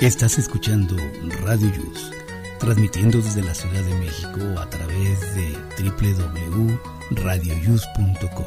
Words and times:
Estás 0.00 0.38
escuchando 0.38 0.96
Radio 1.42 1.72
Yus, 1.74 2.12
transmitiendo 2.60 3.20
desde 3.20 3.42
la 3.42 3.52
Ciudad 3.52 3.82
de 3.82 3.96
México 3.96 4.38
a 4.56 4.70
través 4.70 5.34
de 5.34 5.58
www.radioyus.com. 5.82 8.46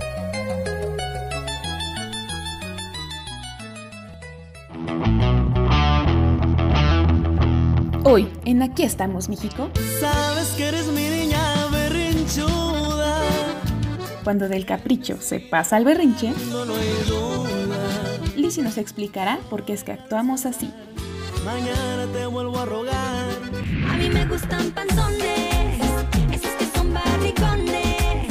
Hoy, 8.06 8.30
en 8.46 8.62
Aquí 8.62 8.84
estamos, 8.84 9.28
México. 9.28 9.70
Sabes 10.00 10.52
que 10.52 10.70
eres 10.70 10.88
mi 10.88 11.04
niña 11.04 11.68
berrinchuda. 11.68 13.20
Cuando 14.24 14.48
del 14.48 14.66
capricho 14.66 15.18
se 15.20 15.42
pasa 15.42 15.76
al 15.76 15.84
berrinche, 15.84 16.34
No, 16.50 16.64
no 16.64 16.76
hay 16.76 16.88
duda. 17.10 17.50
Lizzie 18.38 18.64
nos 18.64 18.78
explicará 18.78 19.38
por 19.50 19.66
qué 19.66 19.74
es 19.74 19.84
que 19.84 19.92
actuamos 19.92 20.46
así. 20.46 20.72
Mañana 21.46 22.06
te 22.14 22.26
vuelvo 22.28 22.60
a 22.60 22.66
rogar. 22.66 23.30
A 23.90 23.98
mí 23.98 24.10
me 24.10 24.26
gustan 24.28 24.70
panzones, 24.72 25.80
esos 26.32 26.52
que 26.52 26.66
son 26.78 26.94
barricones. 26.94 28.28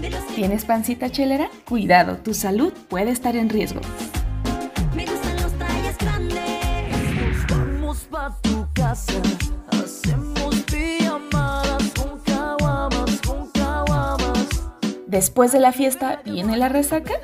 De 0.00 0.10
los 0.10 0.20
que 0.20 0.34
¿Tienes 0.34 0.64
pancita 0.64 1.10
chelera? 1.10 1.50
Cuidado, 1.68 2.18
tu 2.18 2.34
salud 2.34 2.72
puede 2.88 3.10
estar 3.10 3.34
en 3.34 3.48
riesgo. 3.48 3.80
me 4.94 5.04
gustan 5.06 5.42
los 5.42 5.52
tallas 5.58 5.98
grandes. 5.98 7.46
Vamos 7.48 7.98
pa' 8.08 8.36
tu 8.42 8.68
casa. 8.72 9.12
Hacemos 9.72 10.54
pijamadas 10.70 11.90
con 11.96 12.20
caguamas, 12.20 13.20
con 13.26 13.50
caguamas. 13.50 14.48
Después 15.08 15.50
de 15.50 15.58
la 15.58 15.72
fiesta, 15.72 16.22
¿viene 16.24 16.56
la 16.56 16.68
resaca? 16.68 17.14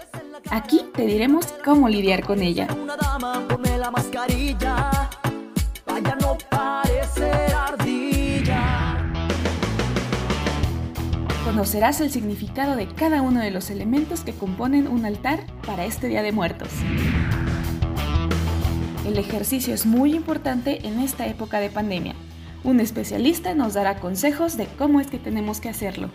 Aquí 0.50 0.80
te 0.94 1.06
diremos 1.06 1.46
cómo 1.64 1.88
lidiar 1.88 2.24
con 2.24 2.42
ella. 2.42 2.66
Una 2.82 2.96
dama, 2.96 3.46
ponme 3.48 3.78
la 3.78 3.90
mascarilla. 3.92 4.97
Conocerás 11.58 12.00
el 12.00 12.12
significado 12.12 12.76
de 12.76 12.86
cada 12.86 13.20
uno 13.20 13.40
de 13.40 13.50
los 13.50 13.68
elementos 13.70 14.20
que 14.20 14.32
componen 14.32 14.86
un 14.86 15.04
altar 15.04 15.40
para 15.66 15.86
este 15.86 16.06
Día 16.06 16.22
de 16.22 16.30
Muertos. 16.30 16.68
El 19.04 19.18
ejercicio 19.18 19.74
es 19.74 19.84
muy 19.84 20.14
importante 20.14 20.86
en 20.86 21.00
esta 21.00 21.26
época 21.26 21.58
de 21.58 21.68
pandemia. 21.68 22.14
Un 22.62 22.78
especialista 22.78 23.56
nos 23.56 23.74
dará 23.74 23.98
consejos 23.98 24.56
de 24.56 24.68
cómo 24.78 25.00
es 25.00 25.08
que 25.08 25.18
tenemos 25.18 25.60
que 25.60 25.68
hacerlo. 25.68 26.10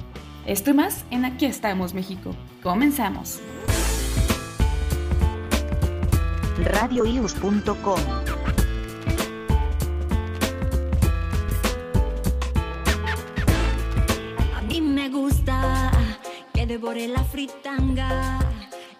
Esto 0.45 0.69
y 0.69 0.75
más 0.75 1.03
en 1.11 1.25
Aquí 1.25 1.45
estamos, 1.45 1.93
México. 1.93 2.33
Comenzamos. 2.63 3.41
radioius.com. 6.63 8.22
que 16.53 16.65
devore 16.65 17.07
la 17.07 17.23
fritanga 17.23 18.39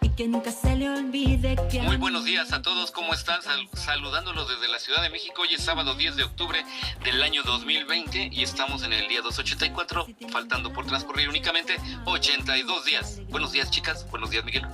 y 0.02 0.10
que 0.10 0.28
nunca 0.28 0.52
se 0.52 0.76
le 0.76 0.90
olvide 0.90 1.56
que. 1.72 1.82
Muy 1.82 1.96
buenos 1.96 2.26
días 2.26 2.52
a 2.52 2.62
todos, 2.62 2.92
¿cómo 2.92 3.14
están? 3.14 3.42
Sal- 3.42 3.70
saludándolos 3.74 4.50
desde 4.50 4.68
la 4.72 4.78
Ciudad 4.80 5.02
de 5.02 5.10
México. 5.10 5.44
Hoy 5.44 5.54
es 5.54 5.64
sábado 5.64 5.96
10 5.96 6.18
de 6.18 6.24
octubre 6.24 6.64
del 7.06 7.24
año 7.24 7.44
2020 7.44 8.30
y 8.34 8.44
estamos 8.44 8.84
en 8.84 8.92
el 8.94 9.08
día 9.08 9.22
284, 9.22 10.06
faltando 10.32 10.74
por 10.74 10.86
transcurrir 10.86 11.30
únicamente 11.30 11.78
82 12.06 12.86
días. 12.86 13.22
Buenos 13.30 13.52
días, 13.54 13.72
chicas. 13.72 14.06
Buenos 14.10 14.30
días, 14.30 14.44
Miguel. 14.44 14.66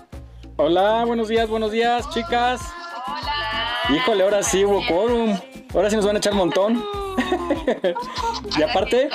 Hola, 0.57 1.03
buenos 1.05 1.27
días, 1.27 1.47
buenos 1.47 1.71
días, 1.71 2.09
chicas. 2.09 2.61
Híjole, 3.95 4.23
ahora 4.23 4.41
sí 4.41 4.65
hubo 4.65 4.85
quórum. 4.87 5.39
Ahora 5.75 5.89
sí 5.91 5.95
nos 5.95 6.05
van 6.05 6.15
a 6.15 6.19
echar 6.19 6.33
montón. 6.33 6.83
y 8.57 8.63
aparte, 8.63 9.09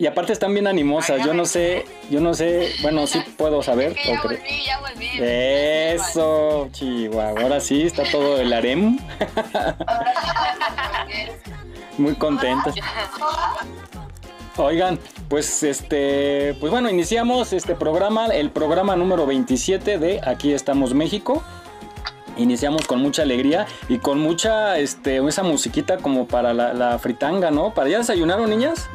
y 0.00 0.06
aparte 0.06 0.32
están 0.32 0.54
bien 0.54 0.68
animosas. 0.68 1.26
Yo 1.26 1.34
no 1.34 1.44
sé, 1.44 1.84
yo 2.08 2.20
no 2.20 2.32
sé, 2.32 2.70
bueno, 2.82 3.08
sí 3.08 3.20
puedo 3.36 3.62
saber. 3.62 3.94
Que 3.94 4.12
ya 4.12 4.22
volví, 4.22 4.38
ya 4.64 4.78
volví. 4.78 5.08
Eso, 5.20 6.68
Chihuahua. 6.70 7.42
Ahora 7.42 7.60
sí 7.60 7.82
está 7.82 8.04
todo 8.04 8.40
el 8.40 8.52
harem. 8.52 8.96
Muy 11.98 12.14
contentos. 12.14 12.76
Oigan, 14.56 15.00
pues 15.28 15.64
este, 15.64 16.56
pues 16.60 16.70
bueno, 16.70 16.88
iniciamos 16.88 17.52
este 17.52 17.74
programa, 17.74 18.26
el 18.26 18.50
programa 18.50 18.94
número 18.94 19.26
27 19.26 19.98
de 19.98 20.20
Aquí 20.24 20.52
estamos 20.52 20.94
México. 20.94 21.42
Iniciamos 22.36 22.86
con 22.86 23.00
mucha 23.00 23.22
alegría 23.22 23.66
y 23.88 23.98
con 23.98 24.20
mucha, 24.20 24.78
este, 24.78 25.16
esa 25.26 25.42
musiquita 25.42 25.96
como 25.96 26.28
para 26.28 26.54
la, 26.54 26.72
la 26.72 27.00
fritanga, 27.00 27.50
¿no? 27.50 27.74
¿Para 27.74 27.88
ya 27.88 27.98
desayunaron, 27.98 28.48
niñas? 28.48 28.88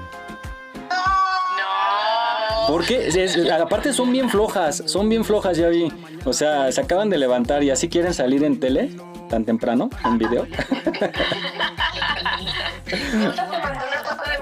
Porque 2.68 3.08
es- 3.24 3.38
aparte 3.52 3.94
son 3.94 4.12
bien 4.12 4.30
flojas, 4.30 4.84
son 4.86 5.10
bien 5.10 5.24
flojas, 5.26 5.58
ya 5.58 5.70
vi. 5.70 5.92
O 6.26 6.34
sea, 6.34 6.72
se 6.72 6.82
acaban 6.82 7.10
de 7.10 7.18
levantar 7.18 7.64
y 7.64 7.70
así 7.70 7.90
quieren 7.90 8.14
salir 8.14 8.44
en 8.44 8.60
tele 8.60 8.92
tan 9.30 9.46
temprano, 9.46 9.90
en 10.06 10.18
video. 10.18 10.46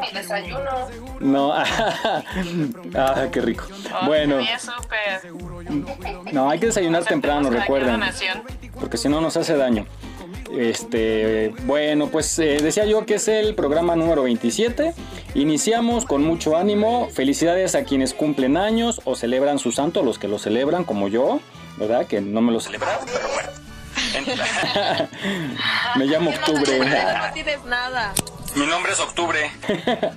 Mi 0.01 0.07
desayuno. 0.13 0.69
No, 1.19 1.53
ah, 2.95 3.25
qué 3.31 3.41
rico. 3.41 3.65
Bueno, 4.05 4.37
no, 6.31 6.49
hay 6.49 6.59
que 6.59 6.67
desayunar 6.67 7.03
temprano, 7.05 7.49
recuerden. 7.49 8.01
porque 8.79 8.97
si 8.97 9.07
no 9.09 9.21
nos 9.21 9.37
hace 9.37 9.55
daño. 9.55 9.85
Este, 10.57 11.53
bueno, 11.63 12.07
pues 12.07 12.38
eh, 12.39 12.57
decía 12.62 12.85
yo 12.85 13.06
que 13.06 13.16
es 13.16 13.28
el 13.28 13.56
programa 13.56 13.95
número 13.95 14.23
27. 14.23 14.94
Iniciamos 15.35 16.06
con 16.06 16.23
mucho 16.23 16.57
ánimo. 16.57 17.09
Felicidades 17.09 17.75
a 17.75 17.84
quienes 17.84 18.13
cumplen 18.13 18.57
años 18.57 19.01
o 19.06 19.16
celebran 19.16 19.59
su 19.59 19.72
santo, 19.72 20.03
los 20.03 20.19
que 20.19 20.28
lo 20.28 20.40
celebran, 20.40 20.84
como 20.84 21.07
yo, 21.07 21.40
¿verdad? 21.78 22.06
Que 22.06 22.22
no 22.22 22.41
me 22.41 22.51
lo 22.51 22.59
celebran, 22.59 22.97
pero 23.06 23.28
bueno. 23.34 23.50
me 25.95 26.06
llamo 26.06 26.31
Octubre. 26.31 26.79
No 26.79 27.34
tienes 27.34 27.63
nada. 27.66 28.13
Mi 28.56 28.66
nombre 28.66 28.91
es 28.91 29.00
Octubre. 29.00 29.51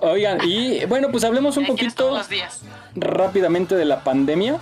Oigan, 0.00 0.38
y 0.44 0.84
bueno, 0.86 1.10
pues 1.10 1.24
hablemos 1.24 1.56
un 1.56 1.66
poquito 1.66 2.20
rápidamente 2.94 3.74
de 3.74 3.84
la 3.84 4.04
pandemia. 4.04 4.58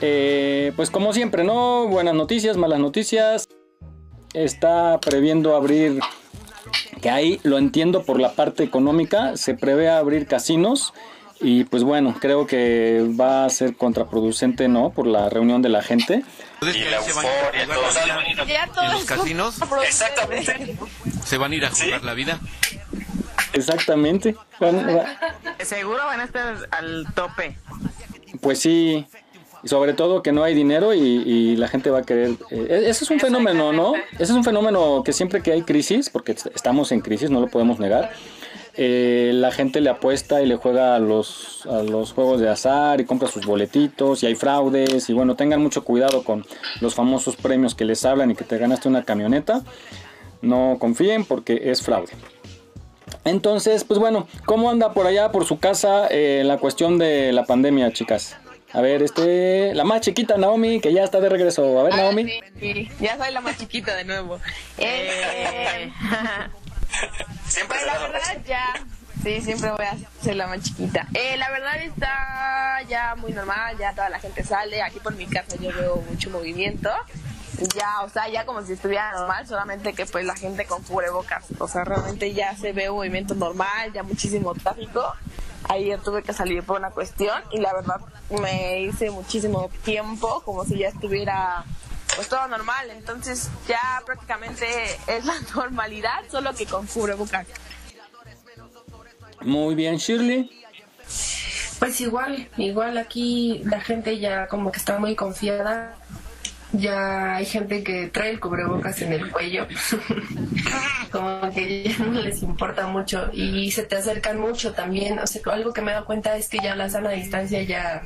Eh, 0.00 0.72
pues 0.76 0.90
como 0.90 1.12
siempre, 1.12 1.44
¿no? 1.44 1.86
Buenas 1.86 2.14
noticias, 2.14 2.56
malas 2.56 2.80
noticias. 2.80 3.48
Está 4.34 5.00
previendo 5.00 5.56
abrir, 5.56 6.00
que 7.00 7.08
ahí 7.08 7.40
lo 7.44 7.56
entiendo 7.56 8.02
por 8.02 8.20
la 8.20 8.32
parte 8.32 8.62
económica, 8.62 9.36
se 9.36 9.54
prevé 9.54 9.88
abrir 9.88 10.26
casinos. 10.26 10.92
Y 11.40 11.64
pues 11.64 11.82
bueno, 11.82 12.14
creo 12.20 12.46
que 12.46 13.06
va 13.18 13.44
a 13.44 13.50
ser 13.50 13.76
contraproducente, 13.76 14.68
¿no? 14.68 14.90
Por 14.90 15.06
la 15.06 15.28
reunión 15.28 15.62
de 15.62 15.68
la 15.68 15.82
gente. 15.82 16.22
Y 16.62 16.78
la 16.84 16.96
euforia, 16.96 18.70
todos 18.72 18.92
los 18.92 19.04
casinos 19.04 19.56
Exactamente. 19.86 20.76
se 21.24 21.38
van 21.38 21.52
a 21.52 21.54
ir 21.54 21.64
a 21.64 21.70
jugar 21.70 22.04
la 22.04 22.14
vida. 22.14 22.40
Exactamente. 23.52 24.36
Seguro 25.60 26.04
van 26.04 26.20
a 26.20 26.24
estar 26.24 26.56
al 26.70 27.06
tope. 27.14 27.56
Pues 28.40 28.60
sí, 28.60 29.06
y 29.64 29.68
sobre 29.68 29.94
todo 29.94 30.22
que 30.22 30.32
no 30.32 30.44
hay 30.44 30.54
dinero 30.54 30.92
y, 30.94 30.98
y 31.00 31.56
la 31.56 31.68
gente 31.68 31.90
va 31.90 32.00
a 32.00 32.02
querer... 32.02 32.30
eh, 32.50 32.84
ese 32.86 33.04
es 33.04 33.10
un 33.10 33.18
fenómeno, 33.20 33.72
¿no? 33.72 33.94
Ese 34.14 34.24
es 34.24 34.30
un 34.30 34.44
fenómeno 34.44 35.02
que 35.04 35.12
siempre 35.12 35.40
que 35.42 35.52
hay 35.52 35.62
crisis, 35.62 36.10
porque 36.10 36.32
est- 36.32 36.46
estamos 36.54 36.92
en 36.92 37.00
crisis, 37.00 37.30
no 37.30 37.40
lo 37.40 37.48
podemos 37.48 37.78
negar, 37.78 38.10
eh, 38.76 39.30
la 39.34 39.52
gente 39.52 39.80
le 39.80 39.88
apuesta 39.88 40.42
y 40.42 40.46
le 40.46 40.56
juega 40.56 40.96
a 40.96 40.98
los, 40.98 41.64
a 41.66 41.82
los 41.82 42.12
juegos 42.12 42.40
de 42.40 42.48
azar 42.48 43.00
y 43.00 43.04
compra 43.04 43.28
sus 43.28 43.46
boletitos 43.46 44.22
y 44.22 44.26
hay 44.26 44.34
fraudes 44.34 45.08
y 45.08 45.12
bueno, 45.12 45.36
tengan 45.36 45.62
mucho 45.62 45.84
cuidado 45.84 46.24
con 46.24 46.44
los 46.80 46.94
famosos 46.94 47.36
premios 47.36 47.74
que 47.74 47.84
les 47.84 48.04
hablan 48.04 48.30
y 48.32 48.34
que 48.34 48.44
te 48.44 48.58
ganaste 48.58 48.88
una 48.88 49.04
camioneta. 49.04 49.62
No 50.42 50.76
confíen 50.78 51.24
porque 51.24 51.70
es 51.70 51.80
fraude. 51.82 52.12
Entonces, 53.24 53.84
pues 53.84 53.98
bueno, 53.98 54.26
¿cómo 54.44 54.68
anda 54.70 54.92
por 54.92 55.06
allá, 55.06 55.32
por 55.32 55.46
su 55.46 55.58
casa, 55.58 56.06
eh, 56.10 56.42
la 56.44 56.58
cuestión 56.58 56.98
de 56.98 57.32
la 57.32 57.44
pandemia, 57.44 57.92
chicas? 57.92 58.36
A 58.74 58.80
ver, 58.80 59.02
este, 59.02 59.72
la 59.72 59.84
más 59.84 60.00
chiquita, 60.00 60.36
Naomi, 60.36 60.80
que 60.80 60.92
ya 60.92 61.04
está 61.04 61.20
de 61.20 61.28
regreso. 61.28 61.78
A 61.78 61.84
ver, 61.84 61.94
Naomi. 61.94 62.24
Sí, 62.24 62.40
sí, 62.58 62.90
ya 63.00 63.16
soy 63.16 63.32
la 63.32 63.40
más 63.40 63.56
chiquita 63.56 63.94
de 63.94 64.04
nuevo. 64.04 64.40
Eh, 64.78 65.92
Siempre 67.48 67.78
pues 67.78 67.86
la 67.86 67.98
verdad 67.98 68.42
ya, 68.46 68.74
sí, 69.22 69.40
siempre 69.40 69.70
voy 69.70 69.84
a 69.84 69.96
ser 70.22 70.36
la 70.36 70.46
más 70.46 70.60
chiquita. 70.60 71.06
Eh, 71.14 71.36
la 71.36 71.50
verdad 71.50 71.76
está 71.82 72.82
ya 72.88 73.14
muy 73.16 73.32
normal, 73.32 73.76
ya 73.78 73.92
toda 73.94 74.08
la 74.08 74.18
gente 74.18 74.42
sale. 74.42 74.82
Aquí 74.82 74.98
por 75.00 75.14
mi 75.14 75.26
casa 75.26 75.56
yo 75.60 75.72
veo 75.72 76.02
mucho 76.10 76.30
movimiento. 76.30 76.90
Ya, 77.76 78.00
o 78.02 78.08
sea, 78.08 78.28
ya 78.28 78.44
como 78.44 78.62
si 78.62 78.72
estuviera 78.72 79.12
normal, 79.12 79.46
solamente 79.46 79.92
que 79.92 80.06
pues 80.06 80.24
la 80.24 80.34
gente 80.34 80.64
con 80.66 80.82
cubrebocas. 80.82 81.44
O 81.58 81.68
sea, 81.68 81.84
realmente 81.84 82.32
ya 82.34 82.56
se 82.56 82.72
ve 82.72 82.90
un 82.90 82.96
movimiento 82.96 83.34
normal, 83.34 83.92
ya 83.92 84.02
muchísimo 84.02 84.52
tráfico. 84.54 85.14
Ayer 85.68 86.00
tuve 86.00 86.22
que 86.22 86.32
salir 86.32 86.62
por 86.62 86.78
una 86.78 86.90
cuestión 86.90 87.42
y 87.50 87.58
la 87.58 87.72
verdad 87.72 88.00
me 88.42 88.82
hice 88.82 89.10
muchísimo 89.10 89.70
tiempo 89.84 90.42
como 90.44 90.64
si 90.64 90.78
ya 90.78 90.88
estuviera 90.88 91.64
pues 92.16 92.28
todo 92.28 92.46
normal. 92.48 92.90
Entonces 92.90 93.50
ya 93.66 94.02
prácticamente 94.04 94.66
es 95.06 95.24
la 95.24 95.34
normalidad, 95.54 96.24
solo 96.30 96.54
que 96.54 96.66
con 96.66 96.86
cubrebocas. 96.86 97.46
Muy 99.40 99.74
bien, 99.74 99.96
Shirley. 99.96 100.50
Pues 101.78 102.00
igual, 102.00 102.48
igual 102.56 102.96
aquí 102.96 103.60
la 103.64 103.80
gente 103.80 104.18
ya 104.18 104.46
como 104.46 104.72
que 104.72 104.78
está 104.78 104.98
muy 104.98 105.14
confiada. 105.16 105.96
Ya 106.74 107.36
hay 107.36 107.46
gente 107.46 107.82
que 107.82 108.08
trae 108.08 108.30
el 108.30 108.40
cubrebocas 108.40 109.00
en 109.02 109.12
el 109.12 109.30
cuello. 109.30 109.66
como 111.10 111.52
que 111.52 111.84
ya 111.84 111.98
no 112.04 112.20
les 112.20 112.42
importa 112.42 112.86
mucho 112.86 113.30
y 113.32 113.70
se 113.70 113.84
te 113.84 113.96
acercan 113.96 114.38
mucho 114.38 114.72
también. 114.72 115.18
O 115.18 115.26
sea, 115.26 115.40
algo 115.52 115.72
que 115.72 115.82
me 115.82 115.92
he 115.92 115.94
dado 115.94 116.06
cuenta 116.06 116.36
es 116.36 116.48
que 116.48 116.58
ya 116.58 116.74
la 116.74 116.90
sana 116.90 117.10
distancia 117.10 117.62
ya 117.62 118.02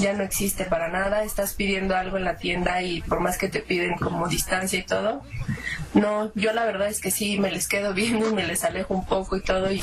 ya 0.00 0.12
no 0.12 0.22
existe 0.24 0.64
para 0.64 0.88
nada. 0.88 1.22
Estás 1.24 1.54
pidiendo 1.54 1.96
algo 1.96 2.16
en 2.16 2.24
la 2.24 2.36
tienda 2.36 2.82
y 2.82 3.00
por 3.02 3.20
más 3.20 3.38
que 3.38 3.48
te 3.48 3.60
piden 3.60 3.96
como 3.96 4.28
distancia 4.28 4.78
y 4.78 4.82
todo, 4.82 5.22
no, 5.94 6.30
yo 6.34 6.52
la 6.52 6.64
verdad 6.64 6.88
es 6.88 7.00
que 7.00 7.10
sí 7.10 7.38
me 7.38 7.50
les 7.50 7.66
quedo 7.68 7.94
viendo 7.94 8.28
y 8.28 8.32
me 8.34 8.46
les 8.46 8.64
alejo 8.64 8.94
un 8.94 9.06
poco 9.06 9.36
y 9.36 9.40
todo. 9.40 9.70
Y, 9.70 9.82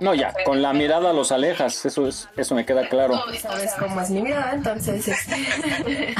No, 0.00 0.14
ya, 0.14 0.32
con 0.44 0.62
la 0.62 0.72
mirada 0.72 1.12
los 1.12 1.32
alejas, 1.32 1.84
eso 1.84 2.06
es, 2.08 2.28
eso 2.36 2.54
me 2.54 2.64
queda 2.64 2.88
claro. 2.88 3.22
sabes 3.40 3.72
cómo 3.78 4.00
es 4.00 4.10
mi 4.10 4.22
mirada, 4.22 4.52
entonces 4.54 5.06
este, 5.08 6.14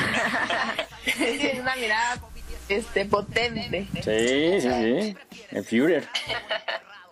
es 1.52 1.58
una 1.60 1.74
mirada 1.76 2.20
este 2.68 3.04
potente. 3.04 3.86
Sí, 4.02 4.60
sí, 4.60 4.68
sí. 4.70 5.16
El 5.50 5.64
Führer. 5.64 6.08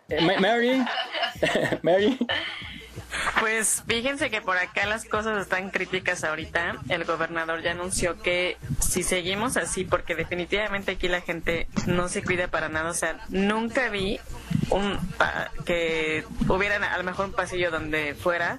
Eh, 0.09 0.21
Ma- 0.23 0.39
Mary. 0.41 0.83
Mary. 1.83 2.19
Pues 3.41 3.83
fíjense 3.87 4.31
que 4.31 4.41
por 4.41 4.57
acá 4.57 4.87
las 4.87 5.05
cosas 5.05 5.41
están 5.41 5.71
críticas 5.71 6.25
ahorita. 6.25 6.77
El 6.89 7.05
gobernador 7.05 7.63
ya 7.63 7.73
anunció 7.73 8.21
que 8.21 8.57
si 8.81 9.03
seguimos 9.03 9.57
así, 9.57 9.85
porque 9.85 10.15
definitivamente 10.15 10.93
aquí 10.93 11.09
la 11.09 11.21
gente 11.21 11.67
no 11.87 12.09
se 12.09 12.23
cuida 12.23 12.49
para 12.49 12.69
nada, 12.69 12.91
o 12.91 12.95
sea, 12.95 13.19
nunca 13.29 13.89
vi 13.89 14.21
un 14.71 14.99
que 15.65 16.25
hubiera 16.49 16.77
a 16.77 16.99
lo 16.99 17.05
mejor 17.05 17.27
un 17.27 17.33
pasillo 17.33 17.71
donde 17.71 18.15
fuera 18.15 18.59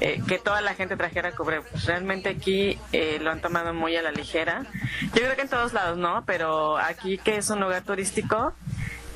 eh, 0.00 0.20
que 0.26 0.38
toda 0.38 0.60
la 0.60 0.74
gente 0.74 0.96
trajera 0.96 1.32
cubrebocas. 1.32 1.84
Realmente 1.84 2.28
aquí 2.28 2.78
eh, 2.92 3.18
lo 3.20 3.30
han 3.30 3.40
tomado 3.40 3.74
muy 3.74 3.96
a 3.96 4.02
la 4.02 4.10
ligera. 4.10 4.66
Yo 5.14 5.22
creo 5.22 5.36
que 5.36 5.42
en 5.42 5.48
todos 5.48 5.72
lados 5.72 5.98
no, 5.98 6.24
pero 6.26 6.78
aquí 6.78 7.18
que 7.18 7.36
es 7.36 7.50
un 7.50 7.60
lugar 7.60 7.82
turístico, 7.82 8.54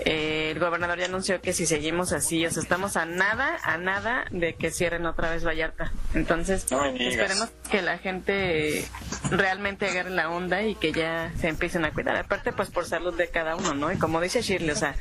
eh, 0.05 0.51
el 0.53 0.59
gobernador 0.59 0.99
ya 0.99 1.07
anunció 1.07 1.41
que 1.41 1.53
si 1.53 1.67
seguimos 1.67 2.13
así, 2.13 2.45
o 2.47 2.51
sea, 2.51 2.63
estamos 2.63 2.97
a 2.97 3.07
nada, 3.07 3.59
a 3.63 3.79
nada 3.79 4.27
de 4.31 4.55
que 4.55 4.71
cierren 4.71 5.07
otra 5.07 5.31
vez 5.31 5.45
Vallarta. 5.45 5.93
Entonces, 6.15 6.71
No 6.71 6.85
esperemos 6.85 7.51
que 7.71 7.83
la 7.83 7.99
gente 7.99 8.85
realmente 9.31 9.87
agarre 9.87 10.11
la 10.11 10.31
onda 10.31 10.63
y 10.63 10.75
que 10.75 10.93
ya 10.93 11.33
se 11.39 11.49
empiecen 11.49 11.85
a 11.85 11.93
cuidar. 11.93 12.17
Aparte, 12.17 12.53
pues 12.53 12.71
por 12.71 12.87
salud 12.87 13.17
de 13.17 13.29
cada 13.29 13.57
uno, 13.57 13.75
¿no? 13.75 13.93
Y 13.93 13.99
como 13.99 14.21
dice 14.21 14.43
Shirley, 14.43 14.71
o 14.71 14.77
sea, 14.77 14.95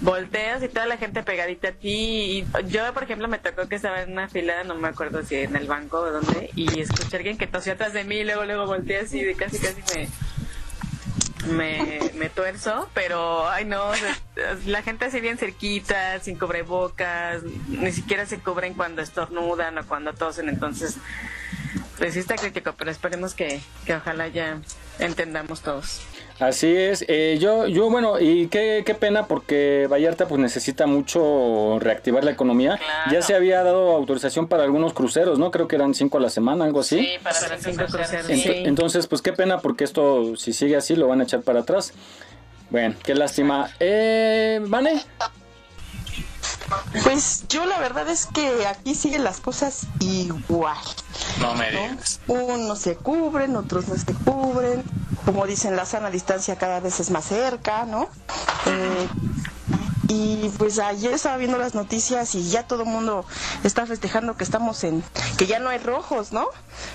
volteas 0.00 0.62
y 0.62 0.68
toda 0.68 0.86
la 0.86 0.96
gente 0.96 1.22
pegadita 1.22 1.68
a 1.68 1.72
ti. 1.72 1.88
Y 1.92 2.46
yo, 2.68 2.92
por 2.92 3.04
ejemplo, 3.04 3.28
me 3.28 3.38
tocó 3.38 3.68
que 3.68 3.76
estaba 3.76 4.02
en 4.02 4.12
una 4.12 4.28
fila, 4.28 4.64
no 4.64 4.74
me 4.74 4.88
acuerdo 4.88 5.22
si 5.22 5.36
en 5.36 5.56
el 5.56 5.66
banco 5.66 5.98
o 5.98 6.10
dónde, 6.10 6.50
y 6.54 6.80
escuché 6.80 7.16
a 7.16 7.18
alguien 7.18 7.38
que 7.38 7.46
tosió 7.46 7.74
atrás 7.74 7.92
de 7.92 8.04
mí 8.04 8.16
y 8.16 8.24
luego, 8.24 8.44
luego 8.44 8.66
volteé 8.66 8.98
así 9.00 9.22
de 9.22 9.34
casi, 9.34 9.58
casi 9.58 9.82
me 9.94 10.08
me, 11.46 12.00
me 12.14 12.28
tuerzo, 12.28 12.88
pero 12.94 13.48
ay 13.48 13.64
no, 13.64 13.90
la 14.66 14.82
gente 14.82 15.06
así 15.06 15.20
bien 15.20 15.38
cerquita, 15.38 16.20
sin 16.20 16.38
cubrebocas, 16.38 17.42
ni 17.68 17.92
siquiera 17.92 18.26
se 18.26 18.38
cubren 18.38 18.74
cuando 18.74 19.02
estornudan 19.02 19.78
o 19.78 19.86
cuando 19.86 20.12
tosen, 20.12 20.48
entonces 20.48 20.96
pues 21.98 22.14
sí 22.14 22.20
está 22.20 22.36
crítico, 22.36 22.74
pero 22.76 22.90
esperemos 22.90 23.34
que, 23.34 23.60
que 23.84 23.94
ojalá 23.94 24.28
ya 24.28 24.60
entendamos 24.98 25.62
todos. 25.62 26.00
Así 26.42 26.74
es. 26.74 27.04
Eh, 27.08 27.38
yo, 27.40 27.66
yo, 27.66 27.88
bueno, 27.88 28.18
y 28.18 28.48
qué, 28.48 28.82
qué 28.84 28.94
pena 28.94 29.26
porque 29.26 29.86
Vallarta 29.90 30.26
pues 30.26 30.40
necesita 30.40 30.86
mucho 30.86 31.78
reactivar 31.78 32.24
la 32.24 32.32
economía. 32.32 32.80
Ya 33.10 33.22
se 33.22 33.34
había 33.34 33.62
dado 33.62 33.92
autorización 33.92 34.48
para 34.48 34.64
algunos 34.64 34.92
cruceros, 34.92 35.38
¿no? 35.38 35.50
Creo 35.50 35.68
que 35.68 35.76
eran 35.76 35.94
cinco 35.94 36.18
a 36.18 36.20
la 36.20 36.30
semana, 36.30 36.64
algo 36.64 36.80
así. 36.80 37.08
para 37.22 37.38
los 37.48 37.62
cinco 37.62 37.84
cruceros. 37.86 38.28
Ento- 38.28 38.42
sí. 38.42 38.62
Entonces, 38.64 39.06
pues 39.06 39.22
qué 39.22 39.32
pena 39.32 39.58
porque 39.60 39.84
esto, 39.84 40.34
si 40.36 40.52
sigue 40.52 40.74
así, 40.76 40.96
lo 40.96 41.06
van 41.06 41.20
a 41.20 41.24
echar 41.24 41.42
para 41.42 41.60
atrás. 41.60 41.92
Bueno, 42.70 42.94
qué 43.04 43.14
lástima. 43.14 43.70
Eh, 43.78 44.58
¿Vane? 44.66 45.00
Pues 47.02 47.44
yo 47.48 47.66
la 47.66 47.78
verdad 47.78 48.08
es 48.08 48.26
que 48.26 48.66
aquí 48.66 48.94
siguen 48.94 49.24
las 49.24 49.40
cosas 49.40 49.86
igual. 50.00 50.76
No 51.40 51.54
me 51.54 51.70
¿no? 51.72 51.98
Unos 52.28 52.78
se 52.78 52.96
cubren, 52.96 53.56
otros 53.56 53.88
no 53.88 53.96
se 53.96 54.14
cubren. 54.14 54.82
Como 55.24 55.46
dicen, 55.46 55.76
la 55.76 55.86
sana 55.86 56.10
distancia 56.10 56.56
cada 56.56 56.80
vez 56.80 57.00
es 57.00 57.10
más 57.10 57.24
cerca, 57.24 57.84
¿no? 57.84 58.08
Eh, 58.66 59.08
y 60.08 60.48
pues 60.58 60.78
ayer 60.78 61.12
estaba 61.12 61.36
viendo 61.36 61.58
las 61.58 61.74
noticias 61.74 62.34
y 62.34 62.48
ya 62.50 62.66
todo 62.66 62.82
el 62.82 62.88
mundo 62.88 63.24
está 63.62 63.86
festejando 63.86 64.36
que 64.36 64.44
estamos 64.44 64.82
en, 64.84 65.02
que 65.38 65.46
ya 65.46 65.58
no 65.58 65.68
hay 65.68 65.78
rojos, 65.78 66.32
¿no? 66.32 66.48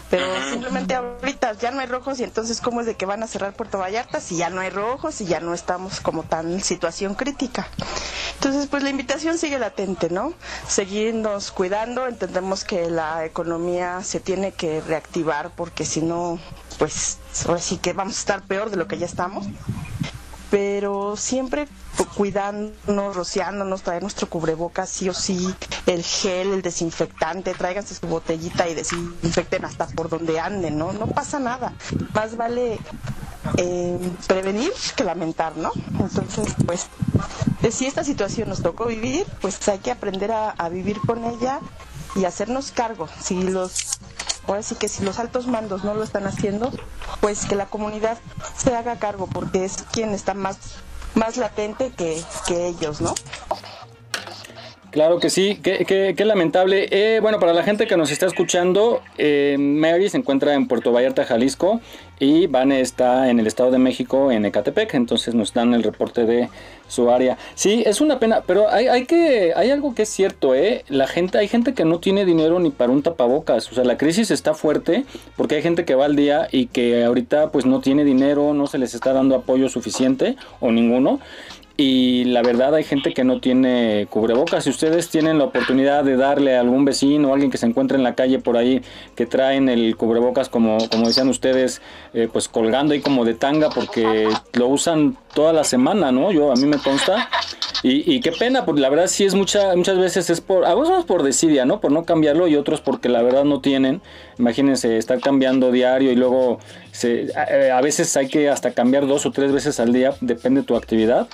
Pero 0.09 0.25
simplemente 0.49 0.95
ahorita 0.95 1.53
ya 1.53 1.71
no 1.71 1.79
hay 1.79 1.87
rojos 1.87 2.19
y 2.19 2.23
entonces 2.23 2.59
cómo 2.59 2.81
es 2.81 2.85
de 2.87 2.95
que 2.95 3.05
van 3.05 3.23
a 3.23 3.27
cerrar 3.27 3.53
Puerto 3.53 3.77
Vallarta 3.77 4.19
si 4.19 4.35
ya 4.37 4.49
no 4.49 4.61
hay 4.61 4.69
rojos 4.69 5.21
y 5.21 5.25
ya 5.25 5.39
no 5.39 5.53
estamos 5.53 5.99
como 6.01 6.23
tan 6.23 6.61
situación 6.61 7.15
crítica. 7.15 7.67
Entonces 8.35 8.67
pues 8.67 8.83
la 8.83 8.89
invitación 8.89 9.37
sigue 9.37 9.57
latente, 9.57 10.09
¿no? 10.09 10.33
Seguirnos 10.67 11.51
cuidando, 11.51 12.07
entendemos 12.07 12.63
que 12.65 12.89
la 12.89 13.25
economía 13.25 14.03
se 14.03 14.19
tiene 14.19 14.51
que 14.51 14.81
reactivar 14.81 15.51
porque 15.55 15.85
si 15.85 16.01
no, 16.01 16.39
pues 16.77 17.19
ahora 17.47 17.61
sí 17.61 17.77
que 17.77 17.93
vamos 17.93 18.17
a 18.17 18.19
estar 18.19 18.41
peor 18.43 18.69
de 18.69 18.75
lo 18.75 18.87
que 18.87 18.97
ya 18.97 19.05
estamos 19.05 19.47
pero 20.49 21.15
siempre 21.17 21.67
cu- 21.97 22.05
cuidándonos, 22.15 23.15
rociándonos, 23.15 23.81
traer 23.81 24.01
nuestro 24.01 24.27
cubrebocas 24.29 24.89
sí 24.89 25.09
o 25.09 25.13
sí, 25.13 25.53
el 25.85 26.03
gel, 26.03 26.53
el 26.53 26.61
desinfectante, 26.61 27.53
tráiganse 27.53 27.95
su 27.95 28.07
botellita 28.07 28.67
y 28.67 28.73
desinfecten 28.75 29.65
hasta 29.65 29.87
por 29.87 30.09
donde 30.09 30.39
anden, 30.39 30.77
¿no? 30.77 30.93
No 30.93 31.07
pasa 31.07 31.39
nada. 31.39 31.73
Más 32.13 32.37
vale 32.37 32.79
eh, 33.57 33.99
prevenir 34.27 34.71
que 34.95 35.03
lamentar, 35.03 35.57
¿no? 35.57 35.71
Entonces, 35.99 36.47
pues, 36.65 36.87
eh, 37.63 37.71
si 37.71 37.85
esta 37.85 38.03
situación 38.03 38.49
nos 38.49 38.61
tocó 38.61 38.85
vivir, 38.85 39.25
pues 39.41 39.67
hay 39.67 39.79
que 39.79 39.91
aprender 39.91 40.31
a 40.31 40.69
vivir 40.69 40.99
con 41.05 41.23
ella 41.25 41.59
y 42.15 42.25
hacernos 42.25 42.71
cargo. 42.71 43.07
Si 43.21 43.41
los 43.43 43.99
ahora 44.47 44.63
sí 44.63 44.75
que 44.75 44.87
si 44.87 45.03
los 45.03 45.19
altos 45.19 45.45
mandos 45.47 45.83
no 45.83 45.93
lo 45.93 46.03
están 46.03 46.25
haciendo, 46.25 46.71
pues 47.19 47.45
que 47.45 47.55
la 47.55 47.65
comunidad 47.65 48.17
se 48.57 48.73
haga 48.75 48.97
cargo, 48.97 49.27
porque 49.27 49.65
es 49.65 49.83
quien 49.91 50.11
está 50.13 50.33
más, 50.33 50.57
más 51.15 51.35
latente 51.37 51.91
que, 51.97 52.21
que 52.47 52.67
ellos, 52.67 53.01
¿no? 53.01 53.13
Claro 54.91 55.19
que 55.19 55.29
sí, 55.29 55.59
qué, 55.61 55.83
qué- 55.85 56.13
qué 56.17 56.25
lamentable. 56.25 56.87
Eh, 56.91 57.19
bueno, 57.19 57.39
para 57.39 57.53
la 57.53 57.63
gente 57.63 57.87
que 57.87 57.97
nos 57.97 58.09
está 58.09 58.25
escuchando, 58.25 59.01
eh, 59.17 59.57
Mary 59.59 60.09
se 60.09 60.17
encuentra 60.17 60.53
en 60.53 60.67
Puerto 60.67 60.91
Vallarta, 60.93 61.25
Jalisco, 61.25 61.81
y 62.19 62.47
Vane 62.47 62.81
está 62.81 63.29
en 63.29 63.39
el 63.39 63.47
Estado 63.47 63.71
de 63.71 63.77
México, 63.77 64.31
en 64.31 64.45
Ecatepec, 64.45 64.93
entonces 64.95 65.35
nos 65.35 65.53
dan 65.53 65.73
el 65.73 65.83
reporte 65.83 66.25
de 66.25 66.49
su 66.87 67.11
área. 67.11 67.37
Sí, 67.55 67.83
es 67.85 68.01
una 68.01 68.19
pena, 68.19 68.43
pero 68.45 68.69
hay, 68.69 68.87
hay 68.87 69.05
que, 69.05 69.53
hay 69.55 69.71
algo 69.71 69.93
que 69.93 70.03
es 70.03 70.09
cierto, 70.09 70.55
¿eh? 70.55 70.83
La 70.87 71.07
gente, 71.07 71.37
hay 71.37 71.47
gente 71.47 71.73
que 71.73 71.85
no 71.85 71.99
tiene 71.99 72.25
dinero 72.25 72.59
ni 72.59 72.69
para 72.69 72.91
un 72.91 73.03
tapabocas, 73.03 73.71
o 73.71 73.75
sea, 73.75 73.83
la 73.83 73.97
crisis 73.97 74.31
está 74.31 74.53
fuerte 74.53 75.05
porque 75.35 75.55
hay 75.55 75.61
gente 75.61 75.85
que 75.85 75.95
va 75.95 76.05
al 76.05 76.15
día 76.15 76.47
y 76.51 76.67
que 76.67 77.03
ahorita 77.03 77.51
pues 77.51 77.65
no 77.65 77.81
tiene 77.81 78.03
dinero, 78.03 78.53
no 78.53 78.67
se 78.67 78.77
les 78.77 78.93
está 78.93 79.13
dando 79.13 79.35
apoyo 79.35 79.69
suficiente 79.69 80.35
o 80.59 80.71
ninguno. 80.71 81.19
Y 81.79 82.23
la 82.23 82.41
verdad 82.41 82.73
hay 82.73 82.83
gente 82.83 83.13
que 83.13 83.23
no 83.23 83.39
tiene 83.39 84.07
cubrebocas. 84.09 84.63
Si 84.63 84.71
ustedes 84.71 85.09
tienen 85.09 85.37
la 85.37 85.43
oportunidad 85.43 86.03
de 86.03 86.17
darle 86.17 86.57
a 86.57 86.61
algún 86.61 86.85
vecino 86.85 87.29
o 87.29 87.33
alguien 87.33 87.51
que 87.51 87.59
se 87.59 87.67
encuentre 87.67 87.97
en 87.97 88.03
la 88.03 88.15
calle 88.15 88.39
por 88.39 88.57
ahí 88.57 88.81
que 89.15 89.27
traen 89.27 89.69
el 89.69 89.95
cubrebocas 89.95 90.49
como, 90.49 90.79
como 90.89 91.07
decían 91.07 91.29
ustedes, 91.29 91.83
eh, 92.15 92.29
pues 92.33 92.47
colgando 92.47 92.95
ahí 92.95 93.01
como 93.01 93.25
de 93.25 93.35
tanga 93.35 93.69
porque 93.69 94.27
lo 94.53 94.67
usan 94.69 95.17
toda 95.35 95.53
la 95.53 95.63
semana, 95.63 96.11
¿no? 96.11 96.31
Yo 96.31 96.51
a 96.51 96.55
mí 96.55 96.65
me 96.65 96.79
consta. 96.79 97.29
Y, 97.83 98.19
qué 98.21 98.31
pena, 98.31 98.65
porque 98.65 98.81
la 98.81 98.89
verdad 98.89 99.05
sí 99.05 99.23
es 99.23 99.35
mucha, 99.35 99.75
muchas 99.75 99.99
veces 99.99 100.31
es 100.31 100.41
por, 100.41 100.65
algunos 100.65 101.05
por 101.05 101.21
desidia, 101.21 101.63
¿no? 101.63 101.79
Por 101.79 101.91
no 101.91 102.05
cambiarlo 102.05 102.47
y 102.47 102.55
otros 102.55 102.81
porque 102.81 103.07
la 103.07 103.21
verdad 103.21 103.43
no 103.43 103.61
tienen. 103.61 104.01
Imagínense, 104.39 104.97
estar 104.97 105.19
cambiando 105.19 105.71
diario 105.71 106.11
y 106.11 106.15
luego 106.15 106.57
se, 106.91 107.27
a, 107.35 107.77
a 107.77 107.81
veces 107.81 108.17
hay 108.17 108.29
que 108.29 108.49
hasta 108.49 108.71
cambiar 108.71 109.05
dos 109.05 109.27
o 109.27 109.31
tres 109.31 109.51
veces 109.51 109.79
al 109.79 109.93
día, 109.93 110.15
depende 110.21 110.61
de 110.61 110.67
tu 110.67 110.75
actividad 110.75 111.27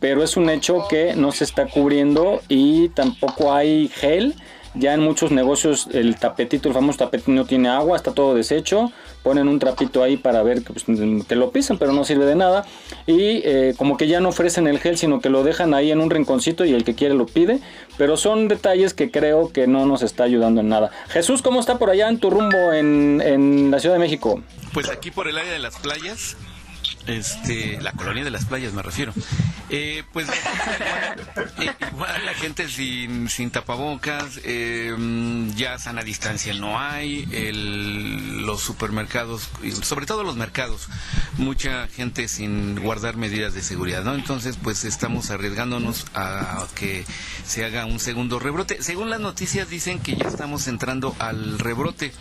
pero 0.00 0.22
es 0.22 0.36
un 0.36 0.50
hecho 0.50 0.86
que 0.88 1.14
no 1.14 1.32
se 1.32 1.44
está 1.44 1.66
cubriendo 1.66 2.40
y 2.48 2.88
tampoco 2.90 3.52
hay 3.52 3.88
gel. 3.88 4.34
Ya 4.78 4.92
en 4.92 5.00
muchos 5.00 5.30
negocios 5.30 5.88
el 5.94 6.16
tapetito, 6.16 6.68
el 6.68 6.74
famoso 6.74 6.98
tapetito 6.98 7.30
no 7.30 7.46
tiene 7.46 7.70
agua, 7.70 7.96
está 7.96 8.12
todo 8.12 8.34
deshecho. 8.34 8.92
Ponen 9.22 9.48
un 9.48 9.58
trapito 9.58 10.02
ahí 10.02 10.18
para 10.18 10.42
ver 10.42 10.62
que, 10.62 10.74
pues, 10.74 10.84
lo 10.86 11.50
pisan, 11.50 11.78
pero 11.78 11.94
no 11.94 12.04
sirve 12.04 12.26
de 12.26 12.34
nada. 12.34 12.66
Y 13.06 13.40
eh, 13.44 13.74
como 13.78 13.96
que 13.96 14.06
ya 14.06 14.20
no 14.20 14.28
ofrecen 14.28 14.66
el 14.66 14.78
gel, 14.78 14.98
sino 14.98 15.20
que 15.20 15.30
lo 15.30 15.44
dejan 15.44 15.72
ahí 15.72 15.90
en 15.90 16.00
un 16.00 16.10
rinconcito 16.10 16.66
y 16.66 16.74
el 16.74 16.84
que 16.84 16.94
quiere 16.94 17.14
lo 17.14 17.24
pide. 17.24 17.60
Pero 17.96 18.18
son 18.18 18.48
detalles 18.48 18.92
que 18.92 19.10
creo 19.10 19.50
que 19.50 19.66
no 19.66 19.86
nos 19.86 20.02
está 20.02 20.24
ayudando 20.24 20.60
en 20.60 20.68
nada. 20.68 20.90
Jesús, 21.08 21.40
¿cómo 21.40 21.58
está 21.58 21.78
por 21.78 21.88
allá 21.88 22.10
en 22.10 22.18
tu 22.18 22.28
rumbo 22.28 22.72
en, 22.74 23.22
en 23.24 23.70
la 23.70 23.80
Ciudad 23.80 23.94
de 23.94 24.00
México? 24.00 24.42
Pues 24.74 24.90
aquí 24.90 25.10
por 25.10 25.26
el 25.26 25.38
área 25.38 25.52
de 25.52 25.58
las 25.58 25.78
playas, 25.78 26.36
este, 27.06 27.80
la 27.80 27.92
colonia 27.92 28.24
de 28.24 28.30
las 28.30 28.44
playas 28.44 28.72
me 28.72 28.82
refiero. 28.82 29.12
Eh, 29.68 30.04
pues 30.12 30.28
eh, 31.58 31.72
igual 31.92 32.24
la 32.24 32.34
gente 32.34 32.68
sin, 32.68 33.28
sin 33.28 33.50
tapabocas, 33.50 34.40
eh, 34.44 34.94
ya 35.56 35.78
sana 35.78 36.02
distancia 36.02 36.54
no 36.54 36.78
hay, 36.78 37.26
el, 37.32 38.46
los 38.46 38.60
supermercados, 38.60 39.48
sobre 39.82 40.06
todo 40.06 40.22
los 40.22 40.36
mercados, 40.36 40.88
mucha 41.36 41.88
gente 41.88 42.28
sin 42.28 42.80
guardar 42.80 43.16
medidas 43.16 43.54
de 43.54 43.62
seguridad, 43.62 44.04
¿no? 44.04 44.14
Entonces, 44.14 44.56
pues 44.62 44.84
estamos 44.84 45.30
arriesgándonos 45.30 46.06
a 46.14 46.66
que 46.74 47.04
se 47.44 47.64
haga 47.64 47.86
un 47.86 47.98
segundo 47.98 48.38
rebrote. 48.38 48.82
Según 48.82 49.10
las 49.10 49.20
noticias 49.20 49.68
dicen 49.68 49.98
que 49.98 50.16
ya 50.16 50.28
estamos 50.28 50.68
entrando 50.68 51.16
al 51.18 51.58
rebrote, 51.58 52.12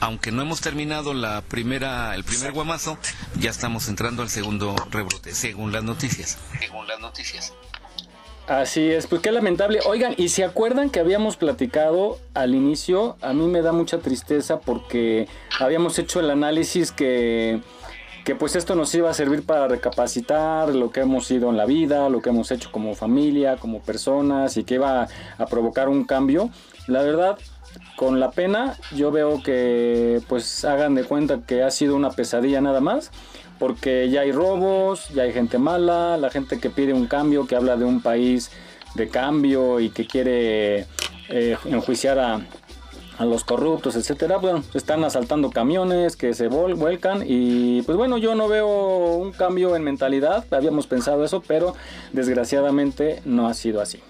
aunque 0.00 0.32
no 0.32 0.42
hemos 0.42 0.60
terminado 0.60 1.14
la 1.14 1.42
primera, 1.42 2.14
el 2.14 2.24
primer 2.24 2.52
guamazo, 2.52 2.98
ya 3.38 3.50
estamos 3.50 3.88
entrando 3.88 4.22
al 4.22 4.25
segundo 4.28 4.74
rebrote, 4.90 5.34
según 5.34 5.72
las 5.72 5.84
noticias. 5.84 6.38
Según 6.58 6.86
las 6.86 7.00
noticias. 7.00 7.52
Así 8.46 8.92
es, 8.92 9.08
pues 9.08 9.22
qué 9.22 9.32
lamentable. 9.32 9.80
Oigan, 9.86 10.14
y 10.16 10.28
se 10.28 10.44
acuerdan 10.44 10.90
que 10.90 11.00
habíamos 11.00 11.36
platicado 11.36 12.18
al 12.32 12.54
inicio, 12.54 13.16
a 13.20 13.32
mí 13.32 13.48
me 13.48 13.60
da 13.60 13.72
mucha 13.72 13.98
tristeza 13.98 14.60
porque 14.60 15.26
habíamos 15.58 15.98
hecho 15.98 16.20
el 16.20 16.30
análisis 16.30 16.92
que, 16.92 17.60
que 18.24 18.36
pues 18.36 18.54
esto 18.54 18.76
nos 18.76 18.94
iba 18.94 19.10
a 19.10 19.14
servir 19.14 19.44
para 19.44 19.66
recapacitar 19.66 20.72
lo 20.72 20.92
que 20.92 21.00
hemos 21.00 21.26
sido 21.26 21.50
en 21.50 21.56
la 21.56 21.66
vida, 21.66 22.08
lo 22.08 22.22
que 22.22 22.30
hemos 22.30 22.52
hecho 22.52 22.70
como 22.70 22.94
familia, 22.94 23.56
como 23.56 23.80
personas 23.80 24.56
y 24.56 24.62
que 24.62 24.74
iba 24.74 25.08
a 25.38 25.46
provocar 25.46 25.88
un 25.88 26.04
cambio. 26.04 26.50
La 26.86 27.02
verdad, 27.02 27.38
con 27.96 28.20
la 28.20 28.30
pena, 28.30 28.76
yo 28.94 29.10
veo 29.10 29.42
que 29.42 30.20
pues 30.28 30.64
hagan 30.64 30.94
de 30.94 31.02
cuenta 31.02 31.40
que 31.44 31.64
ha 31.64 31.70
sido 31.72 31.96
una 31.96 32.10
pesadilla 32.10 32.60
nada 32.60 32.80
más 32.80 33.10
porque 33.58 34.08
ya 34.10 34.22
hay 34.22 34.32
robos, 34.32 35.08
ya 35.10 35.24
hay 35.24 35.32
gente 35.32 35.58
mala, 35.58 36.16
la 36.16 36.30
gente 36.30 36.58
que 36.58 36.70
pide 36.70 36.92
un 36.92 37.06
cambio, 37.06 37.46
que 37.46 37.56
habla 37.56 37.76
de 37.76 37.84
un 37.84 38.00
país 38.00 38.50
de 38.94 39.08
cambio 39.08 39.80
y 39.80 39.90
que 39.90 40.06
quiere 40.06 40.86
eh, 41.28 41.56
enjuiciar 41.64 42.18
a, 42.18 42.40
los 43.18 43.44
corruptos, 43.44 43.96
etcétera, 43.96 44.36
bueno, 44.36 44.62
están 44.74 45.02
asaltando 45.02 45.50
camiones 45.50 46.16
que 46.16 46.34
se 46.34 46.48
vuelcan 46.48 47.24
y 47.26 47.80
pues 47.82 47.96
bueno, 47.96 48.18
yo 48.18 48.34
no 48.34 48.46
veo 48.46 49.16
un 49.16 49.32
cambio 49.32 49.74
en 49.74 49.84
mentalidad, 49.84 50.44
habíamos 50.50 50.86
pensado 50.86 51.24
eso, 51.24 51.40
pero 51.40 51.74
desgraciadamente 52.12 53.22
no 53.24 53.48
ha 53.48 53.54
sido 53.54 53.80
así. 53.80 54.02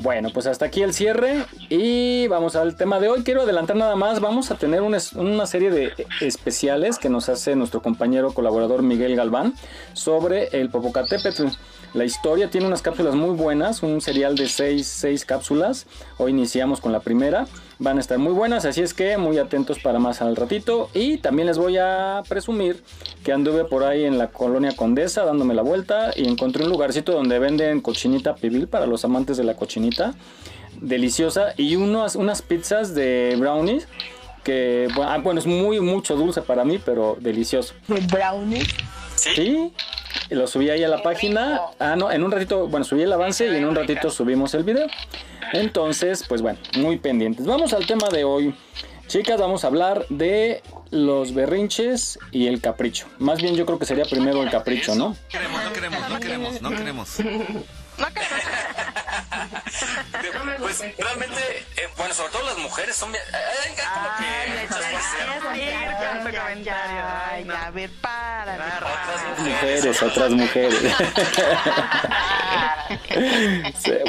Bueno, 0.00 0.30
pues 0.32 0.46
hasta 0.46 0.66
aquí 0.66 0.82
el 0.82 0.94
cierre 0.94 1.44
y 1.68 2.28
vamos 2.28 2.54
al 2.54 2.76
tema 2.76 3.00
de 3.00 3.08
hoy. 3.08 3.24
Quiero 3.24 3.42
adelantar 3.42 3.74
nada 3.74 3.96
más, 3.96 4.20
vamos 4.20 4.52
a 4.52 4.54
tener 4.54 4.80
una, 4.80 5.00
serie 5.46 5.72
de 5.72 5.92
especiales 6.20 6.98
que 6.98 7.08
nos 7.08 7.28
hace 7.28 7.56
nuestro 7.56 7.82
compañero 7.82 8.32
colaborador 8.32 8.82
Miguel 8.82 9.16
Galván 9.16 9.54
sobre 9.94 10.48
el 10.52 10.70
Popocatépetl. 10.70 11.46
La 11.94 12.04
historia 12.04 12.48
tiene 12.48 12.68
unas 12.68 12.80
cápsulas 12.80 13.16
muy 13.16 13.34
buenas, 13.34 13.82
un 13.82 14.00
serial 14.00 14.36
de 14.36 14.46
6 14.46 14.86
seis, 14.86 15.24
cápsulas. 15.24 15.86
Hoy 16.16 16.30
iniciamos 16.30 16.80
con 16.80 16.92
la 16.92 17.00
primera. 17.00 17.48
Van 17.80 17.96
a 17.96 18.00
estar 18.00 18.18
muy 18.18 18.32
buenas, 18.32 18.64
así 18.64 18.80
es 18.80 18.92
que 18.92 19.16
muy 19.18 19.38
atentos 19.38 19.78
para 19.78 20.00
más 20.00 20.20
al 20.20 20.34
ratito. 20.34 20.90
Y 20.94 21.18
también 21.18 21.46
les 21.46 21.58
voy 21.58 21.78
a 21.78 22.22
presumir 22.28 22.82
que 23.22 23.32
anduve 23.32 23.64
por 23.64 23.84
ahí 23.84 24.04
en 24.04 24.18
la 24.18 24.28
colonia 24.28 24.74
Condesa 24.74 25.24
dándome 25.24 25.54
la 25.54 25.62
vuelta 25.62 26.10
y 26.16 26.26
encontré 26.26 26.64
un 26.64 26.70
lugarcito 26.70 27.12
donde 27.12 27.38
venden 27.38 27.80
cochinita 27.80 28.34
pibil 28.34 28.66
para 28.66 28.86
los 28.86 29.04
amantes 29.04 29.36
de 29.36 29.44
la 29.44 29.54
cochinita. 29.54 30.14
Deliciosa. 30.80 31.54
Y 31.56 31.76
unos, 31.76 32.16
unas 32.16 32.42
pizzas 32.42 32.96
de 32.96 33.36
brownies 33.38 33.86
que, 34.42 34.88
bueno, 35.22 35.38
es 35.38 35.46
muy, 35.46 35.80
mucho 35.80 36.16
dulce 36.16 36.42
para 36.42 36.64
mí, 36.64 36.80
pero 36.84 37.16
delicioso. 37.20 37.74
¿Brownies? 37.86 38.66
Sí. 39.14 39.72
Lo 40.30 40.46
subí 40.46 40.68
ahí 40.70 40.84
a 40.84 40.88
la 40.88 41.02
página. 41.02 41.60
Ah, 41.78 41.96
no, 41.96 42.12
en 42.12 42.22
un 42.22 42.30
ratito, 42.30 42.68
bueno, 42.68 42.84
subí 42.84 43.02
el 43.02 43.12
avance 43.12 43.46
y 43.46 43.56
en 43.56 43.64
un 43.64 43.74
ratito 43.74 44.10
subimos 44.10 44.54
el 44.54 44.64
video. 44.64 44.86
Entonces, 45.52 46.24
pues 46.28 46.42
bueno, 46.42 46.58
muy 46.76 46.98
pendientes. 46.98 47.46
Vamos 47.46 47.72
al 47.72 47.86
tema 47.86 48.08
de 48.08 48.24
hoy. 48.24 48.54
Chicas, 49.06 49.40
vamos 49.40 49.64
a 49.64 49.68
hablar 49.68 50.04
de 50.10 50.62
los 50.90 51.32
berrinches 51.32 52.18
y 52.30 52.46
el 52.46 52.60
capricho. 52.60 53.06
Más 53.18 53.40
bien 53.40 53.56
yo 53.56 53.64
creo 53.64 53.78
que 53.78 53.86
sería 53.86 54.04
primero 54.04 54.42
el 54.42 54.50
capricho, 54.50 54.94
¿no? 54.94 55.08
No 55.08 55.16
queremos, 55.30 55.64
no 55.64 55.72
queremos, 55.72 56.10
no 56.10 56.20
queremos, 56.20 56.60
no 56.60 56.70
queremos. 56.70 57.16
Pues 60.58 60.80
realmente, 60.98 61.40
eh, 61.76 61.88
bueno, 61.96 62.14
sobre 62.14 62.32
todo 62.32 62.42
las 62.46 62.58
mujeres 62.58 62.96
son 62.96 63.12
bien. 63.12 63.22
Hay, 63.32 63.74
como 63.86 64.08
que. 64.18 64.24
Ay, 66.70 67.46
a 67.50 67.70
ver, 67.70 67.90
para. 68.00 68.54
Otras 68.78 69.38
mujeres, 69.40 70.02
otras 70.02 70.30
mujeres. 70.30 70.82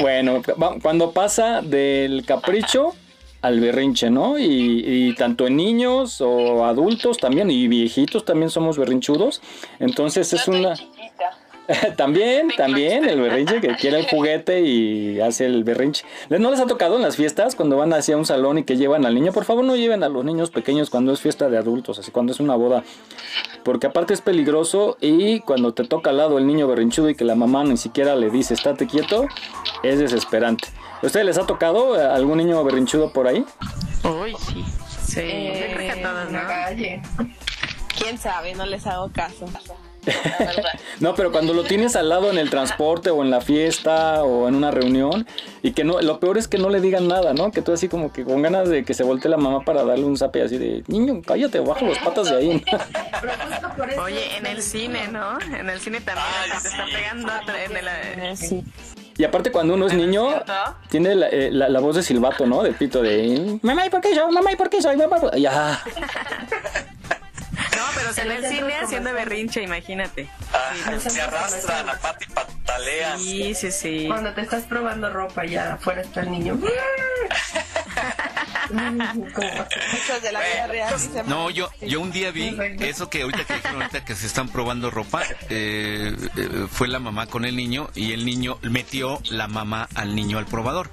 bueno, 0.00 0.42
cuando 0.82 1.12
pasa 1.12 1.60
del 1.62 2.24
capricho 2.26 2.94
al 3.42 3.60
berrinche, 3.60 4.10
¿no? 4.10 4.38
Y, 4.38 4.82
y, 4.84 5.14
tanto 5.14 5.46
en 5.46 5.56
niños 5.56 6.20
o 6.20 6.64
adultos 6.66 7.16
también, 7.16 7.50
y 7.50 7.68
viejitos 7.68 8.24
también 8.24 8.50
somos 8.50 8.76
berrinchudos. 8.76 9.40
Entonces 9.78 10.32
es 10.32 10.46
una... 10.46 10.74
también, 11.96 12.48
también, 12.56 13.04
el 13.08 13.20
berrinche 13.20 13.60
que 13.60 13.74
quiere 13.76 14.00
el 14.00 14.06
juguete 14.06 14.60
y 14.60 15.20
hace 15.20 15.46
el 15.46 15.64
berrinche. 15.64 16.04
¿No 16.28 16.50
les 16.50 16.60
ha 16.60 16.66
tocado 16.66 16.96
en 16.96 17.02
las 17.02 17.16
fiestas 17.16 17.54
cuando 17.54 17.76
van 17.76 17.92
hacia 17.92 18.16
un 18.16 18.24
salón 18.26 18.58
y 18.58 18.64
que 18.64 18.76
llevan 18.76 19.06
al 19.06 19.14
niño? 19.14 19.32
Por 19.32 19.44
favor, 19.44 19.64
no 19.64 19.76
lleven 19.76 20.02
a 20.02 20.08
los 20.08 20.24
niños 20.24 20.50
pequeños 20.50 20.90
cuando 20.90 21.12
es 21.12 21.20
fiesta 21.20 21.48
de 21.48 21.58
adultos, 21.58 21.98
así 21.98 22.10
cuando 22.10 22.32
es 22.32 22.40
una 22.40 22.54
boda. 22.56 22.82
Porque 23.64 23.86
aparte 23.86 24.14
es 24.14 24.20
peligroso 24.20 24.96
y 25.00 25.40
cuando 25.40 25.74
te 25.74 25.84
toca 25.84 26.10
al 26.10 26.16
lado 26.16 26.38
el 26.38 26.46
niño 26.46 26.66
berrinchudo 26.66 27.10
y 27.10 27.14
que 27.14 27.24
la 27.24 27.34
mamá 27.34 27.64
ni 27.64 27.76
siquiera 27.76 28.16
le 28.16 28.30
dice 28.30 28.54
estate 28.54 28.86
quieto, 28.86 29.26
es 29.82 29.98
desesperante. 29.98 30.68
¿A 31.02 31.06
ustedes 31.06 31.26
les 31.26 31.38
ha 31.38 31.46
tocado 31.46 31.94
algún 32.12 32.38
niño 32.38 32.62
berrinchudo 32.64 33.12
por 33.12 33.26
ahí? 33.26 33.44
Uy, 34.04 34.34
sí. 34.46 34.64
Sí, 35.02 35.20
Eh, 35.22 35.66
yo 35.70 35.76
creo 35.76 35.94
que 35.94 36.00
a 36.00 36.08
todos, 36.08 36.30
¿no? 36.30 36.38
calle. 36.46 37.02
¿Quién 37.98 38.16
sabe? 38.18 38.54
No 38.54 38.64
les 38.64 38.86
hago 38.86 39.10
caso. 39.12 39.46
No, 41.00 41.14
pero 41.14 41.32
cuando 41.32 41.52
lo 41.52 41.64
tienes 41.64 41.96
al 41.96 42.08
lado 42.08 42.30
en 42.30 42.38
el 42.38 42.50
transporte 42.50 43.10
o 43.10 43.22
en 43.22 43.30
la 43.30 43.40
fiesta 43.40 44.24
o 44.24 44.48
en 44.48 44.54
una 44.54 44.70
reunión 44.70 45.26
y 45.62 45.72
que 45.72 45.84
no, 45.84 46.00
lo 46.00 46.20
peor 46.20 46.38
es 46.38 46.48
que 46.48 46.58
no 46.58 46.70
le 46.70 46.80
digan 46.80 47.08
nada, 47.08 47.34
¿no? 47.34 47.50
Que 47.50 47.62
tú 47.62 47.72
así 47.72 47.88
como 47.88 48.12
que 48.12 48.24
con 48.24 48.42
ganas 48.42 48.68
de 48.68 48.84
que 48.84 48.94
se 48.94 49.02
voltee 49.02 49.30
la 49.30 49.36
mamá 49.36 49.60
para 49.64 49.84
darle 49.84 50.04
un 50.04 50.16
zape 50.16 50.42
así 50.42 50.58
de, 50.58 50.84
niño, 50.86 51.20
cállate, 51.24 51.60
bajo 51.60 51.84
los 51.84 51.98
patas 51.98 52.30
de 52.30 52.36
ahí. 52.36 52.64
Oye, 54.02 54.36
en 54.36 54.46
el 54.46 54.62
cine, 54.62 55.08
¿no? 55.08 55.38
En 55.40 55.68
el 55.68 55.80
cine 55.80 56.00
también 56.00 56.26
te 56.62 56.68
está 56.68 56.84
pegando 56.86 57.32
en 57.66 57.76
el... 57.76 58.64
Y 59.18 59.24
aparte 59.24 59.52
cuando 59.52 59.74
uno 59.74 59.86
es 59.86 59.92
niño, 59.92 60.30
tiene 60.88 61.14
la, 61.14 61.28
eh, 61.28 61.50
la, 61.52 61.68
la 61.68 61.80
voz 61.80 61.96
de 61.96 62.02
silbato, 62.02 62.46
¿no? 62.46 62.62
De 62.62 62.72
pito 62.72 63.02
de, 63.02 63.58
mamá, 63.60 63.84
¿y 63.84 63.90
por 63.90 64.00
qué 64.00 64.14
yo? 64.14 64.30
Mamá, 64.30 64.50
¿y 64.52 64.56
por 64.56 64.70
qué 64.70 64.80
soy? 64.80 64.96
Mamá, 64.96 65.16
por-". 65.16 65.36
ya. 65.36 65.82
No, 67.80 67.86
pero 67.94 68.10
en 68.14 68.44
el 68.44 68.50
cine 68.50 68.74
haciendo 68.74 69.12
berrinche, 69.14 69.62
imagínate. 69.62 70.28
Ah, 70.52 70.98
se 70.98 71.20
arrastran, 71.20 71.88
a 71.88 71.94
pata 71.94 72.18
y 72.20 72.30
patalean. 72.30 73.18
Sí, 73.18 73.54
sí, 73.54 73.72
sí. 73.72 74.04
Cuando 74.06 74.34
te 74.34 74.42
estás 74.42 74.64
probando 74.64 75.10
ropa 75.10 75.46
y 75.46 75.50
ya 75.50 75.74
afuera 75.74 76.02
está 76.02 76.20
el 76.20 76.30
niño. 76.30 76.58
Cosas 79.34 80.22
de 80.22 80.32
la 80.32 80.40
vida 80.40 80.66
real. 80.68 80.94
No, 81.26 81.50
yo, 81.50 81.70
yo 81.80 82.00
un 82.00 82.12
día 82.12 82.30
vi 82.30 82.56
eso 82.80 83.10
que 83.10 83.22
ahorita 83.22 83.44
que 83.44 83.54
dijeron 83.54 83.82
ahorita 83.82 84.04
que 84.04 84.14
se 84.14 84.26
están 84.26 84.48
probando 84.48 84.90
ropa, 84.90 85.22
eh, 85.48 86.14
eh, 86.36 86.66
fue 86.70 86.88
la 86.88 86.98
mamá 86.98 87.26
con 87.26 87.44
el 87.44 87.56
niño 87.56 87.90
y 87.94 88.12
el 88.12 88.24
niño 88.24 88.58
metió 88.62 89.20
la 89.30 89.48
mamá 89.48 89.88
al 89.94 90.14
niño 90.14 90.38
al 90.38 90.46
probador. 90.46 90.90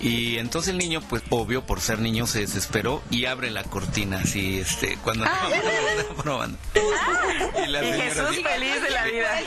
Y 0.00 0.38
entonces 0.38 0.72
el 0.72 0.78
niño, 0.78 1.00
pues 1.08 1.22
obvio, 1.30 1.66
por 1.66 1.80
ser 1.80 1.98
niño, 1.98 2.26
se 2.26 2.40
desesperó 2.40 3.02
y 3.10 3.24
abre 3.26 3.50
la 3.50 3.64
cortina 3.64 4.20
así, 4.20 4.60
este, 4.60 4.96
cuando 5.02 5.24
la 5.24 5.32
mamá 5.32 5.48
lo 5.50 6.00
está 6.00 6.22
probando. 6.22 6.58
Y 6.74 7.66
la 7.70 7.82
Y 7.82 7.90
señora 7.90 8.04
Jesús 8.04 8.24
así, 8.28 8.42
feliz 8.42 8.82
de 8.82 8.90
la 8.90 9.04
vida. 9.04 9.40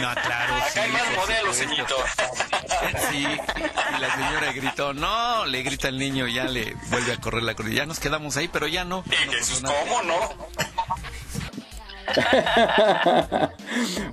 No, 0.00 0.14
claro, 0.14 0.54
sí. 0.72 0.78
Hay 0.78 0.92
más 0.92 1.02
modelos, 1.16 1.56
señorito. 1.56 1.96
Sí, 3.10 3.26
y 3.26 4.00
la 4.00 4.14
señora 4.14 4.52
gritó, 4.52 4.94
no, 4.94 5.46
le 5.46 5.62
grita 5.62 5.88
el 5.88 5.98
niño, 5.98 6.26
ya 6.28 6.45
le 6.48 6.74
vuelve 6.90 7.12
a 7.12 7.20
correr 7.20 7.42
la 7.42 7.54
cortina. 7.54 7.78
Ya 7.78 7.86
nos 7.86 8.00
quedamos 8.00 8.36
ahí, 8.36 8.48
pero 8.48 8.66
ya 8.66 8.84
no. 8.84 9.04
Y 9.06 9.34
Jesús, 9.34 9.62
¿cómo 9.62 10.02
no? 10.02 10.14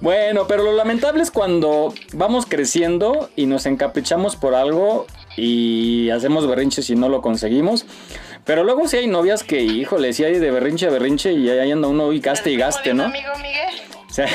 bueno, 0.02 0.48
pero 0.48 0.64
lo 0.64 0.74
lamentable 0.74 1.24
es 1.24 1.32
cuando 1.32 1.94
vamos 2.14 2.46
creciendo 2.48 3.30
y 3.36 3.46
nos 3.46 3.66
encaprichamos 3.66 4.36
por 4.36 4.56
algo 4.56 5.06
y 5.38 6.10
hacemos 6.10 6.48
berrinches 6.48 6.90
y 6.90 6.96
no 6.96 7.10
lo 7.10 7.22
conseguimos. 7.22 7.86
Pero 8.46 8.64
luego 8.64 8.88
sí 8.88 8.98
hay 8.98 9.08
novias 9.08 9.44
que, 9.44 9.62
híjole, 9.62 10.12
sí 10.14 10.24
hay 10.24 10.38
de 10.40 10.52
berrinche 10.52 10.88
a 10.88 10.90
berrinche 10.90 11.32
y 11.32 11.50
ahí 11.50 11.72
anda 11.72 11.88
uno 11.88 12.12
y 12.12 12.20
gaste 12.20 12.52
y 12.52 12.58
gaste, 12.58 12.94
¿no? 12.94 13.06
amigo 13.06 13.32
Miguel? 13.38 13.82
O 14.14 14.16
sea, 14.16 14.28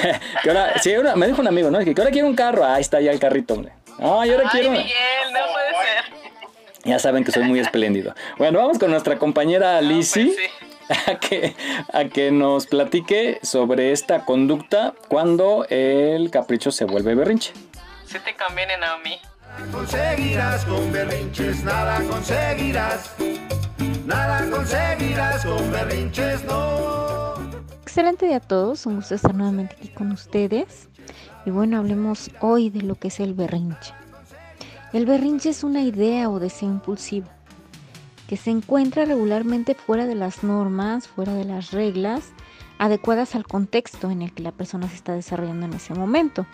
que 0.42 0.48
ahora, 0.50 0.76
sí, 0.82 0.92
me 1.14 1.28
dijo 1.28 1.40
un 1.40 1.46
amigo, 1.46 1.70
¿no? 1.70 1.78
Que 1.78 1.94
ahora 1.96 2.10
quiero 2.10 2.26
un 2.26 2.34
carro. 2.34 2.64
Ah, 2.64 2.74
ahí 2.74 2.80
está 2.80 3.00
ya 3.00 3.12
el 3.12 3.20
carrito, 3.20 3.54
hombre. 3.54 3.70
Ay, 4.00 4.32
ahora 4.32 4.48
quiero. 4.50 4.72
Miguel, 4.72 4.88
no 5.32 5.38
puede 5.52 5.70
ser. 5.70 6.27
Ya 6.84 6.98
saben 6.98 7.24
que 7.24 7.32
soy 7.32 7.44
muy 7.44 7.58
espléndido. 7.66 8.14
Bueno, 8.38 8.58
vamos 8.58 8.78
con 8.78 8.90
nuestra 8.90 9.18
compañera 9.18 9.80
Lizzy. 9.80 10.34
a 11.06 11.18
que, 11.18 11.54
a 11.92 12.04
que 12.04 12.30
nos 12.30 12.66
platique 12.66 13.40
sobre 13.42 13.92
esta 13.92 14.24
conducta 14.24 14.94
cuando 15.08 15.66
el 15.68 16.30
capricho 16.30 16.70
se 16.70 16.84
vuelve 16.84 17.14
berrinche. 17.14 17.52
Si 18.06 18.18
te 18.20 18.34
conviene, 18.36 18.78
Naomi. 18.78 19.18
Conseguirás 19.72 20.64
con 20.64 20.92
berrinches, 20.92 21.62
nada 21.64 22.00
conseguirás. 22.08 23.14
Nada 24.06 24.48
conseguirás 24.50 25.44
con 25.44 25.70
berrinches, 25.70 26.44
no. 26.44 27.34
Excelente 27.82 28.26
día 28.26 28.36
a 28.36 28.40
todos, 28.40 28.86
un 28.86 28.96
gusto 28.96 29.14
estar 29.14 29.34
nuevamente 29.34 29.74
aquí 29.78 29.88
con 29.88 30.12
ustedes. 30.12 30.88
Y 31.44 31.50
bueno, 31.50 31.78
hablemos 31.78 32.30
hoy 32.40 32.70
de 32.70 32.82
lo 32.82 32.94
que 32.94 33.08
es 33.08 33.20
el 33.20 33.34
berrinche. 33.34 33.92
El 34.92 35.04
berrinche 35.04 35.50
es 35.50 35.64
una 35.64 35.82
idea 35.82 36.30
o 36.30 36.38
deseo 36.38 36.70
impulsivo 36.70 37.28
que 38.26 38.36
se 38.36 38.50
encuentra 38.50 39.04
regularmente 39.04 39.74
fuera 39.74 40.06
de 40.06 40.14
las 40.14 40.42
normas, 40.42 41.08
fuera 41.08 41.34
de 41.34 41.44
las 41.44 41.72
reglas 41.72 42.30
adecuadas 42.78 43.34
al 43.34 43.46
contexto 43.46 44.10
en 44.10 44.22
el 44.22 44.32
que 44.32 44.42
la 44.42 44.52
persona 44.52 44.88
se 44.88 44.96
está 44.96 45.14
desarrollando 45.14 45.66
en 45.66 45.74
ese 45.74 45.94
momento. 45.94 46.46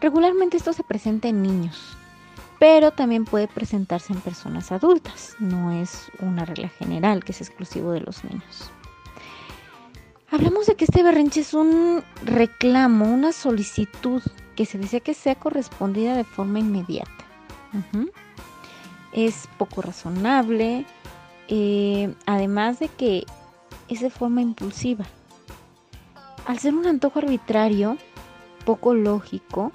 Regularmente 0.00 0.56
esto 0.56 0.72
se 0.72 0.84
presenta 0.84 1.28
en 1.28 1.42
niños, 1.42 1.96
pero 2.58 2.90
también 2.90 3.24
puede 3.24 3.48
presentarse 3.48 4.12
en 4.12 4.20
personas 4.20 4.72
adultas. 4.72 5.36
No 5.38 5.72
es 5.72 6.10
una 6.20 6.44
regla 6.44 6.68
general 6.68 7.24
que 7.24 7.32
es 7.32 7.40
exclusivo 7.40 7.92
de 7.92 8.00
los 8.00 8.24
niños. 8.24 8.70
Hablamos 10.30 10.66
de 10.66 10.76
que 10.76 10.84
este 10.84 11.02
berrinche 11.02 11.40
es 11.40 11.54
un 11.54 12.04
reclamo, 12.24 13.12
una 13.12 13.32
solicitud 13.32 14.22
que 14.60 14.66
se 14.66 14.76
desea 14.76 15.00
que 15.00 15.14
sea 15.14 15.36
correspondida 15.36 16.14
de 16.14 16.22
forma 16.22 16.58
inmediata. 16.58 17.24
Es 19.10 19.48
poco 19.56 19.80
razonable, 19.80 20.84
eh, 21.48 22.14
además 22.26 22.78
de 22.78 22.88
que 22.88 23.24
es 23.88 24.00
de 24.00 24.10
forma 24.10 24.42
impulsiva. 24.42 25.06
Al 26.44 26.58
ser 26.58 26.74
un 26.74 26.86
antojo 26.86 27.20
arbitrario, 27.20 27.96
poco 28.66 28.92
lógico, 28.92 29.72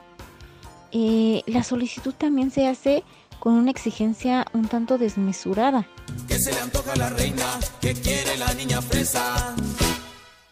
eh, 0.92 1.42
la 1.48 1.64
solicitud 1.64 2.14
también 2.14 2.52
se 2.52 2.68
hace 2.68 3.04
con 3.40 3.54
una 3.54 3.72
exigencia 3.72 4.46
un 4.54 4.68
tanto 4.68 5.00
desmesurada. 5.00 5.88
¿Qué 6.28 6.38
se 6.38 6.54
le 6.54 6.60
antoja 6.60 6.94
a 6.94 6.96
la 6.96 7.10
reina? 7.10 7.60
¿Qué 7.82 7.96
quiere 7.96 8.38
la 8.38 8.54
niña 8.54 8.84
fresa? 8.84 9.56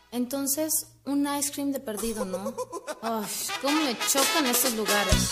Entonces, 0.09 0.87
un 1.05 1.27
ice 1.37 1.51
cream 1.51 1.71
de 1.71 1.79
perdido, 1.79 2.25
¿no? 2.25 2.53
Ay, 3.01 3.25
cómo 3.61 3.81
me 3.83 3.97
chocan 3.97 4.45
esos 4.45 4.75
lugares. 4.75 5.31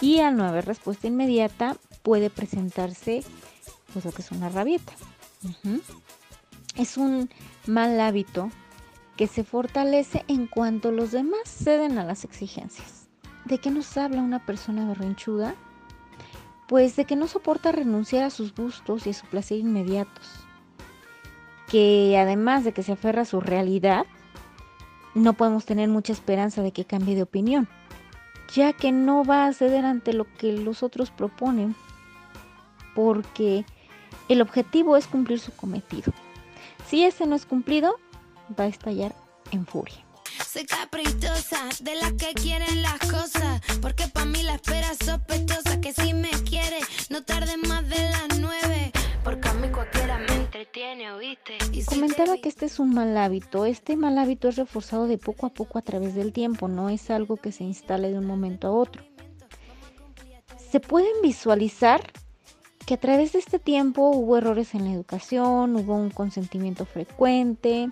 Y 0.00 0.20
al 0.20 0.36
no 0.36 0.44
haber 0.44 0.66
respuesta 0.66 1.06
inmediata, 1.06 1.76
puede 2.02 2.30
presentarse 2.30 3.22
pues 3.92 4.04
lo 4.04 4.12
que 4.12 4.22
es 4.22 4.30
una 4.30 4.48
rabieta. 4.48 4.92
Es 6.76 6.96
un 6.96 7.30
mal 7.66 8.00
hábito 8.00 8.50
que 9.16 9.26
se 9.26 9.44
fortalece 9.44 10.24
en 10.28 10.46
cuanto 10.46 10.92
los 10.92 11.10
demás 11.10 11.40
ceden 11.44 11.98
a 11.98 12.04
las 12.04 12.24
exigencias. 12.24 13.08
¿De 13.44 13.58
qué 13.58 13.70
nos 13.70 13.96
habla 13.96 14.22
una 14.22 14.44
persona 14.44 14.86
berrinchuda? 14.86 15.54
Pues 16.68 16.96
de 16.96 17.04
que 17.04 17.16
no 17.16 17.26
soporta 17.26 17.72
renunciar 17.72 18.24
a 18.24 18.30
sus 18.30 18.54
gustos 18.54 19.06
y 19.06 19.10
a 19.10 19.14
su 19.14 19.26
placer 19.26 19.58
inmediatos. 19.58 20.47
Que 21.70 22.16
además 22.18 22.64
de 22.64 22.72
que 22.72 22.82
se 22.82 22.92
aferra 22.92 23.22
a 23.22 23.26
su 23.26 23.40
realidad, 23.40 24.06
no 25.14 25.34
podemos 25.34 25.64
tener 25.64 25.88
mucha 25.88 26.12
esperanza 26.12 26.62
de 26.62 26.72
que 26.72 26.84
cambie 26.84 27.14
de 27.14 27.22
opinión, 27.22 27.68
ya 28.54 28.72
que 28.72 28.92
no 28.92 29.24
va 29.24 29.46
a 29.46 29.52
ceder 29.52 29.84
ante 29.84 30.12
lo 30.12 30.24
que 30.36 30.52
los 30.52 30.82
otros 30.82 31.10
proponen, 31.10 31.74
porque 32.94 33.64
el 34.28 34.40
objetivo 34.40 34.96
es 34.96 35.06
cumplir 35.06 35.40
su 35.40 35.52
cometido. 35.52 36.12
Si 36.86 37.04
ese 37.04 37.26
no 37.26 37.36
es 37.36 37.44
cumplido, 37.44 37.96
va 38.58 38.64
a 38.64 38.68
estallar 38.68 39.14
en 39.50 39.66
furia. 39.66 40.04
Soy 40.46 40.64
caprichosa, 40.64 41.68
de 41.80 41.94
las 41.96 42.12
que 42.12 42.32
quieren 42.32 42.82
las 42.82 42.98
cosas. 43.00 43.60
Porque 43.82 44.08
pa' 44.08 44.24
mí 44.24 44.42
la 44.42 44.54
espera 44.54 44.92
es 44.92 44.98
sospechosa. 45.04 45.80
Que 45.80 45.92
si 45.92 46.14
me 46.14 46.30
quiere, 46.30 46.78
no 47.10 47.22
tarde 47.22 47.56
más 47.56 47.86
de 47.88 48.10
las 48.10 48.38
nueve. 48.38 48.92
Porque 49.24 49.48
a 49.48 49.54
mí 49.54 49.68
cualquiera 49.68 50.18
me 50.18 50.34
entretiene, 50.34 51.12
¿oíste? 51.12 51.58
Y 51.72 51.84
Comentaba 51.84 52.36
que 52.38 52.48
este 52.48 52.66
es 52.66 52.78
un 52.78 52.94
mal 52.94 53.16
hábito. 53.16 53.66
Este 53.66 53.96
mal 53.96 54.18
hábito 54.18 54.48
es 54.48 54.56
reforzado 54.56 55.06
de 55.06 55.18
poco 55.18 55.46
a 55.46 55.50
poco 55.50 55.78
a 55.78 55.82
través 55.82 56.14
del 56.14 56.32
tiempo, 56.32 56.68
no 56.68 56.88
es 56.88 57.10
algo 57.10 57.36
que 57.36 57.52
se 57.52 57.64
instale 57.64 58.10
de 58.10 58.18
un 58.18 58.26
momento 58.26 58.68
a 58.68 58.72
otro. 58.72 59.02
Se 60.70 60.80
pueden 60.80 61.22
visualizar 61.22 62.02
que 62.86 62.94
a 62.94 63.00
través 63.00 63.32
de 63.32 63.38
este 63.38 63.58
tiempo 63.58 64.08
hubo 64.10 64.38
errores 64.38 64.74
en 64.74 64.84
la 64.84 64.92
educación, 64.92 65.76
hubo 65.76 65.94
un 65.94 66.10
consentimiento 66.10 66.86
frecuente, 66.86 67.90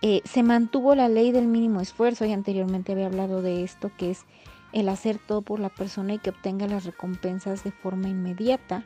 eh, 0.00 0.22
se 0.24 0.42
mantuvo 0.42 0.94
la 0.94 1.08
ley 1.08 1.32
del 1.32 1.46
mínimo 1.46 1.80
esfuerzo, 1.80 2.24
y 2.24 2.32
anteriormente 2.32 2.92
había 2.92 3.06
hablado 3.06 3.42
de 3.42 3.62
esto, 3.62 3.90
que 3.96 4.10
es 4.10 4.24
el 4.72 4.88
hacer 4.88 5.18
todo 5.18 5.42
por 5.42 5.60
la 5.60 5.68
persona 5.68 6.14
y 6.14 6.18
que 6.18 6.30
obtenga 6.30 6.66
las 6.66 6.84
recompensas 6.84 7.62
de 7.62 7.72
forma 7.72 8.08
inmediata, 8.08 8.84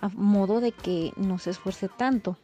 a 0.00 0.08
modo 0.08 0.60
de 0.60 0.72
que 0.72 1.12
no 1.16 1.38
se 1.38 1.50
esfuerce 1.50 1.88
tanto. 1.88 2.36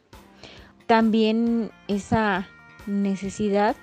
También 0.87 1.71
esa 1.87 2.47
necesidad 2.85 3.75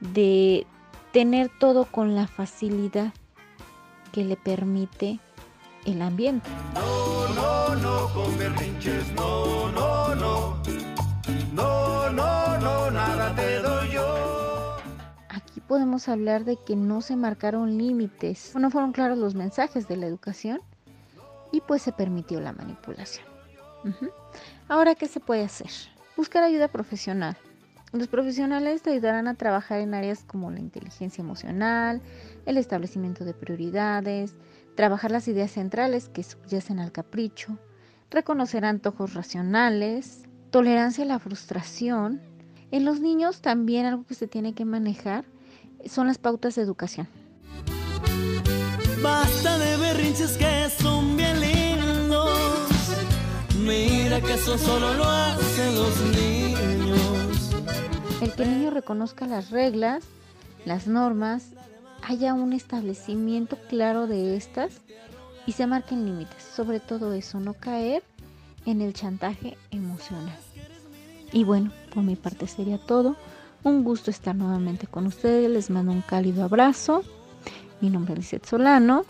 de 0.00 0.66
tener 1.12 1.50
todo 1.58 1.84
con 1.84 2.14
la 2.14 2.26
facilidad 2.26 3.12
que 4.12 4.24
le 4.24 4.36
permite 4.36 5.20
el 5.84 6.02
ambiente. 6.02 6.48
No, 6.74 7.28
no, 7.34 7.74
no, 7.76 8.08
con 8.12 8.38
berrinches, 8.38 9.12
no, 9.14 9.70
no, 9.72 10.14
no. 10.14 10.62
No, 11.52 12.10
no, 12.10 12.58
no, 12.58 12.90
nada 12.90 13.34
te 13.34 13.60
doy 13.60 13.90
yo. 13.90 14.76
Aquí 15.28 15.60
podemos 15.60 16.08
hablar 16.08 16.44
de 16.44 16.56
que 16.56 16.76
no 16.76 17.00
se 17.00 17.16
marcaron 17.16 17.76
límites, 17.76 18.54
no 18.56 18.70
fueron 18.70 18.92
claros 18.92 19.18
los 19.18 19.34
mensajes 19.34 19.88
de 19.88 19.96
la 19.96 20.06
educación 20.06 20.60
y 21.52 21.60
pues 21.60 21.82
se 21.82 21.92
permitió 21.92 22.40
la 22.40 22.52
manipulación. 22.52 23.26
Ahora, 24.68 24.94
¿qué 24.94 25.08
se 25.08 25.20
puede 25.20 25.44
hacer? 25.44 25.70
Buscar 26.16 26.42
ayuda 26.42 26.68
profesional. 26.68 27.36
Los 27.92 28.06
profesionales 28.06 28.82
te 28.82 28.90
ayudarán 28.90 29.26
a 29.26 29.34
trabajar 29.34 29.80
en 29.80 29.94
áreas 29.94 30.22
como 30.24 30.50
la 30.50 30.60
inteligencia 30.60 31.22
emocional, 31.22 32.00
el 32.46 32.56
establecimiento 32.56 33.24
de 33.24 33.34
prioridades, 33.34 34.36
trabajar 34.76 35.10
las 35.10 35.26
ideas 35.26 35.50
centrales 35.50 36.08
que 36.08 36.22
subyacen 36.22 36.78
al 36.78 36.92
capricho, 36.92 37.58
reconocer 38.10 38.64
antojos 38.64 39.14
racionales, 39.14 40.22
tolerancia 40.50 41.04
a 41.04 41.08
la 41.08 41.18
frustración. 41.18 42.20
En 42.70 42.84
los 42.84 43.00
niños 43.00 43.40
también 43.40 43.86
algo 43.86 44.04
que 44.06 44.14
se 44.14 44.28
tiene 44.28 44.54
que 44.54 44.64
manejar 44.64 45.24
son 45.84 46.06
las 46.06 46.18
pautas 46.18 46.54
de 46.54 46.62
educación. 46.62 47.08
Basta 49.02 49.58
de 49.58 49.76
berrinches 49.78 50.36
que 50.36 50.68
son. 50.78 51.19
Mira 53.70 54.20
que 54.20 54.34
eso 54.34 54.58
solo 54.58 54.94
lo 54.94 55.04
hacen 55.04 55.74
los 55.76 56.00
niños. 56.16 57.50
El 58.20 58.32
que 58.32 58.42
el 58.42 58.58
niño 58.58 58.70
reconozca 58.70 59.28
las 59.28 59.50
reglas, 59.50 60.02
las 60.64 60.88
normas, 60.88 61.50
haya 62.02 62.34
un 62.34 62.52
establecimiento 62.52 63.56
claro 63.68 64.08
de 64.08 64.36
estas 64.36 64.72
y 65.46 65.52
se 65.52 65.68
marquen 65.68 66.04
límites. 66.04 66.42
Sobre 66.42 66.80
todo 66.80 67.14
eso, 67.14 67.38
no 67.38 67.54
caer 67.54 68.02
en 68.66 68.80
el 68.80 68.92
chantaje 68.92 69.56
emocional. 69.70 70.36
Y 71.32 71.44
bueno, 71.44 71.70
por 71.94 72.02
mi 72.02 72.16
parte 72.16 72.48
sería 72.48 72.78
todo. 72.78 73.14
Un 73.62 73.84
gusto 73.84 74.10
estar 74.10 74.34
nuevamente 74.34 74.88
con 74.88 75.06
ustedes. 75.06 75.48
Les 75.48 75.70
mando 75.70 75.92
un 75.92 76.02
cálido 76.02 76.42
abrazo. 76.42 77.04
Mi 77.80 77.88
nombre 77.88 78.14
es 78.14 78.18
Lizeth 78.18 78.46
Solano 78.46 79.04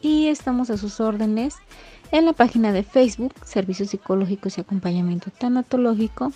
y 0.00 0.26
estamos 0.26 0.70
a 0.70 0.76
sus 0.76 0.98
órdenes 0.98 1.54
en 2.12 2.26
la 2.26 2.34
página 2.34 2.72
de 2.72 2.84
Facebook 2.84 3.34
Servicios 3.44 3.88
Psicológicos 3.88 4.56
y 4.56 4.60
Acompañamiento 4.60 5.30
Tanatológico 5.30 6.30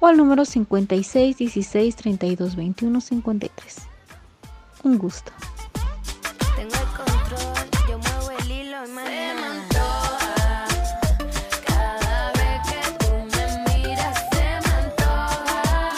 o 0.00 0.06
al 0.06 0.16
número 0.16 0.44
56 0.44 1.36
16 1.36 1.96
32 1.96 2.56
21 2.56 3.00
53. 3.00 3.76
Un 4.84 4.98
gusto. 4.98 5.30
tengo 6.56 6.74
el 6.74 6.86
control, 6.96 7.54
yo 7.88 7.98
muevo 7.98 8.30
el 8.40 8.50
hilo 8.50 8.86
y 8.86 8.90
más 8.90 9.04
nada. 9.04 10.66
Cada 11.66 12.32
vez 12.32 12.60
que 12.66 12.80
tú 12.98 13.12
me 13.36 13.44
miras 13.84 14.18
se 14.30 14.48
me 14.66 14.74
antoja. 14.76 15.92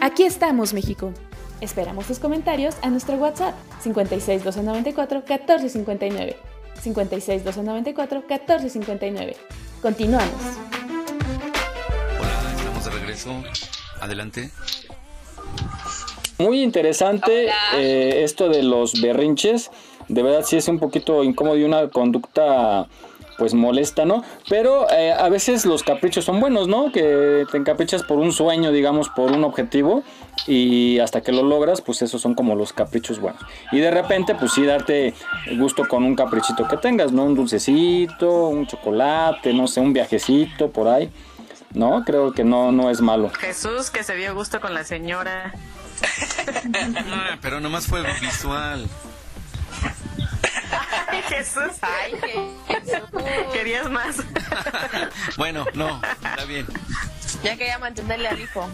Aquí 0.00 0.24
estamos, 0.24 0.74
México. 0.74 1.12
Esperamos 1.60 2.06
tus 2.06 2.18
comentarios 2.18 2.74
a 2.82 2.90
nuestro 2.90 3.14
WhatsApp 3.14 3.54
56 3.82 4.42
294 4.42 5.18
1459. 5.18 6.51
56 6.82 7.44
294 7.44 8.24
1459. 8.28 9.36
Continuamos. 9.80 10.42
Hola, 12.18 12.54
estamos 12.56 12.84
de 12.84 12.90
regreso. 12.90 13.42
Adelante. 14.00 14.50
Muy 16.38 16.62
interesante 16.62 17.48
eh, 17.76 18.24
esto 18.24 18.48
de 18.48 18.64
los 18.64 19.00
berrinches. 19.00 19.70
De 20.08 20.22
verdad 20.22 20.44
sí 20.44 20.56
es 20.56 20.66
un 20.66 20.80
poquito 20.80 21.22
incómodo 21.22 21.56
y 21.56 21.62
una 21.62 21.88
conducta 21.88 22.88
pues 23.38 23.54
molesta, 23.54 24.04
¿no? 24.04 24.24
Pero 24.48 24.90
eh, 24.90 25.12
a 25.12 25.28
veces 25.28 25.64
los 25.66 25.82
caprichos 25.82 26.24
son 26.24 26.40
buenos, 26.40 26.68
¿no? 26.68 26.92
Que 26.92 27.44
te 27.50 27.56
encaprichas 27.56 28.02
por 28.02 28.18
un 28.18 28.32
sueño, 28.32 28.72
digamos, 28.72 29.08
por 29.08 29.32
un 29.32 29.44
objetivo 29.44 30.02
y 30.46 30.98
hasta 30.98 31.20
que 31.20 31.32
lo 31.32 31.42
logras, 31.42 31.80
pues 31.80 32.02
esos 32.02 32.20
son 32.20 32.34
como 32.34 32.54
los 32.54 32.72
caprichos 32.72 33.20
buenos. 33.20 33.42
Y 33.70 33.80
de 33.80 33.90
repente, 33.90 34.34
pues 34.34 34.52
sí, 34.52 34.64
darte 34.64 35.14
gusto 35.56 35.86
con 35.88 36.04
un 36.04 36.14
caprichito 36.14 36.66
que 36.68 36.76
tengas, 36.76 37.12
¿no? 37.12 37.24
Un 37.24 37.34
dulcecito, 37.34 38.48
un 38.48 38.66
chocolate, 38.66 39.52
no 39.52 39.66
sé, 39.66 39.80
un 39.80 39.92
viajecito 39.92 40.70
por 40.70 40.88
ahí. 40.88 41.10
¿No? 41.74 42.04
Creo 42.04 42.32
que 42.32 42.44
no, 42.44 42.70
no 42.70 42.90
es 42.90 43.00
malo. 43.00 43.30
Jesús 43.30 43.88
que 43.90 44.04
se 44.04 44.14
dio 44.14 44.34
gusto 44.34 44.60
con 44.60 44.74
la 44.74 44.84
señora. 44.84 45.54
Ah, 47.14 47.38
pero 47.40 47.60
nomás 47.60 47.86
fue 47.86 48.02
visual. 48.20 48.88
Ay, 51.08 51.22
Jesús. 51.28 51.72
Ay, 51.82 52.14
Querías 53.52 53.90
más. 53.90 54.16
Bueno, 55.36 55.64
no, 55.74 56.00
está 56.24 56.44
bien. 56.44 56.66
Ya 57.42 57.56
quería 57.56 57.78
mantenerle 57.78 58.28
al 58.28 58.40
hijo. 58.40 58.68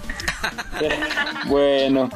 Bueno, 1.47 2.11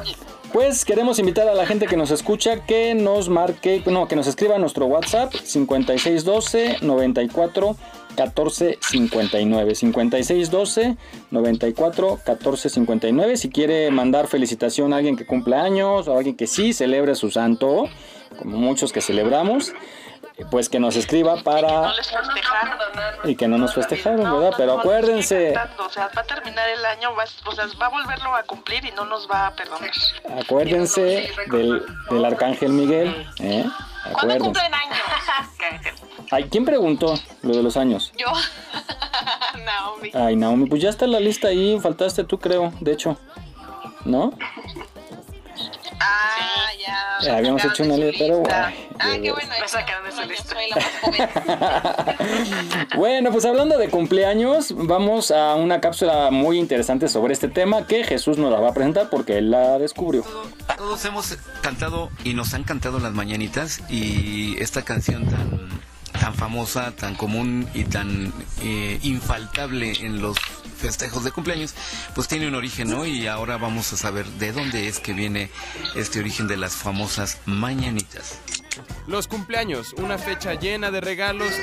pues 0.51 0.85
queremos 0.85 1.17
invitar 1.17 1.47
a 1.47 1.55
la 1.55 1.65
gente 1.65 1.87
que 1.87 1.97
nos 1.97 2.11
escucha 2.11 2.65
que 2.65 2.93
nos 2.93 3.27
marque, 3.27 3.81
no, 3.87 4.07
que 4.07 4.15
nos 4.15 4.27
escriba 4.27 4.55
a 4.55 4.59
nuestro 4.59 4.85
WhatsApp 4.85 5.33
5612 5.33 6.77
94 6.81 7.75
14 8.15 8.77
59 8.79 9.75
5612 9.75 10.97
94 11.31 12.19
14 12.23 12.69
59 12.69 13.37
si 13.37 13.49
quiere 13.49 13.89
mandar 13.89 14.27
felicitación 14.27 14.93
a 14.93 14.97
alguien 14.97 15.15
que 15.15 15.25
cumple 15.25 15.55
años 15.55 16.07
o 16.07 16.13
a 16.13 16.17
alguien 16.17 16.35
que 16.35 16.45
sí 16.45 16.73
celebre 16.73 17.15
su 17.15 17.31
santo 17.31 17.85
como 18.37 18.57
muchos 18.57 18.91
que 18.91 19.01
celebramos 19.01 19.73
pues 20.49 20.67
que 20.67 20.79
nos 20.79 20.95
escriba 20.95 21.37
para 21.43 21.67
No 21.81 21.93
les 21.93 22.09
festejaron. 22.09 22.77
y 23.23 23.35
que 23.35 23.47
no 23.47 23.57
nos 23.57 23.73
festejaron 23.73 24.23
verdad 24.23 24.53
pero 24.57 24.79
acuérdense 24.79 25.53
O 25.77 25.89
sea, 25.89 26.09
va 26.15 26.21
a 26.21 26.23
terminar 26.23 26.67
el 26.69 26.83
año, 26.85 27.13
va, 27.15 27.23
o 27.45 27.51
sea, 27.51 27.65
va 27.81 27.85
a 27.85 27.89
volverlo 27.89 28.33
a 28.33 28.43
cumplir 28.43 28.83
y 28.85 28.91
no 28.91 29.05
nos 29.05 29.29
va 29.29 29.47
a 29.47 29.55
perdonar. 29.55 29.91
acuérdense 30.41 31.29
del, 31.51 31.85
del 32.09 32.25
arcángel 32.25 32.71
Miguel 32.71 33.27
¿eh? 33.39 33.65
¿Cuándo 34.13 34.37
cumplen 34.39 34.73
años? 34.73 34.97
Ay, 36.31 36.45
¿quién 36.51 36.65
preguntó 36.65 37.13
lo 37.41 37.55
de 37.55 37.63
los 37.63 37.77
años? 37.77 38.11
Yo. 38.17 38.27
Naomi. 39.65 40.11
Ay, 40.13 40.35
Naomi, 40.35 40.67
pues 40.67 40.81
ya 40.81 40.89
está 40.89 41.07
la 41.07 41.19
lista 41.19 41.47
ahí, 41.49 41.79
faltaste 41.79 42.23
tú, 42.23 42.39
creo, 42.39 42.73
de 42.81 42.91
hecho. 42.91 43.17
¿No? 44.03 44.33
Ah, 46.05 46.67
ya. 46.79 47.17
Ya 47.25 47.37
habíamos 47.37 47.63
hecho 47.63 47.83
una 47.83 47.95
lista, 47.97 48.17
pero 48.19 48.43
Ah, 48.51 48.71
ay, 48.99 49.21
qué 49.21 49.31
bueno. 49.31 49.53
Me 49.61 49.67
sacaron 49.67 50.05
de 50.05 50.11
su 50.11 50.21
lista. 50.29 50.53
Soy 50.53 50.69
la 50.69 50.75
más 50.75 50.91
joven. 51.01 52.87
Bueno, 52.97 53.31
pues 53.31 53.45
hablando 53.45 53.77
de 53.77 53.89
cumpleaños, 53.89 54.73
vamos 54.75 55.31
a 55.31 55.55
una 55.55 55.81
cápsula 55.81 56.29
muy 56.31 56.59
interesante 56.59 57.07
sobre 57.07 57.33
este 57.33 57.47
tema 57.47 57.87
que 57.87 58.03
Jesús 58.03 58.37
nos 58.37 58.51
la 58.51 58.59
va 58.59 58.69
a 58.69 58.73
presentar 58.73 59.09
porque 59.09 59.37
él 59.37 59.51
la 59.51 59.79
descubrió. 59.79 60.23
Todos 60.77 61.03
hemos 61.05 61.37
cantado 61.61 62.09
y 62.23 62.33
nos 62.33 62.53
han 62.53 62.63
cantado 62.63 62.99
las 62.99 63.13
mañanitas 63.13 63.81
y 63.89 64.55
esta 64.61 64.83
canción 64.83 65.25
tan, 65.25 65.69
tan 66.19 66.33
famosa, 66.35 66.91
tan 66.91 67.15
común 67.15 67.67
y 67.73 67.85
tan 67.85 68.31
eh, 68.61 68.99
infaltable 69.01 69.93
en 70.01 70.21
los 70.21 70.37
festejos 70.83 71.23
de 71.23 71.31
cumpleaños, 71.31 71.73
pues 72.13 72.27
tiene 72.27 72.45
un 72.45 72.55
origen, 72.55 72.89
¿no? 72.89 73.05
Y 73.05 73.25
ahora 73.25 73.55
vamos 73.55 73.93
a 73.93 73.97
saber 73.97 74.25
de 74.25 74.51
dónde 74.51 74.89
es 74.89 74.99
que 74.99 75.13
viene 75.13 75.49
este 75.95 76.19
origen 76.19 76.45
de 76.45 76.57
las 76.57 76.75
famosas 76.75 77.39
mañanitas. 77.45 78.37
Los 79.07 79.27
cumpleaños, 79.27 79.93
una 79.93 80.17
fecha 80.17 80.55
llena 80.55 80.91
de 80.91 80.99
regalos, 80.99 81.53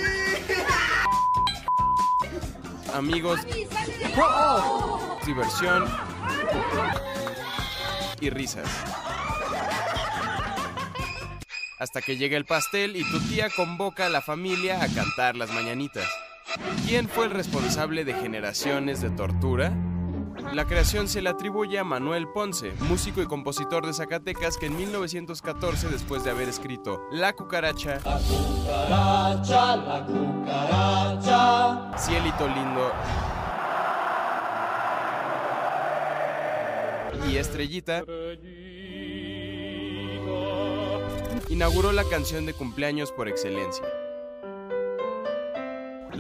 amigos, 2.95 3.41
diversión 5.27 5.85
y 8.23 8.31
risas. 8.31 8.69
Hasta 11.79 12.01
que 12.01 12.17
llega 12.17 12.39
el 12.39 12.47
pastel 12.47 12.97
y 12.97 13.05
tu 13.11 13.21
tía 13.29 13.51
convoca 13.51 14.07
a 14.07 14.09
la 14.09 14.23
familia 14.23 14.83
a 14.83 14.89
cantar 14.89 15.37
las 15.37 15.51
mañanitas. 15.51 16.09
¿Quién 16.91 17.09
fue 17.09 17.27
el 17.27 17.31
responsable 17.31 18.05
de 18.05 18.15
generaciones 18.15 19.01
de 19.01 19.11
tortura? 19.11 19.73
La 20.53 20.67
creación 20.67 21.07
se 21.07 21.23
le 21.23 21.31
atribuye 21.31 21.79
a 21.79 21.85
Manuel 21.85 22.27
Ponce, 22.27 22.73
músico 22.81 23.23
y 23.23 23.27
compositor 23.27 23.87
de 23.87 23.93
Zacatecas 23.93 24.57
que 24.57 24.67
en 24.67 24.77
1914, 24.77 25.87
después 25.87 26.25
de 26.25 26.31
haber 26.31 26.49
escrito 26.49 27.01
La 27.13 27.33
cucaracha, 27.33 28.01
Cucaracha, 28.01 29.77
la 29.77 30.05
cucaracha. 30.05 31.97
Cielito 31.97 32.49
lindo 32.49 32.93
y 37.31 37.37
Estrellita, 37.37 38.03
inauguró 41.49 41.93
la 41.93 42.03
canción 42.03 42.47
de 42.47 42.53
cumpleaños 42.53 43.13
por 43.13 43.29
excelencia. 43.29 43.87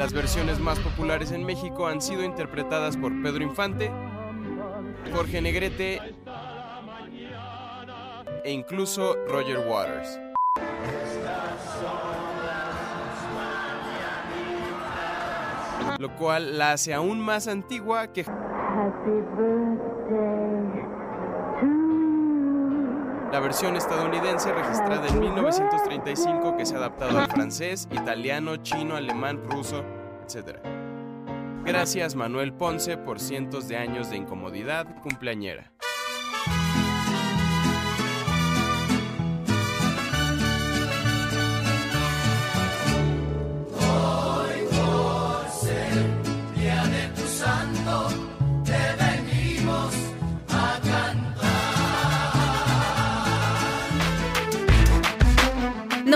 Las 0.01 0.15
versiones 0.15 0.59
más 0.59 0.79
populares 0.79 1.31
en 1.31 1.45
México 1.45 1.87
han 1.87 2.01
sido 2.01 2.25
interpretadas 2.25 2.97
por 2.97 3.13
Pedro 3.23 3.45
Infante, 3.45 3.93
Jorge 5.13 5.43
Negrete 5.43 6.01
e 8.43 8.51
incluso 8.51 9.15
Roger 9.29 9.59
Waters. 9.69 10.19
Lo 15.99 16.17
cual 16.17 16.57
la 16.57 16.73
hace 16.73 16.95
aún 16.95 17.21
más 17.21 17.47
antigua 17.47 18.11
que 18.11 18.25
la 23.33 23.38
versión 23.38 23.77
estadounidense 23.77 24.53
registrada 24.53 25.07
en 25.07 25.21
1935 25.21 26.57
que 26.57 26.66
se 26.66 26.75
ha 26.75 26.79
adaptado 26.79 27.19
al 27.19 27.31
francés, 27.31 27.88
italiano, 27.93 28.57
chino, 28.57 28.97
alemán, 28.97 29.40
ruso, 29.49 29.85
etc. 30.25 30.59
Gracias 31.64 32.16
Manuel 32.16 32.53
Ponce 32.53 32.97
por 32.97 33.21
cientos 33.21 33.69
de 33.69 33.77
años 33.77 34.11
de 34.11 34.16
incomodidad 34.16 34.87
cumpleañera. 35.03 35.71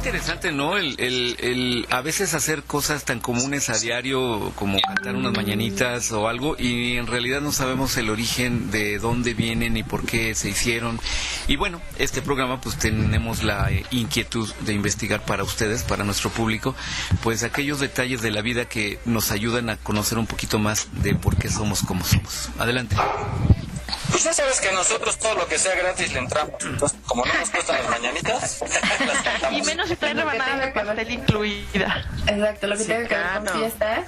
Interesante, 0.00 0.50
¿no? 0.50 0.78
El, 0.78 0.98
el, 0.98 1.36
el 1.40 1.86
a 1.90 2.00
veces 2.00 2.32
hacer 2.32 2.62
cosas 2.62 3.04
tan 3.04 3.20
comunes 3.20 3.68
a 3.68 3.78
diario 3.78 4.50
como 4.56 4.78
cantar 4.80 5.14
unas 5.14 5.34
mañanitas 5.34 6.10
o 6.10 6.26
algo 6.26 6.56
y 6.58 6.96
en 6.96 7.06
realidad 7.06 7.42
no 7.42 7.52
sabemos 7.52 7.94
el 7.98 8.08
origen 8.08 8.70
de 8.70 8.98
dónde 8.98 9.34
vienen 9.34 9.76
y 9.76 9.82
por 9.82 10.06
qué 10.06 10.34
se 10.34 10.48
hicieron. 10.48 10.98
Y 11.48 11.56
bueno, 11.56 11.82
este 11.98 12.22
programa 12.22 12.62
pues 12.62 12.78
tenemos 12.78 13.42
la 13.42 13.70
eh, 13.70 13.84
inquietud 13.90 14.50
de 14.60 14.72
investigar 14.72 15.22
para 15.26 15.44
ustedes, 15.44 15.82
para 15.82 16.02
nuestro 16.02 16.30
público, 16.30 16.74
pues 17.22 17.42
aquellos 17.42 17.78
detalles 17.78 18.22
de 18.22 18.30
la 18.30 18.40
vida 18.40 18.64
que 18.64 18.98
nos 19.04 19.30
ayudan 19.30 19.68
a 19.68 19.76
conocer 19.76 20.16
un 20.16 20.26
poquito 20.26 20.58
más 20.58 20.88
de 21.02 21.14
por 21.14 21.36
qué 21.36 21.50
somos 21.50 21.82
como 21.82 22.06
somos. 22.06 22.48
Adelante. 22.58 22.96
Pues 24.10 24.24
ya 24.24 24.32
sabes 24.32 24.60
que 24.60 24.72
nosotros 24.72 25.18
todo 25.18 25.34
lo 25.34 25.46
que 25.46 25.58
sea 25.58 25.74
gratis 25.74 26.12
le 26.12 26.18
entramos. 26.20 26.54
Entonces, 26.64 26.98
como 27.06 27.24
no 27.24 27.32
nos 27.34 27.50
cuestan 27.50 27.76
las 27.82 27.90
mañanitas, 27.90 28.60
las 29.06 29.22
cantamos. 29.22 29.58
Y 29.58 29.62
menos 29.62 29.88
si 29.88 29.96
trae 29.96 30.14
rebanada 30.14 30.66
de 30.66 30.72
pastel 30.72 31.10
incluida. 31.10 32.08
Exacto, 32.26 32.66
lo 32.66 32.76
que 32.76 32.84
tenga 32.84 33.08
que 33.08 33.14
ver 33.16 33.44
con 33.44 33.48
fiesta. 33.60 34.04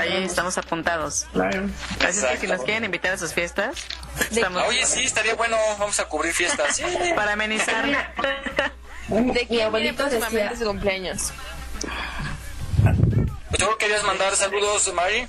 Ahí 0.00 0.24
estamos 0.24 0.56
apuntados. 0.56 1.26
Claro. 1.32 1.68
Así 2.00 2.18
es 2.20 2.24
que 2.24 2.36
si 2.38 2.46
nos 2.46 2.62
quieren 2.62 2.84
invitar 2.84 3.12
a 3.12 3.18
sus 3.18 3.34
fiestas, 3.34 3.76
estamos 4.30 4.62
Oye, 4.68 4.86
sí, 4.86 5.04
estaría 5.04 5.34
bueno. 5.34 5.56
Vamos 5.78 6.00
a 6.00 6.06
cubrir 6.06 6.32
fiestas. 6.32 6.76
Sí. 6.76 6.84
para 7.14 7.34
amenizar. 7.34 7.84
¿De 9.08 9.46
quién 9.46 9.66
abuelito 9.66 9.72
viene 9.76 9.92
próximamente 9.94 10.42
decía- 10.48 10.58
su 10.58 10.64
cumpleaños? 10.64 11.32
Pues 13.50 13.60
yo 13.60 13.76
querías 13.78 14.02
mandar 14.04 14.34
saludos, 14.34 14.92
Mari. 14.94 15.28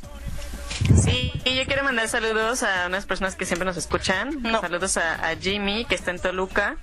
Sí, 1.03 1.26
Y 1.47 1.55
yo 1.55 1.65
quiero 1.65 1.81
mandar 1.85 2.09
saludos 2.09 2.61
a 2.61 2.87
unas 2.87 3.05
personas 3.05 3.37
que 3.37 3.45
siempre 3.45 3.65
nos 3.65 3.77
escuchan. 3.77 4.43
Saludos 4.59 4.97
a, 4.97 5.29
a 5.29 5.35
Jimmy, 5.37 5.85
que 5.85 5.95
está 5.95 6.11
en 6.11 6.19
Toluca, 6.19 6.75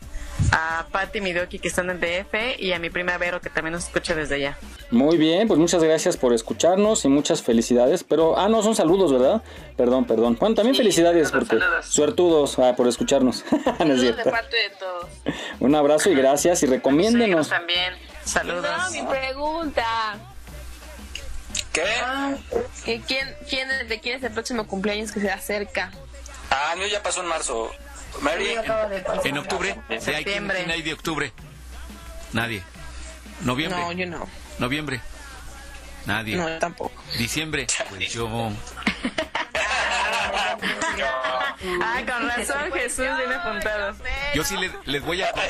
a 0.53 0.87
Patti 0.91 1.21
Midoki, 1.21 1.59
que 1.59 1.69
está 1.69 1.83
en 1.83 1.91
el 1.91 2.01
DF, 2.01 2.59
y 2.59 2.73
a 2.73 2.79
mi 2.79 2.89
prima 2.89 3.19
Vero, 3.19 3.43
que 3.43 3.51
también 3.51 3.75
nos 3.75 3.85
escucha 3.85 4.15
desde 4.15 4.37
allá. 4.37 4.57
Muy 4.91 5.19
bien, 5.19 5.49
pues 5.49 5.61
muchas 5.61 5.85
gracias 5.85 6.17
por 6.17 6.33
escucharnos 6.33 7.05
y 7.05 7.09
muchas 7.09 7.43
felicidades. 7.43 8.05
Pero, 8.05 8.39
ah, 8.39 8.49
no, 8.49 8.63
son 8.63 8.75
saludos, 8.75 9.13
¿verdad? 9.13 9.43
Perdón, 9.77 10.07
perdón. 10.07 10.39
Bueno, 10.41 10.55
también 10.55 10.75
felicidades 10.75 11.31
porque 11.31 11.59
suertudos 11.83 12.59
ah, 12.59 12.75
por 12.75 12.89
escucharnos. 12.89 13.45
no 13.51 13.61
es 13.61 13.77
Saludos 13.77 14.17
de 14.17 14.31
parte 14.31 14.57
de 14.57 14.71
todos. 14.79 15.07
Un 15.61 15.75
abrazo 15.75 16.09
y 16.09 16.15
gracias 16.15 16.63
y 16.63 16.67
recomiéndenos. 16.67 17.51
también. 17.51 17.93
Saludos. 18.25 18.65
No, 18.65 18.91
mi 18.93 19.07
pregunta. 19.11 20.34
¿Qué? 21.75 21.85
¿Que 22.85 23.01
quién, 23.03 23.37
quién, 23.49 23.69
¿De 23.89 24.01
quién 24.01 24.17
es 24.17 24.23
el 24.23 24.33
próximo 24.33 24.67
cumpleaños 24.67 25.13
que 25.13 25.21
se 25.21 25.31
acerca? 25.31 25.91
Ah, 26.51 26.75
mío 26.79 26.87
ya 26.87 27.03
pasó 27.03 27.21
en 27.21 27.27
marzo. 27.29 27.71
Mary, 28.21 28.47
de 28.47 29.01
pasar. 29.01 29.27
En 29.27 29.39
octubre. 29.39 29.71
En 29.71 29.77
¿De 29.89 29.95
ahí 29.97 29.99
quién- 29.99 30.15
septiembre. 30.17 30.57
quién 30.59 30.71
hay 30.71 30.83
de 30.83 30.93
octubre? 30.93 31.33
Nadie. 32.33 32.63
Noviembre. 33.43 33.81
No, 33.81 33.93
yo 33.93 34.07
no. 34.07 34.29
Noviembre. 34.59 35.01
Nadie. 36.07 36.37
No, 36.37 36.49
yo 36.49 36.59
tampoco. 36.59 37.03
Diciembre. 37.19 37.67
Pues 37.91 38.13
yo. 38.13 38.29
Ah, 41.83 42.03
con 42.07 42.29
razón, 42.29 42.73
Jesús 42.73 43.07
viene 43.17 43.35
apuntado. 43.35 43.95
Yo 44.35 44.45
sí 44.45 44.57
le- 44.57 44.71
les 44.85 45.03
voy 45.05 45.23
a 45.23 45.29
acordar, 45.29 45.49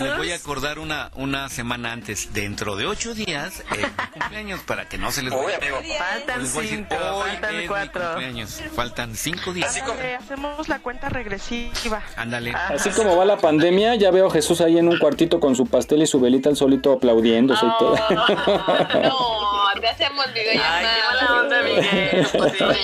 les 0.00 0.16
voy 0.16 0.32
a 0.32 0.34
acordar 0.36 0.78
una, 0.78 1.10
una 1.14 1.48
semana 1.48 1.92
antes, 1.92 2.32
dentro 2.34 2.76
de 2.76 2.86
ocho 2.86 3.14
días, 3.14 3.60
eh, 3.60 3.86
mi 3.86 4.20
cumpleaños, 4.20 4.60
para 4.60 4.88
que 4.88 4.98
no 4.98 5.10
se 5.12 5.22
les 5.22 5.32
vaya. 5.32 5.58
Faltan 5.98 6.42
Les 6.42 6.52
voy 6.54 6.66
a 6.66 6.70
decir, 6.70 6.86
cinco, 6.90 7.04
hoy 7.14 7.30
faltan 7.30 7.54
es 7.54 7.60
mi 7.62 7.66
cuatro. 7.68 8.02
cumpleaños. 8.04 8.62
Faltan 8.74 9.16
cinco 9.16 9.52
días. 9.52 9.76
Ándale, 9.76 10.16
hacemos 10.16 10.68
la 10.68 10.78
cuenta 10.80 11.08
regresiva. 11.08 12.02
Ándale. 12.16 12.52
Así 12.54 12.90
como 12.90 13.16
va 13.16 13.24
la 13.24 13.38
pandemia, 13.38 13.94
ya 13.94 14.10
veo 14.10 14.26
a 14.28 14.30
Jesús 14.30 14.60
ahí 14.60 14.78
en 14.78 14.88
un 14.88 14.98
cuartito 14.98 15.40
con 15.40 15.54
su 15.56 15.66
pastel 15.66 16.02
y 16.02 16.06
su 16.06 16.20
velita 16.20 16.48
al 16.48 16.56
solito 16.56 16.92
aplaudiéndose 16.92 17.64
y 17.66 17.70
todo. 17.78 17.96
No, 17.96 19.70
te 19.80 19.88
hacemos 19.88 20.26
videollamada. 20.34 20.78
Ay, 20.78 20.86
qué 20.86 21.02
mala 21.26 21.40
onda, 21.40 21.62
Miguel. 21.62 22.26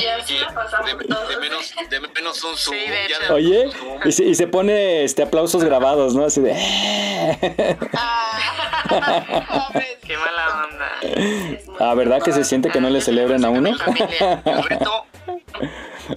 De, 0.87 0.93
de 0.95 1.41
menos, 1.41 1.73
de 1.91 2.01
menos 2.01 2.43
un 2.45 2.57
zoom. 2.57 2.77
ya 3.09 3.19
de- 3.29 3.33
Oye, 3.33 3.69
y 4.05 4.13
se, 4.13 4.25
y 4.25 4.35
se 4.35 4.47
pone 4.47 5.05
este 5.05 5.23
aplausos 5.23 5.63
grabados, 5.65 6.15
¿no? 6.15 6.25
Así 6.25 6.41
de... 6.41 6.53
Qué 10.07 10.17
mala 10.17 10.65
onda. 10.65 10.89
Ah, 11.81 11.95
¿verdad 11.95 12.23
que 12.23 12.33
se 12.33 12.45
siente 12.45 12.71
que 12.71 12.81
no 12.81 12.89
le 12.91 13.01
celebren 13.01 13.45
a 13.45 13.51
uno? 13.51 13.71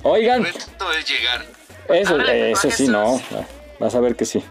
Oigan, 0.03 0.45
Esto 0.45 0.91
es 0.91 1.05
llegar. 1.09 1.45
eso, 1.89 2.19
eso 2.19 2.71
sí, 2.71 2.87
no. 2.87 3.19
Vas 3.79 3.95
a 3.95 3.99
ver 3.99 4.15
que 4.15 4.25
sí. 4.25 4.43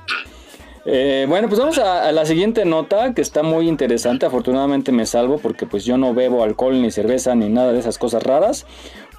Eh, 0.90 1.26
bueno, 1.28 1.48
pues 1.48 1.60
vamos 1.60 1.76
a, 1.78 2.08
a 2.08 2.12
la 2.12 2.24
siguiente 2.24 2.64
nota 2.64 3.12
que 3.14 3.20
está 3.20 3.42
muy 3.42 3.68
interesante. 3.68 4.26
Afortunadamente 4.26 4.90
me 4.90 5.06
salvo 5.06 5.38
porque 5.38 5.66
pues 5.66 5.84
yo 5.84 5.98
no 5.98 6.14
bebo 6.14 6.42
alcohol 6.42 6.80
ni 6.80 6.90
cerveza 6.90 7.34
ni 7.34 7.48
nada 7.48 7.72
de 7.72 7.78
esas 7.80 7.98
cosas 7.98 8.22
raras. 8.22 8.66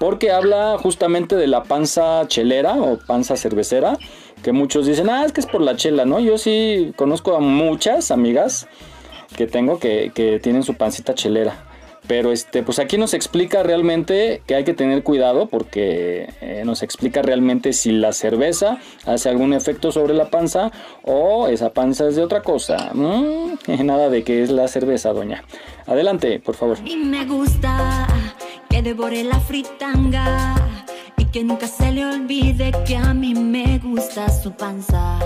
Porque 0.00 0.30
habla 0.30 0.78
justamente 0.78 1.36
de 1.36 1.46
la 1.46 1.64
panza 1.64 2.26
chelera 2.26 2.76
o 2.76 2.96
panza 2.96 3.36
cervecera. 3.36 3.98
Que 4.42 4.52
muchos 4.52 4.86
dicen, 4.86 5.10
ah, 5.10 5.26
es 5.26 5.32
que 5.32 5.40
es 5.40 5.46
por 5.46 5.60
la 5.60 5.76
chela, 5.76 6.06
¿no? 6.06 6.20
Yo 6.20 6.38
sí 6.38 6.94
conozco 6.96 7.36
a 7.36 7.40
muchas 7.40 8.10
amigas 8.10 8.66
que 9.36 9.46
tengo 9.46 9.78
que, 9.78 10.10
que 10.14 10.40
tienen 10.40 10.62
su 10.62 10.72
pancita 10.72 11.14
chelera. 11.14 11.66
Pero 12.06 12.32
este, 12.32 12.62
pues 12.62 12.78
aquí 12.78 12.96
nos 12.96 13.12
explica 13.12 13.62
realmente 13.62 14.42
que 14.46 14.54
hay 14.54 14.64
que 14.64 14.72
tener 14.72 15.02
cuidado 15.02 15.46
porque 15.46 16.30
eh, 16.40 16.62
nos 16.64 16.82
explica 16.82 17.20
realmente 17.20 17.74
si 17.74 17.92
la 17.92 18.12
cerveza 18.12 18.78
hace 19.04 19.28
algún 19.28 19.52
efecto 19.52 19.92
sobre 19.92 20.14
la 20.14 20.30
panza 20.30 20.72
o 21.04 21.46
esa 21.48 21.74
panza 21.74 22.08
es 22.08 22.16
de 22.16 22.22
otra 22.22 22.40
cosa. 22.42 22.92
Mm, 22.94 23.58
nada 23.84 24.08
de 24.08 24.24
que 24.24 24.42
es 24.42 24.50
la 24.50 24.66
cerveza, 24.66 25.12
doña. 25.12 25.44
Adelante, 25.86 26.40
por 26.40 26.54
favor. 26.54 26.78
Y 26.84 26.96
me 26.96 27.26
gusta 27.26 28.06
la 28.82 29.38
fritanga 29.40 30.54
y 31.18 31.26
que 31.26 31.44
nunca 31.44 31.66
se 31.66 31.92
le 31.92 32.06
olvide 32.06 32.72
que 32.86 32.96
a 32.96 33.12
mí 33.12 33.34
me 33.34 33.78
gusta 33.78 34.30
su 34.30 34.52
panza. 34.52 35.18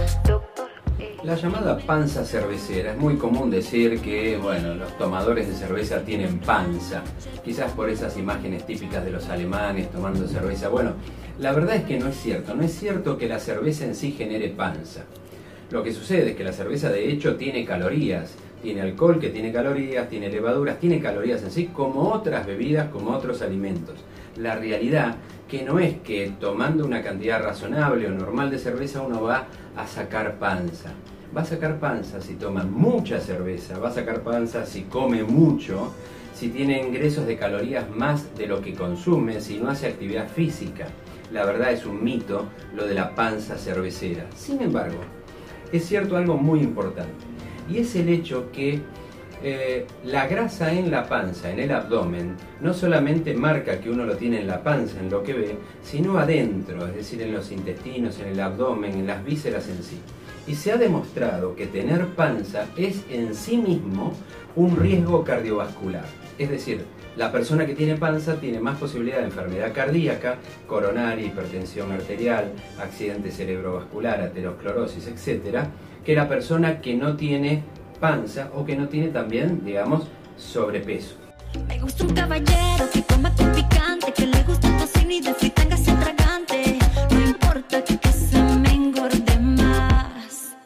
La 1.22 1.36
llamada 1.36 1.78
panza 1.78 2.24
cervecera 2.24 2.92
es 2.92 2.98
muy 2.98 3.16
común 3.16 3.50
decir 3.50 4.00
que, 4.00 4.36
bueno, 4.38 4.74
los 4.74 4.98
tomadores 4.98 5.46
de 5.46 5.54
cerveza 5.54 6.00
tienen 6.00 6.40
panza, 6.40 7.04
quizás 7.44 7.70
por 7.72 7.88
esas 7.88 8.16
imágenes 8.18 8.66
típicas 8.66 9.04
de 9.04 9.12
los 9.12 9.28
alemanes 9.28 9.88
tomando 9.92 10.26
cerveza. 10.26 10.68
Bueno, 10.68 10.94
la 11.38 11.52
verdad 11.52 11.76
es 11.76 11.84
que 11.84 12.00
no 12.00 12.08
es 12.08 12.16
cierto, 12.16 12.56
no 12.56 12.64
es 12.64 12.76
cierto 12.76 13.16
que 13.16 13.28
la 13.28 13.38
cerveza 13.38 13.84
en 13.84 13.94
sí 13.94 14.10
genere 14.10 14.48
panza. 14.48 15.04
Lo 15.70 15.84
que 15.84 15.92
sucede 15.92 16.30
es 16.30 16.36
que 16.36 16.44
la 16.44 16.52
cerveza 16.52 16.90
de 16.90 17.08
hecho 17.08 17.36
tiene 17.36 17.64
calorías, 17.64 18.34
tiene 18.64 18.80
alcohol 18.80 19.20
que 19.20 19.28
tiene 19.28 19.52
calorías, 19.52 20.08
tiene 20.08 20.30
levaduras, 20.30 20.80
tiene 20.80 20.98
calorías 20.98 21.42
en 21.42 21.50
sí 21.50 21.66
como 21.66 22.08
otras 22.08 22.46
bebidas, 22.46 22.88
como 22.88 23.10
otros 23.10 23.42
alimentos. 23.42 23.96
La 24.38 24.56
realidad 24.56 25.16
que 25.46 25.62
no 25.62 25.78
es 25.78 25.98
que 25.98 26.32
tomando 26.40 26.86
una 26.86 27.02
cantidad 27.02 27.42
razonable 27.42 28.06
o 28.06 28.10
normal 28.10 28.50
de 28.50 28.58
cerveza 28.58 29.02
uno 29.02 29.22
va 29.22 29.46
a 29.76 29.86
sacar 29.86 30.38
panza. 30.38 30.90
Va 31.36 31.42
a 31.42 31.44
sacar 31.44 31.78
panza 31.78 32.22
si 32.22 32.36
toma 32.36 32.64
mucha 32.64 33.20
cerveza, 33.20 33.78
va 33.78 33.90
a 33.90 33.92
sacar 33.92 34.22
panza 34.22 34.64
si 34.64 34.84
come 34.84 35.22
mucho, 35.24 35.92
si 36.34 36.48
tiene 36.48 36.80
ingresos 36.80 37.26
de 37.26 37.36
calorías 37.36 37.90
más 37.90 38.34
de 38.34 38.46
lo 38.46 38.62
que 38.62 38.72
consume, 38.72 39.42
si 39.42 39.58
no 39.58 39.68
hace 39.68 39.88
actividad 39.88 40.26
física. 40.26 40.86
La 41.32 41.44
verdad 41.44 41.70
es 41.70 41.84
un 41.84 42.02
mito 42.02 42.46
lo 42.74 42.86
de 42.86 42.94
la 42.94 43.14
panza 43.14 43.58
cervecera. 43.58 44.24
Sin 44.34 44.62
embargo, 44.62 45.00
es 45.70 45.84
cierto 45.84 46.16
algo 46.16 46.38
muy 46.38 46.60
importante 46.60 47.33
y 47.68 47.78
es 47.78 47.94
el 47.96 48.08
hecho 48.08 48.50
que 48.52 48.80
eh, 49.42 49.86
la 50.04 50.26
grasa 50.26 50.72
en 50.72 50.90
la 50.90 51.06
panza, 51.06 51.50
en 51.50 51.60
el 51.60 51.70
abdomen, 51.70 52.34
no 52.60 52.72
solamente 52.72 53.34
marca 53.34 53.78
que 53.78 53.90
uno 53.90 54.04
lo 54.04 54.16
tiene 54.16 54.40
en 54.40 54.46
la 54.46 54.62
panza, 54.62 54.98
en 55.00 55.10
lo 55.10 55.22
que 55.22 55.34
ve, 55.34 55.58
sino 55.82 56.16
adentro, 56.16 56.86
es 56.86 56.94
decir, 56.94 57.20
en 57.20 57.34
los 57.34 57.52
intestinos, 57.52 58.18
en 58.20 58.28
el 58.28 58.40
abdomen, 58.40 58.92
en 58.92 59.06
las 59.06 59.22
vísceras 59.22 59.68
en 59.68 59.82
sí. 59.82 59.98
Y 60.46 60.54
se 60.54 60.72
ha 60.72 60.76
demostrado 60.76 61.54
que 61.56 61.66
tener 61.66 62.06
panza 62.14 62.66
es 62.76 63.02
en 63.10 63.34
sí 63.34 63.58
mismo 63.58 64.14
un 64.56 64.76
riesgo 64.76 65.24
cardiovascular. 65.24 66.04
Es 66.38 66.48
decir, 66.50 66.84
la 67.16 67.30
persona 67.30 67.66
que 67.66 67.74
tiene 67.74 67.96
panza 67.96 68.36
tiene 68.40 68.60
más 68.60 68.78
posibilidad 68.78 69.18
de 69.18 69.24
enfermedad 69.24 69.72
cardíaca, 69.72 70.36
coronaria, 70.66 71.26
hipertensión 71.26 71.92
arterial, 71.92 72.52
accidente 72.80 73.30
cerebrovascular, 73.30 74.20
aterosclerosis, 74.20 75.06
etc., 75.06 75.66
que 76.04 76.14
la 76.14 76.28
persona 76.28 76.80
que 76.80 76.94
no 76.94 77.16
tiene 77.16 77.62
panza 78.00 78.50
o 78.54 78.64
que 78.64 78.76
no 78.76 78.88
tiene 78.88 79.08
también, 79.08 79.64
digamos, 79.64 80.04
sobrepeso. 80.36 81.16
Me 81.68 81.78
gusta 81.80 82.04
un 82.04 82.14
caballero 82.14 82.90
que 82.92 83.02
coma 83.04 83.34
con 83.34 83.52
picante, 83.52 84.12
que 84.12 84.26
le 84.26 84.42
gusta 84.42 84.68
el 84.68 84.76
tocino 84.76 85.12
y 85.12 85.20
de 85.20 85.34
fritanga 85.34 85.76
se 85.76 85.92
tragante. 85.92 86.78
No 87.10 87.20
importa 87.20 87.82
que 87.82 88.12
se 88.12 88.42
me 88.42 88.70
engorde 88.70 89.38
más. 89.38 90.56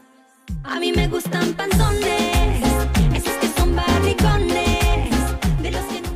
A 0.64 0.80
mí 0.80 0.92
me 0.92 1.06
gustan 1.08 1.52
panzones, 1.52 2.27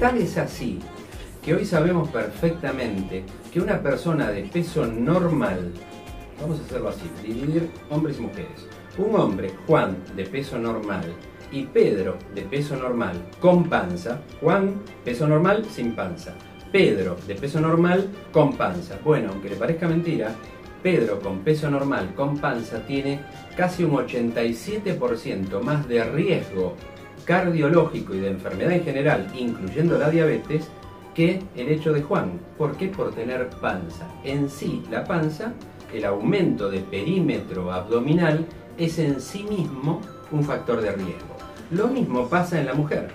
Tal 0.02 0.18
es 0.18 0.36
así 0.36 0.80
que 1.44 1.54
hoy 1.54 1.64
sabemos 1.64 2.08
perfectamente 2.08 3.22
que 3.52 3.60
una 3.60 3.80
persona 3.80 4.32
de 4.32 4.42
peso 4.42 4.84
normal, 4.84 5.72
vamos 6.40 6.58
a 6.58 6.64
hacerlo 6.64 6.88
así, 6.88 7.08
dividir 7.22 7.70
hombres 7.88 8.18
y 8.18 8.22
mujeres. 8.22 8.66
Un 8.98 9.14
hombre, 9.14 9.54
Juan, 9.68 9.96
de 10.16 10.24
peso 10.24 10.58
normal, 10.58 11.04
y 11.52 11.66
Pedro, 11.66 12.16
de 12.34 12.42
peso 12.42 12.74
normal, 12.74 13.12
con 13.38 13.68
panza. 13.68 14.20
Juan, 14.40 14.82
peso 15.04 15.28
normal, 15.28 15.66
sin 15.70 15.94
panza. 15.94 16.34
Pedro, 16.72 17.16
de 17.28 17.36
peso 17.36 17.60
normal, 17.60 18.08
con 18.32 18.56
panza. 18.56 18.98
Bueno, 19.04 19.28
aunque 19.30 19.50
le 19.50 19.54
parezca 19.56 19.86
mentira, 19.86 20.34
Pedro 20.82 21.20
con 21.20 21.44
peso 21.44 21.70
normal, 21.70 22.12
con 22.16 22.38
panza, 22.38 22.84
tiene 22.84 23.20
casi 23.56 23.84
un 23.84 23.92
87% 23.92 25.60
más 25.62 25.86
de 25.86 26.02
riesgo 26.02 26.74
cardiológico 27.24 28.14
y 28.14 28.20
de 28.20 28.30
enfermedad 28.30 28.72
en 28.72 28.84
general, 28.84 29.26
incluyendo 29.38 29.98
la 29.98 30.10
diabetes, 30.10 30.68
que 31.14 31.42
el 31.56 31.68
hecho 31.68 31.92
de 31.92 32.02
Juan. 32.02 32.40
¿Por 32.56 32.76
qué? 32.76 32.88
Por 32.88 33.14
tener 33.14 33.48
panza. 33.60 34.06
En 34.24 34.48
sí, 34.48 34.82
la 34.90 35.04
panza, 35.04 35.52
el 35.92 36.04
aumento 36.04 36.70
de 36.70 36.80
perímetro 36.80 37.72
abdominal, 37.72 38.46
es 38.78 38.98
en 38.98 39.20
sí 39.20 39.44
mismo 39.44 40.00
un 40.30 40.42
factor 40.44 40.80
de 40.80 40.92
riesgo. 40.92 41.36
Lo 41.70 41.88
mismo 41.88 42.28
pasa 42.28 42.58
en 42.58 42.66
la 42.66 42.74
mujer. 42.74 43.08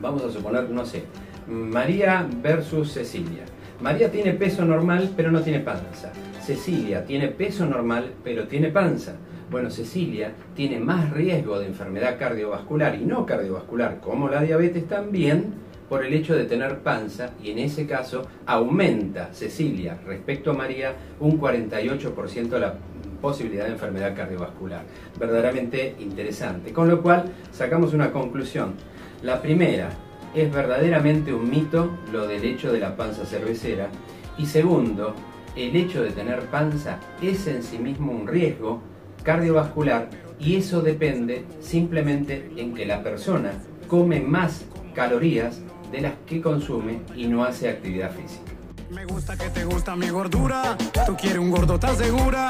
Vamos 0.00 0.22
a 0.22 0.30
suponer, 0.30 0.68
no 0.70 0.84
sé, 0.84 1.04
María 1.48 2.26
versus 2.42 2.92
Cecilia. 2.92 3.44
María 3.80 4.10
tiene 4.10 4.32
peso 4.32 4.64
normal 4.64 5.12
pero 5.16 5.30
no 5.30 5.40
tiene 5.40 5.60
panza. 5.60 6.12
Cecilia 6.42 7.04
tiene 7.04 7.28
peso 7.28 7.66
normal 7.66 8.12
pero 8.22 8.46
tiene 8.46 8.68
panza. 8.68 9.16
Bueno, 9.50 9.70
Cecilia 9.70 10.32
tiene 10.54 10.80
más 10.80 11.10
riesgo 11.10 11.58
de 11.58 11.66
enfermedad 11.66 12.18
cardiovascular 12.18 12.94
y 12.96 13.04
no 13.04 13.26
cardiovascular 13.26 14.00
como 14.00 14.28
la 14.28 14.42
diabetes 14.42 14.88
también 14.88 15.54
por 15.88 16.04
el 16.04 16.14
hecho 16.14 16.34
de 16.34 16.44
tener 16.44 16.78
panza 16.80 17.30
y 17.42 17.50
en 17.50 17.58
ese 17.58 17.86
caso 17.86 18.26
aumenta 18.46 19.32
Cecilia 19.32 19.98
respecto 20.06 20.50
a 20.50 20.54
María 20.54 20.94
un 21.20 21.38
48% 21.38 22.58
la 22.58 22.74
posibilidad 23.20 23.64
de 23.64 23.72
enfermedad 23.72 24.14
cardiovascular. 24.16 24.82
Verdaderamente 25.18 25.94
interesante. 26.00 26.72
Con 26.72 26.88
lo 26.88 27.02
cual 27.02 27.24
sacamos 27.52 27.94
una 27.94 28.10
conclusión. 28.10 28.74
La 29.22 29.40
primera, 29.40 29.90
es 30.34 30.52
verdaderamente 30.52 31.32
un 31.32 31.48
mito 31.48 31.90
lo 32.12 32.26
del 32.26 32.44
hecho 32.44 32.72
de 32.72 32.80
la 32.80 32.96
panza 32.96 33.24
cervecera. 33.24 33.88
Y 34.36 34.46
segundo, 34.46 35.14
el 35.54 35.76
hecho 35.76 36.02
de 36.02 36.10
tener 36.10 36.40
panza 36.46 36.98
es 37.22 37.46
en 37.46 37.62
sí 37.62 37.78
mismo 37.78 38.12
un 38.12 38.26
riesgo 38.26 38.82
cardiovascular 39.24 40.08
y 40.38 40.56
eso 40.56 40.82
depende 40.82 41.44
simplemente 41.60 42.50
en 42.56 42.74
que 42.74 42.86
la 42.86 43.02
persona 43.02 43.52
come 43.88 44.20
más 44.20 44.62
calorías 44.94 45.60
de 45.90 46.02
las 46.02 46.14
que 46.26 46.40
consume 46.40 47.00
y 47.16 47.26
no 47.26 47.44
hace 47.44 47.68
actividad 47.68 48.12
física. 48.12 48.52
Me 48.90 49.04
gusta 49.06 49.36
que 49.36 49.48
te 49.48 49.64
gusta 49.64 49.96
mi 49.96 50.08
gordura, 50.08 50.76
tú 51.06 51.16
quieres 51.16 51.38
un 51.38 51.50
gordo, 51.50 51.74
¿estás 51.74 51.98
segura? 51.98 52.48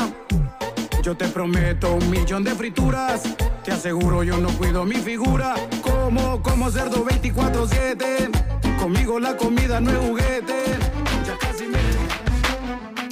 Yo 1.02 1.16
te 1.16 1.28
prometo 1.28 1.94
un 1.94 2.10
millón 2.10 2.44
de 2.44 2.50
frituras, 2.52 3.22
te 3.62 3.72
aseguro 3.72 4.24
yo 4.24 4.38
no 4.38 4.48
cuido 4.50 4.84
mi 4.84 4.96
figura, 4.96 5.54
como 5.82 6.42
como 6.42 6.70
cerdo 6.70 7.04
24/7, 7.04 8.30
conmigo 8.78 9.20
la 9.20 9.37
comida 9.37 9.80
no 9.80 9.90
es 9.90 9.98
juguete, 9.98 10.54
ya 11.26 11.38
casi 11.38 11.66
me... 11.66 11.78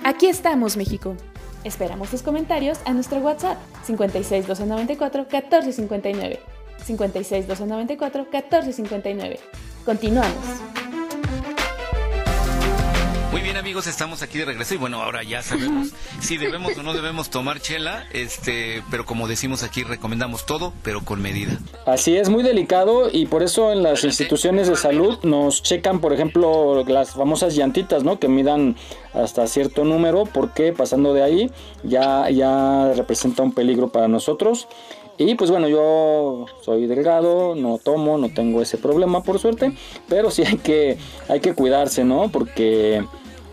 Aquí 0.05 0.27
estamos, 0.27 0.77
México. 0.77 1.17
Esperamos 1.65 2.11
tus 2.11 2.23
comentarios 2.23 2.81
a 2.85 2.93
nuestro 2.93 3.19
WhatsApp 3.21 3.59
56 3.85 4.47
294 4.47 5.27
1459. 5.31 6.41
56 6.85 7.47
294 7.47 8.25
1459. 8.25 9.41
Continuamos. 9.85 10.82
Bien 13.53 13.61
amigos, 13.61 13.87
estamos 13.87 14.23
aquí 14.23 14.39
de 14.39 14.47
regreso 14.47 14.73
y 14.73 14.79
bueno, 14.79 15.03
ahora 15.03 15.23
ya 15.25 15.43
sabemos 15.43 15.89
si 16.21 16.39
debemos 16.39 16.75
o 16.79 16.83
no 16.83 16.95
debemos 16.95 17.29
tomar 17.29 17.61
chela, 17.61 18.07
este, 18.15 18.83
pero 18.91 19.05
como 19.05 19.29
decimos 19.29 19.63
aquí 19.63 19.83
recomendamos 19.83 20.47
todo, 20.47 20.73
pero 20.83 21.05
con 21.05 21.21
medida. 21.21 21.59
Así 21.85 22.17
es, 22.17 22.31
muy 22.31 22.43
delicado 22.43 23.11
y 23.13 23.27
por 23.27 23.43
eso 23.43 23.71
en 23.71 23.83
las 23.83 24.05
instituciones 24.05 24.69
de 24.69 24.77
salud 24.77 25.19
nos 25.23 25.63
checan, 25.63 26.01
por 26.01 26.15
ejemplo, 26.15 26.83
las 26.87 27.11
famosas 27.11 27.55
llantitas, 27.55 28.05
¿no? 28.05 28.19
Que 28.19 28.27
midan 28.27 28.75
hasta 29.13 29.47
cierto 29.47 29.85
número, 29.85 30.25
porque 30.25 30.73
pasando 30.73 31.13
de 31.13 31.23
ahí 31.23 31.51
ya, 31.83 32.31
ya 32.31 32.95
representa 32.97 33.43
un 33.43 33.53
peligro 33.53 33.89
para 33.89 34.09
nosotros. 34.09 34.67
Y 35.19 35.35
pues 35.35 35.51
bueno, 35.51 35.69
yo 35.69 36.47
soy 36.63 36.87
delgado, 36.87 37.55
no 37.55 37.77
tomo, 37.77 38.17
no 38.17 38.33
tengo 38.33 38.63
ese 38.63 38.79
problema 38.79 39.23
por 39.23 39.39
suerte, 39.39 39.75
pero 40.09 40.31
sí 40.31 40.43
hay 40.43 40.57
que, 40.57 40.97
hay 41.29 41.41
que 41.41 41.55
cuidarse, 41.55 42.03
¿no? 42.03 42.31
Porque, 42.33 43.05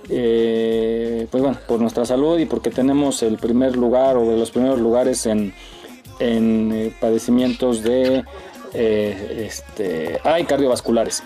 eh, 0.10 1.28
pues 1.32 1.42
bueno, 1.44 1.58
por 1.68 1.80
nuestra 1.80 2.06
salud 2.06 2.38
y 2.40 2.46
porque 2.46 2.70
tenemos 2.70 3.22
el 3.24 3.38
primer 3.38 3.76
lugar 3.76 4.18
o 4.18 4.30
de 4.30 4.38
los 4.38 4.52
primeros 4.52 4.80
lugares 4.80 5.26
en, 5.26 5.54
en 6.20 6.72
eh, 6.74 6.94
padecimientos 7.00 7.84
de, 7.84 8.24
eh, 8.74 9.46
este, 9.48 10.20
ay, 10.24 10.44
cardiovasculares. 10.46 11.24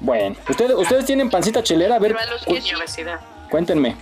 Bueno, 0.00 0.36
¿ustedes, 0.48 0.74
ustedes 0.76 1.04
tienen 1.06 1.30
pancita 1.30 1.62
chelera, 1.62 1.96
a 1.96 1.98
ver, 1.98 2.12
cu- 2.44 2.54
cuéntenme. 3.54 3.94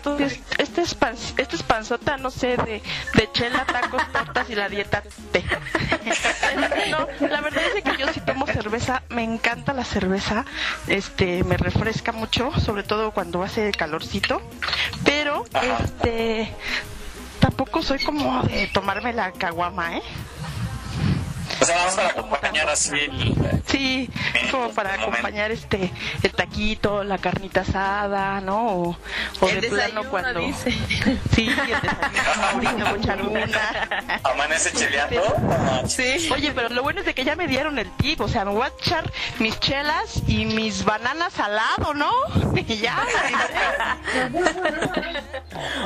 Este 0.56 0.80
es, 0.80 0.94
pan, 0.94 1.14
este 1.36 1.56
es 1.56 1.62
panzota, 1.62 2.16
no 2.16 2.30
sé, 2.30 2.56
de, 2.56 2.80
de 3.12 3.32
chela, 3.34 3.66
tacos, 3.66 4.00
tortas 4.10 4.48
y 4.48 4.54
la 4.54 4.66
dieta 4.70 5.02
té. 5.30 5.44
no, 6.90 7.28
la 7.28 7.42
verdad 7.42 7.62
es 7.76 7.84
que 7.84 7.98
yo 7.98 8.10
sí 8.14 8.22
tomo 8.22 8.46
cerveza, 8.46 9.02
me 9.10 9.22
encanta 9.22 9.74
la 9.74 9.84
cerveza, 9.84 10.46
este, 10.86 11.44
me 11.44 11.58
refresca 11.58 12.12
mucho, 12.12 12.50
sobre 12.62 12.82
todo 12.82 13.10
cuando 13.10 13.42
hace 13.42 13.72
calorcito, 13.72 14.40
pero 15.04 15.44
este, 15.82 16.50
tampoco 17.38 17.82
soy 17.82 18.02
como 18.02 18.44
de 18.44 18.68
tomarme 18.68 19.12
la 19.12 19.32
caguama, 19.32 19.98
¿eh? 19.98 20.02
O 21.62 21.64
sea, 21.64 21.77
vamos 21.77 21.94
para 21.94 22.09
acompañar 22.09 22.68
así 22.68 22.90
el... 22.90 23.62
Sí, 23.66 24.11
como 24.51 24.70
para 24.70 24.94
acompañar 24.94 25.53
este 25.53 25.92
el 26.22 26.33
taquito, 26.33 27.05
la 27.05 27.18
carnita 27.18 27.61
asada, 27.61 28.40
¿no? 28.40 28.66
O, 28.66 28.96
o 29.40 29.48
El 29.48 29.61
de 29.61 29.68
plano 29.68 30.03
cuando 30.11 30.40
dice. 30.40 30.72
Sí, 31.33 31.48
el 31.48 31.57
desayuno, 31.57 31.88
ahorita 32.53 32.72
voy 32.72 32.85
a 32.85 32.96
echar 32.96 33.22
una. 33.22 34.20
¿Amanece 34.25 34.72
cheleando? 34.72 35.22
Sí. 35.87 36.29
Oye, 36.33 36.53
pero 36.53 36.68
lo 36.70 36.83
bueno 36.83 37.01
es 37.01 37.07
de 37.07 37.14
que 37.14 37.25
ya 37.25 37.37
me 37.37 37.46
dieron 37.46 37.79
el 37.79 37.90
tip, 37.92 38.20
o 38.20 38.29
sea, 38.29 38.44
me 38.44 38.51
voy 38.51 38.64
a 38.64 38.72
echar 38.79 39.11
mis 39.38 39.59
chelas 39.61 40.22
y 40.27 40.44
mis 40.44 40.85
bananas 40.85 41.38
al 41.38 41.57
lado, 41.57 41.94
¿no? 41.94 42.11
Y 42.62 42.77
ya. 42.77 43.07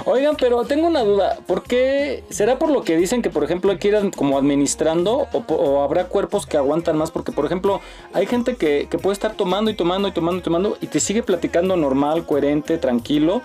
Oigan, 0.05 0.37
pero 0.37 0.65
tengo 0.65 0.87
una 0.87 1.01
duda. 1.01 1.39
¿Por 1.47 1.63
qué? 1.63 2.25
¿Será 2.31 2.59
por 2.59 2.71
lo 2.71 2.83
que 2.83 2.97
dicen 2.97 3.23
que, 3.23 3.31
por 3.31 3.45
ejemplo, 3.45 3.73
hay 3.73 3.79
que 3.79 3.89
ir 3.89 4.11
como 4.15 4.39
administrando? 4.39 5.27
¿O, 5.33 5.43
o 5.67 5.83
habrá 5.83 6.05
cuerpos 6.05 6.47
que 6.47 6.57
aguantan 6.57 6.97
más? 6.97 7.11
Porque, 7.11 7.33
por 7.33 7.45
ejemplo, 7.47 7.81
hay 8.13 8.27
gente 8.27 8.57
que, 8.57 8.89
que 8.91 8.99
puede 8.99 9.13
estar 9.15 9.33
tomando 9.35 9.71
y 9.71 9.75
tomando 9.75 10.09
y 10.09 10.13
tomando 10.13 10.41
y 10.41 10.43
tomando 10.43 10.79
y 10.81 10.87
te 10.87 11.01
sigue 11.01 11.23
platicando 11.23 11.77
normal, 11.77 12.25
coherente, 12.27 12.79
tranquilo. 12.79 13.43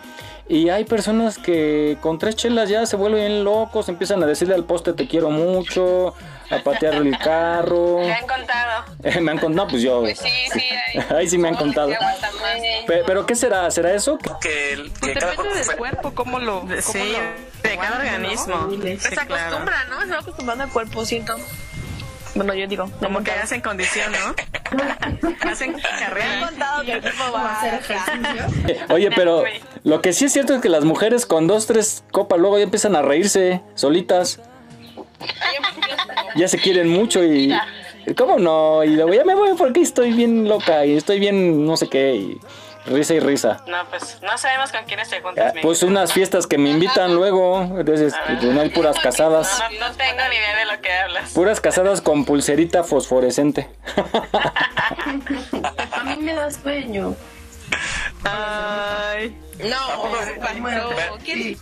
Y 0.49 0.67
hay 0.67 0.83
personas 0.83 1.37
que 1.37 1.97
con 2.01 2.19
tres 2.19 2.35
chelas 2.35 2.67
ya 2.67 2.85
se 2.85 2.97
vuelven 2.97 3.45
locos, 3.45 3.87
empiezan 3.87 4.21
a 4.21 4.25
decirle 4.25 4.53
al 4.53 4.65
poste 4.65 4.91
te 4.91 5.07
quiero 5.07 5.29
mucho, 5.29 6.13
a 6.49 6.57
patear 6.61 6.95
el 6.95 7.17
carro. 7.19 7.99
Me 8.01 8.11
han 8.13 8.27
contado. 8.27 8.83
Eh, 9.03 9.21
me 9.21 9.31
han 9.31 9.37
contado, 9.37 9.67
pues 9.69 9.81
yo. 9.81 10.01
Pues 10.01 10.19
sí, 10.19 10.29
sí, 10.51 10.59
hay. 10.59 11.05
Ahí 11.17 11.29
sí 11.29 11.37
me 11.37 11.47
han 11.47 11.55
contado. 11.55 11.87
Que 11.87 11.95
aguantan 11.95 12.33
más. 12.35 12.85
Pe- 12.85 13.03
Pero 13.05 13.25
¿qué 13.25 13.35
será? 13.35 13.71
¿Será 13.71 13.93
eso? 13.93 14.17
Que, 14.41 14.73
el- 14.73 14.91
Pues 14.91 15.13
que 15.13 15.19
cada 15.19 15.31
depende 15.31 15.51
cuerpo 15.53 15.69
del 15.69 15.77
cuerpo, 15.77 16.11
cómo 16.15 16.39
lo. 16.39 16.59
cómo 16.61 16.81
Sí, 16.81 16.99
lo 16.99 17.69
de 17.69 17.75
cada 17.77 17.87
aguante, 18.01 18.09
¿no? 18.49 18.61
organismo. 18.65 18.99
Se 18.99 19.19
acostumbra, 19.19 19.85
¿no? 19.89 20.01
Se 20.01 20.07
va 20.11 20.19
acostumbrando 20.19 20.63
al 20.65 20.69
cuerpo, 20.71 21.05
siento. 21.05 21.35
Bueno, 22.35 22.53
yo 22.53 22.67
digo. 22.67 22.89
Como 22.99 23.23
que 23.23 23.31
hacen 23.31 23.61
condición, 23.61 24.11
¿no? 24.11 25.31
hacen 25.49 25.73
carrera. 25.73 26.47
contado 26.47 26.83
que 26.83 26.93
el 26.93 27.03
va 27.03 27.49
a 27.49 27.57
hacer 27.57 27.73
ejercicio. 27.75 28.85
Oye, 28.89 29.09
pero 29.15 29.43
lo 29.83 30.01
que 30.01 30.13
sí 30.13 30.25
es 30.25 30.33
cierto 30.33 30.55
es 30.55 30.61
que 30.61 30.69
las 30.69 30.85
mujeres 30.85 31.25
con 31.25 31.47
dos, 31.47 31.67
tres 31.67 32.03
copas 32.11 32.39
luego 32.39 32.57
ya 32.57 32.63
empiezan 32.63 32.95
a 32.95 33.01
reírse 33.01 33.61
solitas. 33.75 34.39
Ya 36.35 36.47
se 36.47 36.57
quieren 36.57 36.89
mucho 36.89 37.23
y... 37.23 37.53
¿Cómo 38.17 38.39
no? 38.39 38.83
Y 38.83 38.95
luego 38.95 39.13
ya 39.13 39.23
me 39.23 39.35
voy 39.35 39.51
porque 39.55 39.81
estoy 39.81 40.11
bien 40.11 40.49
loca 40.49 40.85
y 40.85 40.95
estoy 40.95 41.19
bien 41.19 41.65
no 41.65 41.77
sé 41.77 41.87
qué 41.87 42.15
y 42.15 42.39
risa 42.85 43.13
y 43.13 43.19
risa. 43.19 43.63
No, 43.67 43.85
pues 43.89 44.19
no 44.21 44.37
sabemos 44.37 44.71
con 44.71 44.85
quiénes 44.85 45.09
te 45.09 45.17
Ah, 45.17 45.21
juntas. 45.21 45.53
mi 45.55 45.61
Pues 45.61 45.83
unas 45.83 46.13
fiestas 46.13 46.47
que 46.47 46.57
me 46.57 46.69
invitan 46.69 47.13
luego, 47.15 47.61
entonces 47.77 48.13
pues, 48.25 48.43
no 48.43 48.61
hay 48.61 48.69
puras 48.69 48.99
casadas. 48.99 49.59
No, 49.59 49.69
no, 49.79 49.89
no 49.89 49.95
tengo 49.95 50.21
ni 50.29 50.35
idea 50.35 50.57
de 50.57 50.65
lo 50.65 50.81
que 50.81 50.91
hablas. 50.91 51.31
Puras 51.31 51.61
casadas 51.61 52.01
con 52.01 52.25
pulserita 52.25 52.83
fosforescente. 52.83 53.69
A 55.91 56.03
mí 56.03 56.17
me 56.17 56.33
da 56.33 56.49
sueño. 56.51 57.15
Ay. 58.23 59.37
No, 59.59 60.05
no. 60.05 61.17
¿Qué 61.23 61.57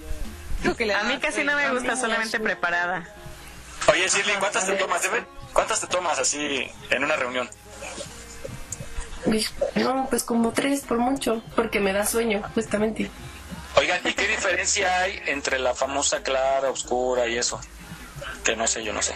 A 0.93 1.03
mí 1.03 1.17
casi 1.19 1.43
no 1.43 1.55
me 1.55 1.69
gusta, 1.69 1.95
solamente 1.95 2.39
preparada. 2.39 3.07
Oye, 3.87 4.07
Shirley, 4.07 4.35
¿cuántas 4.39 4.65
te 4.65 4.73
tomas? 4.73 5.09
¿Cuántas 5.53 5.81
te 5.81 5.87
tomas 5.87 6.19
así 6.19 6.69
en 6.89 7.03
una 7.03 7.15
reunión? 7.15 7.49
No, 9.75 10.07
pues 10.09 10.23
como 10.23 10.51
tres 10.51 10.81
por 10.81 10.97
mucho, 10.97 11.41
porque 11.55 11.79
me 11.79 11.93
da 11.93 12.05
sueño, 12.05 12.41
justamente. 12.55 13.09
Oigan, 13.75 13.99
¿y 14.05 14.13
qué 14.13 14.27
diferencia 14.27 15.01
hay 15.01 15.21
entre 15.27 15.59
la 15.59 15.73
famosa 15.75 16.21
clara, 16.23 16.69
oscura 16.69 17.27
y 17.27 17.37
eso? 17.37 17.59
Que 18.43 18.55
no 18.55 18.65
sé, 18.67 18.83
yo 18.83 18.93
no 18.93 19.01
sé. 19.01 19.15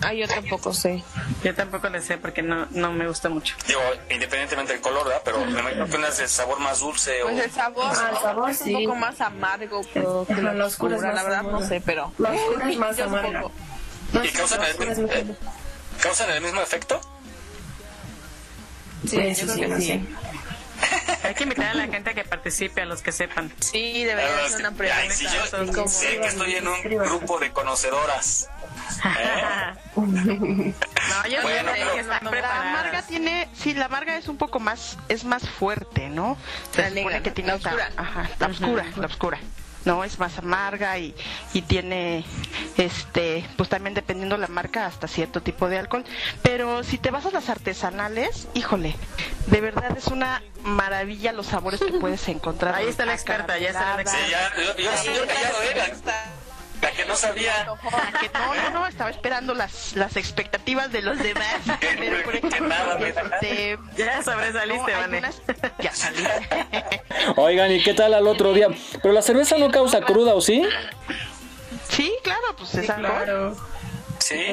Ah, 0.00 0.12
yo 0.12 0.28
tampoco 0.28 0.72
sé. 0.72 1.02
Yo 1.42 1.54
tampoco 1.56 1.88
le 1.88 2.00
sé 2.00 2.18
porque 2.18 2.40
no, 2.42 2.66
no 2.70 2.92
me 2.92 3.08
gusta 3.08 3.28
mucho. 3.28 3.56
Digo, 3.66 3.80
independientemente 4.10 4.72
del 4.72 4.80
color, 4.80 5.04
¿verdad? 5.06 5.22
Pero 5.24 5.44
me 5.44 5.60
imagino 5.60 5.86
que 5.86 5.96
una 5.96 6.08
es 6.08 6.18
de 6.18 6.28
sabor 6.28 6.60
más 6.60 6.78
dulce 6.80 7.22
o... 7.24 7.26
Pues 7.28 7.44
el 7.46 7.50
sabor, 7.50 7.84
Ah, 7.96 8.06
el 8.08 8.14
¿no? 8.14 8.20
sabor, 8.20 8.50
es 8.50 8.58
sí. 8.58 8.74
un 8.74 8.84
poco 8.84 8.96
más 8.96 9.20
amargo 9.20 9.80
pero 9.92 10.24
que 10.26 10.40
la 10.40 10.54
la 10.54 10.66
oscura 10.66 10.94
es 10.96 11.02
oscura, 11.02 11.14
la 11.14 11.14
más 11.14 11.24
verdad 11.24 11.42
no 11.42 11.48
amarga. 11.50 11.68
sé, 11.68 11.82
pero 11.84 12.12
La 12.18 12.30
oscura 12.30 12.70
es 12.70 12.76
más 12.78 13.00
amarga. 13.00 13.44
No, 14.12 14.24
¿Y 14.24 14.28
causan 14.30 14.60
el, 14.62 15.10
eh, 15.10 15.26
¿Causan 16.00 16.30
el 16.30 16.40
mismo 16.42 16.60
efecto? 16.60 17.00
Sí, 19.06 19.16
yo 19.16 19.22
eso 19.22 19.46
creo 19.46 19.54
sí, 19.54 19.60
que 19.60 19.76
sí. 19.80 19.82
sí. 19.86 20.08
Hay 21.24 21.34
que 21.34 21.42
invitar 21.42 21.66
a 21.66 21.74
la 21.74 21.86
gente 21.88 22.10
a 22.10 22.14
que 22.14 22.24
participe, 22.24 22.82
a 22.82 22.84
los 22.86 23.02
que 23.02 23.10
sepan. 23.12 23.52
Sí, 23.60 24.04
debería 24.04 24.30
Ah, 24.36 24.40
ser 24.42 24.50
sí. 24.50 24.56
una 24.60 24.70
pregunta. 24.72 25.02
Ay, 25.02 25.10
si 25.10 25.24
yo 25.24 25.86
sé 25.88 26.18
que 26.20 26.26
estoy 26.26 26.54
en 26.54 26.68
un 26.68 26.82
grupo 26.82 27.38
de 27.40 27.50
conocedoras. 27.50 28.48
¿eh? 29.04 29.72
No, 29.96 31.26
yo 31.28 31.42
Bueno, 31.42 31.70
yo 31.76 31.84
pero- 31.84 31.92
que 31.94 32.00
están 32.00 32.24
La 32.24 32.30
preparadas. 32.30 32.66
amarga 32.66 33.02
tiene, 33.02 33.48
sí, 33.54 33.74
la 33.74 33.86
amarga 33.86 34.16
es 34.16 34.28
un 34.28 34.36
poco 34.36 34.60
más, 34.60 34.96
es 35.08 35.24
más 35.24 35.48
fuerte, 35.48 36.08
¿no? 36.08 36.36
Se 36.72 36.82
La 36.82 36.88
supone 36.88 37.04
negra, 37.04 37.22
que 37.22 37.30
tiene 37.32 37.48
La 37.50 37.56
oscura. 37.56 37.90
ajá, 37.96 38.30
la 38.38 38.46
oscura, 38.46 38.86
la 38.96 39.06
oscura. 39.06 39.38
No, 39.84 40.04
es 40.04 40.18
más 40.18 40.38
amarga 40.38 40.98
y, 40.98 41.14
y 41.52 41.62
tiene, 41.62 42.24
este, 42.76 43.48
pues 43.56 43.68
también 43.68 43.94
dependiendo 43.94 44.36
la 44.36 44.48
marca, 44.48 44.86
hasta 44.86 45.08
cierto 45.08 45.40
tipo 45.40 45.68
de 45.68 45.78
alcohol. 45.78 46.04
Pero 46.42 46.82
si 46.84 46.98
te 46.98 47.10
vas 47.10 47.26
a 47.26 47.30
las 47.30 47.48
artesanales, 47.48 48.48
híjole, 48.54 48.94
De 49.46 49.60
verdad 49.62 49.96
es 49.96 50.08
una 50.08 50.42
maravilla 50.62 51.32
los 51.32 51.46
sabores 51.46 51.80
que 51.80 51.92
puedes 51.92 52.28
encontrar. 52.28 52.74
Ahí 52.74 52.86
está 52.86 53.06
la 53.06 53.14
experta, 53.14 53.58
ya 53.58 53.68
está 53.68 53.96
la 53.96 54.10
Sí, 54.10 54.16
ya, 54.30 54.52
yo, 54.56 54.76
yo, 54.76 55.14
yo 55.14 55.26
callado 55.26 55.62
era. 55.62 55.86
La 56.82 56.90
que 56.92 57.04
no 57.04 57.16
sabía. 57.16 57.52
La 58.12 58.18
que 58.20 58.28
no, 58.32 58.54
no, 58.54 58.70
no, 58.70 58.86
estaba 58.86 59.10
esperando 59.10 59.54
las, 59.54 59.94
las 59.94 60.16
expectativas 60.16 60.90
de 60.92 61.02
los 61.02 61.18
demás. 61.18 61.56
Pero, 61.80 62.22
por 62.24 62.36
ejemplo, 62.36 62.74
este, 63.00 63.78
Ya 63.96 64.22
sobresaliste, 64.22 64.92
no, 64.92 64.98
Vane. 65.00 65.18
unas- 65.18 65.42
Ya 65.80 65.92
salí. 65.94 66.24
Oigan, 67.36 67.70
¿y 67.72 67.82
qué 67.82 67.94
tal 67.94 68.14
al 68.14 68.26
otro 68.26 68.52
día? 68.52 68.68
Pero 69.02 69.12
la 69.12 69.22
cerveza 69.22 69.56
no 69.58 69.70
causa 69.70 70.00
cruda, 70.02 70.34
¿o 70.34 70.40
sí? 70.40 70.62
Sí, 71.88 72.12
claro, 72.22 72.54
pues 72.56 72.74
es. 72.74 72.86
Sí. 72.86 72.92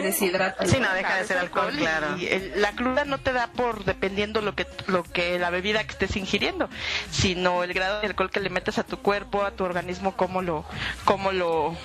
Deshidrata. 0.02 0.66
Sí, 0.66 0.78
no 0.80 0.94
deja 0.94 1.18
de 1.18 1.26
ser 1.26 1.38
alcohol, 1.38 1.74
claro. 1.78 2.18
Y 2.18 2.28
el- 2.28 2.62
la 2.62 2.72
cruda 2.74 3.06
no 3.06 3.18
te 3.18 3.34
da 3.34 3.48
por 3.48 3.84
dependiendo 3.86 4.42
lo 4.42 4.56
que 4.56 4.68
lo 4.88 5.04
que 5.04 5.38
la 5.40 5.50
bebida 5.50 5.84
que 5.84 5.92
estés 5.92 6.16
ingiriendo, 6.16 6.70
sino 7.12 7.64
el 7.64 7.74
grado 7.74 8.02
de 8.02 8.08
alcohol 8.08 8.30
que 8.32 8.40
le 8.40 8.50
metes 8.50 8.78
a 8.78 8.84
tu 8.84 8.98
cuerpo, 8.98 9.44
a 9.44 9.52
tu 9.52 9.64
organismo, 9.64 10.16
cómo 10.16 10.42
lo 10.42 10.66
cómo 11.06 11.32
lo 11.32 11.76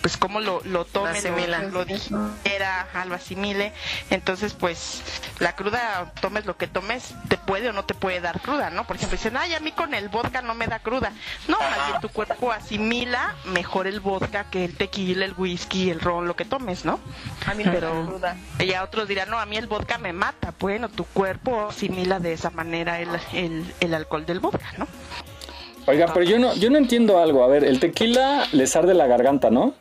pues 0.00 0.16
cómo 0.16 0.40
lo, 0.40 0.60
lo 0.64 0.84
tome, 0.84 1.20
Lo 1.22 1.70
lo, 1.70 1.84
digiera, 1.84 2.86
lo 3.06 3.14
asimile. 3.14 3.72
Entonces, 4.10 4.54
pues, 4.54 5.02
la 5.38 5.54
cruda, 5.54 6.12
tomes 6.20 6.46
lo 6.46 6.56
que 6.56 6.66
tomes, 6.66 7.14
te 7.28 7.36
puede 7.36 7.68
o 7.68 7.72
no 7.72 7.84
te 7.84 7.94
puede 7.94 8.20
dar 8.20 8.40
cruda, 8.40 8.70
¿no? 8.70 8.86
Por 8.86 8.96
ejemplo, 8.96 9.16
dicen, 9.16 9.36
ay, 9.36 9.54
a 9.54 9.60
mí 9.60 9.72
con 9.72 9.94
el 9.94 10.08
vodka 10.08 10.42
no 10.42 10.54
me 10.54 10.66
da 10.66 10.78
cruda. 10.78 11.12
No, 11.48 11.58
más 11.58 11.88
bien 11.88 12.00
tu 12.00 12.08
cuerpo 12.08 12.52
asimila 12.52 13.34
mejor 13.46 13.86
el 13.86 14.00
vodka 14.00 14.44
que 14.50 14.64
el 14.64 14.76
tequila, 14.76 15.24
el 15.24 15.34
whisky, 15.36 15.90
el 15.90 16.00
ron, 16.00 16.26
lo 16.26 16.36
que 16.36 16.44
tomes, 16.44 16.84
¿no? 16.84 16.98
A 17.46 17.54
mí 17.54 17.64
no 17.64 17.72
me 17.72 17.80
da 17.80 17.90
Pero 17.90 18.06
cruda. 18.06 18.36
ya 18.66 18.82
otros 18.82 19.08
dirán, 19.08 19.30
no, 19.30 19.38
a 19.38 19.46
mí 19.46 19.56
el 19.56 19.66
vodka 19.66 19.98
me 19.98 20.12
mata. 20.12 20.54
Bueno, 20.58 20.88
tu 20.88 21.04
cuerpo 21.04 21.68
asimila 21.68 22.20
de 22.20 22.32
esa 22.32 22.50
manera 22.50 23.00
el, 23.00 23.08
el, 23.32 23.74
el 23.80 23.94
alcohol 23.94 24.24
del 24.26 24.40
vodka, 24.40 24.66
¿no? 24.78 24.86
Oiga, 25.86 26.12
pero 26.12 26.24
yo 26.24 26.38
no, 26.38 26.54
yo 26.54 26.70
no 26.70 26.78
entiendo 26.78 27.18
algo. 27.18 27.42
A 27.42 27.48
ver, 27.48 27.64
el 27.64 27.80
tequila 27.80 28.46
les 28.52 28.76
arde 28.76 28.94
la 28.94 29.06
garganta, 29.06 29.50
¿no? 29.50 29.74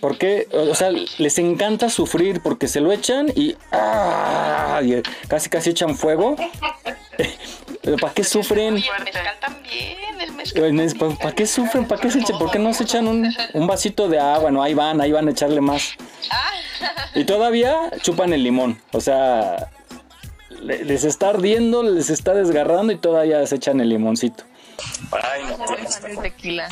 ¿Por 0.00 0.18
qué? 0.18 0.48
O 0.52 0.74
sea, 0.74 0.90
les 0.90 1.38
encanta 1.38 1.88
sufrir 1.88 2.40
porque 2.42 2.66
se 2.66 2.80
lo 2.80 2.90
echan 2.92 3.28
y, 3.36 3.56
¡ah! 3.70 4.80
y 4.82 5.00
casi 5.28 5.48
casi 5.48 5.70
echan 5.70 5.96
fuego. 5.96 6.36
¿Para 8.00 8.12
qué 8.14 8.24
sufren? 8.24 8.76
El 8.76 8.82
mezcal 9.04 9.36
también, 9.40 10.20
el 10.20 10.32
mezcal. 10.32 10.96
¿Para, 10.98 11.14
para 11.16 11.34
qué 11.34 11.46
sufren? 11.46 11.86
¿Para 11.86 12.00
qué 12.00 12.10
se 12.10 12.20
echan? 12.20 12.38
¿Por 12.38 12.50
qué 12.50 12.58
no 12.58 12.72
se 12.74 12.84
echan 12.84 13.06
un, 13.06 13.32
un 13.54 13.66
vasito 13.66 14.08
de 14.08 14.18
agua? 14.18 14.50
No, 14.50 14.62
ahí 14.62 14.74
van, 14.74 15.00
ahí 15.00 15.12
van 15.12 15.28
a 15.28 15.30
echarle 15.32 15.60
más. 15.60 15.90
Y 17.14 17.24
todavía 17.24 17.90
chupan 18.00 18.32
el 18.32 18.42
limón. 18.42 18.80
O 18.92 19.00
sea, 19.00 19.70
le- 20.62 20.84
les 20.84 21.04
está 21.04 21.30
ardiendo, 21.30 21.82
les 21.82 22.08
está 22.10 22.34
desgarrando 22.34 22.92
y 22.92 22.96
todavía 22.98 23.46
se 23.46 23.56
echan 23.56 23.80
el 23.80 23.88
limoncito. 23.90 24.44
Ay, 25.12 25.42
no, 25.44 26.22
tequila. 26.22 26.68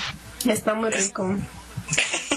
Está 0.47 0.75
muy 0.75 0.91
rico. 0.91 1.37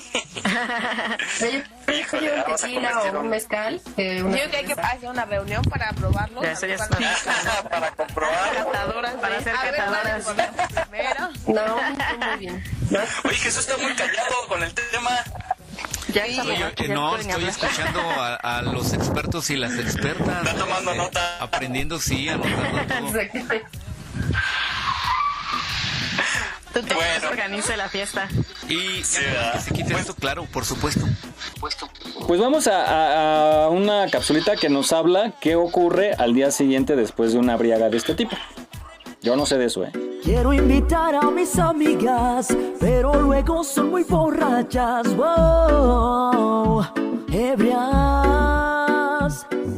Yo 1.39 1.93
Híjole, 1.93 2.32
un 2.32 2.41
vamos 2.41 2.64
a 2.64 2.68
tequila 2.68 2.89
convertir 2.91 3.16
o 3.16 3.20
un 3.22 3.30
mezcal. 3.30 3.82
eh, 3.97 4.18
Yo 4.20 4.30
creo 4.32 4.49
que 4.51 4.58
hay 4.58 4.66
que 4.66 4.74
hacer 4.74 5.10
una 5.10 5.26
reunión 5.26 5.64
para 5.64 5.91
probarlo. 5.93 6.41
Ya, 6.41 6.51
eso 6.54 6.66
ya 6.66 6.78
Para- 6.78 7.12
está. 7.12 7.70
para 7.70 7.91
comprobar. 7.91 8.54
Catadoras 8.56 9.14
Para 9.16 9.30
de- 9.34 9.39
hacer 9.39 9.54
catadoras. 9.54 10.26
No, 11.47 12.28
muy 12.28 12.39
bien. 12.39 12.64
Oye, 13.26 13.36
Jesús 13.36 13.60
está 13.68 13.78
muy 13.78 13.93
callado 13.95 14.47
con 14.47 14.64
el 14.64 14.74
tema. 14.74 15.12
Ya 16.10 16.26
sabemos 16.36 16.72
eh, 16.72 16.74
que 16.76 16.88
ya 16.88 16.93
no, 16.93 17.16
estoy 17.18 17.45
escuchando 17.45 17.99
a, 18.01 18.36
a 18.36 18.62
los 18.62 18.93
expertos 18.93 19.49
y 19.49 19.56
las 19.58 19.74
expertas. 19.74 20.45
Está 20.45 20.54
tomando 20.60 20.91
eh, 20.93 20.97
nota. 20.97 21.38
Aprendiendo, 21.39 21.99
sí, 21.99 22.30
anotando 22.30 22.86
todo. 22.88 23.14
Tú 26.74 26.82
te 26.82 26.93
Bueno. 26.95 27.28
organiza 27.30 27.78
la 27.78 27.88
fiesta. 27.88 28.28
Y 28.67 29.03
se 29.03 29.21
quite 29.74 29.93
esto, 29.93 30.15
claro, 30.15 30.45
por 30.51 30.65
supuesto. 30.65 31.05
Pues 32.28 32.39
vamos 32.39 32.67
a, 32.67 32.84
a- 32.86 33.65
a 33.65 33.69
una 33.69 34.07
capsulita 34.09 34.55
que 34.55 34.69
nos 34.69 34.91
habla 34.91 35.34
qué 35.39 35.55
ocurre 35.55 36.13
al 36.17 36.34
día 36.34 36.51
siguiente 36.51 36.95
después 36.95 37.34
de 37.34 37.39
una 37.39 37.55
briaga 37.57 37.89
de 37.89 37.97
este 37.97 38.15
tipo. 38.15 38.36
Yo 39.21 39.36
no 39.36 39.45
sé 39.45 39.57
de 39.57 39.65
eso, 39.65 39.84
¿eh? 39.86 39.91
Quiero 40.24 40.53
invitar 40.53 41.15
a 41.15 41.30
mis 41.32 41.57
amigas, 41.59 42.47
pero 42.80 43.13
luego 43.21 43.63
son 43.63 43.89
muy 43.91 44.03
borrachas. 44.03 45.15
Wow, 45.15 46.86
ebrias. 47.32 47.84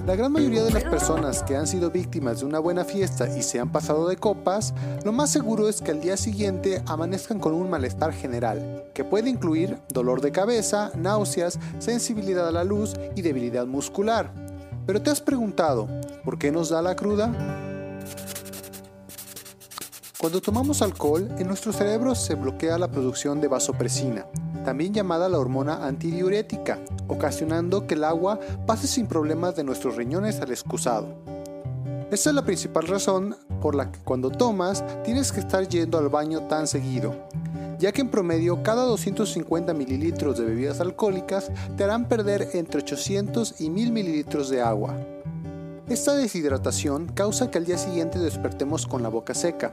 La 0.06 0.16
gran 0.16 0.32
mayoría 0.32 0.64
de 0.64 0.70
las 0.70 0.84
personas 0.84 1.42
que 1.42 1.56
han 1.56 1.66
sido 1.66 1.90
víctimas 1.90 2.40
de 2.40 2.46
una 2.46 2.60
buena 2.60 2.86
fiesta 2.86 3.28
y 3.36 3.42
se 3.42 3.60
han 3.60 3.72
pasado 3.72 4.08
de 4.08 4.18
copas, 4.18 4.72
lo 5.04 5.12
más 5.12 5.32
seguro 5.32 5.68
es 5.68 5.82
que 5.82 5.90
al 5.90 6.00
día 6.00 6.16
siguiente 6.16 6.84
amanezcan 6.86 7.40
con 7.40 7.56
un 7.56 7.72
malestar 7.72 8.14
general, 8.14 8.84
que 8.94 9.04
puede 9.04 9.32
incluir 9.32 9.80
dolor 9.90 10.22
de 10.22 10.32
cabeza, 10.32 10.92
náuseas, 10.96 11.58
sensibilidad 11.80 12.48
a 12.48 12.52
la 12.52 12.64
luz 12.64 12.94
y 13.16 13.24
debilidad 13.24 13.66
muscular. 13.66 14.32
Pero 14.86 15.02
te 15.02 15.10
has 15.10 15.22
preguntado, 15.22 15.88
¿por 16.24 16.38
qué 16.38 16.52
nos 16.52 16.70
da 16.70 16.84
la 16.84 16.96
cruda? 16.96 17.65
Cuando 20.26 20.42
tomamos 20.42 20.82
alcohol, 20.82 21.30
en 21.38 21.46
nuestro 21.46 21.72
cerebro 21.72 22.16
se 22.16 22.34
bloquea 22.34 22.80
la 22.80 22.90
producción 22.90 23.40
de 23.42 23.48
vasopresina, 23.48 24.26
también 24.66 24.92
llamada 24.92 25.30
la 25.30 25.38
hormona 25.38 25.86
antidiurética, 25.86 26.80
ocasionando 27.08 27.86
que 27.86 27.94
el 27.94 28.04
agua 28.04 28.40
pase 28.66 28.88
sin 28.88 29.06
problemas 29.06 29.56
de 29.56 29.64
nuestros 29.64 29.96
riñones 29.96 30.42
al 30.42 30.50
excusado. 30.50 31.14
Esta 32.10 32.32
es 32.32 32.36
la 32.36 32.44
principal 32.44 32.88
razón 32.88 33.36
por 33.62 33.76
la 33.76 33.92
que 33.92 34.00
cuando 34.00 34.32
tomas 34.32 34.84
tienes 35.04 35.32
que 35.32 35.42
estar 35.42 35.68
yendo 35.68 36.00
al 36.00 36.10
baño 36.10 36.48
tan 36.48 36.66
seguido, 36.66 37.14
ya 37.78 37.92
que 37.92 38.02
en 38.02 38.10
promedio 38.10 38.64
cada 38.64 38.82
250 38.82 39.76
mililitros 39.76 40.40
de 40.40 40.46
bebidas 40.46 40.80
alcohólicas 40.80 41.52
te 41.78 41.84
harán 41.84 42.08
perder 42.08 42.50
entre 42.54 42.82
800 42.82 43.62
y 43.62 43.70
1000 43.70 43.92
mililitros 43.92 44.50
de 44.50 44.64
agua. 44.64 44.98
Esta 45.88 46.16
deshidratación 46.16 47.06
causa 47.14 47.52
que 47.52 47.60
al 47.60 47.66
día 47.66 47.78
siguiente 47.78 48.18
despertemos 48.18 48.88
con 48.88 49.04
la 49.04 49.10
boca 49.10 49.36
seca, 49.36 49.70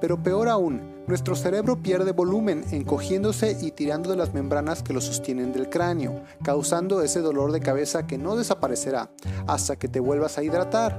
pero 0.00 0.22
peor 0.22 0.48
aún, 0.48 0.80
nuestro 1.06 1.36
cerebro 1.36 1.82
pierde 1.82 2.12
volumen 2.12 2.64
encogiéndose 2.70 3.58
y 3.60 3.70
tirando 3.70 4.08
de 4.08 4.16
las 4.16 4.32
membranas 4.32 4.82
que 4.82 4.94
lo 4.94 5.02
sostienen 5.02 5.52
del 5.52 5.68
cráneo, 5.68 6.22
causando 6.42 7.02
ese 7.02 7.20
dolor 7.20 7.52
de 7.52 7.60
cabeza 7.60 8.06
que 8.06 8.16
no 8.16 8.36
desaparecerá 8.36 9.10
hasta 9.46 9.76
que 9.76 9.88
te 9.88 10.00
vuelvas 10.00 10.38
a 10.38 10.42
hidratar 10.42 10.98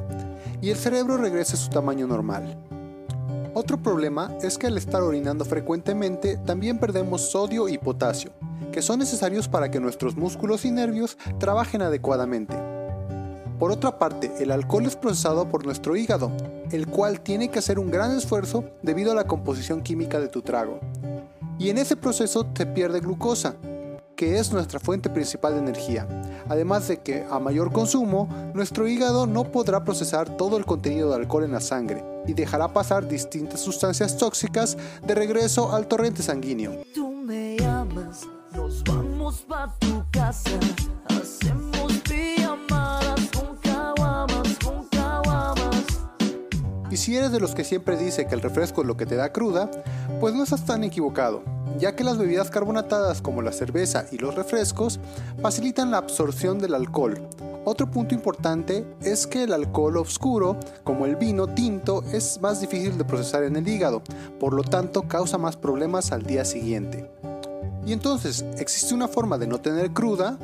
y 0.61 0.69
el 0.69 0.77
cerebro 0.77 1.17
regrese 1.17 1.55
a 1.55 1.59
su 1.59 1.69
tamaño 1.69 2.05
normal. 2.05 2.55
Otro 3.55 3.81
problema 3.81 4.31
es 4.43 4.59
que 4.59 4.67
al 4.67 4.77
estar 4.77 5.01
orinando 5.01 5.43
frecuentemente 5.43 6.37
también 6.37 6.77
perdemos 6.77 7.31
sodio 7.31 7.67
y 7.67 7.79
potasio, 7.79 8.31
que 8.71 8.83
son 8.83 8.99
necesarios 8.99 9.47
para 9.47 9.71
que 9.71 9.79
nuestros 9.79 10.15
músculos 10.15 10.65
y 10.65 10.71
nervios 10.71 11.17
trabajen 11.39 11.81
adecuadamente. 11.81 12.70
Por 13.61 13.71
otra 13.71 13.99
parte, 13.99 14.31
el 14.39 14.49
alcohol 14.49 14.87
es 14.87 14.95
procesado 14.95 15.47
por 15.47 15.67
nuestro 15.67 15.95
hígado, 15.95 16.31
el 16.71 16.87
cual 16.87 17.21
tiene 17.21 17.51
que 17.51 17.59
hacer 17.59 17.77
un 17.77 17.91
gran 17.91 18.17
esfuerzo 18.17 18.63
debido 18.81 19.11
a 19.11 19.15
la 19.15 19.27
composición 19.27 19.83
química 19.83 20.19
de 20.19 20.29
tu 20.29 20.41
trago. 20.41 20.79
Y 21.59 21.69
en 21.69 21.77
ese 21.77 21.95
proceso 21.95 22.47
se 22.55 22.65
pierde 22.65 23.01
glucosa, 23.01 23.57
que 24.15 24.39
es 24.39 24.51
nuestra 24.51 24.79
fuente 24.79 25.11
principal 25.11 25.53
de 25.53 25.59
energía. 25.59 26.07
Además 26.49 26.87
de 26.87 27.01
que 27.01 27.23
a 27.29 27.37
mayor 27.37 27.71
consumo, 27.71 28.27
nuestro 28.55 28.87
hígado 28.87 29.27
no 29.27 29.51
podrá 29.51 29.83
procesar 29.83 30.37
todo 30.37 30.57
el 30.57 30.65
contenido 30.65 31.09
de 31.11 31.17
alcohol 31.17 31.43
en 31.43 31.51
la 31.51 31.61
sangre 31.61 32.03
y 32.25 32.33
dejará 32.33 32.73
pasar 32.73 33.07
distintas 33.07 33.59
sustancias 33.59 34.17
tóxicas 34.17 34.75
de 35.05 35.13
regreso 35.13 35.71
al 35.71 35.85
torrente 35.85 36.23
sanguíneo. 36.23 36.81
Tú 36.95 37.11
me 37.11 37.57
llamas, 37.57 38.21
nos 38.55 38.83
vamos 38.85 39.45
tu 39.79 40.03
casa. 40.09 40.49
Y 46.91 46.97
si 46.97 47.15
eres 47.15 47.31
de 47.31 47.39
los 47.39 47.55
que 47.55 47.63
siempre 47.63 47.95
dice 47.95 48.27
que 48.27 48.35
el 48.35 48.41
refresco 48.41 48.81
es 48.81 48.87
lo 48.87 48.97
que 48.97 49.05
te 49.05 49.15
da 49.15 49.31
cruda, 49.31 49.71
pues 50.19 50.35
no 50.35 50.43
estás 50.43 50.65
tan 50.65 50.83
equivocado, 50.83 51.41
ya 51.79 51.95
que 51.95 52.03
las 52.03 52.17
bebidas 52.17 52.49
carbonatadas 52.49 53.21
como 53.21 53.41
la 53.41 53.53
cerveza 53.53 54.05
y 54.11 54.17
los 54.17 54.35
refrescos 54.35 54.99
facilitan 55.41 55.89
la 55.89 55.97
absorción 55.97 56.59
del 56.59 56.75
alcohol. 56.75 57.29
Otro 57.63 57.89
punto 57.89 58.13
importante 58.13 58.85
es 59.01 59.25
que 59.25 59.43
el 59.43 59.53
alcohol 59.53 59.97
oscuro, 59.97 60.57
como 60.83 61.05
el 61.05 61.15
vino 61.15 61.47
tinto, 61.47 62.03
es 62.11 62.41
más 62.41 62.59
difícil 62.59 62.97
de 62.97 63.05
procesar 63.05 63.43
en 63.43 63.55
el 63.55 63.67
hígado, 63.67 64.01
por 64.39 64.53
lo 64.53 64.63
tanto 64.63 65.03
causa 65.03 65.37
más 65.37 65.55
problemas 65.55 66.11
al 66.11 66.23
día 66.23 66.43
siguiente. 66.43 67.09
Y 67.85 67.93
entonces, 67.93 68.43
¿existe 68.57 68.93
una 68.93 69.07
forma 69.07 69.37
de 69.37 69.47
no 69.47 69.59
tener 69.59 69.91
cruda? 69.91 70.37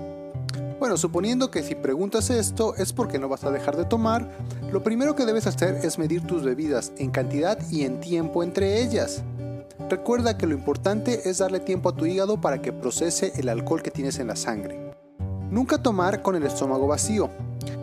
Bueno, 0.80 0.98
suponiendo 0.98 1.50
que 1.50 1.64
si 1.64 1.76
preguntas 1.76 2.30
esto 2.30 2.76
es 2.76 2.94
porque 2.94 3.20
no 3.20 3.30
vas 3.30 3.44
a 3.44 3.52
dejar 3.52 3.78
de 3.78 3.86
tomar, 3.86 4.30
lo 4.72 4.84
primero 4.84 5.16
que 5.16 5.26
debes 5.26 5.48
hacer 5.48 5.80
es 5.84 5.98
medir 5.98 6.26
tus 6.26 6.44
bebidas 6.44 6.92
en 6.98 7.10
cantidad 7.10 7.58
y 7.72 7.84
en 7.84 8.00
tiempo 8.00 8.44
entre 8.44 8.82
ellas. 8.82 9.24
Recuerda 9.90 10.38
que 10.38 10.48
lo 10.48 10.54
importante 10.54 11.30
es 11.30 11.40
darle 11.40 11.60
tiempo 11.60 11.90
a 11.90 11.96
tu 11.96 12.06
hígado 12.06 12.40
para 12.40 12.62
que 12.62 12.74
procese 12.74 13.34
el 13.38 13.50
alcohol 13.50 13.82
que 13.82 13.92
tienes 13.92 14.20
en 14.20 14.28
la 14.28 14.36
sangre. 14.36 14.94
Nunca 15.50 15.82
tomar 15.82 16.22
con 16.22 16.36
el 16.36 16.44
estómago 16.44 16.88
vacío, 16.88 17.32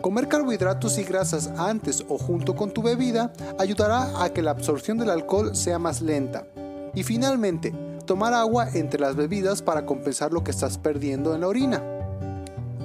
Comer 0.01 0.27
carbohidratos 0.27 0.97
y 0.99 1.03
grasas 1.03 1.47
antes 1.57 2.05
o 2.07 2.17
junto 2.17 2.55
con 2.55 2.71
tu 2.71 2.83
bebida 2.83 3.33
ayudará 3.57 4.23
a 4.23 4.29
que 4.29 4.41
la 4.41 4.51
absorción 4.51 4.97
del 4.97 5.09
alcohol 5.09 5.55
sea 5.55 5.79
más 5.79 6.01
lenta. 6.01 6.45
Y 6.93 7.03
finalmente, 7.03 7.73
tomar 8.05 8.33
agua 8.33 8.69
entre 8.73 8.99
las 8.99 9.15
bebidas 9.15 9.61
para 9.61 9.85
compensar 9.85 10.31
lo 10.31 10.43
que 10.43 10.51
estás 10.51 10.77
perdiendo 10.77 11.33
en 11.33 11.41
la 11.41 11.47
orina. 11.47 11.94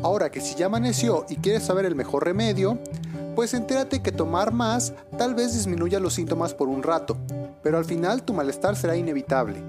Ahora 0.03 0.31
que 0.31 0.41
si 0.41 0.55
ya 0.55 0.67
amaneció 0.67 1.27
y 1.29 1.37
quieres 1.37 1.65
saber 1.65 1.85
el 1.85 1.95
mejor 1.95 2.25
remedio, 2.25 2.79
pues 3.37 3.53
entérate 3.53 4.01
que 4.01 4.13
tomar 4.13 4.53
más 4.53 4.95
tal 5.19 5.35
vez 5.35 5.53
disminuya 5.53 6.01
los 6.01 6.15
síntomas 6.15 6.55
por 6.55 6.69
un 6.69 6.83
rato, 6.83 7.19
pero 7.63 7.77
al 7.77 7.85
final 7.85 8.23
tu 8.23 8.33
malestar 8.33 8.77
será 8.77 8.97
inevitable. 8.97 9.63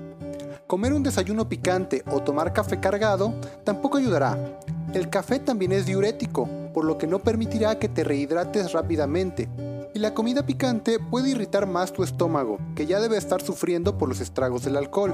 Comer 0.67 0.93
un 0.93 1.03
desayuno 1.03 1.49
picante 1.49 2.03
o 2.09 2.21
tomar 2.21 2.53
café 2.53 2.79
cargado 2.79 3.33
tampoco 3.65 3.97
ayudará. 3.97 4.57
El 4.93 5.09
café 5.09 5.39
también 5.39 5.73
es 5.73 5.85
diurético, 5.85 6.47
por 6.73 6.85
lo 6.85 6.97
que 6.97 7.07
no 7.07 7.19
permitirá 7.19 7.77
que 7.77 7.89
te 7.89 8.05
rehidrates 8.05 8.71
rápidamente. 8.71 9.49
Y 9.93 9.99
la 9.99 10.13
comida 10.13 10.45
picante 10.45 10.97
puede 10.97 11.31
irritar 11.31 11.67
más 11.67 11.91
tu 11.91 12.03
estómago, 12.03 12.57
que 12.73 12.85
ya 12.85 13.01
debe 13.01 13.17
estar 13.17 13.41
sufriendo 13.41 13.97
por 13.97 14.07
los 14.07 14.21
estragos 14.21 14.63
del 14.63 14.77
alcohol. 14.77 15.13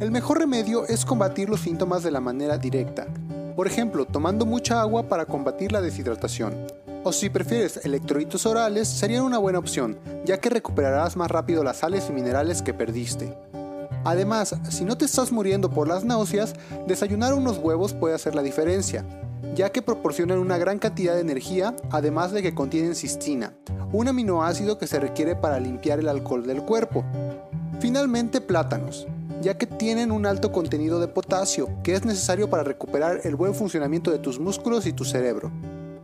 El 0.00 0.10
mejor 0.10 0.38
remedio 0.38 0.86
es 0.86 1.04
combatir 1.04 1.50
los 1.50 1.60
síntomas 1.60 2.02
de 2.02 2.10
la 2.10 2.20
manera 2.20 2.56
directa, 2.56 3.06
por 3.56 3.66
ejemplo, 3.66 4.04
tomando 4.04 4.44
mucha 4.44 4.80
agua 4.82 5.08
para 5.08 5.24
combatir 5.24 5.72
la 5.72 5.80
deshidratación. 5.80 6.54
O 7.02 7.12
si 7.12 7.30
prefieres 7.30 7.80
electrolitos 7.84 8.44
orales, 8.44 8.86
serían 8.86 9.24
una 9.24 9.38
buena 9.38 9.58
opción, 9.58 9.98
ya 10.26 10.38
que 10.38 10.50
recuperarás 10.50 11.16
más 11.16 11.30
rápido 11.30 11.64
las 11.64 11.78
sales 11.78 12.06
y 12.10 12.12
minerales 12.12 12.60
que 12.60 12.74
perdiste. 12.74 13.34
Además, 14.04 14.54
si 14.68 14.84
no 14.84 14.98
te 14.98 15.06
estás 15.06 15.32
muriendo 15.32 15.70
por 15.70 15.88
las 15.88 16.04
náuseas, 16.04 16.54
desayunar 16.86 17.32
unos 17.32 17.58
huevos 17.58 17.94
puede 17.94 18.14
hacer 18.14 18.34
la 18.34 18.42
diferencia, 18.42 19.04
ya 19.54 19.70
que 19.70 19.82
proporcionan 19.82 20.38
una 20.38 20.58
gran 20.58 20.78
cantidad 20.78 21.14
de 21.14 21.22
energía, 21.22 21.74
además 21.90 22.32
de 22.32 22.42
que 22.42 22.54
contienen 22.54 22.94
cistina, 22.94 23.54
un 23.90 24.08
aminoácido 24.08 24.78
que 24.78 24.86
se 24.86 25.00
requiere 25.00 25.34
para 25.34 25.58
limpiar 25.58 25.98
el 25.98 26.08
alcohol 26.08 26.46
del 26.46 26.62
cuerpo. 26.62 27.04
Finalmente, 27.80 28.40
plátanos, 28.40 29.06
ya 29.46 29.56
que 29.56 29.66
tienen 29.68 30.10
un 30.10 30.26
alto 30.26 30.50
contenido 30.50 30.98
de 30.98 31.06
potasio, 31.06 31.68
que 31.84 31.94
es 31.94 32.04
necesario 32.04 32.50
para 32.50 32.64
recuperar 32.64 33.20
el 33.22 33.36
buen 33.36 33.54
funcionamiento 33.54 34.10
de 34.10 34.18
tus 34.18 34.40
músculos 34.40 34.86
y 34.86 34.92
tu 34.92 35.04
cerebro. 35.04 35.52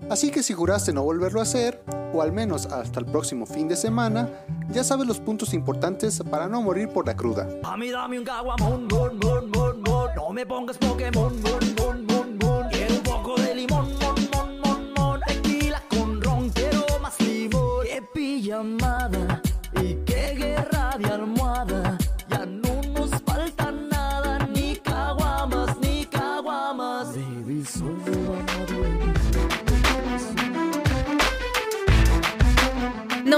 Así 0.09 0.31
que 0.31 0.45
si 0.45 0.55
juraste 0.55 0.93
no 0.93 1.03
volverlo 1.03 1.41
a 1.41 1.43
hacer, 1.43 1.83
o 2.15 2.23
al 2.23 2.31
menos 2.31 2.67
hasta 2.67 3.01
el 3.01 3.07
próximo 3.07 3.45
fin 3.45 3.67
de 3.67 3.75
semana, 3.75 4.29
ya 4.71 4.85
sabes 4.85 5.09
los 5.09 5.19
puntos 5.19 5.55
importantes 5.55 6.23
para 6.31 6.47
no 6.47 6.63
morir 6.63 6.91
por 6.91 7.05
la 7.05 7.17
cruda. 7.17 7.49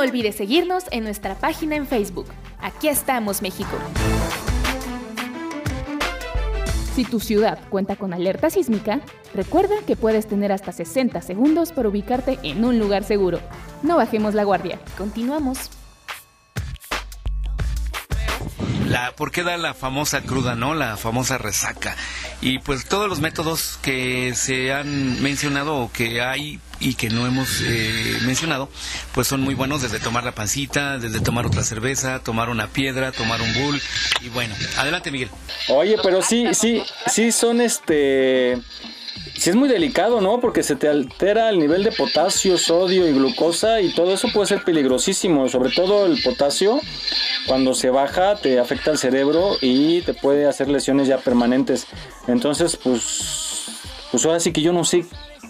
No 0.05 0.11
olvides 0.11 0.37
seguirnos 0.37 0.85
en 0.91 1.05
nuestra 1.05 1.35
página 1.35 1.77
en 1.77 1.87
Facebook. 1.87 2.27
Aquí 2.61 2.89
estamos, 2.89 3.41
México. 3.41 3.71
Si 6.95 7.07
tu 7.07 7.21
ciudad 7.21 7.59
cuenta 7.71 7.97
con 7.97 8.13
alerta 8.13 8.51
sísmica, 8.51 9.01
recuerda 9.33 9.77
que 9.87 9.97
puedes 9.97 10.29
tener 10.29 10.53
hasta 10.53 10.73
60 10.73 11.23
segundos 11.23 11.73
para 11.73 11.89
ubicarte 11.89 12.39
en 12.43 12.67
un 12.67 12.79
lugar 12.79 13.05
seguro. 13.05 13.41
No 13.83 13.97
bajemos 13.97 14.35
la 14.35 14.45
guardia. 14.45 14.79
Continuamos. 14.99 15.71
La, 18.87 19.13
¿Por 19.13 19.31
qué 19.31 19.43
da 19.43 19.57
la 19.57 19.73
famosa 19.73 20.21
cruda, 20.21 20.55
no? 20.55 20.75
La 20.75 20.99
famosa 20.99 21.39
resaca. 21.39 21.97
Y 22.43 22.59
pues 22.59 22.85
todos 22.85 23.09
los 23.09 23.21
métodos 23.21 23.79
que 23.81 24.35
se 24.35 24.71
han 24.71 25.23
mencionado 25.23 25.77
o 25.77 25.91
que 25.91 26.21
hay 26.21 26.61
y 26.81 26.95
que 26.95 27.09
no 27.09 27.27
hemos 27.27 27.61
eh, 27.62 28.18
mencionado, 28.27 28.68
pues 29.12 29.27
son 29.27 29.41
muy 29.41 29.55
buenos 29.55 29.83
desde 29.83 29.99
tomar 29.99 30.25
la 30.25 30.33
pancita, 30.33 30.99
desde 30.99 31.20
tomar 31.20 31.47
otra 31.47 31.62
cerveza, 31.62 32.20
tomar 32.20 32.49
una 32.49 32.68
piedra, 32.68 33.12
tomar 33.12 33.41
un 33.41 33.53
bull. 33.55 33.81
Y 34.20 34.29
bueno, 34.29 34.55
adelante 34.77 35.11
Miguel. 35.11 35.31
Oye, 35.68 35.97
pero 36.03 36.22
sí, 36.22 36.49
sí, 36.53 36.83
sí 37.07 37.33
son 37.33 37.61
este... 37.61 38.61
Sí 39.37 39.51
es 39.51 39.57
muy 39.57 39.68
delicado, 39.68 40.20
¿no? 40.20 40.41
Porque 40.41 40.62
se 40.62 40.77
te 40.77 40.89
altera 40.89 41.51
el 41.51 41.59
nivel 41.59 41.83
de 41.83 41.93
potasio, 41.93 42.57
sodio 42.57 43.09
y 43.09 43.12
glucosa 43.12 43.81
y 43.81 43.93
todo 43.93 44.14
eso 44.14 44.29
puede 44.33 44.47
ser 44.47 44.62
peligrosísimo. 44.62 45.49
Sobre 45.49 45.70
todo 45.70 46.07
el 46.07 46.22
potasio, 46.22 46.81
cuando 47.47 47.75
se 47.75 47.91
baja, 47.91 48.37
te 48.37 48.61
afecta 48.61 48.93
al 48.93 48.99
cerebro 48.99 49.57
y 49.61 50.03
te 50.03 50.14
puede 50.14 50.47
hacer 50.47 50.68
lesiones 50.68 51.09
ya 51.09 51.18
permanentes. 51.18 51.87
Entonces, 52.29 52.77
pues, 52.77 53.66
pues 54.12 54.25
ahora 54.25 54.41
sí 54.41 54.53
que 54.53 54.62
yo 54.62 54.72
no 54.72 54.85
sé 54.85 55.05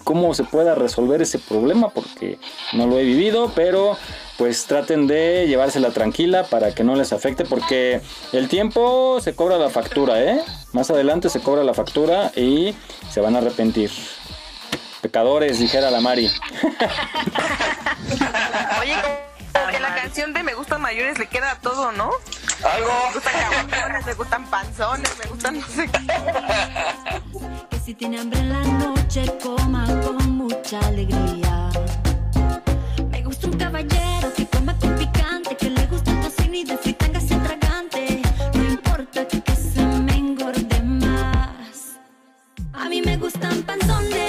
cómo 0.05 0.35
se 0.35 0.45
pueda 0.45 0.75
resolver 0.75 1.23
ese 1.23 1.39
problema 1.39 1.89
porque 1.89 2.39
no 2.75 2.87
lo 2.87 2.99
he 2.99 3.05
vivido, 3.05 3.51
pero 3.55 3.97
pues 4.37 4.67
traten 4.67 5.07
de 5.07 5.47
llevársela 5.49 5.91
tranquila 5.91 6.45
para 6.45 6.75
que 6.75 6.85
no 6.85 6.95
les 6.95 7.13
afecte 7.13 7.45
porque 7.45 8.01
el 8.33 8.49
tiempo 8.49 9.19
se 9.21 9.35
cobra 9.35 9.59
la 9.59 9.71
factura, 9.71 10.23
¿eh? 10.23 10.41
Más 10.73 10.91
adelante 10.91 11.29
se 11.29 11.41
cobra 11.41 11.65
la 11.65 11.75
factura 11.75 12.31
y 12.37 12.75
se 13.11 13.21
van 13.21 13.35
a 13.35 13.39
arrepentir. 13.39 13.91
Pecadores, 15.01 15.59
dijera 15.59 15.91
la 15.91 16.01
Mari. 16.01 16.31
Oye, 19.55 19.63
como 19.63 19.67
que 19.69 19.81
la 19.81 19.95
canción 19.95 20.33
de 20.33 20.43
Me 20.43 20.55
gustan 20.55 20.81
mayores 20.81 21.19
le 21.19 21.27
queda 21.27 21.53
a 21.53 21.57
todo, 21.57 21.93
¿no? 21.93 22.11
Algo. 22.65 22.91
Me 23.09 23.15
gustan 23.15 23.35
caguamones, 23.35 24.07
me 24.07 24.15
gustan 24.15 24.47
panzones, 24.47 25.19
me 25.23 25.31
gustan 25.31 25.61
no 25.61 25.67
sé 25.67 25.89
qué. 25.89 26.07
Que 27.71 27.79
si 27.79 27.95
tiene 27.95 28.21
hambre 28.21 28.41
en 28.41 28.53
la 28.53 28.63
noche, 28.63 29.25
coma 29.43 29.87
con 30.03 30.31
mucha 30.31 30.81
alegría. 30.81 31.71
Me 33.11 33.23
gusta 33.23 33.47
un 33.47 33.57
caballero 33.59 34.33
que 34.35 34.47
coma 34.47 34.77
con 34.79 34.97
picante, 34.97 35.57
que 35.57 35.71
le 35.71 35.87
gusta 35.87 36.11
el 36.11 36.21
tocino 36.21 36.55
y 36.57 36.65
de 36.65 36.77
fritanga 36.79 37.21
se 37.21 37.37
tragante. 37.37 38.23
No 38.55 38.65
importa 38.65 39.27
que 39.27 39.57
se 39.57 39.83
me 39.83 40.17
engorde 40.17 40.83
más. 40.83 41.99
A 42.73 42.89
mí 42.89 43.03
me 43.03 43.17
gustan 43.17 43.63
panzones, 43.63 44.24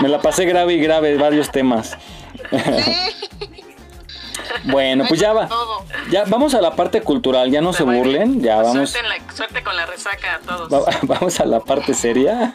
Me 0.00 0.08
la 0.08 0.20
pasé 0.20 0.44
grave 0.44 0.74
y 0.74 0.80
grave, 0.80 1.16
varios 1.16 1.50
temas. 1.50 1.96
Bueno, 4.64 5.04
pues 5.08 5.20
ya 5.20 5.32
va. 5.32 5.48
Ya 6.10 6.24
vamos 6.26 6.54
a 6.54 6.60
la 6.60 6.74
parte 6.74 7.02
cultural, 7.02 7.50
ya 7.50 7.60
no 7.60 7.72
se 7.72 7.82
burlen, 7.84 8.40
ya 8.42 8.56
vamos. 8.62 8.90
Suerte, 8.90 9.08
la- 9.08 9.34
suerte 9.34 9.62
con 9.62 9.76
la 9.76 9.86
resaca 9.86 10.34
a 10.34 10.38
todos. 10.40 10.72
va- 10.72 10.90
Vamos 11.02 11.38
a 11.40 11.44
la 11.46 11.60
parte 11.60 11.94
seria. 11.94 12.52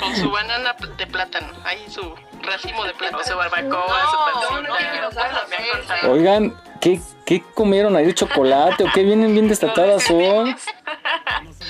Con 0.00 0.16
su 0.16 0.30
banana 0.30 0.74
de 0.96 1.06
plátano. 1.06 1.48
Ahí 1.64 1.84
su 1.88 2.00
racimo 2.42 2.84
de 2.84 2.94
plátano. 2.94 3.22
Su 3.24 3.36
barbacoa, 3.36 3.86
su 4.10 4.16
pancita. 4.62 6.08
Oigan, 6.10 6.54
¿qué, 6.84 7.00
qué 7.24 7.42
comieron 7.54 7.96
ahí? 7.96 8.12
¿Chocolate 8.12 8.84
o 8.84 8.92
qué 8.92 9.02
vienen 9.02 9.32
bien 9.32 9.48
destatadas 9.48 10.08
hoy? 10.10 10.54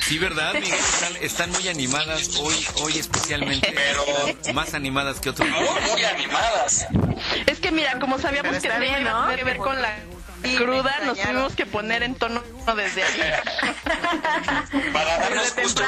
Sí, 0.00 0.18
¿verdad, 0.18 0.52
Miguel? 0.54 0.72
Están, 0.74 1.16
están 1.22 1.50
muy 1.52 1.68
animadas 1.68 2.36
hoy, 2.40 2.54
hoy 2.82 2.98
especialmente, 2.98 3.72
pero 3.74 4.52
más 4.52 4.74
animadas 4.74 5.20
que 5.20 5.30
otros. 5.30 5.48
Muy 5.48 6.04
animadas. 6.04 6.88
Es 7.46 7.60
que 7.60 7.70
mira, 7.70 7.98
como 8.00 8.18
sabíamos 8.18 8.56
que 8.56 8.68
tenía 8.68 9.00
¿no? 9.00 9.34
que 9.34 9.44
ver 9.44 9.56
con 9.56 9.80
la 9.80 9.94
cruda, 10.56 10.94
nos 11.04 11.18
tuvimos 11.18 11.56
que 11.56 11.66
poner 11.66 12.02
en 12.02 12.14
tono 12.14 12.42
desde 12.76 13.02
ahí. 13.02 13.32
Para 14.92 15.18
darnos 15.18 15.56
gusto. 15.56 15.82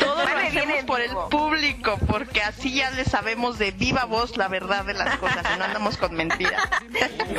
Todo 0.00 0.16
lo 0.16 0.24
Vale, 0.24 0.50
bien 0.50 0.70
hacemos 0.70 0.84
por 0.84 1.00
el 1.00 1.10
público, 1.30 1.98
porque 2.06 2.42
así 2.42 2.74
ya 2.74 2.90
le 2.90 3.04
sabemos 3.04 3.58
de 3.58 3.70
viva 3.72 4.04
voz 4.04 4.36
la 4.36 4.48
verdad 4.48 4.84
de 4.84 4.94
las 4.94 5.16
cosas 5.18 5.44
y 5.54 5.58
no 5.58 5.64
andamos 5.64 5.96
con 5.96 6.14
mentiras. 6.14 6.62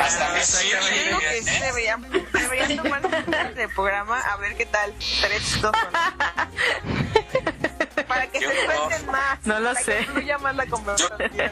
Hasta 0.01 0.29
me 0.29 0.39
digo 1.03 1.19
que 1.19 1.43
sí 1.43 1.59
deberían, 1.59 2.05
deberían 2.33 2.77
tomar 2.77 3.01
el 3.55 3.69
programa 3.69 4.19
a 4.19 4.38
ver 4.38 4.55
qué 4.55 4.65
tal. 4.65 4.97
Chistoso, 4.97 5.71
¿no? 5.71 5.99
Para 8.07 8.27
que 8.27 8.39
se 8.39 8.45
cuenten 8.45 9.05
más. 9.11 9.39
No 9.45 9.59
lo 9.59 9.73
para 9.73 9.86
sé. 9.86 9.97
Que 9.97 10.05
fluya 10.05 10.38
más 10.38 10.55
la 10.55 10.65
conversación. 10.67 11.31
Yo 11.33 11.43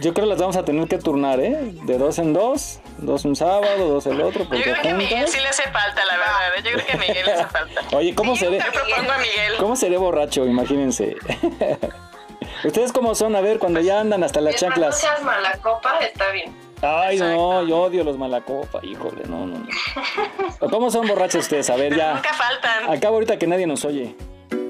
creo 0.00 0.14
que 0.14 0.22
las 0.22 0.38
vamos 0.38 0.56
a 0.56 0.64
tener 0.64 0.88
que 0.88 0.98
turnar, 0.98 1.40
¿eh? 1.40 1.56
De 1.84 1.98
dos 1.98 2.18
en 2.18 2.32
dos, 2.32 2.80
dos 2.98 3.24
un 3.24 3.36
sábado, 3.36 3.88
dos 3.88 4.06
el 4.06 4.20
otro, 4.20 4.44
Yo 4.44 4.48
porque 4.48 4.62
creo 4.62 4.82
que 4.82 4.88
a 4.90 4.94
Miguel 4.94 5.28
sí 5.28 5.38
le 5.40 5.48
hace 5.48 5.64
falta, 5.64 6.04
la 6.04 6.16
verdad. 6.16 6.34
¿eh? 6.56 6.62
Yo 6.64 6.70
creo 6.72 6.86
que 6.86 6.92
a 6.92 6.96
Miguel 6.96 7.26
le 7.26 7.32
hace 7.32 7.46
falta. 7.50 7.82
Oye, 7.96 8.14
¿cómo 8.14 8.36
seré? 8.36 8.58
Yo 8.58 8.72
propongo 8.72 9.12
a 9.12 9.18
Miguel. 9.18 9.52
¿Cómo 9.58 9.76
seré 9.76 9.96
borracho? 9.96 10.46
Imagínense. 10.46 11.16
¿Ustedes 12.64 12.92
cómo 12.92 13.14
son? 13.14 13.36
A 13.36 13.40
ver, 13.40 13.58
cuando 13.58 13.80
ya 13.80 14.00
andan 14.00 14.24
hasta 14.24 14.40
las 14.40 14.60
Mientras 14.60 14.70
no 14.70 14.74
chanclas. 14.74 15.00
seas 15.00 15.22
mala 15.22 15.52
copa, 15.62 15.98
está 16.00 16.30
bien. 16.30 16.56
Ay, 16.82 17.18
no, 17.18 17.66
yo 17.66 17.78
odio 17.82 18.04
los 18.04 18.16
malacopa, 18.18 18.78
híjole, 18.84 19.24
no, 19.28 19.46
no, 19.46 19.58
no. 19.58 20.70
¿Cómo 20.70 20.90
son 20.92 21.08
borrachos 21.08 21.42
ustedes? 21.42 21.68
A 21.70 21.76
ver, 21.76 21.96
ya. 21.96 22.14
Nunca 22.14 22.32
faltan. 22.34 22.90
Acabo 22.90 23.14
ahorita 23.14 23.36
que 23.38 23.46
nadie 23.48 23.66
nos 23.66 23.84
oye. 23.84 24.14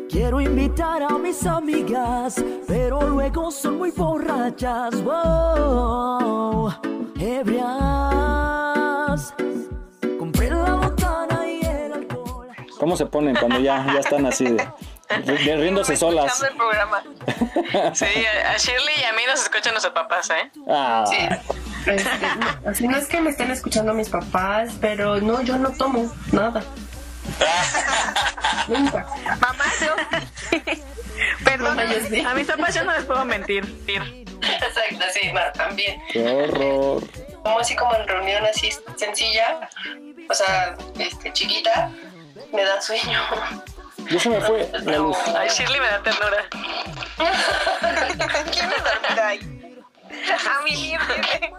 Quiero 0.08 0.40
invitar 0.40 1.02
a 1.02 1.18
mis 1.18 1.44
amigas, 1.46 2.42
pero 2.66 3.02
luego 3.08 3.50
son 3.50 3.76
muy 3.78 3.90
borrachas. 3.90 5.02
Wow, 5.02 6.72
ebrias. 7.20 7.66
Compré 10.18 10.50
la 10.50 10.74
botana 10.74 11.46
y 11.46 11.60
el 11.64 11.92
alcohol. 11.92 12.48
¿Cómo 12.78 12.96
se 12.96 13.04
ponen 13.06 13.36
cuando 13.36 13.60
ya, 13.60 13.84
ya 13.92 14.00
están 14.00 14.24
así 14.26 14.44
de, 14.44 14.66
de 15.44 15.56
riéndose 15.56 15.94
solas? 15.96 16.26
Escuchando 16.26 16.52
el 16.52 16.56
programa. 16.56 17.02
Sí, 17.94 18.06
a 18.06 18.56
Shirley 18.56 18.94
y 19.00 19.04
a 19.04 19.12
mí 19.12 19.22
nos 19.26 19.42
escuchan 19.42 19.72
nuestros 19.74 19.92
papás, 19.94 20.30
¿eh? 20.30 20.50
Ah, 20.68 21.04
Este, 21.86 22.08
no, 22.38 22.70
así 22.70 22.88
no 22.88 22.96
es 22.96 23.06
que 23.06 23.20
me 23.20 23.30
estén 23.30 23.50
escuchando 23.50 23.92
mis 23.94 24.08
papás, 24.08 24.72
pero 24.80 25.20
no, 25.20 25.42
yo 25.42 25.58
no 25.58 25.70
tomo 25.70 26.10
nada. 26.32 26.62
Nunca. 28.68 29.06
Mamá, 29.40 29.64
yo. 29.80 29.94
Perdón, 31.44 31.76
Mamá, 31.76 31.84
yo 31.84 32.00
sí. 32.08 32.20
a 32.20 32.34
mis 32.34 32.46
papás 32.46 32.74
yo 32.74 32.84
no 32.84 32.92
les 32.92 33.04
puedo 33.04 33.24
mentir. 33.24 33.64
Exacto, 33.86 35.04
sí, 35.12 35.32
no, 35.32 35.40
también. 35.52 36.00
qué 36.10 36.26
horror. 36.26 37.02
Como 37.42 37.60
así 37.60 37.76
como 37.76 37.94
en 37.94 38.06
reunión 38.06 38.44
así 38.44 38.70
sencilla, 38.96 39.68
o 40.28 40.34
sea, 40.34 40.76
este, 40.98 41.32
chiquita, 41.32 41.90
me 42.52 42.62
da 42.64 42.80
sueño. 42.80 43.20
Ya 44.10 44.18
se 44.18 44.28
me 44.30 44.40
fue 44.40 44.70
la 44.84 44.98
luz. 44.98 45.16
Ay, 45.36 45.48
Shirley 45.48 45.80
me 45.80 45.86
da 45.86 46.02
ternura. 46.02 46.44
¿Quién 48.52 48.68
me 48.68 48.76
dormirá 48.76 49.28
ahí? 49.28 49.82
A 50.48 50.62
mi 50.62 50.76
libre. 50.76 51.52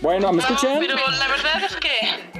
Bueno, 0.00 0.32
¿me 0.32 0.42
escuchan? 0.42 0.78
Pero 0.80 0.96
la 0.96 1.28
verdad 1.28 1.62
es 1.64 1.76
que 1.76 2.31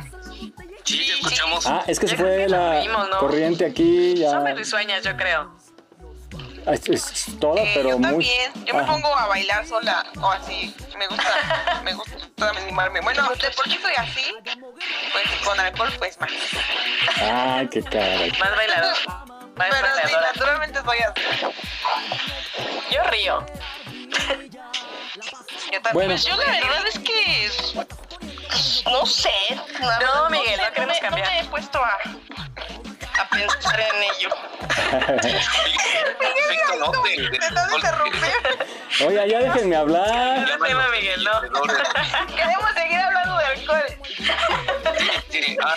Sí, 0.92 1.06
te 1.06 1.12
escuchamos. 1.14 1.66
Ah, 1.66 1.84
es 1.86 1.98
que 1.98 2.08
se 2.08 2.16
fue 2.16 2.48
la 2.48 2.74
Dormimos, 2.74 3.08
¿no? 3.10 3.18
corriente 3.18 3.64
aquí, 3.66 4.14
ya. 4.16 4.30
Son 4.30 4.56
risueñas, 4.56 5.02
yo 5.04 5.16
creo. 5.16 5.50
Es, 6.66 6.88
es 6.88 7.26
toda, 7.40 7.60
Eh, 7.60 7.72
pero 7.74 7.88
yo 7.90 7.98
muy. 7.98 8.08
también. 8.10 8.52
Yo 8.66 8.74
me 8.74 8.80
Ajá. 8.82 8.92
pongo 8.92 9.16
a 9.18 9.26
bailar 9.26 9.66
sola 9.66 10.06
o 10.20 10.30
así. 10.30 10.72
Me 10.96 11.08
gusta, 11.08 11.80
me 11.84 11.92
gusta 11.94 12.50
animarme. 12.56 13.00
Bueno, 13.00 13.28
de 13.30 13.50
por 13.50 13.64
qué 13.64 13.78
soy 13.80 13.92
así, 13.96 14.32
pues 14.44 15.24
con 15.44 15.58
alcohol, 15.58 15.92
pues 15.98 16.20
más. 16.20 16.30
Ay, 17.20 17.66
qué 17.68 17.82
caray. 17.82 18.30
Más 18.38 18.56
bailador. 18.56 18.96
Más 19.56 19.68
Pero 19.70 19.86
sí, 19.88 20.02
bailadora. 20.02 20.32
naturalmente 20.32 20.80
soy 20.84 20.98
así. 20.98 21.22
Yo 22.92 23.02
río. 23.10 23.46
Yo 25.72 25.80
también. 25.82 25.92
Bueno. 25.94 26.10
Pues 26.10 26.24
yo 26.24 26.36
la 26.36 26.44
verdad 26.44 26.86
es 26.86 26.98
que 26.98 27.50
no 28.84 29.06
sé. 29.06 29.30
No, 29.80 30.30
Miguel, 30.30 30.60
no 30.60 30.72
queremos 30.72 30.96
me, 30.96 31.00
cambiar. 31.00 31.26
No 31.28 31.34
me 31.34 31.40
he 31.40 31.44
puesto 31.44 31.78
a, 31.78 31.98
a 33.18 33.28
pensar 33.28 33.80
en 33.80 34.02
ello. 34.02 34.28
Perfecto, 36.18 36.72
¿no? 36.78 36.90
Te. 37.02 37.10
Oye, 39.04 39.28
ya 39.30 39.38
déjenme 39.40 39.76
hablar. 39.76 40.46
No 40.48 40.58
tema, 40.66 40.86
Miguel, 40.90 41.24
no. 41.24 41.30
Queremos 42.36 42.70
seguir 42.74 42.98
hablando 43.00 43.36
de 43.38 43.44
alcohol. 43.44 43.84
Sí, 45.30 45.56
ah, 45.62 45.74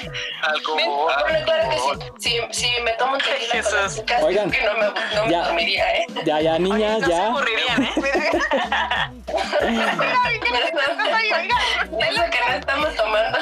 bueno, 1.24 1.40
claro 1.46 1.70
que 1.70 1.78
sí. 2.20 2.40
Si, 2.52 2.68
si 2.76 2.82
me 2.82 2.92
tomo 2.94 3.14
un 3.14 3.20
tequila 3.20 3.54
Jesús. 3.54 4.02
Oigan, 4.22 4.52
que 4.52 4.62
no 4.64 4.74
me, 4.74 4.86
no 5.16 5.26
me 5.26 5.32
ya. 5.32 5.44
dormiría, 5.46 5.96
¿eh? 5.98 6.06
Ya, 6.26 6.42
ya, 6.42 6.60
niñas, 6.60 7.00
No 7.02 7.06
se 7.08 7.12
ya. 7.12 7.28
aburrirían, 7.28 7.84
¿eh? 7.84 7.92
Eso 12.00 12.24
que 12.32 12.40
no 12.48 12.54
estamos 12.60 12.96
tomando. 12.96 13.38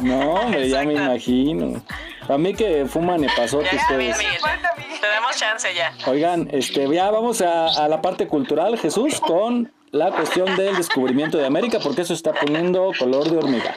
No, 0.00 0.30
hombre, 0.34 0.68
ya 0.68 0.82
me 0.82 0.94
imagino. 0.94 1.82
A 2.28 2.38
mí 2.38 2.54
que 2.54 2.86
fuman 2.86 3.22
epazote 3.24 3.64
Ya 3.66 3.96
bien, 3.96 4.10
ustedes. 4.10 4.18
Miguel. 4.18 5.00
Te 5.00 5.06
damos 5.06 5.36
chance 5.36 5.74
ya. 5.74 5.92
Oigan, 6.06 6.48
este, 6.52 6.88
ya 6.92 7.10
vamos 7.10 7.40
a, 7.40 7.66
a 7.66 7.88
la 7.88 8.02
parte 8.02 8.26
cultural, 8.26 8.78
Jesús, 8.78 9.20
con 9.20 9.72
la 9.90 10.10
cuestión 10.10 10.56
del 10.56 10.76
descubrimiento 10.76 11.38
de 11.38 11.46
América, 11.46 11.78
porque 11.82 12.02
eso 12.02 12.14
está 12.14 12.32
poniendo 12.32 12.90
color 12.98 13.30
de 13.30 13.36
hormiga. 13.36 13.76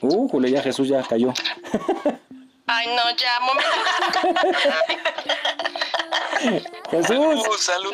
Uh, 0.00 0.28
Julio, 0.28 0.50
ya 0.50 0.62
Jesús 0.62 0.88
ya 0.88 1.02
cayó. 1.02 1.32
Ay, 2.66 2.86
no, 2.88 3.02
ya, 3.16 3.40
momento. 3.40 4.48
Jesús, 6.90 7.60
salud. 7.64 7.92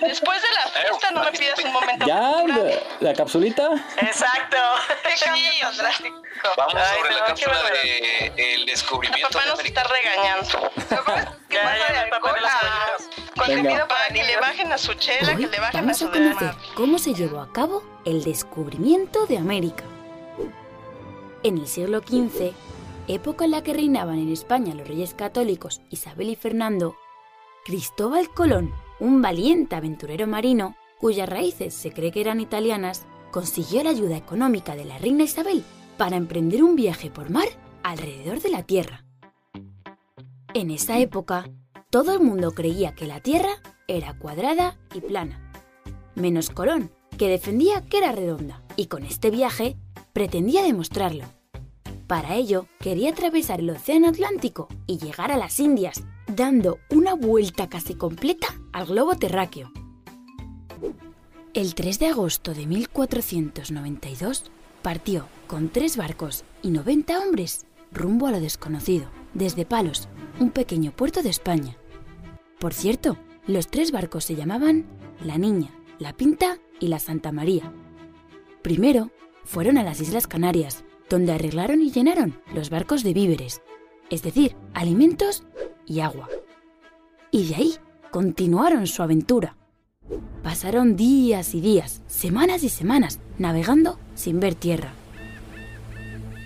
Después 0.00 0.42
de 0.42 0.48
la 0.52 0.70
fiesta 0.82 1.10
no 1.12 1.24
me 1.24 1.32
pidas 1.32 1.58
un 1.64 1.72
momento. 1.72 2.06
ya, 2.06 2.42
la, 2.46 2.82
la 3.00 3.12
capsulita. 3.14 3.70
Exacto. 3.98 4.56
Drástico. 5.76 6.22
Vamos 6.56 6.74
Ay, 6.74 6.96
sobre 6.98 7.10
no, 7.10 7.18
la 7.18 7.24
cápsula 7.26 7.62
de 7.82 8.32
el 8.54 8.66
descubrimiento 8.66 9.28
Papá 9.28 9.40
de 9.44 9.50
nos 9.50 9.60
América. 9.60 9.82
está 9.82 9.92
regañando. 9.94 10.70
Ya, 11.50 11.76
ya, 11.94 12.04
mi 12.04 12.10
papá 12.10 12.32
de. 12.32 12.40
Contenido 13.40 13.88
para 13.88 14.08
que 14.08 14.24
le 14.24 14.36
bajen 14.38 14.72
a 14.72 14.78
su 14.78 14.94
chela, 14.94 15.36
que 15.36 15.46
le 15.46 15.60
bajen 15.60 15.78
a 15.78 15.82
vamos 15.82 15.98
su 15.98 16.06
a 16.06 16.10
conocer 16.10 16.54
cómo 16.74 16.98
se 16.98 17.14
llevó 17.14 17.40
a 17.40 17.52
cabo 17.52 17.82
el 18.04 18.24
descubrimiento 18.24 19.26
de 19.26 19.38
América. 19.38 19.84
En 21.42 21.58
el 21.58 21.66
siglo 21.68 22.00
XV, 22.00 22.52
época 23.08 23.44
en 23.44 23.50
la 23.52 23.62
que 23.62 23.72
reinaban 23.72 24.18
en 24.18 24.30
España 24.32 24.74
los 24.74 24.86
reyes 24.86 25.14
católicos 25.14 25.80
Isabel 25.90 26.30
y 26.30 26.36
Fernando, 26.36 26.96
Cristóbal 27.64 28.30
Colón, 28.30 28.72
un 29.00 29.20
valiente 29.20 29.76
aventurero 29.76 30.26
marino, 30.26 30.76
cuyas 30.98 31.28
raíces 31.28 31.74
se 31.74 31.92
cree 31.92 32.10
que 32.10 32.22
eran 32.22 32.40
italianas, 32.40 33.06
consiguió 33.30 33.82
la 33.84 33.90
ayuda 33.90 34.16
económica 34.16 34.74
de 34.74 34.86
la 34.86 34.96
reina 34.96 35.24
Isabel 35.24 35.62
para 35.98 36.16
emprender 36.16 36.62
un 36.64 36.74
viaje 36.74 37.10
por 37.10 37.28
mar 37.28 37.48
alrededor 37.82 38.40
de 38.40 38.48
la 38.48 38.62
Tierra. 38.62 39.04
En 40.54 40.70
esa 40.70 40.98
época, 40.98 41.50
todo 41.90 42.14
el 42.14 42.20
mundo 42.20 42.52
creía 42.52 42.94
que 42.94 43.06
la 43.06 43.20
Tierra 43.20 43.60
era 43.86 44.18
cuadrada 44.18 44.78
y 44.94 45.02
plana, 45.02 45.52
menos 46.14 46.48
Colón, 46.48 46.90
que 47.18 47.28
defendía 47.28 47.84
que 47.84 47.98
era 47.98 48.12
redonda, 48.12 48.62
y 48.76 48.86
con 48.86 49.04
este 49.04 49.30
viaje 49.30 49.76
pretendía 50.14 50.62
demostrarlo. 50.62 51.24
Para 52.10 52.34
ello, 52.34 52.66
quería 52.80 53.10
atravesar 53.10 53.60
el 53.60 53.70
Océano 53.70 54.08
Atlántico 54.08 54.66
y 54.88 54.98
llegar 54.98 55.30
a 55.30 55.36
las 55.36 55.60
Indias, 55.60 56.02
dando 56.26 56.80
una 56.90 57.14
vuelta 57.14 57.68
casi 57.68 57.94
completa 57.94 58.48
al 58.72 58.86
globo 58.86 59.14
terráqueo. 59.14 59.70
El 61.54 61.76
3 61.76 62.00
de 62.00 62.08
agosto 62.08 62.52
de 62.52 62.66
1492 62.66 64.50
partió 64.82 65.28
con 65.46 65.68
tres 65.68 65.96
barcos 65.96 66.42
y 66.62 66.70
90 66.70 67.16
hombres 67.20 67.64
rumbo 67.92 68.26
a 68.26 68.32
lo 68.32 68.40
desconocido, 68.40 69.06
desde 69.32 69.64
Palos, 69.64 70.08
un 70.40 70.50
pequeño 70.50 70.90
puerto 70.90 71.22
de 71.22 71.30
España. 71.30 71.76
Por 72.58 72.74
cierto, 72.74 73.18
los 73.46 73.68
tres 73.68 73.92
barcos 73.92 74.24
se 74.24 74.34
llamaban 74.34 74.84
La 75.22 75.38
Niña, 75.38 75.70
La 76.00 76.12
Pinta 76.12 76.58
y 76.80 76.88
La 76.88 76.98
Santa 76.98 77.30
María. 77.30 77.72
Primero 78.62 79.12
fueron 79.44 79.78
a 79.78 79.84
las 79.84 80.00
Islas 80.00 80.26
Canarias, 80.26 80.82
donde 81.10 81.32
arreglaron 81.32 81.82
y 81.82 81.90
llenaron 81.90 82.40
los 82.54 82.70
barcos 82.70 83.02
de 83.02 83.12
víveres, 83.12 83.60
es 84.08 84.22
decir, 84.22 84.56
alimentos 84.72 85.42
y 85.84 86.00
agua. 86.00 86.28
Y 87.30 87.48
de 87.48 87.54
ahí 87.56 87.74
continuaron 88.10 88.86
su 88.86 89.02
aventura. 89.02 89.56
Pasaron 90.42 90.96
días 90.96 91.54
y 91.54 91.60
días, 91.60 92.02
semanas 92.06 92.62
y 92.62 92.68
semanas, 92.68 93.18
navegando 93.38 93.98
sin 94.14 94.40
ver 94.40 94.54
tierra. 94.54 94.92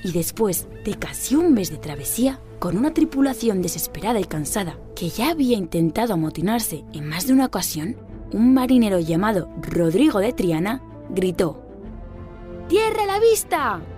Y 0.02 0.12
después 0.12 0.66
de 0.84 0.94
casi 0.94 1.36
un 1.36 1.54
mes 1.54 1.70
de 1.70 1.78
travesía, 1.78 2.40
con 2.58 2.78
una 2.78 2.94
tripulación 2.94 3.62
desesperada 3.62 4.20
y 4.20 4.24
cansada 4.24 4.78
que 4.96 5.10
ya 5.10 5.30
había 5.30 5.56
intentado 5.56 6.14
amotinarse 6.14 6.84
en 6.92 7.06
más 7.06 7.26
de 7.26 7.34
una 7.34 7.46
ocasión, 7.46 7.96
un 8.32 8.54
marinero 8.54 8.98
llamado 8.98 9.50
Rodrigo 9.60 10.20
de 10.20 10.32
Triana 10.32 10.82
gritó, 11.10 11.62
¡Tierra 12.68 13.02
a 13.02 13.06
la 13.06 13.20
vista! 13.20 13.93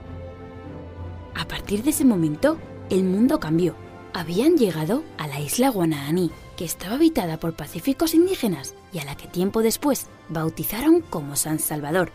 A 1.37 1.47
partir 1.47 1.83
de 1.83 1.91
ese 1.91 2.05
momento, 2.05 2.59
el 2.89 3.05
mundo 3.05 3.39
cambió. 3.39 3.75
Habían 4.15 4.57
llegado 4.57 5.05
a 5.19 5.29
la 5.29 5.39
isla 5.39 5.69
Guanahaní, 5.69 6.31
que 6.57 6.65
estaba 6.65 6.95
habitada 6.95 7.37
por 7.37 7.55
pacíficos 7.55 8.15
indígenas 8.15 8.75
y 8.91 9.01
a 9.01 9.05
la 9.05 9.17
que 9.17 9.29
tiempo 9.29 9.63
después 9.63 10.07
bautizaron 10.31 11.03
como 11.03 11.37
San 11.37 11.59
Salvador. 11.59 12.11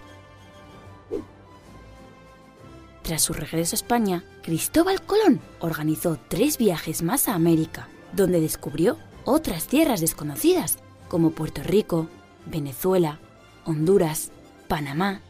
Tras 3.03 3.21
su 3.21 3.33
regreso 3.33 3.75
a 3.75 3.77
España, 3.77 4.23
Cristóbal 4.41 5.03
Colón 5.03 5.39
organizó 5.59 6.17
tres 6.27 6.57
viajes 6.57 7.03
más 7.03 7.27
a 7.27 7.35
América, 7.35 7.87
donde 8.13 8.41
descubrió 8.41 8.97
otras 9.23 9.67
tierras 9.67 10.01
desconocidas, 10.01 10.79
como 11.07 11.31
Puerto 11.31 11.61
Rico, 11.61 12.07
Venezuela, 12.47 13.19
Honduras, 13.65 14.31
Panamá, 14.67 15.21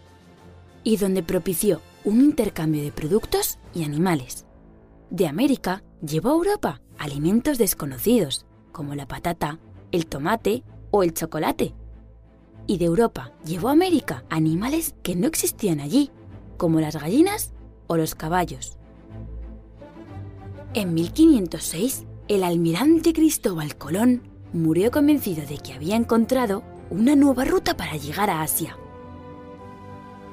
y 0.83 0.95
donde 0.95 1.23
propició 1.23 1.81
un 2.05 2.21
intercambio 2.21 2.83
de 2.83 2.91
productos 2.91 3.57
y 3.73 3.83
animales. 3.83 4.45
De 5.09 5.27
América 5.27 5.83
llevó 6.01 6.29
a 6.29 6.33
Europa 6.33 6.81
alimentos 6.97 7.57
desconocidos, 7.57 8.45
como 8.71 8.95
la 8.95 9.07
patata, 9.07 9.59
el 9.91 10.05
tomate 10.05 10.63
o 10.91 11.03
el 11.03 11.13
chocolate. 11.13 11.73
Y 12.67 12.77
de 12.77 12.85
Europa 12.85 13.33
llevó 13.43 13.69
a 13.69 13.73
América 13.73 14.23
animales 14.29 14.95
que 15.03 15.15
no 15.15 15.27
existían 15.27 15.79
allí, 15.79 16.11
como 16.57 16.79
las 16.79 16.95
gallinas 16.95 17.53
o 17.87 17.97
los 17.97 18.15
caballos. 18.15 18.77
En 20.73 20.93
1506, 20.93 22.05
el 22.27 22.43
almirante 22.43 23.11
Cristóbal 23.11 23.75
Colón 23.75 24.21
murió 24.53 24.91
convencido 24.91 25.45
de 25.45 25.57
que 25.57 25.73
había 25.73 25.95
encontrado 25.95 26.63
una 26.89 27.15
nueva 27.15 27.45
ruta 27.45 27.75
para 27.75 27.97
llegar 27.97 28.29
a 28.29 28.41
Asia 28.41 28.77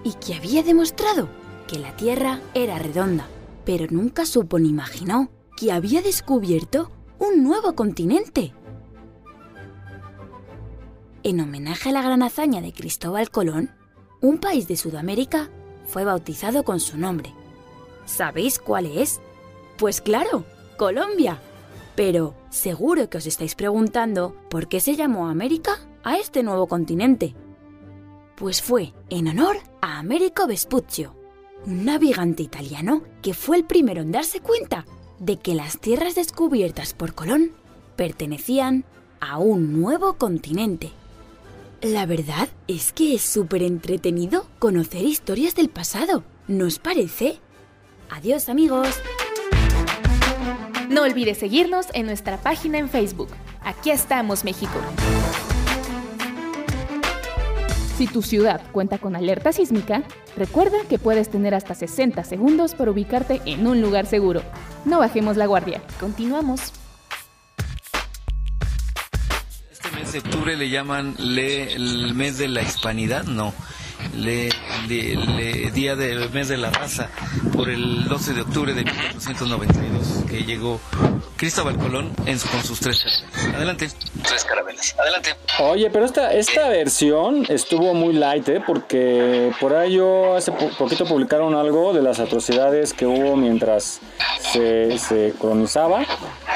y 0.04 0.12
que 0.14 0.34
había 0.34 0.62
demostrado 0.62 1.28
que 1.68 1.78
la 1.78 1.94
Tierra 1.94 2.40
era 2.54 2.78
redonda, 2.78 3.28
pero 3.64 3.86
nunca 3.90 4.26
supo 4.26 4.58
ni 4.58 4.70
imaginó 4.70 5.28
que 5.56 5.70
había 5.70 6.02
descubierto 6.02 6.90
un 7.18 7.44
nuevo 7.44 7.74
continente. 7.74 8.54
En 11.22 11.40
homenaje 11.40 11.90
a 11.90 11.92
la 11.92 12.02
gran 12.02 12.22
hazaña 12.22 12.62
de 12.62 12.72
Cristóbal 12.72 13.30
Colón, 13.30 13.70
un 14.22 14.38
país 14.38 14.66
de 14.66 14.76
Sudamérica 14.76 15.50
fue 15.86 16.04
bautizado 16.04 16.64
con 16.64 16.80
su 16.80 16.96
nombre. 16.96 17.34
¿Sabéis 18.06 18.58
cuál 18.58 18.86
es? 18.86 19.20
Pues 19.76 20.00
claro, 20.00 20.44
Colombia. 20.78 21.38
Pero 21.94 22.34
seguro 22.48 23.10
que 23.10 23.18
os 23.18 23.26
estáis 23.26 23.54
preguntando 23.54 24.34
por 24.48 24.68
qué 24.68 24.80
se 24.80 24.96
llamó 24.96 25.28
América 25.28 25.80
a 26.02 26.16
este 26.16 26.42
nuevo 26.42 26.66
continente. 26.66 27.34
Pues 28.36 28.62
fue 28.62 28.94
en 29.10 29.28
honor 29.28 29.58
a 29.82 29.98
Americo 29.98 30.46
Vespuccio, 30.46 31.17
un 31.68 31.84
navegante 31.84 32.42
italiano 32.42 33.02
que 33.20 33.34
fue 33.34 33.58
el 33.58 33.64
primero 33.64 34.00
en 34.00 34.10
darse 34.10 34.40
cuenta 34.40 34.86
de 35.18 35.36
que 35.36 35.54
las 35.54 35.78
tierras 35.78 36.14
descubiertas 36.14 36.94
por 36.94 37.14
Colón 37.14 37.52
pertenecían 37.94 38.84
a 39.20 39.38
un 39.38 39.78
nuevo 39.78 40.14
continente. 40.14 40.92
La 41.82 42.06
verdad 42.06 42.48
es 42.68 42.92
que 42.92 43.14
es 43.14 43.22
súper 43.22 43.62
entretenido 43.62 44.46
conocer 44.58 45.02
historias 45.02 45.54
del 45.54 45.68
pasado, 45.68 46.24
¿no 46.46 46.64
os 46.64 46.78
parece? 46.78 47.38
Adiós 48.08 48.48
amigos. 48.48 48.88
No 50.88 51.02
olvides 51.02 51.36
seguirnos 51.36 51.86
en 51.92 52.06
nuestra 52.06 52.38
página 52.38 52.78
en 52.78 52.88
Facebook. 52.88 53.28
Aquí 53.60 53.90
estamos, 53.90 54.42
México. 54.42 54.80
Si 57.98 58.06
tu 58.06 58.22
ciudad 58.22 58.60
cuenta 58.70 58.98
con 58.98 59.16
alerta 59.16 59.52
sísmica, 59.52 60.04
recuerda 60.36 60.76
que 60.88 61.00
puedes 61.00 61.28
tener 61.28 61.52
hasta 61.52 61.74
60 61.74 62.22
segundos 62.22 62.76
para 62.76 62.92
ubicarte 62.92 63.42
en 63.44 63.66
un 63.66 63.80
lugar 63.80 64.06
seguro. 64.06 64.40
No 64.84 65.00
bajemos 65.00 65.36
la 65.36 65.46
guardia. 65.46 65.82
Continuamos. 65.98 66.72
Este 69.72 69.90
mes 69.96 70.12
de 70.12 70.20
octubre 70.20 70.56
le 70.56 70.70
llaman 70.70 71.16
el 71.18 72.14
mes 72.14 72.38
de 72.38 72.46
la 72.46 72.62
hispanidad, 72.62 73.24
no. 73.24 73.52
Le, 74.16 74.48
le- 74.88 75.16
le- 75.16 75.70
día 75.70 75.94
del 75.96 76.30
mes 76.30 76.48
de 76.48 76.56
la 76.56 76.70
raza, 76.70 77.08
por 77.54 77.68
el 77.68 78.04
12 78.08 78.34
de 78.34 78.40
octubre 78.42 78.72
de 78.74 78.84
1492, 78.84 80.24
que 80.28 80.44
llegó 80.44 80.80
Cristóbal 81.36 81.76
Colón 81.76 82.12
en 82.26 82.38
su- 82.38 82.48
con 82.48 82.62
sus 82.64 82.80
tres. 82.80 83.24
Adelante. 83.54 83.88
Tres 84.22 84.44
carabelas. 84.44 84.94
Adelante. 84.98 85.34
Oye, 85.60 85.90
pero 85.90 86.04
esta, 86.04 86.32
esta 86.32 86.68
versión 86.68 87.44
estuvo 87.48 87.94
muy 87.94 88.12
light, 88.14 88.48
¿eh? 88.48 88.62
Porque 88.66 89.52
por 89.60 89.74
ahí 89.74 89.94
yo 89.94 90.34
hace 90.36 90.52
po- 90.52 90.70
poquito 90.78 91.04
publicaron 91.04 91.54
algo 91.54 91.92
de 91.92 92.02
las 92.02 92.18
atrocidades 92.20 92.92
que 92.92 93.06
hubo 93.06 93.36
mientras 93.36 94.00
se, 94.52 94.98
se 94.98 95.34
colonizaba. 95.38 96.04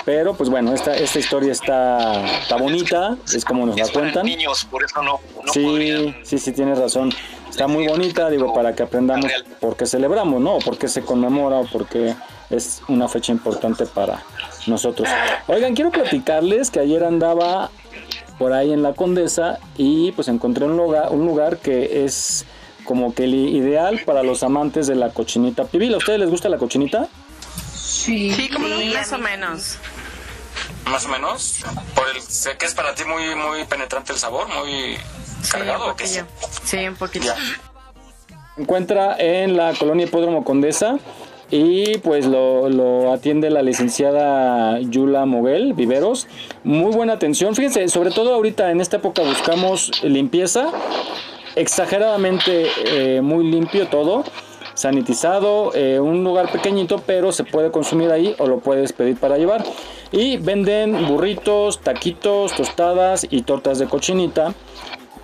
Pero 0.05 0.35
pues 0.35 0.51
bueno, 0.51 0.73
esta, 0.75 0.97
esta 0.97 1.19
historia 1.21 1.53
está, 1.53 2.25
está 2.41 2.57
bonita, 2.57 3.17
es 3.33 3.45
como 3.45 3.67
nos 3.67 3.77
la 3.79 3.87
cuentan. 3.89 4.27
Niños, 4.27 4.65
por 4.65 4.83
eso 4.85 5.01
no. 5.03 5.21
no 5.45 5.53
Sí, 5.53 6.13
sí, 6.25 6.39
sí, 6.39 6.53
tienes 6.53 6.79
razón. 6.79 7.13
Está 7.53 7.67
muy 7.67 7.87
bonita, 7.87 8.31
digo, 8.31 8.55
para 8.55 8.75
que 8.75 8.83
aprendamos 8.83 9.31
por 9.61 9.77
qué 9.77 9.85
celebramos, 9.85 10.41
¿no? 10.41 10.55
O 10.55 10.59
por 10.61 10.79
qué 10.79 10.89
se 10.89 11.03
conmemora 11.03 11.57
o 11.59 11.67
por 11.67 11.87
qué 11.87 12.15
es 12.49 12.81
una 12.89 13.09
fecha 13.09 13.31
importante 13.31 13.85
para 13.85 14.23
nosotros. 14.67 15.07
Oigan, 15.49 15.75
quiero 15.75 15.91
platicarles 15.91 16.71
que 16.71 16.81
ayer 16.81 17.05
andaba 17.05 17.71
por 18.39 18.55
ahí 18.55 18.73
en 18.73 18.83
la 18.83 18.95
Condesa 18.95 19.59
y 19.77 20.13
pues 20.13 20.29
encontré 20.29 20.65
un 20.65 20.79
lugar, 20.79 21.13
un 21.13 21.27
lugar 21.27 21.59
que 21.59 22.07
es 22.07 22.47
como 22.85 23.15
que 23.15 23.25
el 23.25 23.35
ideal 23.35 24.01
para 24.07 24.23
los 24.23 24.43
amantes 24.43 24.87
de 24.87 24.95
la 24.95 25.11
cochinita 25.11 25.65
pibil. 25.65 25.93
¿A 25.93 25.99
ustedes 25.99 26.21
les 26.21 26.31
gusta 26.31 26.49
la 26.49 26.57
cochinita? 26.57 27.07
Sí, 27.77 28.33
sí 28.33 28.49
como 28.49 28.67
más 28.67 29.13
o 29.13 29.19
menos. 29.19 29.77
Más 30.87 31.05
o 31.05 31.09
menos. 31.11 31.61
Por 31.95 32.09
el, 32.09 32.23
sé 32.23 32.57
que 32.57 32.65
es 32.65 32.73
para 32.73 32.95
ti 32.95 33.05
muy, 33.05 33.35
muy 33.35 33.65
penetrante 33.65 34.15
el 34.15 34.19
sabor, 34.19 34.49
muy 34.49 34.97
cargado. 35.51 35.91
¿o 35.91 35.97
qué 35.97 36.05
es? 36.05 36.25
Sí, 36.65 36.87
un 36.87 36.97
poquito. 36.97 37.27
Se 38.55 38.63
encuentra 38.63 39.17
en 39.19 39.57
la 39.57 39.73
colonia 39.75 40.07
Hipódromo 40.07 40.45
Condesa 40.45 40.99
y 41.53 41.99
pues 41.99 42.25
lo, 42.27 42.71
lo 42.71 43.13
atiende 43.13 43.51
la 43.51 43.61
licenciada 43.61 44.81
Yula 44.81 45.27
Moguel 45.27 45.75
Viveros. 45.75 46.27
Muy 46.65 46.93
buena 46.93 47.13
atención. 47.13 47.55
Fíjense, 47.55 47.89
sobre 47.89 48.11
todo 48.11 48.33
ahorita 48.35 48.71
en 48.71 48.81
esta 48.81 48.97
época 48.97 49.23
buscamos 49.23 50.03
limpieza, 50.03 50.71
exageradamente 51.55 52.69
eh, 52.87 53.21
muy 53.21 53.45
limpio 53.51 53.87
todo. 53.89 54.25
Sanitizado, 54.75 55.73
eh, 55.75 56.01
un 56.01 56.25
lugar 56.25 56.51
pequeñito, 56.51 57.03
pero 57.05 57.31
se 57.31 57.45
puede 57.45 57.71
consumir 57.71 58.11
ahí 58.11 58.35
o 58.39 58.47
lo 58.47 58.61
puedes 58.61 58.95
pedir 58.95 59.19
para 59.19 59.37
llevar. 59.37 59.63
Y 60.11 60.39
venden 60.39 61.07
burritos, 61.07 61.81
taquitos, 61.81 62.55
tostadas 62.55 63.27
y 63.29 63.43
tortas 63.43 63.79
de 63.79 63.87
cochinita 63.87 64.55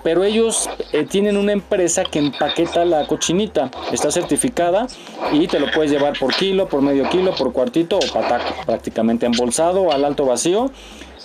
pero 0.03 0.25
ellos 0.25 0.69
eh, 0.93 1.05
tienen 1.05 1.37
una 1.37 1.53
empresa 1.53 2.05
que 2.05 2.19
empaqueta 2.19 2.85
la 2.85 3.07
cochinita, 3.07 3.71
está 3.93 4.11
certificada 4.11 4.87
y 5.33 5.47
te 5.47 5.61
lo 5.61 5.71
puedes 5.71 5.91
llevar 5.91 6.19
por 6.19 6.35
kilo, 6.35 6.69
por 6.69 6.83
medio 6.83 7.09
kilo, 7.09 7.35
por 7.35 7.53
cuartito 7.53 7.99
o 7.99 8.13
pataco, 8.13 8.55
prácticamente 8.65 9.27
embolsado 9.27 9.93
al 9.93 10.05
alto 10.05 10.25
vacío 10.27 10.71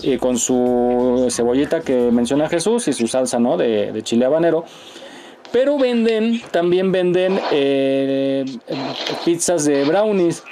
y 0.01 0.17
con 0.17 0.37
su 0.37 1.27
cebollita 1.29 1.81
que 1.81 2.11
menciona 2.11 2.49
Jesús 2.49 2.87
y 2.87 2.93
su 2.93 3.07
salsa 3.07 3.39
¿no? 3.39 3.57
de, 3.57 3.91
de 3.91 4.01
chile 4.01 4.25
habanero. 4.25 4.65
Pero 5.53 5.77
venden, 5.77 6.41
también 6.49 6.91
venden 6.91 7.39
eh, 7.51 8.43
pizzas 9.23 9.65
de 9.65 9.85
brownies. 9.85 10.43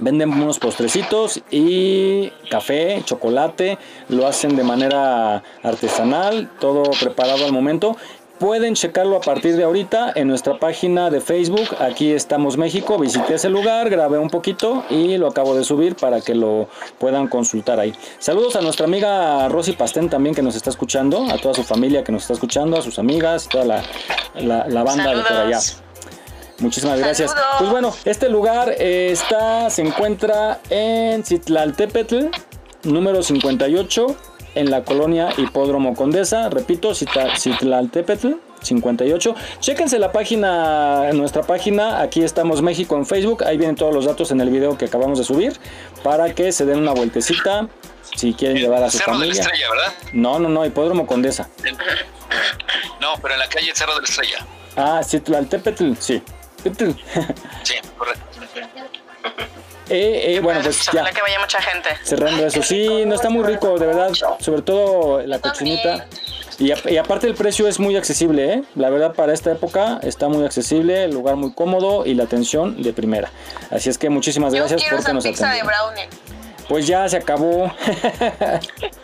Venden 0.00 0.30
unos 0.30 0.58
postrecitos 0.58 1.42
y 1.50 2.30
café, 2.50 3.02
chocolate, 3.04 3.78
lo 4.08 4.26
hacen 4.26 4.56
de 4.56 4.64
manera 4.64 5.42
artesanal, 5.62 6.50
todo 6.58 6.84
preparado 6.98 7.44
al 7.44 7.52
momento. 7.52 7.96
Pueden 8.38 8.74
checarlo 8.74 9.18
a 9.18 9.20
partir 9.20 9.54
de 9.56 9.64
ahorita 9.64 10.12
en 10.14 10.28
nuestra 10.28 10.58
página 10.58 11.10
de 11.10 11.20
Facebook. 11.20 11.76
Aquí 11.78 12.10
estamos 12.10 12.56
México. 12.56 12.98
Visité 12.98 13.34
ese 13.34 13.50
lugar, 13.50 13.90
grabé 13.90 14.18
un 14.18 14.30
poquito 14.30 14.82
y 14.88 15.18
lo 15.18 15.28
acabo 15.28 15.54
de 15.54 15.62
subir 15.62 15.94
para 15.94 16.22
que 16.22 16.34
lo 16.34 16.66
puedan 16.98 17.28
consultar 17.28 17.78
ahí. 17.78 17.92
Saludos 18.18 18.56
a 18.56 18.62
nuestra 18.62 18.86
amiga 18.86 19.46
Rosy 19.50 19.72
Pastén 19.72 20.08
también 20.08 20.34
que 20.34 20.40
nos 20.40 20.56
está 20.56 20.70
escuchando, 20.70 21.26
a 21.30 21.36
toda 21.36 21.52
su 21.52 21.64
familia 21.64 22.02
que 22.02 22.12
nos 22.12 22.22
está 22.22 22.32
escuchando, 22.32 22.78
a 22.78 22.82
sus 22.82 22.98
amigas, 22.98 23.46
toda 23.46 23.66
la, 23.66 24.84
banda 24.84 25.14
de 25.14 25.22
por 25.22 25.36
allá. 25.36 25.60
Saludos. 26.60 26.62
Muchísimas 26.62 26.98
gracias. 26.98 27.30
Saludos. 27.30 27.54
Pues 27.58 27.70
bueno, 27.70 27.96
este 28.04 28.28
lugar 28.28 28.74
eh, 28.78 29.10
está, 29.12 29.70
se 29.70 29.82
encuentra 29.82 30.60
en 30.68 31.24
Citlaltépetl, 31.24 32.26
número 32.84 33.22
58, 33.22 34.16
en 34.54 34.70
la 34.70 34.84
colonia 34.84 35.30
Hipódromo 35.36 35.94
Condesa. 35.94 36.48
Repito, 36.48 36.94
Citlaltépetl. 36.94 38.34
58. 38.62 39.34
Chéquense 39.60 39.98
la 39.98 40.12
página, 40.12 41.12
nuestra 41.14 41.42
página, 41.42 42.02
aquí 42.02 42.22
estamos 42.22 42.60
México 42.60 42.94
en 42.96 43.06
Facebook, 43.06 43.42
ahí 43.44 43.56
vienen 43.56 43.74
todos 43.74 43.94
los 43.94 44.04
datos 44.04 44.32
en 44.32 44.40
el 44.42 44.50
video 44.50 44.76
que 44.76 44.84
acabamos 44.84 45.18
de 45.18 45.24
subir, 45.24 45.58
para 46.02 46.34
que 46.34 46.52
se 46.52 46.66
den 46.66 46.78
una 46.78 46.92
vueltecita, 46.92 47.68
si 48.14 48.34
quieren 48.34 48.58
llevar 48.58 48.82
a 48.82 48.90
su 48.90 48.98
Cerro 48.98 49.12
de 49.12 49.18
la 49.18 49.24
familia. 49.24 49.42
Estrella, 49.42 49.70
¿verdad? 49.70 49.94
No, 50.12 50.38
no, 50.38 50.50
no, 50.50 50.66
Hipódromo 50.66 51.06
Condesa. 51.06 51.48
No, 53.00 53.14
pero 53.22 53.32
en 53.32 53.40
la 53.40 53.48
calle 53.48 53.72
Cerro 53.74 53.94
de 53.94 54.02
la 54.02 54.06
Estrella. 54.06 54.46
Ah, 54.76 55.00
Citlaltépetl, 55.02 55.94
sí. 55.98 56.22
Sí, 57.62 57.74
correcto. 57.96 58.24
Eh, 59.92 60.36
eh, 60.36 60.40
bueno, 60.40 60.60
pues 60.62 60.88
ya. 60.92 61.04
Que 61.10 61.20
vaya 61.20 61.40
mucha 61.40 61.60
gente. 61.60 61.88
Cerrando 62.04 62.46
eso, 62.46 62.62
sí, 62.62 63.04
no 63.06 63.16
está 63.16 63.28
muy 63.28 63.42
rico, 63.42 63.76
de 63.76 63.86
verdad, 63.86 64.12
sobre 64.38 64.62
todo 64.62 65.20
la 65.26 65.40
cochinita. 65.40 66.06
Y, 66.60 66.70
a- 66.70 66.78
y 66.88 66.96
aparte 66.96 67.26
el 67.26 67.34
precio 67.34 67.66
es 67.66 67.80
muy 67.80 67.96
accesible, 67.96 68.52
¿eh? 68.54 68.62
La 68.76 68.88
verdad 68.88 69.14
para 69.14 69.32
esta 69.34 69.50
época 69.50 69.98
está 70.04 70.28
muy 70.28 70.44
accesible, 70.44 71.02
el 71.06 71.10
lugar 71.10 71.34
muy 71.34 71.52
cómodo 71.52 72.06
y 72.06 72.14
la 72.14 72.22
atención 72.22 72.80
de 72.80 72.92
primera. 72.92 73.32
Así 73.70 73.90
es 73.90 73.98
que 73.98 74.08
muchísimas 74.10 74.54
gracias 74.54 74.80
Quiero 74.80 74.98
porque 74.98 75.02
esa 75.06 75.12
nos 75.12 75.24
pizza 75.24 75.46
de 75.50 75.60
atendieron. 75.60 75.94
brownie. 75.94 76.08
Pues 76.68 76.86
ya 76.86 77.08
se 77.08 77.16
acabó. 77.16 77.72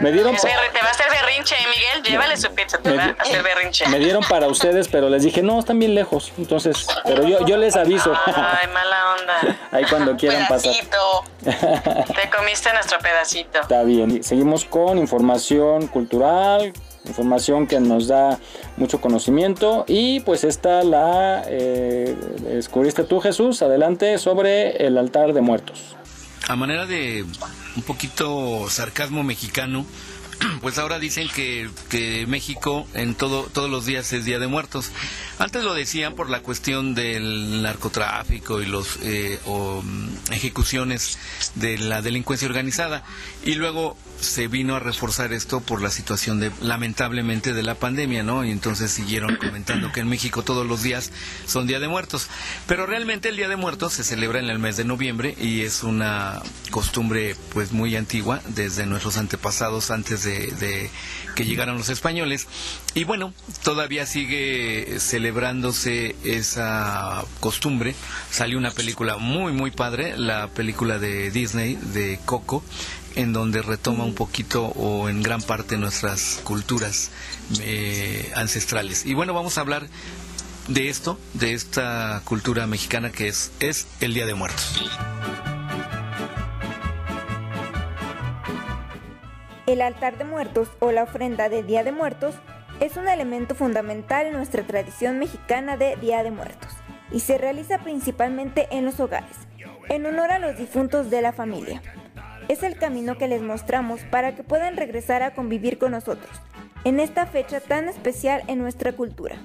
me 0.00 0.12
dieron 0.12 0.36
te 0.36 0.48
va 0.48 0.88
a 0.88 0.90
hacer 0.90 1.06
berrinche, 1.10 1.54
Miguel. 1.74 2.02
Llévale 2.04 2.36
su 2.36 2.50
pizza, 2.54 2.78
te 2.78 2.90
Me 2.90 2.96
va 2.96 3.04
a 3.04 3.22
hacer 3.22 3.42
berrinche. 3.42 3.86
me 3.88 3.98
dieron 3.98 4.22
para 4.28 4.46
ustedes, 4.48 4.88
pero 4.88 5.08
les 5.08 5.22
dije, 5.22 5.42
"No, 5.42 5.58
están 5.58 5.78
bien 5.78 5.94
lejos." 5.94 6.32
Entonces, 6.38 6.86
pero 7.04 7.26
yo 7.26 7.44
yo 7.46 7.56
les 7.56 7.76
aviso. 7.76 8.12
Ay, 8.26 8.68
mala 8.72 9.14
onda. 9.20 9.58
Ahí 9.72 9.84
cuando 9.88 10.16
quieran 10.16 10.46
pasar. 10.48 10.72
Te 11.44 12.30
comiste 12.36 12.72
nuestro 12.72 12.98
pedacito. 12.98 13.60
Está 13.60 13.82
bien. 13.84 14.22
Seguimos 14.22 14.64
con 14.64 14.98
información 14.98 15.86
cultural, 15.88 16.72
información 17.06 17.66
que 17.66 17.80
nos 17.80 18.08
da 18.08 18.38
mucho 18.76 19.00
conocimiento 19.00 19.84
y 19.88 20.20
pues 20.20 20.44
esta 20.44 20.82
la 20.82 21.42
eh, 21.46 22.14
descubriste 22.40 23.04
tú 23.04 23.20
Jesús, 23.20 23.62
adelante 23.62 24.18
sobre 24.18 24.86
el 24.86 24.98
altar 24.98 25.32
de 25.32 25.40
muertos. 25.40 25.96
a 26.48 26.56
manera 26.56 26.86
de 26.86 27.24
un 27.78 27.82
poquito 27.82 28.68
sarcasmo 28.68 29.22
mexicano, 29.22 29.86
pues 30.62 30.78
ahora 30.78 30.98
dicen 30.98 31.28
que, 31.28 31.70
que 31.88 32.26
México 32.26 32.88
en 32.92 33.14
todo, 33.14 33.44
todos 33.44 33.70
los 33.70 33.86
días 33.86 34.12
es 34.12 34.24
Día 34.24 34.40
de 34.40 34.48
Muertos. 34.48 34.90
Antes 35.38 35.62
lo 35.62 35.74
decían 35.74 36.14
por 36.14 36.30
la 36.30 36.40
cuestión 36.40 36.94
del 36.94 37.62
narcotráfico 37.62 38.60
y 38.60 38.66
los 38.66 38.98
eh, 39.02 39.38
mm, 39.46 40.32
ejecuciones 40.32 41.18
de 41.54 41.78
la 41.78 42.02
delincuencia 42.02 42.48
organizada. 42.48 43.04
Y 43.44 43.54
luego 43.54 43.96
se 44.20 44.48
vino 44.48 44.74
a 44.74 44.80
reforzar 44.80 45.32
esto 45.32 45.60
por 45.60 45.80
la 45.80 45.90
situación 45.90 46.40
de 46.40 46.50
lamentablemente 46.60 47.52
de 47.52 47.62
la 47.62 47.76
pandemia, 47.76 48.22
¿no? 48.24 48.44
Y 48.44 48.50
entonces 48.50 48.90
siguieron 48.90 49.36
comentando 49.36 49.92
que 49.92 50.00
en 50.00 50.08
México 50.08 50.42
todos 50.42 50.66
los 50.66 50.82
días 50.82 51.12
son 51.46 51.68
Día 51.68 51.78
de 51.78 51.88
Muertos, 51.88 52.28
pero 52.66 52.86
realmente 52.86 53.28
el 53.28 53.36
Día 53.36 53.48
de 53.48 53.56
Muertos 53.56 53.92
se 53.92 54.04
celebra 54.04 54.40
en 54.40 54.50
el 54.50 54.58
mes 54.58 54.76
de 54.76 54.84
noviembre 54.84 55.36
y 55.40 55.62
es 55.62 55.84
una 55.84 56.42
costumbre 56.70 57.36
pues 57.52 57.70
muy 57.72 57.94
antigua 57.94 58.42
desde 58.48 58.86
nuestros 58.86 59.16
antepasados 59.16 59.90
antes 59.90 60.24
de, 60.24 60.48
de 60.52 60.90
que 61.36 61.44
llegaran 61.44 61.78
los 61.78 61.88
españoles. 61.88 62.48
Y 62.94 63.04
bueno, 63.04 63.32
todavía 63.62 64.06
sigue 64.06 64.98
celebrándose 65.28 66.16
esa 66.24 67.22
costumbre. 67.40 67.94
Salió 68.30 68.56
una 68.56 68.70
película 68.70 69.18
muy 69.18 69.52
muy 69.52 69.70
padre, 69.70 70.16
la 70.16 70.48
película 70.48 70.98
de 70.98 71.30
Disney 71.30 71.76
de 71.76 72.18
Coco 72.24 72.64
en 73.14 73.34
donde 73.34 73.60
retoma 73.60 74.04
un 74.04 74.14
poquito 74.14 74.64
o 74.64 75.10
en 75.10 75.22
gran 75.22 75.42
parte 75.42 75.76
nuestras 75.76 76.40
culturas 76.44 77.10
eh, 77.60 78.32
ancestrales. 78.36 79.04
Y 79.04 79.12
bueno, 79.12 79.34
vamos 79.34 79.58
a 79.58 79.60
hablar 79.60 79.86
de 80.66 80.88
esto, 80.88 81.18
de 81.34 81.52
esta 81.52 82.22
cultura 82.24 82.66
mexicana 82.66 83.10
que 83.12 83.28
es, 83.28 83.52
es 83.60 83.86
el 84.00 84.14
Día 84.14 84.24
de 84.24 84.34
Muertos. 84.34 84.88
El 89.66 89.82
altar 89.82 90.16
de 90.16 90.24
muertos 90.24 90.68
o 90.78 90.90
la 90.90 91.02
ofrenda 91.02 91.50
del 91.50 91.66
Día 91.66 91.84
de 91.84 91.92
Muertos 91.92 92.34
es 92.80 92.96
un 92.96 93.08
elemento 93.08 93.54
fundamental 93.54 94.26
en 94.26 94.34
nuestra 94.34 94.62
tradición 94.62 95.18
mexicana 95.18 95.76
de 95.76 95.96
Día 95.96 96.22
de 96.22 96.30
Muertos 96.30 96.72
y 97.10 97.20
se 97.20 97.38
realiza 97.38 97.78
principalmente 97.78 98.68
en 98.70 98.84
los 98.84 99.00
hogares, 99.00 99.36
en 99.88 100.06
honor 100.06 100.30
a 100.30 100.38
los 100.38 100.56
difuntos 100.56 101.10
de 101.10 101.22
la 101.22 101.32
familia. 101.32 101.82
Es 102.48 102.62
el 102.62 102.78
camino 102.78 103.18
que 103.18 103.28
les 103.28 103.42
mostramos 103.42 104.00
para 104.10 104.34
que 104.34 104.44
puedan 104.44 104.76
regresar 104.76 105.22
a 105.22 105.34
convivir 105.34 105.78
con 105.78 105.90
nosotros 105.90 106.30
en 106.84 107.00
esta 107.00 107.26
fecha 107.26 107.60
tan 107.60 107.88
especial 107.88 108.42
en 108.46 108.58
nuestra 108.58 108.92
cultura. 108.92 109.36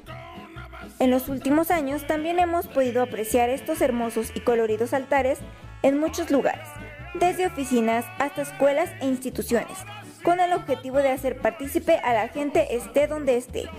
En 1.00 1.10
los 1.10 1.28
últimos 1.28 1.72
años 1.72 2.06
también 2.06 2.40
hemos 2.40 2.68
podido 2.68 3.02
apreciar 3.02 3.50
estos 3.50 3.82
hermosos 3.82 4.32
y 4.36 4.42
coloridos 4.42 4.94
altares 4.94 5.40
en 5.82 6.00
muchos 6.00 6.30
lugares, 6.30 6.68
desde 7.16 7.48
oficinas 7.48 8.06
hasta 8.20 8.44
escuelas 8.44 8.90
e 9.02 9.08
instituciones, 9.08 9.78
con 10.24 10.39
el 10.39 10.53
objetivo 10.53 10.97
de 10.97 11.09
hacer 11.09 11.38
partícipe 11.38 11.97
a 11.97 12.13
la 12.13 12.30
gente 12.30 12.76
esté 12.76 13.07
donde 13.07 13.38
esté. 13.38 13.69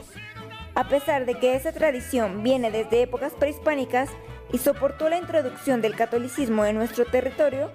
A 0.74 0.88
pesar 0.88 1.24
de 1.24 1.34
que 1.34 1.54
esa 1.54 1.72
tradición 1.72 2.42
viene 2.42 2.70
desde 2.70 3.02
épocas 3.02 3.32
prehispánicas 3.32 4.10
y 4.52 4.58
soportó 4.58 5.08
la 5.08 5.18
introducción 5.18 5.80
del 5.80 5.96
catolicismo 5.96 6.64
en 6.64 6.76
nuestro 6.76 7.06
territorio, 7.06 7.70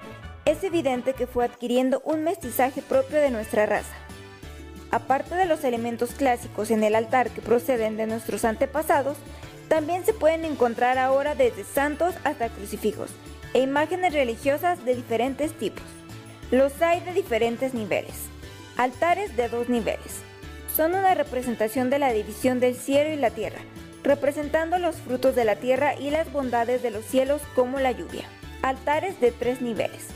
es 0.46 0.64
evidente 0.64 1.14
que 1.14 1.28
fue 1.28 1.46
adquiriendo 1.46 2.02
un 2.06 2.24
mestizaje 2.24 2.82
propio 2.82 3.20
de 3.20 3.32
nuestra 3.32 3.66
raza. 3.66 3.94
Aparte 4.92 5.36
de 5.36 5.46
los 5.46 5.64
elementos 5.64 6.12
clásicos 6.12 6.72
en 6.72 6.84
el 6.84 6.96
altar 6.96 7.30
que 7.30 7.42
proceden 7.42 7.98
de 7.98 8.08
nuestros 8.08 8.46
antepasados, 8.46 9.18
también 9.68 10.04
se 10.04 10.14
pueden 10.14 10.46
encontrar 10.46 10.98
ahora 10.98 11.36
desde 11.36 11.64
santos 11.64 12.16
hasta 12.24 12.50
crucifijos 12.50 13.12
e 13.54 13.62
imágenes 13.62 14.14
religiosas 14.14 14.84
de 14.86 14.96
diferentes 14.96 15.54
tipos. 15.54 15.84
Los 16.52 16.82
hay 16.82 17.02
de 17.02 17.14
diferentes 17.14 17.74
niveles. 17.74 18.30
Altares 18.80 19.36
de 19.36 19.50
dos 19.50 19.68
niveles. 19.68 20.22
Son 20.74 20.96
una 20.96 21.14
representación 21.14 21.90
de 21.90 22.00
la 22.00 22.14
división 22.14 22.62
del 22.62 22.76
cielo 22.76 23.12
y 23.12 23.18
la 23.18 23.30
tierra, 23.30 23.60
representando 24.04 24.78
los 24.78 24.96
frutos 24.96 25.36
de 25.36 25.44
la 25.44 25.58
tierra 25.58 25.96
y 26.00 26.12
las 26.12 26.32
bondades 26.32 26.82
de 26.82 26.90
los 26.90 27.04
cielos 27.04 27.42
como 27.56 27.82
la 27.82 27.92
lluvia. 27.92 28.24
Altares 28.62 29.20
de 29.20 29.34
tres 29.34 29.60
niveles 29.60 30.08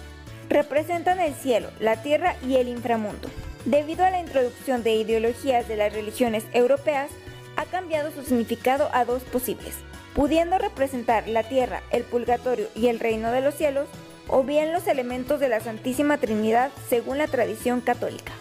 representan 0.48 1.20
el 1.20 1.34
cielo, 1.34 1.72
la 1.82 2.02
tierra 2.04 2.38
y 2.48 2.56
el 2.56 2.70
inframundo. 2.70 3.28
Debido 3.66 4.06
a 4.06 4.12
la 4.12 4.22
introducción 4.22 4.82
de 4.82 4.96
ideologías 4.96 5.68
de 5.68 5.76
las 5.76 5.92
religiones 5.92 6.46
europeas, 6.54 7.12
ha 7.58 7.66
cambiado 7.66 8.12
su 8.12 8.24
significado 8.24 8.90
a 8.94 9.04
dos 9.04 9.24
posibles, 9.24 9.76
pudiendo 10.16 10.58
representar 10.58 11.28
la 11.28 11.44
tierra, 11.44 11.84
el 11.92 12.04
purgatorio 12.04 12.70
y 12.76 12.88
el 12.88 13.02
reino 13.02 13.30
de 13.34 13.42
los 13.42 13.56
cielos, 13.56 13.90
o 14.30 14.42
bien 14.44 14.72
los 14.72 14.88
elementos 14.88 15.42
de 15.42 15.50
la 15.50 15.60
Santísima 15.60 16.18
Trinidad 16.18 16.72
según 16.88 17.18
la 17.18 17.28
tradición 17.28 17.82
católica. 17.82 18.32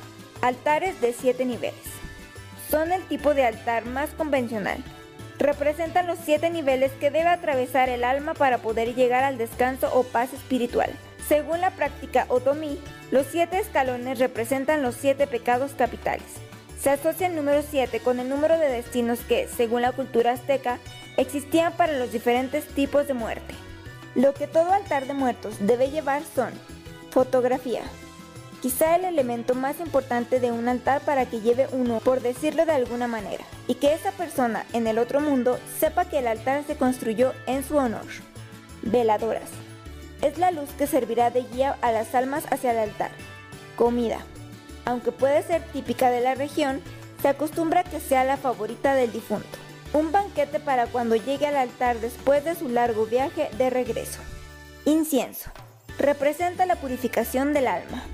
Altares 0.42 1.00
de 1.00 1.12
siete 1.12 1.44
niveles. 1.44 1.84
Son 2.68 2.90
el 2.90 3.04
tipo 3.04 3.32
de 3.32 3.44
altar 3.44 3.86
más 3.86 4.10
convencional. 4.10 4.82
Representan 5.38 6.08
los 6.08 6.18
siete 6.18 6.50
niveles 6.50 6.90
que 6.98 7.12
debe 7.12 7.28
atravesar 7.28 7.88
el 7.88 8.02
alma 8.02 8.34
para 8.34 8.58
poder 8.58 8.96
llegar 8.96 9.22
al 9.22 9.38
descanso 9.38 9.88
o 9.94 10.02
paz 10.02 10.32
espiritual. 10.32 10.90
Según 11.28 11.60
la 11.60 11.70
práctica 11.70 12.26
otomí, 12.28 12.80
los 13.12 13.28
siete 13.28 13.60
escalones 13.60 14.18
representan 14.18 14.82
los 14.82 14.96
siete 14.96 15.28
pecados 15.28 15.74
capitales. 15.78 16.26
Se 16.76 16.90
asocia 16.90 17.28
el 17.28 17.36
número 17.36 17.62
7 17.62 18.00
con 18.00 18.18
el 18.18 18.28
número 18.28 18.58
de 18.58 18.68
destinos 18.68 19.20
que, 19.20 19.46
según 19.46 19.82
la 19.82 19.92
cultura 19.92 20.32
azteca, 20.32 20.80
existían 21.16 21.72
para 21.74 21.96
los 21.96 22.10
diferentes 22.10 22.66
tipos 22.66 23.06
de 23.06 23.14
muerte. 23.14 23.54
Lo 24.16 24.34
que 24.34 24.48
todo 24.48 24.72
altar 24.72 25.06
de 25.06 25.14
muertos 25.14 25.54
debe 25.60 25.90
llevar 25.90 26.22
son 26.34 26.50
fotografía, 27.10 27.82
quizá 28.62 28.94
el 28.94 29.04
elemento 29.04 29.56
más 29.56 29.80
importante 29.80 30.38
de 30.38 30.52
un 30.52 30.68
altar 30.68 31.02
para 31.02 31.26
que 31.26 31.40
lleve 31.40 31.66
uno, 31.72 31.98
por 31.98 32.22
decirlo 32.22 32.64
de 32.64 32.72
alguna 32.72 33.08
manera, 33.08 33.44
y 33.66 33.74
que 33.74 33.92
esa 33.92 34.12
persona 34.12 34.64
en 34.72 34.86
el 34.86 34.98
otro 34.98 35.20
mundo 35.20 35.58
sepa 35.80 36.04
que 36.04 36.20
el 36.20 36.28
altar 36.28 36.62
se 36.64 36.76
construyó 36.76 37.32
en 37.46 37.64
su 37.64 37.76
honor. 37.76 38.06
Veladoras 38.82 39.50
es 40.22 40.38
la 40.38 40.52
luz 40.52 40.70
que 40.78 40.86
servirá 40.86 41.30
de 41.30 41.42
guía 41.42 41.76
a 41.82 41.90
las 41.90 42.14
almas 42.14 42.44
hacia 42.50 42.70
el 42.70 42.78
altar. 42.78 43.10
Comida. 43.76 44.20
Aunque 44.84 45.10
puede 45.10 45.42
ser 45.42 45.62
típica 45.72 46.10
de 46.10 46.20
la 46.20 46.36
región, 46.36 46.80
se 47.20 47.28
acostumbra 47.28 47.82
que 47.82 47.98
sea 47.98 48.22
la 48.22 48.36
favorita 48.36 48.94
del 48.94 49.10
difunto. 49.10 49.58
Un 49.92 50.12
banquete 50.12 50.60
para 50.60 50.86
cuando 50.86 51.16
llegue 51.16 51.46
al 51.46 51.56
altar 51.56 51.98
después 51.98 52.44
de 52.44 52.54
su 52.54 52.68
largo 52.68 53.06
viaje 53.06 53.50
de 53.58 53.70
regreso. 53.70 54.20
Incienso. 54.84 55.50
Representa 55.98 56.64
la 56.64 56.76
purificación 56.76 57.52
del 57.52 57.66
alma. 57.66 58.04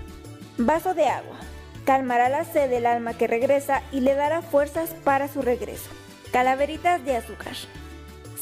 Vaso 0.60 0.92
de 0.92 1.06
agua. 1.06 1.36
Calmará 1.84 2.28
la 2.28 2.44
sed 2.44 2.68
del 2.68 2.86
alma 2.86 3.14
que 3.14 3.28
regresa 3.28 3.80
y 3.92 4.00
le 4.00 4.16
dará 4.16 4.42
fuerzas 4.42 4.90
para 5.04 5.28
su 5.28 5.40
regreso. 5.40 5.88
Calaveritas 6.32 7.04
de 7.04 7.14
azúcar. 7.14 7.54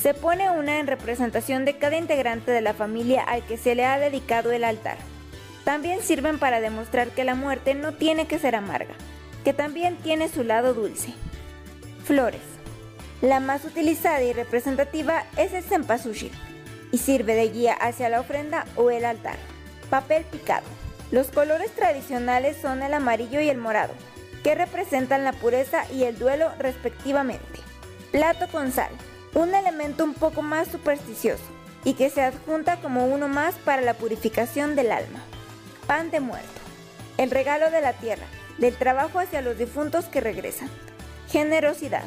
Se 0.00 0.14
pone 0.14 0.50
una 0.50 0.80
en 0.80 0.86
representación 0.86 1.66
de 1.66 1.76
cada 1.76 1.98
integrante 1.98 2.50
de 2.52 2.62
la 2.62 2.72
familia 2.72 3.22
al 3.22 3.44
que 3.44 3.58
se 3.58 3.74
le 3.74 3.84
ha 3.84 3.98
dedicado 3.98 4.50
el 4.50 4.64
altar. 4.64 4.96
También 5.64 6.00
sirven 6.00 6.38
para 6.38 6.60
demostrar 6.60 7.08
que 7.10 7.24
la 7.24 7.34
muerte 7.34 7.74
no 7.74 7.92
tiene 7.92 8.26
que 8.26 8.38
ser 8.38 8.54
amarga, 8.54 8.94
que 9.44 9.52
también 9.52 9.96
tiene 9.96 10.30
su 10.30 10.42
lado 10.42 10.72
dulce. 10.72 11.12
Flores. 12.02 12.40
La 13.20 13.40
más 13.40 13.66
utilizada 13.66 14.22
y 14.22 14.32
representativa 14.32 15.24
es 15.36 15.52
el 15.52 15.62
cempasúchil 15.62 16.32
y 16.92 16.96
sirve 16.96 17.34
de 17.34 17.50
guía 17.50 17.74
hacia 17.74 18.08
la 18.08 18.20
ofrenda 18.20 18.64
o 18.74 18.90
el 18.90 19.04
altar. 19.04 19.36
Papel 19.90 20.24
picado. 20.24 20.85
Los 21.10 21.28
colores 21.28 21.70
tradicionales 21.72 22.56
son 22.60 22.82
el 22.82 22.94
amarillo 22.94 23.40
y 23.40 23.48
el 23.48 23.58
morado, 23.58 23.94
que 24.42 24.54
representan 24.54 25.24
la 25.24 25.32
pureza 25.32 25.84
y 25.92 26.04
el 26.04 26.18
duelo 26.18 26.50
respectivamente. 26.58 27.60
Plato 28.12 28.48
con 28.48 28.72
sal 28.72 28.90
un 29.36 29.54
elemento 29.54 30.02
un 30.02 30.14
poco 30.14 30.40
más 30.40 30.68
supersticioso 30.68 31.44
y 31.84 31.92
que 31.92 32.08
se 32.08 32.22
adjunta 32.22 32.76
como 32.80 33.06
uno 33.06 33.28
más 33.28 33.54
para 33.56 33.82
la 33.82 33.94
purificación 33.94 34.74
del 34.74 34.90
alma. 34.90 35.20
Pan 35.86 36.10
de 36.10 36.20
muerto, 36.20 36.60
el 37.18 37.30
regalo 37.30 37.70
de 37.70 37.82
la 37.82 37.92
tierra, 37.92 38.24
del 38.58 38.76
trabajo 38.76 39.18
hacia 39.18 39.42
los 39.42 39.58
difuntos 39.58 40.06
que 40.06 40.22
regresan. 40.22 40.70
Generosidad. 41.28 42.04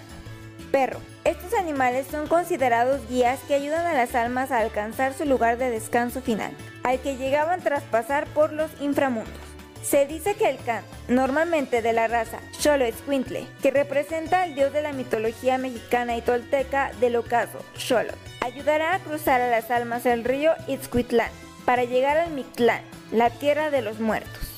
Perro. 0.72 1.00
Estos 1.30 1.54
animales 1.54 2.08
son 2.10 2.26
considerados 2.26 3.08
guías 3.08 3.40
que 3.48 3.54
ayudan 3.54 3.86
a 3.86 3.94
las 3.94 4.16
almas 4.16 4.50
a 4.50 4.58
alcanzar 4.58 5.14
su 5.14 5.26
lugar 5.26 5.60
de 5.60 5.70
descanso 5.70 6.24
final, 6.24 6.52
al 6.82 7.00
que 7.02 7.18
llegaban 7.18 7.62
tras 7.62 7.84
pasar 7.84 8.26
por 8.26 8.52
los 8.52 8.72
inframundos. 8.82 9.38
Se 9.84 10.08
dice 10.08 10.34
que 10.34 10.50
el 10.50 10.58
can, 10.58 10.84
normalmente 11.08 11.84
de 11.84 11.94
la 11.94 12.08
raza 12.08 12.40
Xoloitzcuintle, 12.58 13.46
que 13.62 13.70
representa 13.70 14.42
al 14.42 14.56
dios 14.56 14.74
de 14.74 14.82
la 14.82 14.92
mitología 14.92 15.60
mexicana 15.60 16.18
y 16.18 16.24
tolteca 16.24 16.94
del 17.00 17.16
ocaso, 17.16 17.64
Xolotl, 17.78 18.18
ayudará 18.42 18.96
a 18.96 19.00
cruzar 19.00 19.40
a 19.40 19.52
las 19.52 19.70
almas 19.70 20.08
el 20.08 20.24
río 20.24 20.54
Itzcuitlán 20.66 21.30
para 21.64 21.84
llegar 21.84 22.18
al 22.18 22.32
Mictlán, 22.32 22.82
la 23.12 23.30
tierra 23.30 23.70
de 23.70 23.84
los 23.84 24.00
muertos. 24.00 24.50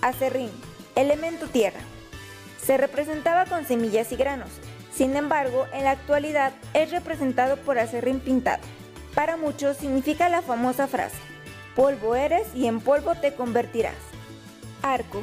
Acerrín, 0.00 0.50
elemento 0.94 1.46
tierra. 1.46 1.80
Se 2.64 2.78
representaba 2.78 3.44
con 3.44 3.66
semillas 3.66 4.10
y 4.12 4.16
granos, 4.16 4.48
sin 4.96 5.16
embargo, 5.16 5.66
en 5.72 5.84
la 5.84 5.92
actualidad 5.92 6.52
es 6.74 6.90
representado 6.90 7.56
por 7.58 7.78
acerrín 7.78 8.20
pintado. 8.20 8.62
Para 9.14 9.36
muchos 9.36 9.76
significa 9.76 10.28
la 10.28 10.42
famosa 10.42 10.86
frase, 10.86 11.16
Polvo 11.76 12.14
eres 12.14 12.48
y 12.54 12.66
en 12.66 12.80
polvo 12.80 13.14
te 13.16 13.34
convertirás. 13.34 13.94
Arco. 14.80 15.22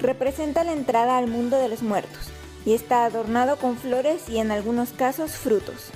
Representa 0.00 0.62
la 0.62 0.72
entrada 0.72 1.18
al 1.18 1.26
mundo 1.26 1.58
de 1.58 1.68
los 1.68 1.82
muertos 1.82 2.30
y 2.64 2.74
está 2.74 3.04
adornado 3.04 3.56
con 3.56 3.76
flores 3.76 4.28
y 4.28 4.38
en 4.38 4.52
algunos 4.52 4.90
casos 4.92 5.32
frutos. 5.32 5.90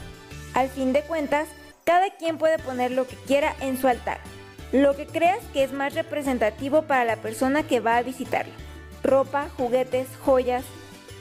Al 0.52 0.68
fin 0.68 0.92
de 0.92 1.02
cuentas, 1.02 1.48
cada 1.84 2.10
quien 2.10 2.38
puede 2.38 2.58
poner 2.58 2.90
lo 2.90 3.06
que 3.06 3.14
quiera 3.14 3.54
en 3.60 3.78
su 3.78 3.86
altar, 3.86 4.18
lo 4.72 4.96
que 4.96 5.06
creas 5.06 5.38
que 5.52 5.62
es 5.62 5.72
más 5.72 5.94
representativo 5.94 6.82
para 6.82 7.04
la 7.04 7.16
persona 7.16 7.62
que 7.62 7.80
va 7.80 7.96
a 7.96 8.02
visitarlo. 8.02 8.52
Ropa, 9.04 9.48
juguetes, 9.56 10.08
joyas. 10.24 10.64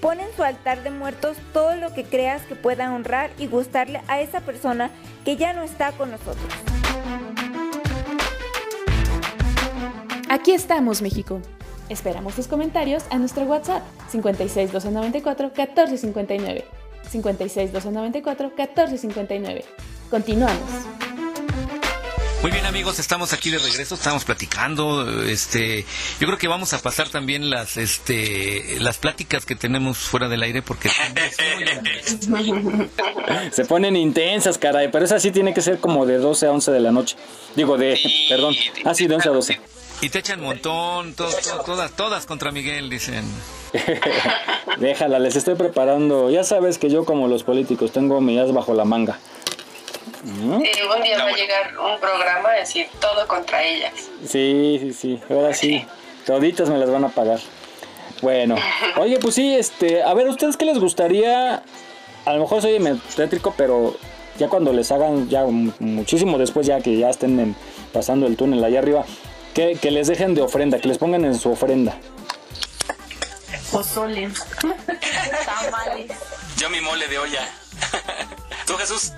Pon 0.04 0.20
en 0.20 0.36
su 0.36 0.44
altar 0.44 0.84
de 0.84 0.92
muertos 0.92 1.38
todo 1.54 1.78
lo 1.78 1.94
que 1.94 2.04
creas 2.04 2.42
que 2.42 2.56
pueda 2.56 2.94
honrar 2.94 3.32
y 3.38 3.48
gustarle 3.48 4.02
a 4.10 4.20
esa 4.20 4.42
persona 4.42 4.92
que 5.24 5.38
ya 5.38 5.54
no 5.54 5.64
está 5.64 5.94
con 5.94 6.12
nosotros. 6.12 6.44
Aquí 10.28 10.52
estamos, 10.52 11.02
México. 11.02 11.40
Esperamos 11.88 12.36
tus 12.36 12.50
comentarios 12.50 13.06
a 13.12 13.18
nuestro 13.18 13.46
WhatsApp 13.46 13.82
56 14.10 14.74
294 14.74 15.52
1459. 15.56 16.66
56 17.10 17.72
294 17.72 18.48
1459. 18.58 19.64
Continuamos. 20.10 21.13
Muy 22.44 22.52
bien 22.52 22.66
amigos, 22.66 23.00
estamos 23.00 23.32
aquí 23.32 23.50
de 23.52 23.58
regreso, 23.58 23.96
estamos 23.96 24.26
platicando, 24.26 25.24
este, 25.24 25.86
yo 26.20 26.28
creo 26.28 26.38
que 26.38 26.50
vamos 26.50 26.74
a 26.74 26.82
pasar 26.82 27.08
también 27.08 27.50
las, 27.50 27.78
este, 27.78 28.82
las 28.82 28.98
pláticas 28.98 29.46
que 29.46 29.56
tenemos 29.56 29.98
fuera 30.00 30.28
del 30.28 30.44
aire 30.44 30.62
porque 30.62 30.90
Se 33.54 33.64
ponen 33.64 33.96
intensas, 33.96 34.58
caray, 34.58 34.90
pero 34.92 35.06
esa 35.06 35.22
sí 35.22 35.32
tiene 35.32 35.54
que 35.54 35.62
ser 35.62 35.80
como 35.80 36.06
de 36.06 36.18
12 36.18 36.48
a 36.48 36.52
11 36.52 36.72
de 36.72 36.80
la 36.82 36.92
noche. 36.92 37.16
Digo, 37.56 37.78
de, 37.78 37.98
perdón, 38.30 38.54
ah, 38.84 38.94
sí, 38.94 39.08
de 39.08 39.16
11 39.16 39.30
a 39.30 39.32
12. 39.32 39.60
y 40.02 40.10
te 40.10 40.20
echan 40.20 40.42
montón, 40.42 41.14
to- 41.14 41.30
to- 41.30 41.64
todas, 41.66 41.96
todas 41.96 42.26
contra 42.26 42.52
Miguel, 42.52 42.90
dicen. 42.90 43.24
Déjala, 44.80 45.20
les 45.20 45.38
estoy 45.38 45.56
preparando. 45.56 46.30
Ya 46.30 46.44
sabes 46.44 46.78
que 46.78 46.90
yo 46.90 47.06
como 47.06 47.30
los 47.30 47.44
políticos 47.44 47.94
tengo 47.94 48.20
mi 48.20 48.38
as 48.38 48.52
bajo 48.52 48.74
la 48.74 48.84
manga. 48.84 49.18
¿Mm? 50.24 50.62
Sí, 50.62 50.70
un 50.98 51.04
día 51.04 51.18
va 51.24 51.30
a 51.30 51.34
llegar 51.36 51.78
un 51.78 52.00
programa 52.00 52.50
a 52.50 52.54
decir 52.54 52.88
todo 53.02 53.28
contra 53.28 53.62
ellas. 53.64 53.94
Sí, 54.28 54.78
sí, 54.80 54.94
sí, 54.94 55.22
ahora 55.30 55.54
sí. 55.54 55.86
Toditas 56.26 56.70
me 56.70 56.78
las 56.78 56.90
van 56.90 57.04
a 57.04 57.10
pagar. 57.10 57.40
Bueno, 58.22 58.56
oye, 58.98 59.20
pues 59.20 59.36
sí, 59.36 59.54
este, 59.56 60.02
a 60.02 60.14
ver, 60.14 60.28
¿ustedes 60.30 60.56
qué 60.56 60.66
les 60.66 60.80
gustaría? 60.80 61.62
A 62.26 62.34
lo 62.34 62.40
mejor 62.42 62.62
soy 62.62 62.80
medio 62.80 63.02
tétrico, 63.16 63.54
pero 63.58 63.98
ya 64.40 64.48
cuando 64.48 64.72
les 64.72 64.92
hagan, 64.94 65.28
ya 65.30 65.44
mu- 65.44 65.74
muchísimo 65.80 66.38
después, 66.38 66.66
ya 66.66 66.80
que 66.80 66.98
ya 66.98 67.10
estén 67.10 67.38
en- 67.40 67.56
pasando 67.92 68.26
el 68.26 68.38
túnel 68.38 68.64
allá 68.64 68.80
arriba, 68.80 69.04
que, 69.54 69.76
que 69.76 69.92
les 69.92 70.08
dejen 70.08 70.34
de 70.36 70.42
ofrenda, 70.42 70.80
que 70.80 70.88
les 70.88 70.98
pongan 70.98 71.26
en 71.26 71.38
su 71.38 71.52
ofrenda. 71.52 71.98
Pozole. 73.72 74.30
Tamales. 75.46 76.12
Yo 76.58 76.70
mi 76.70 76.80
mole 76.80 77.08
de 77.08 77.20
olla. 77.20 77.42
¿Tú, 78.66 78.76
Jesús? 78.76 79.12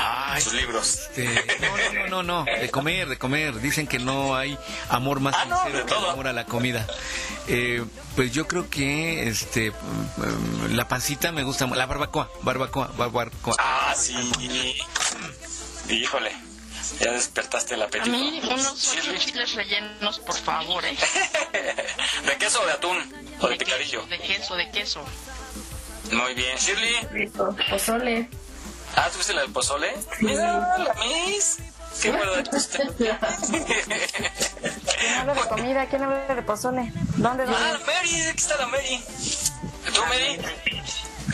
Ay, 0.00 0.40
Sus 0.40 0.52
libros. 0.54 1.08
este, 1.16 1.58
no, 1.60 1.76
no, 1.76 1.92
no, 1.92 2.22
no, 2.22 2.44
no, 2.44 2.44
de 2.44 2.70
comer, 2.70 3.08
de 3.08 3.18
comer. 3.18 3.60
Dicen 3.60 3.86
que 3.88 3.98
no 3.98 4.36
hay 4.36 4.56
amor 4.90 5.18
más 5.20 5.34
Ah, 5.36 5.44
no, 5.46 5.56
sincero 5.62 5.78
de 5.78 5.86
que 5.92 5.98
el 5.98 6.04
amor 6.10 6.28
a 6.28 6.32
la 6.32 6.44
comida. 6.46 6.86
Eh, 7.48 7.84
pues 8.14 8.30
yo 8.32 8.46
creo 8.46 8.68
que 8.70 9.28
este 9.28 9.70
mm, 9.72 10.74
la 10.74 10.86
pancita 10.86 11.32
me 11.32 11.42
gusta, 11.42 11.66
la 11.66 11.86
barbacoa, 11.86 12.30
barbacoa, 12.42 12.88
barbacoa. 12.96 13.56
Ah, 13.58 13.94
sí. 13.96 14.14
Híjole. 15.88 16.32
Ya 17.00 17.12
despertaste 17.12 17.74
el 17.74 17.82
A 17.82 17.84
apetito. 17.86 18.10
mí 18.16 18.40
unos 18.44 18.88
ocho 18.96 19.14
chiles 19.18 19.54
rellenos, 19.54 20.18
por 20.20 20.34
favor, 20.36 20.84
¿eh? 20.84 20.96
¿De 22.26 22.36
queso 22.38 22.62
o 22.62 22.66
de 22.66 22.72
atún? 22.72 23.14
¿O 23.40 23.48
de 23.48 23.56
picadillo? 23.56 24.06
De 24.06 24.18
queso, 24.18 24.54
de 24.56 24.70
queso. 24.70 25.04
Muy 26.12 26.34
bien. 26.34 26.56
Shirley. 26.56 27.28
Pozole. 27.70 28.28
Ah, 28.96 29.08
¿tuviste 29.12 29.32
la 29.32 29.42
del 29.42 29.52
pozole? 29.52 29.94
Mira, 30.20 30.76
la 30.78 30.94
Miss. 30.94 31.58
Qué. 32.00 32.10
¿Quién 34.98 35.14
habla 35.18 35.34
de 35.34 35.40
comida? 35.48 35.86
¿Quién 35.86 36.02
habla 36.02 36.34
de 36.34 36.42
pozole? 36.42 36.92
¿Dónde? 37.16 37.44
dónde? 37.44 37.58
Ah, 37.58 37.78
Mary, 37.86 38.22
aquí 38.28 38.38
está 38.38 38.56
la 38.56 38.66
Mary. 38.66 39.02
¿Tú, 39.94 40.00
Mary? 40.06 40.38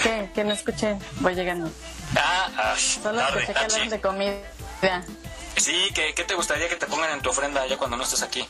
¿Qué? 0.03 0.31
Que 0.35 0.45
no 0.45 0.53
escuché. 0.53 0.99
Voy 1.21 1.35
llegando. 1.35 1.71
Ah, 2.17 2.49
ah, 2.57 2.75
Solo 2.77 3.21
escuché 3.21 3.53
que 3.53 3.59
hablan 3.59 3.89
de 3.91 4.01
comida. 4.01 5.05
Sí, 5.57 5.91
¿qué, 5.95 6.15
¿qué 6.15 6.25
te 6.25 6.35
gustaría 6.35 6.69
que 6.69 6.77
te 6.77 6.87
pongan 6.87 7.11
en 7.13 7.21
tu 7.23 7.31
ofrenda 7.31 7.67
ya 7.67 7.77
cuando 7.77 7.97
no 7.97 8.05
estés 8.05 8.23
aquí? 8.23 8.47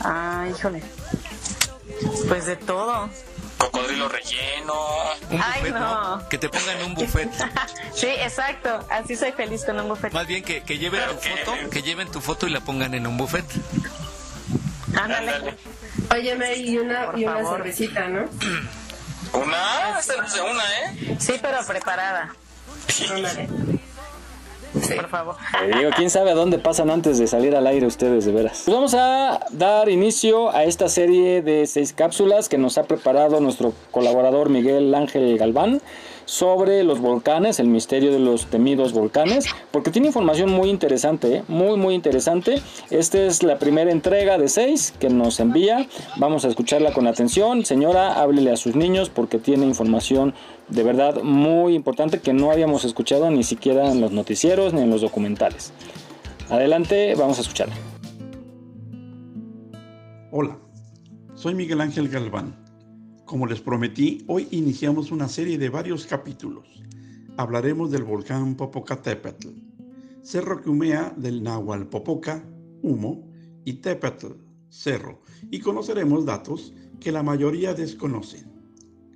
Ah, 0.00 0.46
híjole. 0.50 0.82
Pues 2.28 2.46
de 2.46 2.56
todo. 2.56 3.10
Cocodrilo 3.58 4.08
relleno. 4.08 4.74
Un 5.30 5.40
Ay, 5.42 5.60
buffet, 5.60 5.74
no. 5.74 6.28
Que 6.28 6.38
te 6.38 6.48
pongan 6.48 6.82
un 6.84 6.94
buffet. 6.94 7.30
Sí, 7.94 8.08
exacto. 8.08 8.86
Así 8.90 9.16
soy 9.16 9.32
feliz 9.32 9.64
con 9.64 9.80
un 9.80 9.88
buffet. 9.88 10.12
Más 10.12 10.26
bien 10.26 10.44
que, 10.44 10.62
que 10.62 10.76
lleven 10.78 11.00
tu 11.08 11.14
foto, 11.28 11.70
que 11.70 11.82
lleven 11.82 12.10
tu 12.10 12.20
foto 12.20 12.46
y 12.46 12.50
la 12.50 12.60
pongan 12.60 12.92
en 12.92 13.06
un 13.06 13.16
buffet. 13.16 13.44
Ándale. 14.94 15.56
Oye, 16.14 16.34
Mary, 16.36 16.60
y 16.70 16.78
una, 16.78 17.10
y 17.16 17.24
una 17.24 17.34
favor. 17.36 17.56
cervecita, 17.58 18.06
¿no? 18.08 18.26
¿Una? 19.32 19.98
Esta 19.98 20.16
no 20.16 20.24
es 20.26 20.34
de 20.34 20.40
una, 20.42 20.62
¿eh? 20.80 21.16
Sí, 21.18 21.34
pero 21.40 21.64
preparada. 21.66 22.34
Ándale. 24.76 24.96
Por 24.96 25.08
favor. 25.08 25.36
Te 25.58 25.78
digo, 25.78 25.90
quién 25.96 26.10
sabe 26.10 26.30
a 26.30 26.34
dónde 26.34 26.58
pasan 26.58 26.90
antes 26.90 27.18
de 27.18 27.26
salir 27.26 27.56
al 27.56 27.66
aire 27.66 27.86
ustedes, 27.86 28.24
de 28.24 28.32
veras. 28.32 28.62
Pues 28.64 28.74
vamos 28.74 28.94
a 28.94 29.40
dar 29.50 29.88
inicio 29.88 30.54
a 30.54 30.64
esta 30.64 30.88
serie 30.88 31.42
de 31.42 31.66
seis 31.66 31.92
cápsulas 31.92 32.48
que 32.48 32.58
nos 32.58 32.78
ha 32.78 32.84
preparado 32.84 33.40
nuestro 33.40 33.72
colaborador 33.90 34.50
Miguel 34.50 34.94
Ángel 34.94 35.38
Galván 35.38 35.80
sobre 36.26 36.84
los 36.84 37.00
volcanes, 37.00 37.58
el 37.58 37.68
misterio 37.68 38.12
de 38.12 38.18
los 38.18 38.46
temidos 38.46 38.92
volcanes, 38.92 39.46
porque 39.70 39.90
tiene 39.90 40.08
información 40.08 40.50
muy 40.50 40.68
interesante, 40.68 41.36
¿eh? 41.36 41.42
muy 41.48 41.78
muy 41.78 41.94
interesante. 41.94 42.60
Esta 42.90 43.22
es 43.22 43.42
la 43.42 43.58
primera 43.58 43.90
entrega 43.90 44.36
de 44.36 44.48
seis 44.48 44.92
que 45.00 45.08
nos 45.08 45.40
envía. 45.40 45.88
Vamos 46.16 46.44
a 46.44 46.48
escucharla 46.48 46.92
con 46.92 47.06
atención. 47.06 47.64
Señora, 47.64 48.20
háblele 48.20 48.52
a 48.52 48.56
sus 48.56 48.76
niños 48.76 49.08
porque 49.08 49.38
tiene 49.38 49.64
información 49.64 50.34
de 50.68 50.82
verdad 50.82 51.22
muy 51.22 51.74
importante 51.74 52.20
que 52.20 52.32
no 52.32 52.50
habíamos 52.50 52.84
escuchado 52.84 53.30
ni 53.30 53.44
siquiera 53.44 53.90
en 53.90 54.00
los 54.00 54.12
noticieros 54.12 54.74
ni 54.74 54.82
en 54.82 54.90
los 54.90 55.00
documentales. 55.00 55.72
Adelante, 56.50 57.14
vamos 57.16 57.38
a 57.38 57.42
escucharla. 57.42 57.74
Hola, 60.32 60.58
soy 61.34 61.54
Miguel 61.54 61.80
Ángel 61.80 62.08
Galván. 62.08 62.65
Como 63.26 63.48
les 63.48 63.60
prometí, 63.60 64.24
hoy 64.28 64.46
iniciamos 64.52 65.10
una 65.10 65.28
serie 65.28 65.58
de 65.58 65.68
varios 65.68 66.06
capítulos. 66.06 66.64
Hablaremos 67.36 67.90
del 67.90 68.04
volcán 68.04 68.54
Popocatépetl, 68.54 69.48
cerro 70.22 70.62
que 70.62 70.70
humea 70.70 71.12
del 71.16 71.42
náhuatl 71.42 71.86
Popoca, 71.86 72.44
humo, 72.82 73.28
y 73.64 73.72
Tepetl, 73.74 74.28
cerro, 74.68 75.22
y 75.50 75.58
conoceremos 75.58 76.24
datos 76.24 76.72
que 77.00 77.10
la 77.10 77.24
mayoría 77.24 77.74
desconocen. 77.74 78.46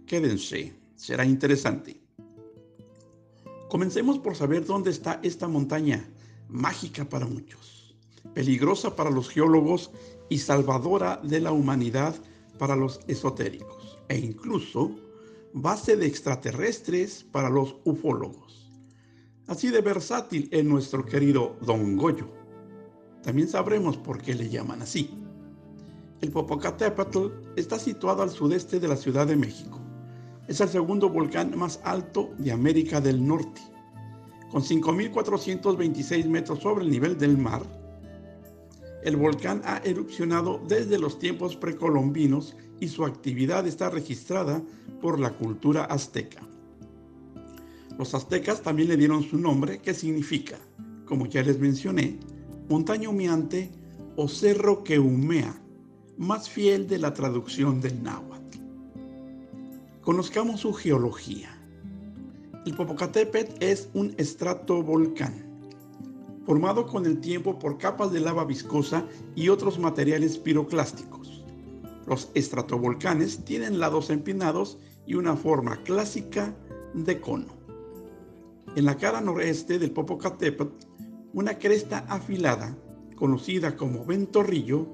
Quédense, 0.06 0.74
será 0.96 1.24
interesante. 1.24 2.02
Comencemos 3.68 4.18
por 4.18 4.34
saber 4.34 4.66
dónde 4.66 4.90
está 4.90 5.20
esta 5.22 5.46
montaña, 5.46 6.04
mágica 6.48 7.08
para 7.08 7.26
muchos, 7.26 7.94
peligrosa 8.34 8.96
para 8.96 9.08
los 9.10 9.28
geólogos 9.28 9.92
y 10.28 10.38
salvadora 10.38 11.20
de 11.22 11.38
la 11.38 11.52
humanidad 11.52 12.16
para 12.58 12.76
los 12.76 13.00
esotéricos, 13.06 13.79
e 14.10 14.18
incluso 14.18 14.90
base 15.52 15.96
de 15.96 16.06
extraterrestres 16.06 17.24
para 17.30 17.48
los 17.48 17.76
ufólogos. 17.84 18.68
Así 19.46 19.68
de 19.68 19.80
versátil 19.80 20.48
es 20.50 20.64
nuestro 20.64 21.04
querido 21.06 21.56
Don 21.62 21.96
Goyo. 21.96 22.28
También 23.22 23.48
sabremos 23.48 23.96
por 23.96 24.20
qué 24.20 24.34
le 24.34 24.48
llaman 24.48 24.82
así. 24.82 25.10
El 26.20 26.32
Popocatépetl 26.32 27.28
está 27.54 27.78
situado 27.78 28.22
al 28.22 28.30
sudeste 28.30 28.80
de 28.80 28.88
la 28.88 28.96
Ciudad 28.96 29.28
de 29.28 29.36
México. 29.36 29.80
Es 30.48 30.60
el 30.60 30.68
segundo 30.68 31.08
volcán 31.08 31.56
más 31.56 31.80
alto 31.84 32.30
de 32.38 32.50
América 32.50 33.00
del 33.00 33.24
Norte. 33.24 33.60
Con 34.50 34.62
5.426 34.62 36.26
metros 36.26 36.58
sobre 36.58 36.84
el 36.84 36.90
nivel 36.90 37.16
del 37.16 37.38
mar, 37.38 37.62
el 39.04 39.16
volcán 39.16 39.62
ha 39.64 39.78
erupcionado 39.78 40.60
desde 40.66 40.98
los 40.98 41.18
tiempos 41.18 41.56
precolombinos 41.56 42.56
y 42.80 42.88
su 42.88 43.04
actividad 43.04 43.66
está 43.66 43.90
registrada 43.90 44.62
por 45.00 45.20
la 45.20 45.30
cultura 45.30 45.84
azteca. 45.84 46.40
Los 47.98 48.14
aztecas 48.14 48.62
también 48.62 48.88
le 48.88 48.96
dieron 48.96 49.22
su 49.22 49.38
nombre 49.38 49.78
que 49.78 49.94
significa, 49.94 50.56
como 51.04 51.26
ya 51.26 51.42
les 51.42 51.58
mencioné, 51.58 52.18
montaña 52.68 53.10
humeante 53.10 53.70
o 54.16 54.26
cerro 54.26 54.82
que 54.82 54.98
humea, 54.98 55.60
más 56.16 56.48
fiel 56.48 56.86
de 56.86 56.98
la 56.98 57.12
traducción 57.14 57.80
del 57.80 58.02
náhuatl. 58.02 58.58
Conozcamos 60.02 60.60
su 60.60 60.72
geología. 60.72 61.56
El 62.66 62.74
Popocatépetl 62.74 63.62
es 63.62 63.88
un 63.94 64.14
estratovolcán. 64.18 65.48
formado 66.46 66.86
con 66.86 67.06
el 67.06 67.20
tiempo 67.20 67.58
por 67.58 67.78
capas 67.78 68.10
de 68.12 68.20
lava 68.20 68.44
viscosa 68.44 69.06
y 69.36 69.50
otros 69.50 69.78
materiales 69.78 70.36
piroclásticos. 70.38 71.19
Los 72.10 72.28
estratovolcanes 72.34 73.44
tienen 73.44 73.78
lados 73.78 74.10
empinados 74.10 74.78
y 75.06 75.14
una 75.14 75.36
forma 75.36 75.80
clásica 75.84 76.52
de 76.92 77.20
cono. 77.20 77.56
En 78.74 78.84
la 78.84 78.96
cara 78.96 79.20
noreste 79.20 79.78
del 79.78 79.92
Popocatépetl, 79.92 80.74
una 81.34 81.56
cresta 81.56 82.04
afilada, 82.08 82.76
conocida 83.14 83.76
como 83.76 84.04
Ventorrillo, 84.04 84.88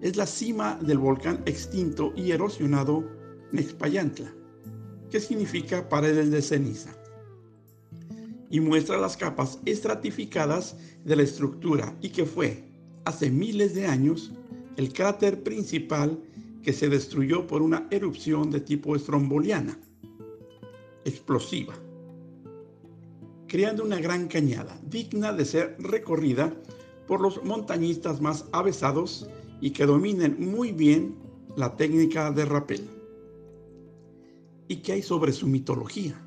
es 0.00 0.16
la 0.16 0.24
cima 0.24 0.78
del 0.80 0.96
volcán 0.96 1.42
extinto 1.44 2.14
y 2.16 2.30
erosionado 2.30 3.04
Nexpayantla, 3.52 4.32
que 5.10 5.20
significa 5.20 5.90
paredes 5.90 6.30
de 6.30 6.40
ceniza, 6.40 6.96
y 8.48 8.60
muestra 8.60 8.96
las 8.96 9.18
capas 9.18 9.58
estratificadas 9.66 10.78
de 11.04 11.14
la 11.14 11.24
estructura 11.24 11.94
y 12.00 12.08
que 12.08 12.24
fue, 12.24 12.64
hace 13.04 13.30
miles 13.30 13.74
de 13.74 13.86
años, 13.86 14.32
el 14.78 14.94
cráter 14.94 15.42
principal 15.42 16.18
que 16.64 16.72
se 16.72 16.88
destruyó 16.88 17.46
por 17.46 17.62
una 17.62 17.86
erupción 17.90 18.50
de 18.50 18.60
tipo 18.60 18.96
estromboliana, 18.96 19.78
explosiva, 21.04 21.74
creando 23.46 23.84
una 23.84 24.00
gran 24.00 24.26
cañada 24.26 24.80
digna 24.82 25.32
de 25.32 25.44
ser 25.44 25.76
recorrida 25.78 26.52
por 27.06 27.20
los 27.20 27.44
montañistas 27.44 28.20
más 28.20 28.46
avesados 28.50 29.28
y 29.60 29.70
que 29.70 29.84
dominen 29.84 30.36
muy 30.38 30.72
bien 30.72 31.14
la 31.54 31.76
técnica 31.76 32.32
de 32.32 32.46
rappel. 32.46 32.88
¿Y 34.66 34.76
qué 34.76 34.92
hay 34.92 35.02
sobre 35.02 35.32
su 35.32 35.46
mitología? 35.46 36.18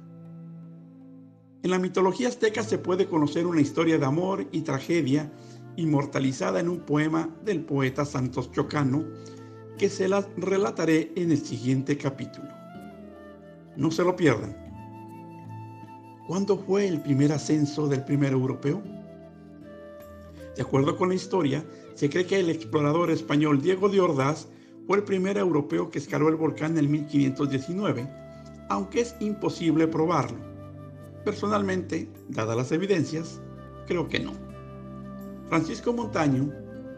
En 1.63 1.71
la 1.71 1.79
mitología 1.79 2.27
azteca 2.27 2.61
se 2.61 2.77
puede 2.77 3.07
conocer 3.07 3.47
una 3.47 3.59
historia 3.59 3.97
de 3.97 4.05
amor 4.05 4.47
y 4.51 4.61
tragedia 4.61 5.33
inmortalizada 5.75 6.59
en 6.59 6.69
un 6.69 6.81
poema 6.81 7.35
del 7.43 7.65
poeta 7.65 8.05
Santos 8.05 8.51
Chocano 8.51 9.03
que 9.77 9.89
se 9.89 10.07
las 10.07 10.27
relataré 10.37 11.11
en 11.15 11.31
el 11.31 11.37
siguiente 11.37 11.97
capítulo. 11.97 12.49
No 13.75 13.91
se 13.91 14.03
lo 14.03 14.15
pierdan. 14.15 14.55
¿Cuándo 16.27 16.57
fue 16.57 16.87
el 16.87 17.01
primer 17.01 17.31
ascenso 17.31 17.87
del 17.87 18.03
primer 18.03 18.33
europeo? 18.33 18.81
De 20.55 20.61
acuerdo 20.63 20.97
con 20.97 21.09
la 21.09 21.15
historia, 21.15 21.63
se 21.93 22.09
cree 22.09 22.25
que 22.25 22.39
el 22.39 22.49
explorador 22.49 23.11
español 23.11 23.61
Diego 23.61 23.87
de 23.87 24.01
Ordaz 24.01 24.47
fue 24.87 24.97
el 24.97 25.03
primer 25.03 25.37
europeo 25.37 25.91
que 25.91 25.99
escaló 25.99 26.27
el 26.29 26.35
volcán 26.35 26.77
en 26.77 26.91
1519, 26.91 28.09
aunque 28.69 29.01
es 29.01 29.15
imposible 29.19 29.87
probarlo. 29.87 30.39
Personalmente, 31.23 32.09
dadas 32.29 32.57
las 32.57 32.71
evidencias, 32.71 33.39
creo 33.85 34.07
que 34.09 34.19
no. 34.19 34.33
Francisco 35.49 35.93
Montaño 35.93 36.51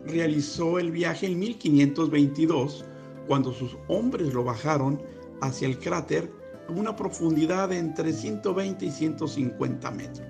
realizó 0.10 0.80
el 0.80 0.92
viaje 0.92 1.28
en 1.28 1.40
1522 1.40 2.86
cuando 3.28 3.54
sus 3.54 3.78
hombres 3.88 4.34
lo 4.34 4.44
bajaron 4.44 5.02
hacia 5.42 5.68
el 5.68 5.80
cráter 5.80 6.32
a 6.68 6.72
una 6.72 6.96
profundidad 6.96 7.70
de 7.70 7.78
entre 7.78 8.12
120 8.12 8.86
y 8.86 8.92
150 8.92 9.92
metros. 9.92 10.28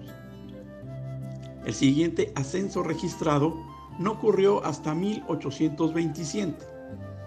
El 1.66 1.74
siguiente 1.74 2.32
ascenso 2.36 2.84
registrado 2.84 3.56
no 4.00 4.12
ocurrió 4.14 4.64
hasta 4.64 4.96
1827 4.96 6.56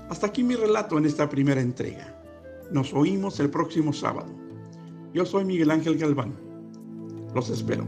Hasta 0.09 0.27
aquí 0.27 0.43
mi 0.43 0.55
relato 0.55 0.97
en 0.97 1.05
esta 1.05 1.27
primera 1.27 1.59
entrega. 1.59 2.15
Nos 2.71 2.93
oímos 2.93 3.39
el 3.39 3.49
próximo 3.49 3.91
sábado. 3.91 4.33
Yo 5.13 5.25
soy 5.25 5.43
Miguel 5.43 5.71
Ángel 5.71 5.97
Galván. 5.97 6.33
Los 7.33 7.49
espero. 7.49 7.85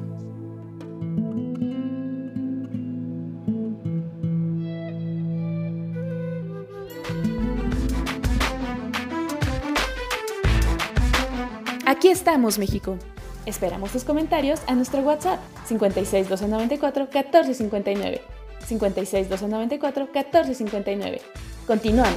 Aquí 11.85 12.09
estamos, 12.09 12.59
México. 12.59 12.97
Esperamos 13.45 13.91
tus 13.91 14.03
comentarios 14.03 14.61
a 14.67 14.75
nuestro 14.75 14.99
WhatsApp 15.01 15.39
56 15.65 16.29
294 16.29 17.03
1459. 17.05 18.21
56 18.67 19.29
294 19.29 20.03
1459. 20.13 21.21
Continuamos. 21.69 22.15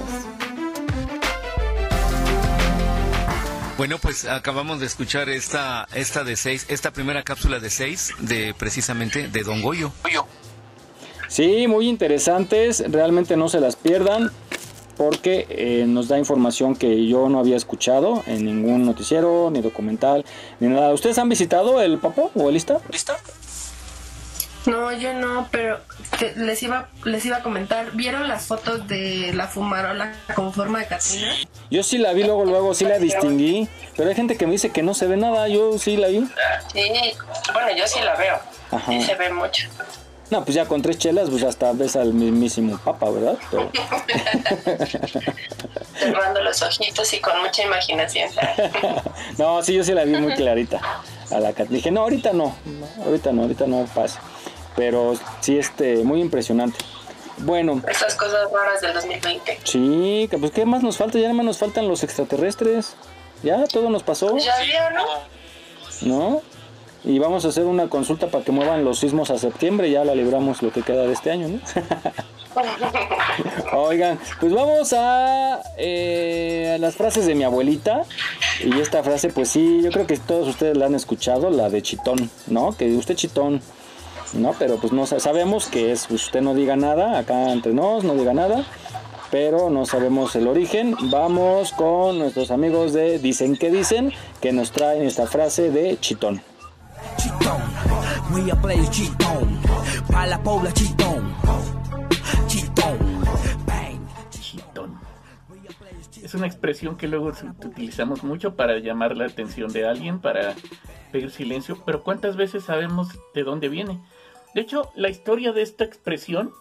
Bueno, 3.76 3.98
pues 4.00 4.24
acabamos 4.24 4.80
de 4.80 4.86
escuchar 4.86 5.28
esta, 5.28 5.86
esta 5.94 6.24
de 6.24 6.36
seis, 6.36 6.64
esta 6.70 6.90
primera 6.90 7.22
cápsula 7.22 7.60
de 7.60 7.68
seis 7.68 8.14
de 8.18 8.54
precisamente 8.54 9.28
de 9.28 9.42
Don 9.42 9.60
Goyo. 9.60 9.92
Sí, 11.28 11.66
muy 11.68 11.86
interesantes, 11.86 12.82
realmente 12.90 13.36
no 13.36 13.50
se 13.50 13.60
las 13.60 13.76
pierdan 13.76 14.30
porque 14.96 15.46
eh, 15.50 15.84
nos 15.86 16.08
da 16.08 16.18
información 16.18 16.74
que 16.74 17.06
yo 17.06 17.28
no 17.28 17.38
había 17.38 17.56
escuchado 17.56 18.22
en 18.26 18.46
ningún 18.46 18.86
noticiero, 18.86 19.50
ni 19.50 19.60
documental, 19.60 20.24
ni 20.60 20.68
nada. 20.68 20.94
¿Ustedes 20.94 21.18
han 21.18 21.28
visitado 21.28 21.82
el 21.82 21.98
Papo 21.98 22.30
o 22.34 22.48
el 22.48 22.54
Lista? 22.54 22.80
¿Lista? 22.90 23.18
No, 24.66 24.92
yo 24.92 25.12
no, 25.14 25.48
pero 25.50 25.80
te- 26.18 26.34
les 26.36 26.62
iba 26.62 26.88
les 27.04 27.24
iba 27.26 27.38
a 27.38 27.42
comentar, 27.42 27.90
¿vieron 27.92 28.28
las 28.28 28.46
fotos 28.46 28.86
de 28.86 29.32
la 29.34 29.48
fumarola 29.48 30.12
con 30.36 30.52
forma 30.52 30.78
de 30.78 30.86
Catrina? 30.86 31.32
Yo 31.70 31.82
sí 31.82 31.98
la 31.98 32.12
vi, 32.12 32.22
luego, 32.22 32.44
luego 32.44 32.72
sí 32.74 32.84
la 32.84 32.98
distinguí, 32.98 33.68
pero 33.96 34.08
hay 34.08 34.14
gente 34.14 34.36
que 34.36 34.46
me 34.46 34.52
dice 34.52 34.70
que 34.70 34.82
no 34.82 34.94
se 34.94 35.06
ve 35.08 35.16
nada, 35.16 35.48
yo 35.48 35.78
sí 35.78 35.96
la 35.96 36.08
vi. 36.08 36.28
Sí, 36.72 36.92
bueno, 37.52 37.76
yo 37.76 37.86
sí 37.88 37.98
la 38.00 38.14
veo. 38.14 38.38
Ajá. 38.70 38.92
Sí 38.92 39.02
se 39.02 39.14
ve 39.16 39.30
mucho. 39.32 39.66
No, 40.30 40.44
pues 40.44 40.54
ya 40.54 40.64
con 40.64 40.80
tres 40.80 40.96
chelas, 40.96 41.28
pues 41.28 41.42
hasta 41.42 41.72
ves 41.72 41.94
al 41.96 42.14
mismísimo 42.14 42.78
Papa, 42.78 43.10
¿verdad? 43.10 43.36
Pero- 43.50 43.70
Cerrando 45.98 46.40
los 46.42 46.62
ojitos 46.62 47.12
y 47.12 47.20
con 47.20 47.38
mucha 47.42 47.62
imaginación. 47.64 48.30
no, 49.38 49.62
sí, 49.62 49.74
yo 49.74 49.84
sí 49.84 49.92
la 49.92 50.04
vi 50.04 50.12
muy 50.16 50.34
clarita. 50.34 50.80
A 51.30 51.40
la 51.40 51.52
Dije, 51.52 51.90
no, 51.90 52.02
ahorita 52.02 52.32
no, 52.32 52.54
no, 52.64 53.04
ahorita 53.04 53.32
no, 53.32 53.42
ahorita 53.42 53.66
no 53.66 53.84
pasa. 53.94 54.20
Pero 54.76 55.14
sí, 55.40 55.58
este, 55.58 56.04
muy 56.04 56.20
impresionante. 56.20 56.78
Bueno, 57.38 57.82
Esas 57.88 58.14
cosas 58.14 58.50
raras 58.52 58.80
del 58.80 58.94
2020. 58.94 59.58
sí, 59.64 60.28
pues 60.38 60.52
¿qué 60.52 60.64
más 60.64 60.82
nos 60.82 60.96
falta? 60.96 61.18
Ya 61.18 61.24
nada 61.24 61.34
más 61.34 61.46
nos 61.46 61.58
faltan 61.58 61.88
los 61.88 62.04
extraterrestres. 62.04 62.94
Ya, 63.42 63.64
todo 63.66 63.90
nos 63.90 64.02
pasó, 64.02 64.36
Ya 64.38 64.90
¿no? 64.90 65.04
¿no? 66.02 66.42
Y 67.04 67.18
vamos 67.18 67.44
a 67.44 67.48
hacer 67.48 67.64
una 67.64 67.88
consulta 67.88 68.28
para 68.28 68.44
que 68.44 68.52
muevan 68.52 68.84
los 68.84 69.00
sismos 69.00 69.30
a 69.30 69.38
septiembre, 69.38 69.90
ya 69.90 70.04
la 70.04 70.14
libramos 70.14 70.62
lo 70.62 70.70
que 70.70 70.82
queda 70.82 71.04
de 71.04 71.12
este 71.12 71.32
año, 71.32 71.48
¿no? 71.48 71.58
Oigan, 73.72 74.18
pues 74.40 74.52
vamos 74.52 74.92
a, 74.92 75.62
eh, 75.78 76.72
a 76.74 76.78
las 76.78 76.96
frases 76.96 77.26
de 77.26 77.34
mi 77.34 77.44
abuelita. 77.44 78.02
Y 78.62 78.78
esta 78.80 79.02
frase, 79.02 79.30
pues 79.30 79.48
sí, 79.48 79.80
yo 79.82 79.90
creo 79.90 80.06
que 80.06 80.18
todos 80.18 80.48
ustedes 80.48 80.76
la 80.76 80.86
han 80.86 80.94
escuchado, 80.94 81.50
la 81.50 81.70
de 81.70 81.82
chitón, 81.82 82.30
¿no? 82.46 82.76
Que 82.76 82.94
usted 82.94 83.16
chitón, 83.16 83.62
¿no? 84.34 84.54
Pero 84.58 84.76
pues 84.76 84.92
no 84.92 85.06
sa- 85.06 85.20
sabemos 85.20 85.66
que 85.66 85.92
es, 85.92 86.10
usted 86.10 86.40
no 86.40 86.54
diga 86.54 86.76
nada, 86.76 87.18
acá 87.18 87.52
entre 87.52 87.72
nos, 87.72 88.04
no 88.04 88.14
diga 88.14 88.32
nada. 88.34 88.64
Pero 89.30 89.70
no 89.70 89.86
sabemos 89.86 90.36
el 90.36 90.46
origen. 90.46 90.94
Vamos 91.10 91.72
con 91.72 92.18
nuestros 92.18 92.50
amigos 92.50 92.92
de 92.92 93.18
Dicen 93.18 93.56
que 93.56 93.70
Dicen, 93.70 94.12
que 94.42 94.52
nos 94.52 94.72
traen 94.72 95.02
esta 95.04 95.26
frase 95.26 95.70
de 95.70 95.98
chitón. 96.00 96.42
Voy 98.30 98.50
a 98.50 98.54
play 98.56 98.86
chitón, 98.90 99.58
pa' 100.10 100.26
la 100.26 100.42
pobla 100.42 100.72
chitón, 100.72 101.34
chitón. 102.46 102.98
Chitón. 104.30 104.98
Es 106.22 106.34
una 106.34 106.46
expresión 106.46 106.96
que 106.96 107.08
luego 107.08 107.32
utilizamos 107.64 108.22
mucho 108.24 108.54
para 108.54 108.78
llamar 108.78 109.16
la 109.16 109.26
atención 109.26 109.72
de 109.72 109.86
alguien, 109.86 110.20
para 110.20 110.54
pedir 111.10 111.30
silencio, 111.30 111.82
pero 111.84 112.02
¿cuántas 112.02 112.36
veces 112.36 112.64
sabemos 112.64 113.08
de 113.34 113.42
dónde 113.44 113.68
viene? 113.68 114.00
De 114.54 114.60
hecho, 114.60 114.90
la 114.94 115.08
historia 115.08 115.52
de 115.52 115.62
esta 115.62 115.84
expresión 115.84 116.52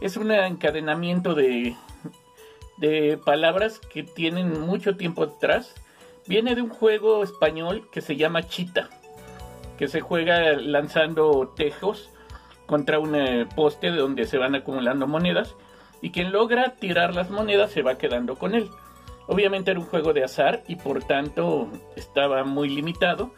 es 0.00 0.16
un 0.16 0.30
encadenamiento 0.30 1.34
de, 1.34 1.76
palabras 3.24 3.78
que 3.78 4.02
tienen 4.02 4.60
mucho 4.60 4.96
tiempo 4.96 5.24
atrás. 5.24 5.74
Viene 6.26 6.54
de 6.54 6.62
un 6.62 6.68
juego 6.70 7.22
español 7.22 7.88
que 7.90 8.00
se 8.00 8.16
llama 8.16 8.42
Chita, 8.42 8.90
que 9.78 9.88
se 9.88 10.00
juega 10.00 10.54
lanzando 10.54 11.52
tejos 11.56 12.10
contra 12.66 12.98
un 12.98 13.14
eh, 13.14 13.46
poste 13.54 13.92
de 13.92 13.98
donde 13.98 14.26
se 14.26 14.38
van 14.38 14.56
acumulando 14.56 15.06
monedas 15.06 15.54
y 16.02 16.10
quien 16.10 16.32
logra 16.32 16.74
tirar 16.74 17.14
las 17.14 17.30
monedas 17.30 17.70
se 17.70 17.82
va 17.82 17.96
quedando 17.96 18.34
con 18.34 18.54
él. 18.54 18.68
Obviamente 19.28 19.70
era 19.70 19.80
un 19.80 19.86
juego 19.86 20.12
de 20.12 20.24
azar 20.24 20.62
y 20.66 20.76
por 20.76 21.02
tanto 21.04 21.68
estaba 21.94 22.44
muy 22.44 22.68
limitado, 22.68 23.32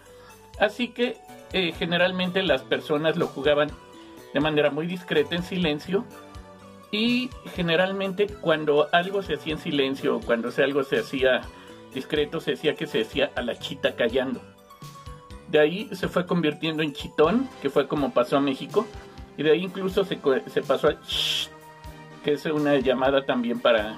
así 0.59 0.89
que 0.89 1.17
eh, 1.53 1.73
generalmente 1.73 2.43
las 2.43 2.63
personas 2.63 3.17
lo 3.17 3.27
jugaban 3.27 3.71
de 4.35 4.41
manera 4.41 4.71
muy 4.71 4.87
discreta, 4.87 5.35
en 5.35 5.43
silencio, 5.43 6.05
Y 6.91 7.29
generalmente 7.55 8.27
cuando 8.27 8.89
algo 8.93 9.23
se 9.23 9.35
hacía 9.35 9.53
en 9.53 9.59
silencio, 9.59 10.21
cuando 10.25 10.51
algo 10.57 10.83
se 10.85 10.99
hacía 11.01 11.43
discreto, 11.95 12.41
se 12.41 12.53
decía 12.53 12.75
que 12.75 12.87
se 12.87 12.99
decía 12.99 13.31
a 13.37 13.43
la 13.43 13.59
chita 13.59 13.95
callando. 13.95 14.41
De 15.49 15.59
ahí 15.59 15.89
se 15.93 16.09
fue 16.09 16.27
convirtiendo 16.27 16.83
en 16.83 16.95
chitón, 16.95 17.49
que 17.61 17.69
fue 17.69 17.87
como 17.89 18.13
pasó 18.13 18.39
a 18.39 18.41
México. 18.41 18.87
Y 19.37 19.43
de 19.43 19.53
ahí 19.53 19.65
incluso 19.65 20.05
se, 20.05 20.19
se 20.47 20.63
pasó 20.63 20.89
a 20.89 20.93
shh, 21.07 21.49
que 22.25 22.33
es 22.33 22.47
una 22.47 22.77
llamada 22.77 23.25
también 23.25 23.61
para, 23.61 23.97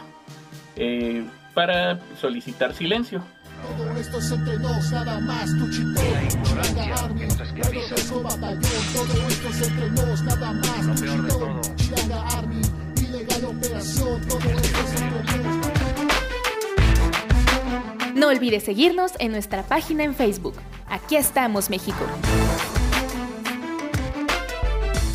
eh, 0.76 1.24
para 1.54 2.00
solicitar 2.20 2.74
silencio. 2.74 3.22
Todo 3.62 3.96
esto 3.96 4.18
es 4.18 4.30
entre 4.32 4.58
nos, 4.58 4.90
nada 4.90 5.20
más 5.20 5.50
tu 5.56 5.70
chitón. 5.70 5.94
Chilanga 6.42 6.94
Army, 7.04 7.26
regreso 7.28 8.22
batallón. 8.22 8.60
Todo 8.94 9.28
esto 9.28 9.48
es 9.48 9.68
entre 9.68 9.90
nos, 9.90 10.22
nada 10.22 10.52
más 10.52 10.86
tu 10.86 10.94
chitón. 10.94 11.60
Chilanga 11.76 12.28
Army, 12.28 12.62
ilegal 12.96 13.44
operación. 13.44 14.20
Todo 14.28 14.50
esto 14.50 14.80
es 14.84 15.00
entre 15.00 15.38
nos. 15.38 15.70
No 18.14 18.28
olvides 18.28 18.64
seguirnos 18.64 19.12
en 19.18 19.32
nuestra 19.32 19.62
página 19.62 20.04
en 20.04 20.14
Facebook. 20.14 20.54
Aquí 20.88 21.16
estamos, 21.16 21.70
México. 21.70 22.04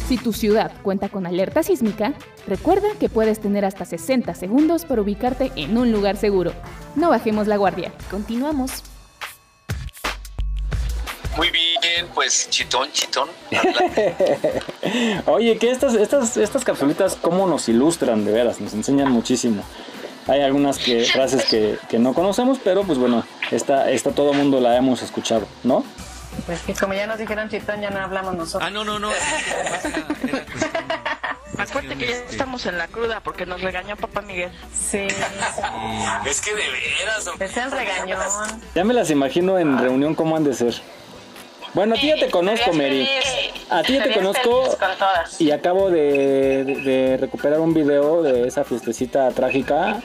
Si 0.08 0.18
tu 0.18 0.34
ciudad 0.34 0.72
cuenta 0.84 1.10
con 1.10 1.26
alerta 1.26 1.64
sísmica, 1.64 2.14
recuerda 2.46 2.90
que 3.00 3.10
puedes 3.10 3.40
tener 3.40 3.66
hasta 3.66 3.86
60 3.86 4.36
segundos 4.36 4.86
para 4.86 5.02
ubicarte 5.02 5.52
en 5.56 5.76
un 5.80 5.92
lugar 5.92 6.16
seguro. 6.16 6.54
No 6.96 7.10
bajemos 7.10 7.48
la 7.48 7.58
guardia. 7.58 7.92
Continuamos. 8.12 8.84
Muy 11.36 11.50
bien, 11.50 12.08
pues 12.14 12.48
chitón, 12.52 12.92
chitón. 12.92 13.30
Oye, 15.26 15.58
que 15.58 15.72
estas, 15.72 15.96
estas, 15.96 16.38
estas 16.38 16.64
capsulitas, 16.64 17.16
¿cómo 17.16 17.48
nos 17.48 17.68
ilustran 17.68 18.26
de 18.26 18.32
veras? 18.32 18.62
Nos 18.62 18.76
enseñan 18.76 19.12
muchísimo. 19.12 19.64
Hay 20.28 20.42
algunas 20.42 20.78
que, 20.78 21.04
frases 21.06 21.46
que, 21.46 21.80
que 21.90 21.98
no 21.98 22.14
conocemos, 22.14 22.60
pero 22.64 22.84
pues 22.84 23.00
bueno, 23.00 23.26
esta, 23.50 23.90
esta 23.90 24.12
todo 24.12 24.34
mundo 24.34 24.60
la 24.60 24.78
hemos 24.78 25.02
escuchado, 25.02 25.48
¿no? 25.64 25.84
Pues 26.46 26.62
que 26.62 26.74
como 26.76 26.94
ya 26.94 27.08
nos 27.08 27.18
dijeron 27.18 27.50
chitón, 27.50 27.82
ya 27.82 27.90
no 27.90 28.00
hablamos 28.00 28.36
nosotros. 28.36 28.64
Ah, 28.66 28.70
no, 28.70 28.84
no, 28.84 29.00
no. 29.00 29.10
Acuérdate 31.58 31.96
que 31.98 32.08
ya 32.08 32.16
estamos 32.30 32.66
en 32.66 32.78
la 32.78 32.88
cruda 32.88 33.22
porque 33.22 33.46
nos 33.46 33.62
regañó 33.62 33.96
papá 33.96 34.22
Miguel. 34.22 34.52
Sí. 34.74 35.08
Es 36.26 36.42
que 36.42 36.54
de 36.54 36.64
veras. 36.70 37.26
don- 37.26 37.42
Es 37.42 37.56
el 37.58 37.72
regañón. 37.72 38.20
Ya 38.76 38.84
me 38.84 38.94
las 38.94 39.10
imagino 39.10 39.58
en 39.58 39.78
reunión 39.80 40.16
cómo 40.16 40.36
han 40.36 40.44
de 40.44 40.54
ser. 40.54 40.74
Bueno, 41.74 41.96
a 41.96 41.98
ti 41.98 42.08
ya 42.08 42.16
te 42.16 42.30
conozco, 42.30 42.72
Mary. 42.74 43.08
A 43.70 43.84
ti 43.84 43.94
ya 43.98 44.04
te 44.04 44.14
conozco 44.14 44.78
y 45.40 45.52
acabo 45.52 45.90
de, 45.90 46.64
de- 46.66 46.76
de 46.82 47.18
recuperar 47.18 47.60
un 47.60 47.74
video 47.74 48.22
de 48.22 48.48
esa 48.48 48.64
fiestecita 48.64 49.30
trágica 49.32 50.02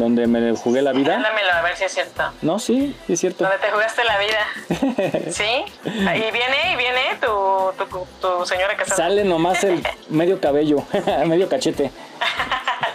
donde 0.00 0.26
me 0.26 0.56
jugué 0.56 0.82
la 0.82 0.92
vida. 0.92 1.14
Mándamelo 1.14 1.52
a 1.52 1.62
ver 1.62 1.76
si 1.76 1.84
es 1.84 1.92
cierto. 1.92 2.22
No, 2.42 2.58
sí, 2.58 2.96
sí 3.06 3.12
es 3.12 3.20
cierto. 3.20 3.44
Donde 3.44 3.58
te 3.58 3.70
jugaste 3.70 4.02
la 4.04 4.18
vida. 4.18 5.30
¿Sí? 5.30 5.64
Y 5.84 6.30
viene, 6.32 6.72
y 6.72 6.76
viene 6.76 7.16
tu, 7.20 7.72
tu, 7.84 8.06
tu 8.20 8.46
señora 8.46 8.76
casada. 8.76 8.96
Sale 8.96 9.24
nomás 9.24 9.62
el 9.64 9.86
medio 10.08 10.40
cabello, 10.40 10.82
medio 11.26 11.48
cachete. 11.48 11.90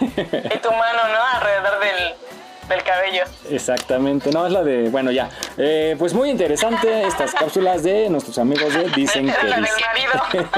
Y 0.00 0.58
tu 0.58 0.70
mano, 0.70 1.08
¿no? 1.08 1.24
Alrededor 1.34 1.80
del, 1.80 2.14
del 2.68 2.82
cabello. 2.82 3.22
Exactamente, 3.50 4.30
no, 4.30 4.46
es 4.46 4.52
la 4.52 4.62
de, 4.62 4.88
bueno, 4.90 5.10
ya. 5.10 5.28
Eh, 5.56 5.96
pues 5.98 6.14
muy 6.14 6.30
interesante 6.30 7.06
estas 7.06 7.34
cápsulas 7.34 7.82
de 7.82 8.08
nuestros 8.10 8.38
amigos 8.38 8.72
de 8.74 8.88
Dicen 8.90 9.26
que 9.40 9.46
La 9.46 9.56
del 9.56 9.64
Dicen. 9.64 9.84
marido. 9.86 10.48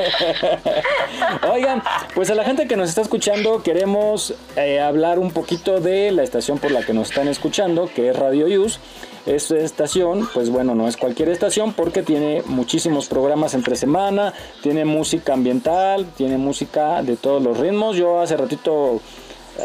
Oigan, 1.52 1.82
pues 2.14 2.30
a 2.30 2.34
la 2.34 2.44
gente 2.44 2.66
que 2.66 2.76
nos 2.76 2.88
está 2.88 3.02
escuchando 3.02 3.62
queremos 3.62 4.34
eh, 4.56 4.80
hablar 4.80 5.18
un 5.18 5.30
poquito 5.32 5.80
de 5.80 6.10
la 6.12 6.22
estación 6.22 6.58
por 6.58 6.70
la 6.70 6.82
que 6.84 6.92
nos 6.92 7.10
están 7.10 7.28
escuchando, 7.28 7.90
que 7.94 8.10
es 8.10 8.16
Radio 8.16 8.46
Use. 8.62 8.78
Esta 9.26 9.58
estación, 9.58 10.26
pues 10.32 10.48
bueno, 10.48 10.74
no 10.74 10.88
es 10.88 10.96
cualquier 10.96 11.28
estación 11.28 11.74
porque 11.74 12.02
tiene 12.02 12.42
muchísimos 12.46 13.08
programas 13.08 13.52
entre 13.52 13.76
semana, 13.76 14.32
tiene 14.62 14.86
música 14.86 15.34
ambiental, 15.34 16.06
tiene 16.16 16.38
música 16.38 17.02
de 17.02 17.16
todos 17.16 17.42
los 17.42 17.58
ritmos. 17.58 17.96
Yo 17.96 18.20
hace 18.20 18.38
ratito 18.38 19.02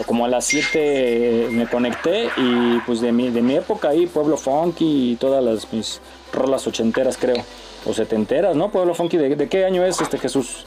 como 0.05 0.25
a 0.25 0.27
las 0.27 0.45
7 0.45 1.47
me 1.51 1.67
conecté 1.67 2.29
y 2.37 2.79
pues 2.85 2.99
de 3.01 3.11
mi, 3.11 3.29
de 3.29 3.41
mi 3.41 3.55
época 3.55 3.89
ahí, 3.89 4.07
Pueblo 4.07 4.37
Funky 4.37 5.11
y 5.11 5.15
todas 5.15 5.43
las 5.43 5.71
mis 5.71 6.01
rolas 6.31 6.65
ochenteras 6.65 7.17
creo, 7.17 7.43
o 7.85 7.93
setenteras, 7.93 8.55
¿no? 8.55 8.71
Pueblo 8.71 8.95
Funky, 8.95 9.17
¿de, 9.17 9.35
de 9.35 9.47
qué 9.49 9.65
año 9.65 9.85
es 9.85 10.01
este 10.01 10.17
Jesús? 10.17 10.65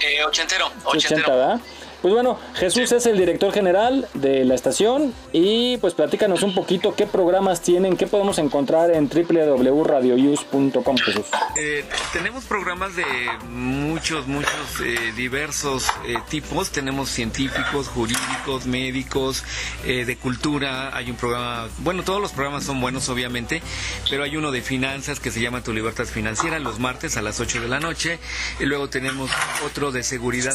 Eh, 0.00 0.24
ochentero, 0.24 0.66
80, 0.84 0.88
ochentero. 0.88 1.30
¿verdad? 1.30 1.60
Pues 2.02 2.14
bueno, 2.14 2.38
Jesús 2.54 2.92
es 2.92 3.04
el 3.06 3.18
director 3.18 3.52
general 3.52 4.08
de 4.14 4.44
la 4.44 4.54
estación 4.54 5.12
y 5.32 5.76
pues 5.78 5.94
platícanos 5.94 6.42
un 6.42 6.54
poquito 6.54 6.94
qué 6.94 7.06
programas 7.06 7.60
tienen, 7.60 7.96
qué 7.96 8.06
podemos 8.06 8.38
encontrar 8.38 8.90
en 8.90 9.08
www.radiouse.com, 9.08 10.96
Jesús. 10.96 11.26
Eh, 11.58 11.84
tenemos 12.12 12.44
programas 12.44 12.96
de 12.96 13.04
muchos, 13.50 14.26
muchos 14.26 14.80
eh, 14.84 15.12
diversos 15.14 15.90
eh, 16.06 16.16
tipos. 16.28 16.70
Tenemos 16.70 17.10
científicos, 17.10 17.88
jurídicos, 17.88 18.66
médicos, 18.66 19.44
eh, 19.84 20.04
de 20.04 20.16
cultura. 20.16 20.96
Hay 20.96 21.10
un 21.10 21.16
programa, 21.16 21.68
bueno, 21.78 22.02
todos 22.02 22.20
los 22.20 22.32
programas 22.32 22.64
son 22.64 22.80
buenos, 22.80 23.08
obviamente, 23.08 23.62
pero 24.08 24.24
hay 24.24 24.36
uno 24.36 24.52
de 24.52 24.62
finanzas 24.62 25.20
que 25.20 25.30
se 25.30 25.40
llama 25.40 25.62
Tu 25.62 25.72
Libertad 25.72 26.06
Financiera 26.06 26.58
los 26.58 26.78
martes 26.78 27.16
a 27.16 27.22
las 27.22 27.40
8 27.40 27.60
de 27.60 27.68
la 27.68 27.80
noche. 27.80 28.18
Y 28.58 28.64
luego 28.64 28.88
tenemos 28.88 29.30
otro 29.66 29.92
de 29.92 30.02
seguridad. 30.02 30.54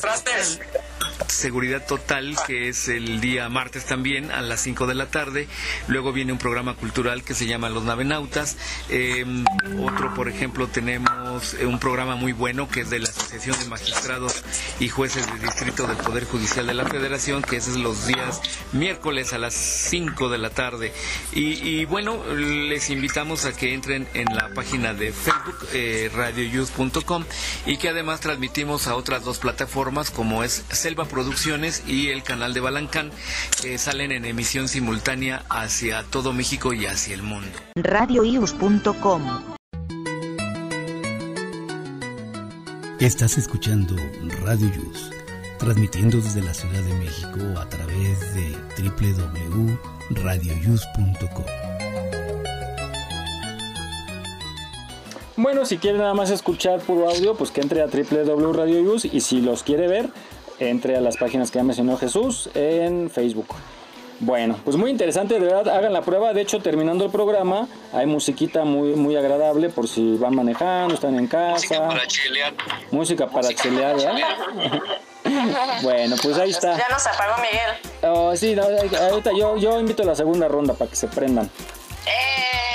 Seguridad 1.35 1.85
Total, 1.85 2.35
que 2.47 2.69
es 2.69 2.87
el 2.87 3.21
día 3.21 3.47
martes 3.49 3.85
también 3.85 4.31
a 4.31 4.41
las 4.41 4.61
5 4.61 4.87
de 4.87 4.95
la 4.95 5.07
tarde. 5.07 5.47
Luego 5.87 6.13
viene 6.13 6.31
un 6.31 6.37
programa 6.37 6.75
cultural 6.75 7.23
que 7.23 7.33
se 7.33 7.45
llama 7.45 7.69
Los 7.69 7.83
Navenautas. 7.83 8.57
Eh, 8.89 9.25
otro, 9.81 10.13
por 10.13 10.29
ejemplo, 10.29 10.67
tenemos 10.67 11.53
eh, 11.55 11.65
un 11.65 11.79
programa 11.79 12.15
muy 12.15 12.31
bueno 12.31 12.67
que 12.67 12.81
es 12.81 12.89
de 12.89 12.99
la 12.99 13.09
Asociación 13.09 13.59
de 13.59 13.65
Magistrados 13.65 14.43
y 14.79 14.89
Jueces 14.89 15.27
de 15.27 15.39
Distrito 15.39 15.87
del 15.87 15.97
Poder 15.97 16.25
Judicial 16.25 16.67
de 16.67 16.73
la 16.73 16.85
Federación, 16.85 17.41
que 17.41 17.57
es 17.57 17.67
los 17.75 18.07
días 18.07 18.41
miércoles 18.71 19.33
a 19.33 19.37
las 19.37 19.53
5 19.53 20.29
de 20.29 20.37
la 20.37 20.49
tarde. 20.49 20.93
Y, 21.33 21.85
bueno, 21.85 22.23
les 22.33 22.89
invitamos 22.89 23.45
a 23.45 23.55
que 23.55 23.73
entren 23.73 24.07
en 24.13 24.33
la 24.33 24.49
página 24.53 24.93
de 24.93 25.11
Facebook, 25.11 25.67
eh, 25.73 26.09
y 27.65 27.77
que 27.77 27.89
además 27.89 28.19
transmitimos 28.19 28.87
a 28.87 28.95
otras 28.95 29.23
dos 29.23 29.39
plataformas 29.39 30.11
como 30.11 30.43
es 30.43 30.63
Selva 30.71 31.05
Producciones 31.25 31.81
y 31.87 32.09
el 32.09 32.21
canal 32.21 32.53
de 32.53 32.59
Balancán, 32.59 33.09
que 33.59 33.79
salen 33.79 34.11
en 34.11 34.25
emisión 34.25 34.67
simultánea 34.67 35.43
hacia 35.49 36.03
todo 36.03 36.33
México 36.33 36.71
y 36.71 36.85
hacia 36.85 37.15
el 37.15 37.23
mundo. 37.23 37.49
radioius.com. 37.73 39.23
Estás 42.99 43.39
escuchando 43.39 43.95
Radio 44.43 44.71
Yus, 44.71 45.09
transmitiendo 45.57 46.17
desde 46.17 46.43
la 46.43 46.53
Ciudad 46.53 46.83
de 46.83 46.93
México 46.93 47.39
a 47.59 47.67
través 47.69 48.35
de 48.35 48.55
www.radioyus.com. 48.77 51.45
Bueno, 55.37 55.65
si 55.65 55.79
quiere 55.79 55.97
nada 55.97 56.13
más 56.13 56.29
escuchar 56.29 56.81
puro 56.81 57.09
audio, 57.09 57.35
pues 57.35 57.49
que 57.49 57.61
entre 57.61 57.81
a 57.81 57.87
www.radiouse 57.87 59.09
y 59.11 59.21
si 59.21 59.41
los 59.41 59.63
quiere 59.63 59.87
ver, 59.87 60.11
entre 60.59 60.95
a 60.95 61.01
las 61.01 61.17
páginas 61.17 61.51
que 61.51 61.59
ya 61.59 61.63
mencionó 61.63 61.97
Jesús 61.97 62.49
en 62.53 63.09
Facebook. 63.09 63.47
Bueno, 64.19 64.57
pues 64.63 64.77
muy 64.77 64.91
interesante, 64.91 65.33
de 65.33 65.41
verdad, 65.41 65.67
hagan 65.75 65.91
la 65.91 66.01
prueba. 66.01 66.33
De 66.33 66.41
hecho, 66.41 66.59
terminando 66.61 67.03
el 67.03 67.11
programa, 67.11 67.67
hay 67.91 68.05
musiquita 68.05 68.63
muy, 68.63 68.95
muy 68.95 69.17
agradable 69.17 69.69
por 69.69 69.89
si 69.89 70.15
van 70.15 70.35
manejando, 70.35 70.95
están 70.95 71.15
en 71.15 71.27
casa. 71.27 71.87
Para 71.87 72.07
chelear. 72.07 72.53
Música 72.91 73.27
para 73.27 73.49
chelear, 73.53 73.97
¿verdad? 73.97 74.81
Bueno, 75.81 76.15
pues 76.21 76.37
ahí 76.37 76.51
está. 76.51 76.77
Ya 76.77 76.87
nos 76.87 77.05
apagó 77.07 77.41
Miguel. 77.41 77.71
Oh, 78.03 78.35
sí, 78.35 78.53
no, 78.55 78.61
ahorita 78.61 79.31
yo, 79.35 79.57
yo 79.57 79.79
invito 79.79 80.03
a 80.03 80.05
la 80.05 80.15
segunda 80.15 80.47
ronda 80.47 80.75
para 80.75 80.87
que 80.87 80.95
se 80.95 81.07
prendan. 81.07 81.49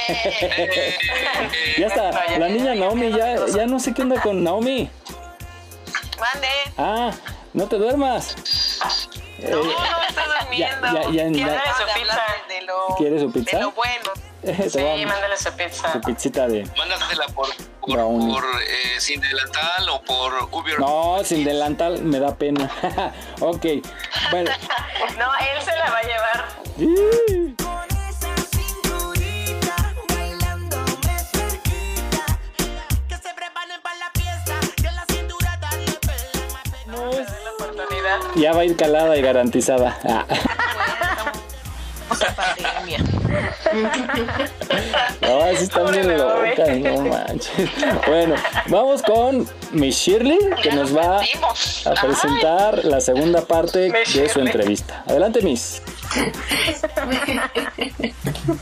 ya 1.79 1.87
está, 1.87 2.11
la 2.39 2.49
niña 2.49 2.75
Naomi, 2.75 3.13
ya, 3.13 3.47
ya 3.47 3.67
no 3.67 3.79
sé 3.79 3.95
qué 3.95 4.03
onda 4.03 4.21
con 4.21 4.43
Naomi. 4.43 4.91
Mande. 6.19 6.49
Ah, 6.77 7.13
no 7.55 7.67
te 7.67 7.77
duermas. 7.77 8.37
Eh, 9.39 9.51
No, 9.51 9.63
no 9.63 9.71
estoy 10.09 10.25
durmiendo. 10.41 10.87
ya- 11.13 11.75
su 11.75 11.85
pizza. 11.95 12.23
De 12.49 12.63
lo, 12.63 12.95
¿Quieres 12.99 13.21
su 13.23 13.33
pizza? 13.33 13.57
de 13.57 13.63
lo 13.63 13.73
bueno. 13.73 14.11
Sí, 14.71 14.79
mándale 15.07 15.37
su 15.37 15.53
pizza. 15.53 15.93
su 15.93 16.01
pizzita 16.01 16.49
de 16.49 16.65
Mándasela 16.75 17.27
por, 17.35 17.49
por, 17.83 17.99
por, 17.99 18.45
eh, 18.63 18.99
sin 18.99 19.21
delantal 19.21 19.89
o 19.91 20.01
por 20.03 20.33
Uber. 20.51 20.81
No, 20.81 21.19
sin 21.25 21.45
delantal 21.45 22.03
me 22.03 22.19
da 22.21 22.35
pena. 22.35 22.71
ok, 23.41 23.67
bueno. 24.31 24.51
No, 25.19 25.31
él 25.35 25.63
se 25.63 25.77
la 25.77 25.91
va 25.91 25.99
a 25.99 26.03
llevar. 26.03 26.49
Ya 38.37 38.53
va 38.53 38.63
a 38.63 38.65
ir 38.65 38.77
calada 38.77 39.17
y 39.17 39.23
garantizada. 39.23 39.99
Ah. 40.05 40.27
pandemia. 42.37 42.99
No, 45.23 45.43
así 45.43 45.65
están 45.65 45.93
bien 45.93 46.19
locas, 46.19 46.79
no 46.79 47.03
manches. 47.03 47.71
Bueno, 48.07 48.35
vamos 48.69 49.03
con 49.03 49.49
Miss 49.73 49.97
Shirley, 49.97 50.39
que 50.63 50.73
nos 50.73 50.97
va 50.97 51.21
a 51.21 51.95
presentar 52.03 52.85
la 52.85 53.01
segunda 53.01 53.43
parte 53.43 53.91
de 53.91 54.29
su 54.29 54.41
entrevista. 54.41 55.05
Adelante, 55.07 55.41
Miss. 55.43 55.83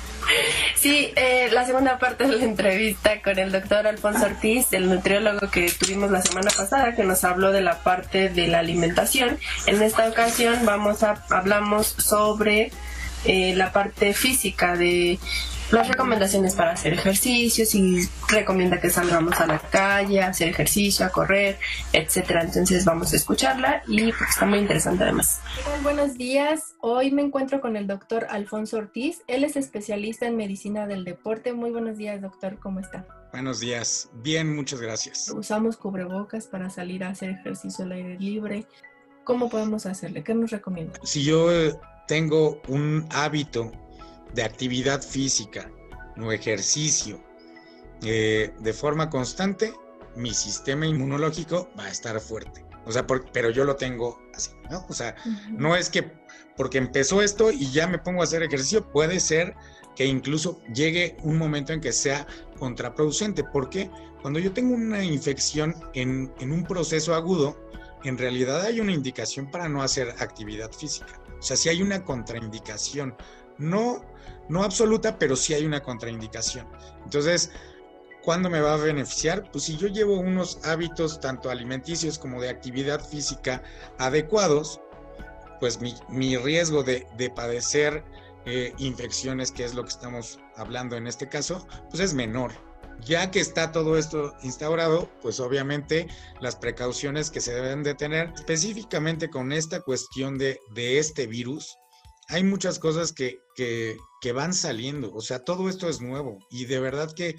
Sí, 0.77 1.13
eh, 1.17 1.49
la 1.53 1.67
segunda 1.67 1.99
parte 1.99 2.27
de 2.27 2.37
la 2.37 2.45
entrevista 2.45 3.21
con 3.23 3.39
el 3.39 3.51
doctor 3.51 3.87
Alfonso 3.87 4.27
Ortiz, 4.27 4.73
el 4.73 4.89
nutriólogo 4.89 5.51
que 5.51 5.71
tuvimos 5.71 6.11
la 6.11 6.23
semana 6.23 6.51
pasada, 6.57 6.95
que 6.95 7.03
nos 7.03 7.25
habló 7.25 7.51
de 7.51 7.63
la 7.63 7.83
parte 7.83 8.29
de 8.29 8.47
la 8.47 8.61
alimentación. 8.61 9.39
En 9.67 9.83
esta 9.83 10.09
ocasión 10.09 10.65
vamos 10.65 11.03
a 11.03 11.25
hablamos 11.31 11.87
sobre 11.87 12.71
eh, 13.25 13.55
la 13.57 13.73
parte 13.73 14.15
física 14.15 14.77
de 14.77 15.19
las 15.71 15.87
recomendaciones 15.87 16.55
para 16.55 16.73
hacer 16.73 16.95
ejercicio, 16.95 17.67
si 17.67 18.09
recomienda 18.29 18.81
que 18.81 18.89
salgamos 18.89 19.39
a 19.41 19.47
la 19.47 19.59
calle, 19.59 20.23
a 20.23 20.29
hacer 20.29 20.49
ejercicio, 20.49 21.05
a 21.05 21.11
correr, 21.11 21.59
etcétera. 21.93 22.43
Entonces 22.43 22.85
vamos 22.85 23.13
a 23.13 23.17
escucharla 23.17 23.83
y 23.87 24.13
pues, 24.13 24.31
está 24.31 24.47
muy 24.47 24.61
interesante 24.61 25.05
además. 25.05 25.41
Buenos 25.83 26.17
días, 26.17 26.75
hoy 26.81 27.11
me 27.11 27.23
encuentro 27.23 27.61
con 27.61 27.77
el 27.77 27.87
doctor 27.87 28.27
Alfonso 28.31 28.79
Ortiz, 28.79 29.23
él 29.27 29.45
es 29.45 29.57
especialista 29.57 30.27
en 30.27 30.37
medicina 30.37 30.87
del 30.87 31.05
deporte. 31.05 31.53
Muy 31.53 31.71
buenos 31.71 31.99
días, 31.99 32.21
doctor, 32.23 32.59
¿cómo 32.59 32.81
está? 32.81 33.07
Buenos 33.33 33.61
días, 33.61 34.09
bien, 34.23 34.57
muchas 34.57 34.81
gracias. 34.81 35.31
Usamos 35.37 35.77
cubrebocas 35.77 36.47
para 36.47 36.71
salir 36.71 37.05
a 37.05 37.11
hacer 37.11 37.31
ejercicio 37.31 37.85
al 37.85 37.93
aire 37.93 38.19
libre. 38.19 38.67
¿Cómo 39.25 39.51
podemos 39.51 39.85
hacerle? 39.85 40.25
¿Qué 40.25 40.33
nos 40.33 40.51
recomienda? 40.51 40.99
Si 41.03 41.23
yo 41.23 41.51
tengo 42.07 42.63
un 42.69 43.07
hábito 43.11 43.71
de 44.35 44.43
actividad 44.43 45.03
física 45.03 45.71
o 46.21 46.33
ejercicio 46.33 47.23
eh, 48.03 48.53
de 48.61 48.73
forma 48.73 49.11
constante, 49.11 49.73
mi 50.15 50.33
sistema 50.33 50.87
inmunológico 50.87 51.69
va 51.79 51.85
a 51.85 51.91
estar 51.91 52.19
fuerte. 52.21 52.65
O 52.87 52.93
sea, 52.93 53.07
pero 53.07 53.51
yo 53.51 53.65
lo 53.65 53.77
tengo 53.77 54.19
así, 54.35 54.51
¿no? 54.71 54.87
O 54.89 54.93
sea, 54.93 55.15
no 55.51 55.77
es 55.77 55.91
que 55.91 56.11
porque 56.57 56.79
empezó 56.79 57.23
esto 57.23 57.51
y 57.53 57.71
ya 57.71 57.87
me 57.87 57.99
pongo 57.99 58.21
a 58.21 58.25
hacer 58.25 58.43
ejercicio, 58.43 58.91
puede 58.91 59.21
ser 59.21 59.55
que 59.95 60.07
incluso 60.07 60.61
llegue 60.73 61.17
un 61.23 61.37
momento 61.37 61.73
en 61.73 61.81
que 61.81 61.93
sea 61.93 62.27
contraproducente. 62.59 63.45
porque 63.45 63.91
Cuando 64.23 64.39
yo 64.39 64.53
tengo 64.53 64.75
una 64.75 65.05
infección 65.05 65.75
en, 65.95 66.33
en 66.41 66.53
un 66.53 66.65
proceso 66.65 67.15
agudo, 67.15 67.57
en 68.05 68.17
realidad 68.17 68.63
hay 68.63 68.81
una 68.81 68.93
indicación 68.93 69.51
para 69.51 69.69
no 69.69 69.83
hacer 69.83 70.15
actividad 70.19 70.73
física. 70.73 71.21
O 71.39 71.43
sea, 71.43 71.57
si 71.57 71.69
hay 71.69 71.83
una 71.83 72.05
contraindicación. 72.05 73.15
No 73.59 74.05
no 74.49 74.63
absoluta, 74.63 75.19
pero 75.19 75.37
sí 75.37 75.55
hay 75.55 75.65
una 75.65 75.83
contraindicación. 75.83 76.67
Entonces, 77.05 77.51
¿cuándo 78.23 78.51
me 78.51 78.61
va 78.61 78.75
a 78.75 78.79
beneficiar? 78.79 79.51
Pues 79.51 79.65
si 79.65 79.77
yo 79.77 79.89
llevo 79.89 80.19
unos 80.19 80.61
hábitos 80.65 81.21
tanto 81.21 81.51
alimenticios 81.51 82.19
como 82.19 82.41
de 82.41 82.49
actividad 82.49 83.05
física 83.05 83.63
adecuados, 83.99 84.81
pues 85.61 85.79
mi, 86.09 86.37
riesgo 86.37 86.83
de, 86.83 87.33
padecer 87.35 88.05
eh, 88.47 88.73
infecciones, 88.79 89.51
que 89.51 89.65
es 89.65 89.75
lo 89.75 89.83
que 89.83 89.91
estamos 89.91 90.39
hablando 90.57 90.97
en 90.97 91.07
este 91.07 91.29
caso, 91.29 91.67
pues 91.91 92.01
es 92.01 92.15
menor. 92.15 92.53
Ya 93.01 93.31
que 93.31 93.39
está 93.39 93.71
todo 93.71 93.97
esto 93.97 94.35
instaurado, 94.43 95.09
pues 95.23 95.39
obviamente 95.39 96.09
las 96.41 96.57
precauciones 96.57 97.31
que 97.31 97.41
se 97.41 97.55
deben 97.55 97.85
de 97.85 97.95
tener, 97.95 98.33
específicamente 98.35 99.31
con 99.31 99.53
esta 99.53 99.81
cuestión 99.81 100.37
de, 100.37 100.59
de 100.75 100.99
este 100.99 101.29
virus, 101.29 101.77
hay 102.29 102.43
muchas 102.43 102.79
cosas 102.79 103.13
que, 103.13 103.41
que, 103.55 103.97
van 104.33 104.55
saliendo. 104.55 105.13
O 105.15 105.21
sea, 105.21 105.45
todo 105.45 105.69
esto 105.69 105.89
es 105.89 106.01
nuevo 106.01 106.39
y 106.51 106.67
de 106.67 106.81
verdad 106.81 107.13
que 107.13 107.37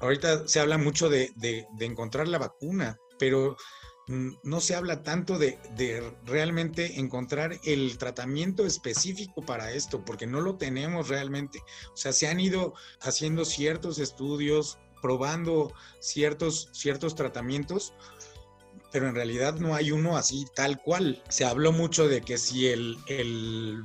ahorita 0.00 0.46
se 0.46 0.60
habla 0.60 0.78
mucho 0.78 1.08
de, 1.08 1.32
encontrar 1.80 2.28
la 2.28 2.38
vacuna, 2.38 2.98
pero 3.18 3.56
no 4.06 4.60
se 4.60 4.74
habla 4.74 5.02
tanto 5.02 5.36
de, 5.38 5.58
de, 5.76 6.02
realmente 6.24 6.98
encontrar 6.98 7.60
el 7.64 7.98
tratamiento 7.98 8.64
específico 8.64 9.42
para 9.42 9.72
esto, 9.72 10.02
porque 10.02 10.26
no 10.26 10.40
lo 10.40 10.56
tenemos 10.56 11.08
realmente. 11.08 11.60
O 11.92 11.96
sea, 11.96 12.12
se 12.12 12.26
han 12.26 12.40
ido 12.40 12.72
haciendo 13.00 13.44
ciertos 13.44 13.98
estudios, 13.98 14.78
probando 15.02 15.72
ciertos, 16.00 16.70
ciertos 16.72 17.14
tratamientos, 17.14 17.92
pero 18.92 19.08
en 19.08 19.14
realidad 19.14 19.56
no 19.56 19.74
hay 19.74 19.90
uno 19.90 20.16
así 20.16 20.46
tal 20.54 20.80
cual. 20.80 21.22
Se 21.28 21.44
habló 21.44 21.72
mucho 21.72 22.08
de 22.08 22.22
que 22.22 22.38
si 22.38 22.68
el, 22.68 22.96
el 23.08 23.84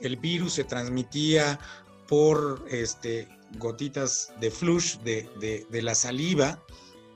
el 0.00 0.16
virus 0.16 0.54
se 0.54 0.64
transmitía 0.64 1.58
por 2.08 2.64
este, 2.70 3.28
gotitas 3.58 4.32
de 4.40 4.50
flush 4.50 4.98
de, 4.98 5.66
la 5.70 5.94
saliva, 5.94 6.62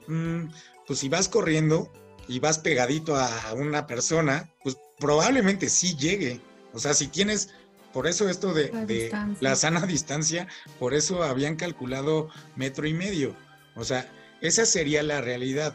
mm, 0.06 0.44
pues 0.86 0.98
si 0.98 1.09
vas 1.09 1.28
corriendo 1.28 1.90
y 2.28 2.38
vas 2.38 2.59
pegadito 2.59 3.16
a 3.16 3.52
una 3.54 3.86
persona, 3.86 4.50
pues 4.62 4.76
probablemente 4.98 5.68
sí 5.68 5.96
llegue. 5.96 6.40
O 6.72 6.78
sea, 6.78 6.94
si 6.94 7.09
tienes, 7.09 7.50
por 7.92 8.06
eso 8.06 8.28
esto 8.28 8.54
de 8.54 8.70
la, 9.10 9.34
la 9.40 9.56
sana 9.56 9.86
distancia, 9.86 10.48
por 10.78 10.94
eso 10.94 11.22
habían 11.22 11.56
calculado 11.56 12.28
metro 12.56 12.86
y 12.86 12.94
medio. 12.94 13.34
O 13.74 13.84
sea, 13.84 14.10
esa 14.40 14.66
sería 14.66 15.02
la 15.02 15.20
realidad. 15.20 15.74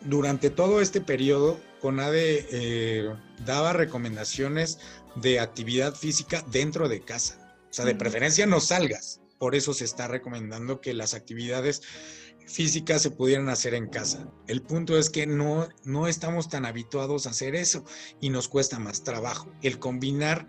Durante 0.00 0.50
todo 0.50 0.80
este 0.80 1.00
periodo, 1.00 1.58
CONADE 1.80 2.46
eh, 2.50 3.14
daba 3.44 3.72
recomendaciones 3.72 4.78
de 5.20 5.40
actividad 5.40 5.94
física 5.94 6.44
dentro 6.50 6.88
de 6.88 7.00
casa. 7.00 7.56
O 7.70 7.72
sea, 7.72 7.84
de 7.84 7.94
preferencia 7.94 8.46
no 8.46 8.60
salgas. 8.60 9.20
Por 9.38 9.54
eso 9.54 9.72
se 9.74 9.84
está 9.84 10.08
recomendando 10.08 10.80
que 10.80 10.94
las 10.94 11.14
actividades 11.14 11.82
físicas 12.46 13.02
se 13.02 13.10
pudieran 13.10 13.48
hacer 13.48 13.74
en 13.74 13.88
casa. 13.88 14.32
El 14.46 14.62
punto 14.62 14.98
es 14.98 15.10
que 15.10 15.26
no, 15.26 15.68
no 15.84 16.08
estamos 16.08 16.48
tan 16.48 16.64
habituados 16.64 17.26
a 17.26 17.30
hacer 17.30 17.54
eso 17.54 17.84
y 18.20 18.30
nos 18.30 18.48
cuesta 18.48 18.78
más 18.78 19.04
trabajo. 19.04 19.52
El 19.62 19.78
combinar 19.78 20.48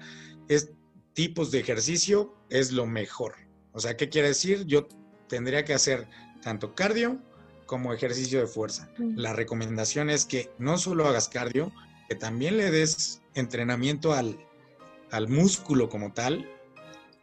tipos 1.19 1.51
de 1.51 1.59
ejercicio 1.59 2.33
es 2.49 2.71
lo 2.71 2.85
mejor. 2.85 3.35
O 3.73 3.79
sea, 3.81 3.97
¿qué 3.97 4.07
quiere 4.07 4.29
decir? 4.29 4.65
Yo 4.65 4.87
tendría 5.27 5.65
que 5.65 5.73
hacer 5.73 6.07
tanto 6.41 6.73
cardio 6.75 7.21
como 7.65 7.93
ejercicio 7.93 8.39
de 8.39 8.47
fuerza. 8.47 8.89
La 8.97 9.33
recomendación 9.33 10.09
es 10.09 10.25
que 10.25 10.49
no 10.57 10.77
solo 10.77 11.07
hagas 11.07 11.27
cardio, 11.27 11.73
que 12.07 12.15
también 12.15 12.55
le 12.55 12.71
des 12.71 13.21
entrenamiento 13.35 14.13
al, 14.13 14.39
al 15.11 15.27
músculo 15.27 15.89
como 15.89 16.13
tal, 16.13 16.49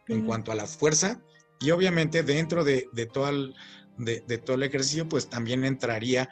en 0.07 0.25
cuanto 0.25 0.51
a 0.51 0.55
la 0.55 0.67
fuerza, 0.67 1.21
y 1.59 1.71
obviamente 1.71 2.23
dentro 2.23 2.63
de, 2.63 2.87
todo 3.11 3.29
el, 3.29 3.55
de, 3.97 4.37
todo 4.37 4.55
el 4.55 4.63
ejercicio, 4.63 5.07
pues 5.09 5.29
también 5.29 5.65
entraría 5.65 6.29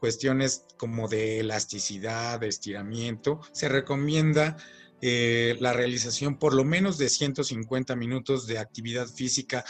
cuestiones 0.00 0.66
como 0.76 1.08
de 1.08 1.40
elasticidad, 1.40 2.40
de 2.40 2.48
estiramiento. 2.48 3.40
Se 3.52 3.68
recomienda 3.68 4.56
eh, 5.00 5.56
la 5.60 5.72
realización 5.72 6.38
por 6.38 6.54
lo 6.54 6.64
menos 6.64 6.98
de 6.98 7.08
150 7.08 7.96
minutos 7.96 8.46
de 8.46 8.58
actividad 8.58 9.06
física 9.06 9.64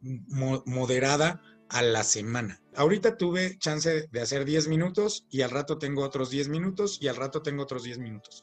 moderada 0.00 1.42
a 1.68 1.82
la 1.82 2.04
semana. 2.04 2.60
Ahorita 2.74 3.16
tuve 3.16 3.56
chance 3.58 4.08
de 4.10 4.20
hacer 4.20 4.44
10 4.44 4.68
minutos 4.68 5.26
y 5.30 5.42
al 5.42 5.50
rato 5.50 5.78
tengo 5.78 6.02
otros 6.02 6.30
10 6.30 6.48
minutos 6.48 6.98
y 7.00 7.08
al 7.08 7.16
rato 7.16 7.42
tengo 7.42 7.62
otros 7.62 7.84
10 7.84 7.98
minutos. 7.98 8.42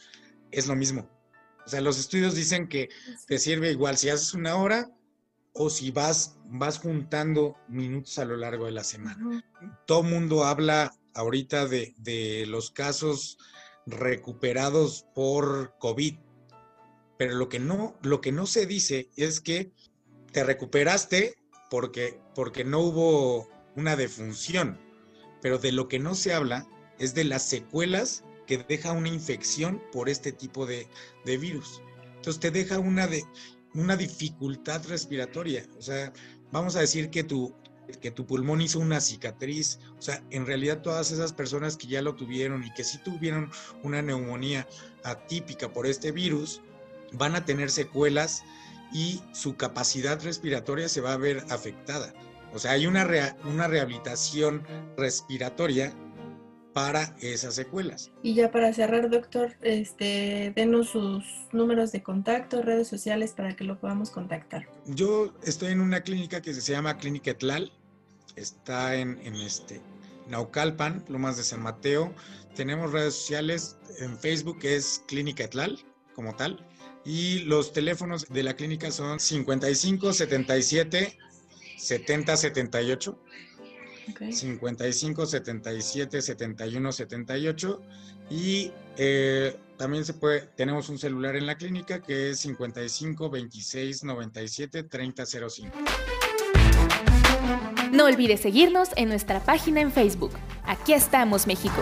Es 0.51 0.67
lo 0.67 0.75
mismo. 0.75 1.09
O 1.67 1.69
sea, 1.69 1.81
los 1.81 1.99
estudios 1.99 2.33
dicen 2.33 2.69
que 2.69 2.87
te 3.27 3.37
sirve 3.37 3.71
igual 3.71 3.97
si 3.97 4.07
haces 4.07 4.33
una 4.33 4.55
hora 4.55 4.89
o 5.51 5.69
si 5.69 5.91
vas, 5.91 6.37
vas 6.45 6.79
juntando 6.79 7.57
minutos 7.67 8.17
a 8.19 8.23
lo 8.23 8.37
largo 8.37 8.67
de 8.67 8.71
la 8.71 8.85
semana. 8.85 9.43
Todo 9.85 10.01
mundo 10.01 10.45
habla 10.45 10.95
ahorita 11.13 11.67
de, 11.67 11.93
de 11.97 12.45
los 12.47 12.71
casos 12.71 13.37
recuperados 13.85 15.07
por 15.13 15.75
COVID, 15.77 16.15
pero 17.17 17.35
lo 17.35 17.49
que 17.49 17.59
no, 17.59 17.97
lo 18.01 18.21
que 18.21 18.31
no 18.31 18.45
se 18.45 18.65
dice 18.65 19.09
es 19.17 19.41
que 19.41 19.73
te 20.31 20.45
recuperaste 20.45 21.35
porque, 21.69 22.17
porque 22.33 22.63
no 22.63 22.79
hubo 22.79 23.49
una 23.75 23.97
defunción, 23.97 24.79
pero 25.41 25.57
de 25.57 25.73
lo 25.73 25.89
que 25.89 25.99
no 25.99 26.15
se 26.15 26.33
habla 26.33 26.65
es 26.97 27.13
de 27.13 27.25
las 27.25 27.43
secuelas 27.43 28.23
que 28.47 28.57
deja 28.57 28.93
una 28.93 29.09
infección 29.09 29.81
por 29.91 30.09
este 30.09 30.31
tipo 30.31 30.65
de, 30.65 30.87
virus. 31.25 31.81
Entonces 32.15 32.39
te 32.39 32.49
deja 32.49 32.79
una, 32.79 33.05
de, 33.05 33.23
una 33.73 33.95
dificultad 33.95 34.83
respiratoria. 34.87 35.65
O 35.77 35.81
sea, 35.81 36.11
vamos 36.51 36.75
a 36.75 36.79
decir 36.79 37.09
que 37.09 37.23
tu, 37.23 37.53
que 38.01 38.09
tu 38.09 38.25
pulmón 38.25 38.61
hizo 38.61 38.79
una 38.79 39.01
cicatriz. 39.01 39.79
O 39.99 40.01
sea, 40.01 40.23
en 40.31 40.45
realidad 40.45 40.81
todas 40.81 41.11
esas 41.11 41.33
personas 41.33 41.77
que 41.77 41.87
ya 41.87 42.01
lo 42.01 42.15
tuvieron 42.15 42.63
y 42.63 42.73
que 42.73 42.83
sí 42.83 42.97
tuvieron 43.03 43.51
una 43.83 44.01
neumonía 44.01 44.67
atípica 45.03 45.71
por 45.71 45.85
este 45.85 46.11
virus, 46.11 46.61
van 47.11 47.35
a 47.35 47.45
tener 47.45 47.69
secuelas 47.69 48.43
y 48.93 49.21
su 49.33 49.55
capacidad 49.57 50.21
respiratoria 50.23 50.89
se 50.89 51.01
va 51.01 51.13
a 51.13 51.17
ver 51.17 51.45
afectada. 51.49 52.13
O 52.53 52.59
sea, 52.59 52.71
hay 52.71 52.87
una, 52.87 53.05
una 53.43 53.67
rehabilitación 53.67 54.65
respiratoria 54.97 55.93
para 56.77 57.15
esas 57.21 57.55
secuelas. 57.55 58.11
Y 58.21 58.35
ya 58.35 58.51
para 58.51 58.71
cerrar, 58.71 59.09
doctor, 59.09 59.55
este, 59.63 60.53
denos 60.55 60.89
sus 60.89 61.23
números 61.51 61.91
de 61.91 62.03
contacto, 62.03 62.61
redes 62.61 62.87
sociales 62.87 63.33
para 63.35 63.55
que 63.55 63.63
lo 63.63 63.79
podamos 63.79 64.11
contactar. 64.11 64.69
Yo 64.85 65.33
estoy 65.43 65.71
en 65.71 65.81
una 65.81 66.01
clínica 66.01 66.39
que 66.39 66.53
se 66.53 66.71
llama 66.71 66.95
Clínica 66.97 67.31
Etlal, 67.31 67.73
está 68.35 68.95
en, 68.95 69.19
en 69.23 69.33
este 69.37 69.81
Naucalpan, 70.29 71.03
Lomas 71.07 71.37
de 71.37 71.43
San 71.45 71.63
Mateo. 71.63 72.13
Tenemos 72.53 72.91
redes 72.91 73.15
sociales, 73.15 73.79
en 73.97 74.15
Facebook 74.15 74.59
es 74.61 75.03
Clínica 75.07 75.45
Etlal 75.45 75.79
como 76.13 76.35
tal, 76.35 76.63
y 77.03 77.39
los 77.39 77.73
teléfonos 77.73 78.27
de 78.29 78.43
la 78.43 78.55
clínica 78.55 78.91
son 78.91 79.19
55 79.19 80.13
77 80.13 81.17
70 81.79 82.37
78. 82.37 83.19
55 84.31 85.25
77 85.25 86.21
71 86.21 86.91
78 86.91 87.81
y 88.29 88.71
eh, 88.97 89.55
también 89.77 90.05
se 90.05 90.13
puede 90.13 90.41
tenemos 90.55 90.89
un 90.89 90.97
celular 90.97 91.35
en 91.35 91.45
la 91.45 91.55
clínica 91.55 92.01
que 92.01 92.31
es 92.31 92.39
55 92.39 93.29
26 93.29 94.03
97 94.03 94.83
30 94.83 95.25
05. 95.25 95.77
No 97.91 98.05
olvides 98.05 98.41
seguirnos 98.41 98.89
en 98.95 99.09
nuestra 99.09 99.39
página 99.39 99.81
en 99.81 99.91
Facebook. 99.91 100.31
Aquí 100.63 100.93
estamos, 100.93 101.47
México. 101.47 101.81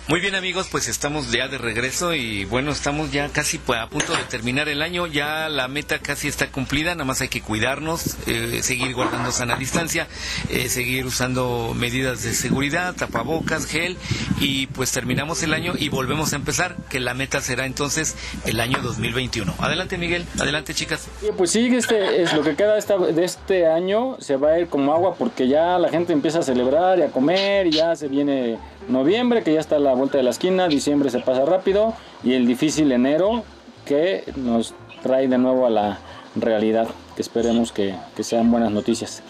Muy 0.11 0.19
bien 0.19 0.35
amigos, 0.35 0.67
pues 0.69 0.89
estamos 0.89 1.31
ya 1.31 1.47
de 1.47 1.57
regreso 1.57 2.13
y 2.13 2.43
bueno, 2.43 2.73
estamos 2.73 3.13
ya 3.13 3.29
casi 3.29 3.61
a 3.73 3.87
punto 3.87 4.11
de 4.11 4.21
terminar 4.23 4.67
el 4.67 4.81
año, 4.81 5.07
ya 5.07 5.47
la 5.47 5.69
meta 5.69 5.99
casi 5.99 6.27
está 6.27 6.51
cumplida, 6.51 6.93
nada 6.95 7.05
más 7.05 7.21
hay 7.21 7.29
que 7.29 7.41
cuidarnos, 7.41 8.17
eh, 8.27 8.59
seguir 8.61 8.93
guardando 8.93 9.31
sana 9.31 9.55
distancia, 9.55 10.09
eh, 10.49 10.67
seguir 10.67 11.05
usando 11.05 11.73
medidas 11.77 12.23
de 12.23 12.33
seguridad, 12.33 12.93
tapabocas, 12.93 13.65
gel 13.65 13.95
y 14.41 14.67
pues 14.67 14.91
terminamos 14.91 15.43
el 15.43 15.53
año 15.53 15.75
y 15.79 15.87
volvemos 15.87 16.33
a 16.33 16.35
empezar, 16.35 16.75
que 16.89 16.99
la 16.99 17.13
meta 17.13 17.39
será 17.39 17.65
entonces 17.65 18.17
el 18.43 18.59
año 18.59 18.79
2021. 18.81 19.55
Adelante 19.59 19.97
Miguel, 19.97 20.25
adelante 20.37 20.73
chicas. 20.73 21.07
Pues 21.37 21.51
sí, 21.51 21.73
este 21.73 22.21
es 22.21 22.33
lo 22.33 22.43
que 22.43 22.57
queda 22.57 22.75
de 22.75 23.23
este 23.23 23.65
año, 23.65 24.17
se 24.19 24.35
va 24.35 24.49
a 24.49 24.59
ir 24.59 24.67
como 24.67 24.91
agua 24.91 25.15
porque 25.15 25.47
ya 25.47 25.79
la 25.79 25.87
gente 25.87 26.11
empieza 26.11 26.39
a 26.39 26.43
celebrar 26.43 26.99
y 26.99 27.03
a 27.03 27.07
comer 27.07 27.67
y 27.67 27.71
ya 27.71 27.95
se 27.95 28.09
viene 28.09 28.59
noviembre, 28.87 29.43
que 29.43 29.53
ya 29.53 29.59
está 29.59 29.77
a 29.77 29.79
la 29.79 29.93
vuelta 29.93 30.17
de 30.17 30.23
la 30.23 30.31
esquina, 30.31 30.67
diciembre 30.67 31.09
se 31.09 31.19
pasa 31.19 31.45
rápido 31.45 31.93
y 32.23 32.33
el 32.33 32.47
difícil 32.47 32.91
enero 32.91 33.43
que 33.85 34.23
nos 34.35 34.73
trae 35.03 35.27
de 35.27 35.37
nuevo 35.37 35.65
a 35.65 35.69
la 35.69 35.99
realidad, 36.35 36.87
que 37.15 37.21
esperemos 37.21 37.71
que, 37.71 37.95
que 38.15 38.23
sean 38.23 38.51
buenas 38.51 38.71
noticias. 38.71 39.23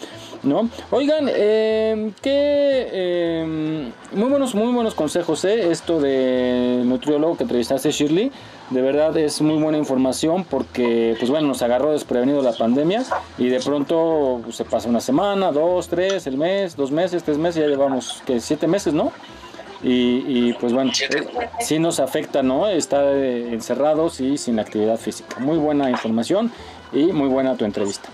¿No? 0.43 0.69
Oigan, 0.89 1.27
eh, 1.29 2.13
qué 2.19 2.87
eh, 2.91 3.91
muy 4.13 4.27
buenos, 4.27 4.55
muy 4.55 4.73
buenos 4.73 4.95
consejos, 4.95 5.45
¿eh? 5.45 5.69
Esto 5.69 5.99
de 5.99 6.81
nutriólogo 6.83 7.37
que 7.37 7.43
entrevistaste 7.43 7.91
Shirley, 7.91 8.31
de 8.71 8.81
verdad 8.81 9.15
es 9.17 9.39
muy 9.41 9.61
buena 9.61 9.77
información 9.77 10.43
porque, 10.43 11.15
pues 11.19 11.29
bueno, 11.29 11.47
nos 11.47 11.61
agarró 11.61 11.91
desprevenido 11.91 12.41
la 12.41 12.53
pandemia 12.53 13.03
y 13.37 13.49
de 13.49 13.59
pronto 13.59 14.39
pues, 14.43 14.55
se 14.55 14.65
pasa 14.65 14.89
una 14.89 14.99
semana, 14.99 15.51
dos, 15.51 15.89
tres, 15.89 16.25
el 16.25 16.37
mes, 16.37 16.75
dos 16.75 16.89
meses, 16.89 17.21
tres 17.21 17.37
meses, 17.37 17.61
ya 17.61 17.69
llevamos 17.69 18.23
que 18.25 18.39
siete 18.39 18.65
meses, 18.65 18.95
¿no? 18.95 19.11
Y, 19.83 20.23
y, 20.27 20.53
pues 20.53 20.73
bueno, 20.73 20.91
eh, 20.91 21.27
sí 21.59 21.79
nos 21.79 21.99
afecta, 21.99 22.43
¿no? 22.43 22.67
Estar 22.67 23.03
eh, 23.03 23.51
encerrados 23.51 24.19
y 24.19 24.37
sin 24.37 24.59
actividad 24.59 24.97
física. 24.97 25.39
Muy 25.39 25.57
buena 25.57 25.89
información 25.89 26.51
y 26.93 27.05
muy 27.05 27.27
buena 27.29 27.55
tu 27.55 27.65
entrevista. 27.65 28.09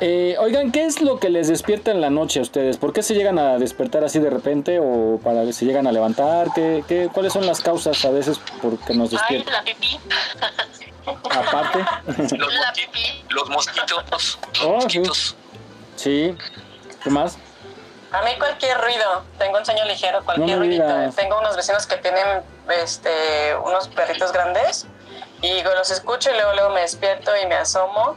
Eh, 0.00 0.36
oigan, 0.40 0.72
¿qué 0.72 0.84
es 0.84 1.00
lo 1.00 1.18
que 1.18 1.30
les 1.30 1.48
despierta 1.48 1.90
en 1.90 2.00
la 2.00 2.10
noche 2.10 2.40
a 2.40 2.42
ustedes? 2.42 2.76
¿Por 2.76 2.92
qué 2.92 3.02
se 3.02 3.14
llegan 3.14 3.38
a 3.38 3.58
despertar 3.58 4.04
así 4.04 4.18
de 4.18 4.28
repente 4.28 4.78
o 4.78 5.18
para 5.22 5.44
que 5.44 5.52
se 5.52 5.64
llegan 5.64 5.86
a 5.86 5.92
levantar? 5.92 6.48
¿Qué, 6.54 6.84
qué, 6.86 7.08
cuáles 7.12 7.32
son 7.32 7.46
las 7.46 7.60
causas 7.60 8.04
a 8.04 8.10
veces 8.10 8.38
por 8.60 8.78
que 8.78 8.92
nos 8.92 9.12
Ay, 9.12 9.18
despiertan? 9.18 9.52
la 9.54 9.62
pipí. 9.62 9.98
Aparte. 11.30 11.78
La 11.78 12.72
pipí. 12.74 13.24
Los 13.30 13.48
mosquitos. 13.48 14.38
Oh, 14.64 14.80
sí. 14.90 15.02
Sí. 15.96 16.34
¿Qué 17.02 17.10
más? 17.10 17.38
A 18.16 18.22
mí 18.22 18.30
cualquier 18.38 18.80
ruido, 18.80 19.24
tengo 19.38 19.58
un 19.58 19.66
sueño 19.66 19.84
ligero, 19.84 20.24
cualquier 20.24 20.56
No 20.56 20.64
ruidito. 20.64 21.10
Tengo 21.14 21.38
unos 21.38 21.54
vecinos 21.54 21.86
que 21.86 21.98
tienen 21.98 22.42
este 22.70 23.54
unos 23.62 23.88
perritos 23.88 24.32
grandes 24.32 24.86
y 25.42 25.62
los 25.62 25.90
escucho 25.90 26.30
y 26.30 26.32
luego 26.32 26.54
luego 26.54 26.70
me 26.70 26.80
despierto 26.80 27.30
y 27.36 27.46
me 27.46 27.56
asomo. 27.56 28.16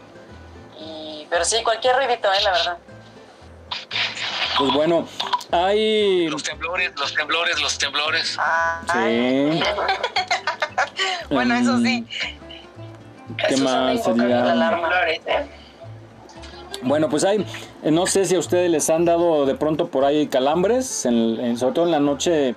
Y, 0.79 1.27
pero 1.29 1.43
sí, 1.43 1.61
cualquier 1.63 1.97
ruidito, 1.97 2.31
eh, 2.31 2.41
la 2.41 2.51
verdad. 2.51 2.77
Pues 4.57 4.71
bueno, 4.71 5.05
hay... 5.51 6.29
Los 6.29 6.43
temblores, 6.43 6.91
los 6.97 7.13
temblores, 7.13 7.61
los 7.61 7.77
temblores. 7.77 8.37
Sí. 8.93 9.63
Bueno, 11.29 11.55
eso 11.55 11.77
sí. 11.77 12.07
¿Qué 13.47 13.57
más 13.57 14.03
sería? 14.03 14.43
Temblores, 14.43 15.21
eh. 15.27 15.58
Bueno, 16.81 17.09
pues 17.09 17.23
hay, 17.25 17.45
eh, 17.83 17.91
no 17.91 18.05
sé 18.07 18.25
si 18.25 18.35
a 18.35 18.39
ustedes 18.39 18.69
les 18.71 18.89
han 18.89 19.05
dado 19.05 19.45
de 19.45 19.55
pronto 19.55 19.87
por 19.87 20.05
ahí 20.05 20.27
calambres, 20.27 21.05
en- 21.05 21.39
en- 21.39 21.57
sobre 21.57 21.73
todo 21.73 21.85
en 21.85 21.91
la 21.91 21.99
noche, 21.99 22.55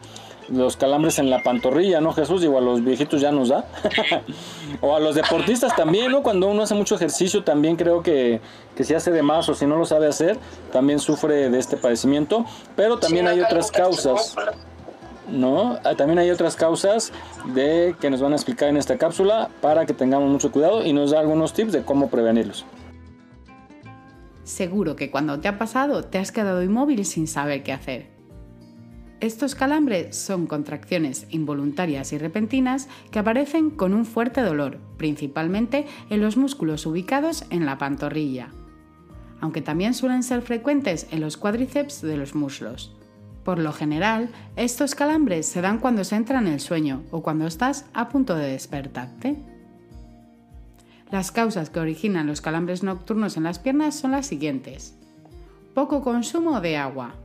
los 0.48 0.76
calambres 0.76 1.18
en 1.18 1.30
la 1.30 1.42
pantorrilla, 1.42 2.00
¿no, 2.00 2.12
Jesús? 2.12 2.40
Digo, 2.40 2.58
a 2.58 2.60
los 2.60 2.84
viejitos 2.84 3.20
ya 3.20 3.32
nos 3.32 3.48
da. 3.48 3.64
o 4.80 4.94
a 4.94 5.00
los 5.00 5.14
deportistas 5.14 5.74
también, 5.74 6.12
¿no? 6.12 6.22
Cuando 6.22 6.46
uno 6.48 6.62
hace 6.62 6.74
mucho 6.74 6.94
ejercicio, 6.94 7.42
también 7.42 7.76
creo 7.76 8.02
que, 8.02 8.40
que 8.76 8.84
si 8.84 8.94
hace 8.94 9.10
de 9.10 9.22
más 9.22 9.48
o 9.48 9.54
si 9.54 9.66
no 9.66 9.76
lo 9.76 9.86
sabe 9.86 10.06
hacer, 10.08 10.38
también 10.72 10.98
sufre 10.98 11.48
de 11.50 11.58
este 11.58 11.76
padecimiento. 11.76 12.44
Pero 12.76 12.98
también 12.98 13.26
hay 13.28 13.40
otras 13.40 13.70
causas. 13.70 14.36
¿no? 15.28 15.78
Ah, 15.84 15.94
También 15.94 16.18
hay 16.18 16.30
otras 16.30 16.56
causas 16.56 17.12
de 17.54 17.94
que 18.00 18.10
nos 18.10 18.20
van 18.20 18.32
a 18.32 18.36
explicar 18.36 18.68
en 18.68 18.76
esta 18.76 18.98
cápsula 18.98 19.48
para 19.62 19.86
que 19.86 19.94
tengamos 19.94 20.28
mucho 20.30 20.50
cuidado 20.52 20.84
y 20.84 20.92
nos 20.92 21.12
da 21.12 21.20
algunos 21.20 21.52
tips 21.54 21.72
de 21.72 21.82
cómo 21.82 22.08
prevenirlos. 22.10 22.66
Seguro 24.44 24.96
que 24.96 25.10
cuando 25.10 25.40
te 25.40 25.48
ha 25.48 25.58
pasado 25.58 26.04
te 26.04 26.18
has 26.18 26.32
quedado 26.32 26.62
inmóvil 26.62 27.04
sin 27.04 27.26
saber 27.26 27.62
qué 27.62 27.72
hacer. 27.72 28.12
Estos 29.20 29.54
calambres 29.54 30.16
son 30.16 30.48
contracciones 30.48 31.28
involuntarias 31.30 32.12
y 32.12 32.18
repentinas 32.18 32.88
que 33.12 33.20
aparecen 33.20 33.70
con 33.70 33.94
un 33.94 34.04
fuerte 34.04 34.40
dolor, 34.40 34.78
principalmente 34.96 35.86
en 36.10 36.20
los 36.20 36.36
músculos 36.36 36.86
ubicados 36.86 37.44
en 37.50 37.64
la 37.64 37.78
pantorrilla, 37.78 38.48
aunque 39.40 39.62
también 39.62 39.94
suelen 39.94 40.24
ser 40.24 40.42
frecuentes 40.42 41.06
en 41.12 41.20
los 41.20 41.36
cuádriceps 41.36 42.02
de 42.02 42.16
los 42.16 42.34
muslos. 42.34 42.96
Por 43.44 43.60
lo 43.60 43.72
general, 43.72 44.30
estos 44.56 44.96
calambres 44.96 45.46
se 45.46 45.60
dan 45.60 45.78
cuando 45.78 46.02
se 46.02 46.16
entra 46.16 46.40
en 46.40 46.48
el 46.48 46.58
sueño 46.58 47.04
o 47.12 47.22
cuando 47.22 47.46
estás 47.46 47.86
a 47.94 48.08
punto 48.08 48.34
de 48.34 48.48
despertarte. 48.48 49.51
Las 51.12 51.30
causas 51.30 51.68
que 51.68 51.78
originan 51.78 52.26
los 52.26 52.40
calambres 52.40 52.82
nocturnos 52.82 53.36
en 53.36 53.42
las 53.42 53.58
piernas 53.58 53.94
son 53.94 54.12
las 54.12 54.26
siguientes. 54.26 54.96
Poco 55.74 56.00
consumo 56.00 56.62
de 56.62 56.78
agua. 56.78 57.16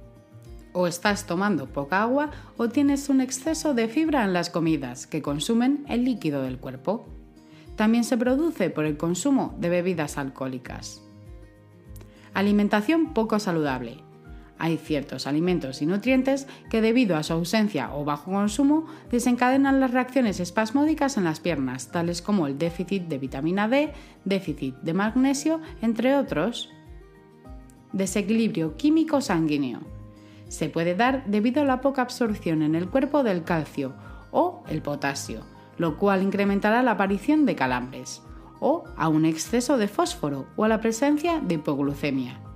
O 0.73 0.87
estás 0.87 1.25
tomando 1.25 1.67
poca 1.67 2.01
agua 2.01 2.31
o 2.57 2.67
tienes 2.67 3.07
un 3.07 3.21
exceso 3.21 3.73
de 3.73 3.87
fibra 3.87 4.25
en 4.25 4.33
las 4.33 4.49
comidas 4.49 5.07
que 5.07 5.21
consumen 5.21 5.85
el 5.87 6.03
líquido 6.03 6.41
del 6.41 6.59
cuerpo. 6.59 7.05
También 7.77 8.03
se 8.03 8.17
produce 8.17 8.69
por 8.69 8.83
el 8.83 8.97
consumo 8.97 9.55
de 9.57 9.69
bebidas 9.69 10.17
alcohólicas. 10.17 11.01
Alimentación 12.33 13.13
poco 13.13 13.39
saludable. 13.39 14.03
Hay 14.59 14.77
ciertos 14.77 15.27
alimentos 15.27 15.81
y 15.81 15.85
nutrientes 15.85 16.47
que 16.69 16.81
debido 16.81 17.15
a 17.15 17.23
su 17.23 17.33
ausencia 17.33 17.93
o 17.93 18.05
bajo 18.05 18.31
consumo 18.31 18.87
desencadenan 19.11 19.79
las 19.79 19.91
reacciones 19.91 20.39
espasmódicas 20.39 21.17
en 21.17 21.25
las 21.25 21.39
piernas, 21.39 21.91
tales 21.91 22.21
como 22.21 22.47
el 22.47 22.57
déficit 22.57 23.03
de 23.03 23.19
vitamina 23.19 23.67
D, 23.67 23.93
déficit 24.25 24.75
de 24.77 24.93
magnesio, 24.93 25.61
entre 25.81 26.15
otros. 26.15 26.71
Desequilibrio 27.93 28.77
químico 28.77 29.21
sanguíneo. 29.21 29.81
Se 30.47 30.69
puede 30.69 30.95
dar 30.95 31.25
debido 31.27 31.61
a 31.61 31.65
la 31.65 31.81
poca 31.81 32.01
absorción 32.01 32.63
en 32.63 32.73
el 32.73 32.89
cuerpo 32.89 33.21
del 33.21 33.43
calcio 33.43 33.93
o 34.31 34.63
el 34.69 34.81
potasio, 34.81 35.41
lo 35.77 35.97
cual 35.97 36.23
incrementará 36.23 36.81
la 36.81 36.91
aparición 36.91 37.45
de 37.45 37.55
calambres, 37.55 38.23
o 38.59 38.85
a 38.97 39.07
un 39.07 39.25
exceso 39.25 39.77
de 39.77 39.87
fósforo 39.87 40.47
o 40.55 40.63
a 40.63 40.67
la 40.67 40.81
presencia 40.81 41.39
de 41.41 41.55
hipoglucemia. 41.55 42.46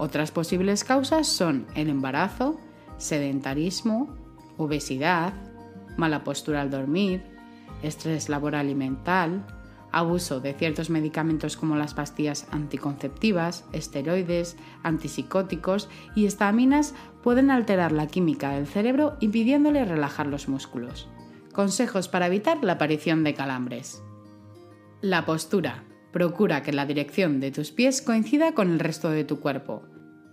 Otras 0.00 0.30
posibles 0.30 0.82
causas 0.82 1.26
son 1.26 1.66
el 1.74 1.90
embarazo, 1.90 2.58
sedentarismo, 2.96 4.08
obesidad, 4.56 5.34
mala 5.98 6.24
postura 6.24 6.62
al 6.62 6.70
dormir, 6.70 7.22
estrés 7.82 8.30
laboral 8.30 8.70
y 8.70 8.74
mental, 8.74 9.44
abuso 9.92 10.40
de 10.40 10.54
ciertos 10.54 10.88
medicamentos 10.88 11.58
como 11.58 11.76
las 11.76 11.92
pastillas 11.92 12.46
anticonceptivas, 12.50 13.66
esteroides, 13.74 14.56
antipsicóticos 14.82 15.90
y 16.16 16.24
estaminas 16.24 16.94
pueden 17.22 17.50
alterar 17.50 17.92
la 17.92 18.06
química 18.06 18.52
del 18.52 18.66
cerebro 18.66 19.18
impidiéndole 19.20 19.84
relajar 19.84 20.28
los 20.28 20.48
músculos. 20.48 21.10
Consejos 21.52 22.08
para 22.08 22.28
evitar 22.28 22.64
la 22.64 22.72
aparición 22.72 23.22
de 23.22 23.34
calambres. 23.34 24.02
La 25.02 25.26
postura. 25.26 25.84
Procura 26.10 26.62
que 26.62 26.72
la 26.72 26.86
dirección 26.86 27.38
de 27.38 27.52
tus 27.52 27.70
pies 27.70 28.02
coincida 28.02 28.52
con 28.52 28.72
el 28.72 28.80
resto 28.80 29.10
de 29.10 29.22
tu 29.22 29.38
cuerpo. 29.38 29.89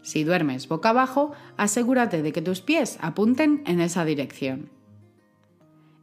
Si 0.07 0.23
duermes 0.23 0.69
boca 0.69 0.91
abajo, 0.91 1.33
asegúrate 1.57 2.21
de 2.21 2.31
que 2.31 2.41
tus 2.41 2.61
pies 2.61 2.97
apunten 3.01 3.61
en 3.65 3.81
esa 3.81 4.05
dirección. 4.05 4.69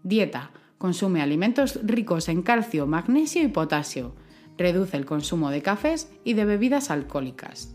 Dieta. 0.03 0.51
Consume 0.77 1.23
alimentos 1.23 1.81
ricos 1.83 2.29
en 2.29 2.43
calcio, 2.43 2.87
magnesio 2.87 3.43
y 3.43 3.49
potasio. 3.49 4.15
Reduce 4.59 4.99
el 4.99 5.07
consumo 5.07 5.49
de 5.49 5.63
cafés 5.63 6.13
y 6.23 6.35
de 6.35 6.45
bebidas 6.45 6.91
alcohólicas. 6.91 7.75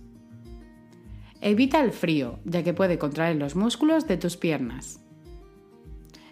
Evita 1.41 1.83
el 1.83 1.91
frío, 1.91 2.37
ya 2.45 2.61
que 2.61 2.75
puede 2.75 2.99
contraer 2.99 3.37
los 3.37 3.55
músculos 3.55 4.05
de 4.05 4.17
tus 4.17 4.37
piernas. 4.37 5.01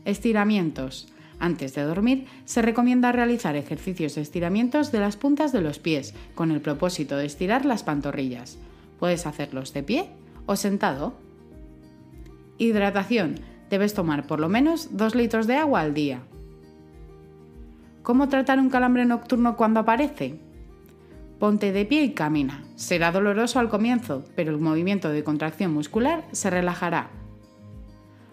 Estiramientos. 0.06 1.12
Antes 1.40 1.74
de 1.74 1.82
dormir, 1.82 2.28
se 2.46 2.62
recomienda 2.62 3.12
realizar 3.12 3.56
ejercicios 3.56 4.14
de 4.14 4.22
estiramientos 4.22 4.92
de 4.92 5.00
las 5.00 5.18
puntas 5.18 5.52
de 5.52 5.62
los 5.62 5.80
pies, 5.80 6.14
con 6.36 6.52
el 6.52 6.62
propósito 6.62 7.18
de 7.18 7.26
estirar 7.26 7.66
las 7.66 7.82
pantorrillas. 7.82 8.60
Puedes 9.00 9.26
hacerlos 9.26 9.74
de 9.74 9.84
pie 9.84 10.10
o 10.46 10.56
sentado. 10.56 11.14
Hidratación. 12.58 13.40
Debes 13.70 13.94
tomar 13.94 14.28
por 14.28 14.40
lo 14.40 14.50
menos 14.50 14.98
2 14.98 15.16
litros 15.16 15.46
de 15.48 15.56
agua 15.56 15.82
al 15.82 15.94
día. 15.94 16.22
¿Cómo 18.02 18.30
tratar 18.30 18.60
un 18.60 18.70
calambre 18.70 19.06
nocturno 19.06 19.58
cuando 19.58 19.82
aparece? 19.82 20.40
Ponte 21.40 21.72
de 21.72 21.86
pie 21.86 22.04
y 22.04 22.14
camina. 22.14 22.64
Será 22.76 23.12
doloroso 23.12 23.60
al 23.60 23.70
comienzo, 23.70 24.24
pero 24.36 24.52
el 24.52 24.60
movimiento 24.60 25.10
de 25.10 25.24
contracción 25.24 25.74
muscular 25.74 26.24
se 26.32 26.50
relajará. 26.50 27.10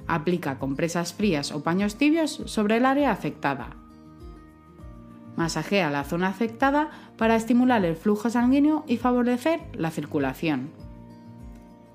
Aplica 0.06 0.58
compresas 0.58 1.12
frías 1.12 1.50
o 1.52 1.62
paños 1.62 1.96
tibios 1.96 2.42
sobre 2.46 2.76
el 2.76 2.86
área 2.86 3.10
afectada. 3.10 3.76
Masajea 5.36 5.90
la 5.90 6.04
zona 6.04 6.28
afectada 6.28 6.90
para 7.16 7.36
estimular 7.36 7.84
el 7.84 7.96
flujo 7.96 8.30
sanguíneo 8.30 8.84
y 8.86 8.96
favorecer 8.98 9.60
la 9.74 9.90
circulación. 9.90 10.70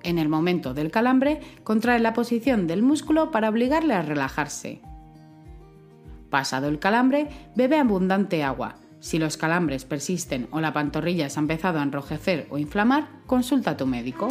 En 0.03 0.18
el 0.18 0.30
momento 0.30 0.74
del 0.74 0.91
calambre, 0.91 1.41
contrae 1.64 1.99
la 1.99 2.14
posición 2.14 2.68
del 2.68 2.82
músculo 2.82 3.32
para 3.32 3.49
obligarle 3.49 3.94
a 3.94 4.02
relajarse. 4.02 4.82
Pasado 6.30 6.68
el 6.68 6.80
calambre, 6.80 7.28
bebe 7.56 7.80
abundante 7.80 8.44
agua. 8.44 8.76
Si 8.99 9.18
los 9.18 9.38
calambres 9.38 9.86
persisten 9.86 10.48
o 10.52 10.60
la 10.60 10.74
pantorrilla 10.74 11.30
se 11.30 11.40
ha 11.40 11.41
empezado 11.41 11.80
a 11.80 11.84
enrojecer 11.84 12.48
o 12.49 12.57
inflamar, 12.57 13.07
consulta 13.26 13.72
a 13.72 13.78
tu 13.78 13.88
médico. 13.88 14.28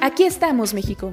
Aquí 0.00 0.24
estamos, 0.24 0.74
México. 0.74 1.12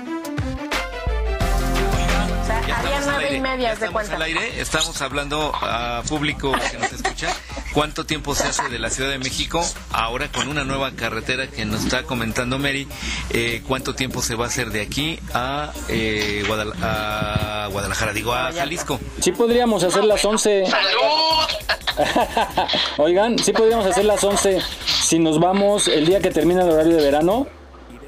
Ya 2.67 2.77
Había 2.77 2.99
estamos 2.99 3.07
al 3.07 3.13
nueve 3.13 3.23
y 3.23 3.27
aire, 3.27 3.41
media, 3.41 3.67
de 3.69 3.73
estamos 3.73 3.93
cuenta. 3.93 4.15
al 4.15 4.21
aire, 4.21 4.61
estamos 4.61 5.01
hablando 5.01 5.51
a 5.61 6.03
público 6.07 6.51
que 6.71 6.77
nos 6.77 6.93
escucha. 6.93 7.35
¿Cuánto 7.73 8.05
tiempo 8.05 8.35
se 8.35 8.47
hace 8.47 8.69
de 8.69 8.79
la 8.79 8.89
Ciudad 8.89 9.09
de 9.09 9.17
México 9.17 9.65
ahora 9.91 10.31
con 10.31 10.47
una 10.47 10.63
nueva 10.63 10.91
carretera 10.91 11.47
que 11.47 11.65
nos 11.65 11.83
está 11.83 12.03
comentando 12.03 12.59
Mary? 12.59 12.87
eh, 13.31 13.63
¿Cuánto 13.67 13.95
tiempo 13.95 14.21
se 14.21 14.35
va 14.35 14.45
a 14.45 14.47
hacer 14.49 14.69
de 14.71 14.81
aquí 14.81 15.19
a, 15.33 15.71
eh, 15.87 16.43
Guadal- 16.47 16.73
a 16.83 17.67
Guadalajara, 17.71 18.13
digo, 18.13 18.33
a 18.33 18.51
Jalisco? 18.51 18.99
Sí 19.21 19.31
podríamos 19.31 19.83
hacer 19.83 20.03
las 20.03 20.23
11. 20.23 20.65
Oigan, 22.97 23.39
sí 23.39 23.53
podríamos 23.53 23.85
hacer 23.85 24.05
las 24.05 24.23
11. 24.23 24.59
Si 24.85 25.19
nos 25.19 25.39
vamos 25.39 25.87
el 25.87 26.05
día 26.05 26.19
que 26.19 26.31
termina 26.31 26.63
el 26.63 26.69
horario 26.71 26.97
de 26.97 27.03
verano, 27.03 27.47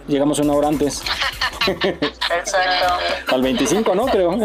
llegamos 0.08 0.40
una 0.40 0.54
hora 0.54 0.68
antes. 0.68 1.02
Exacto. 1.68 2.94
Al 3.28 3.42
25, 3.42 3.96
¿no? 3.96 4.06
Creo. 4.06 4.38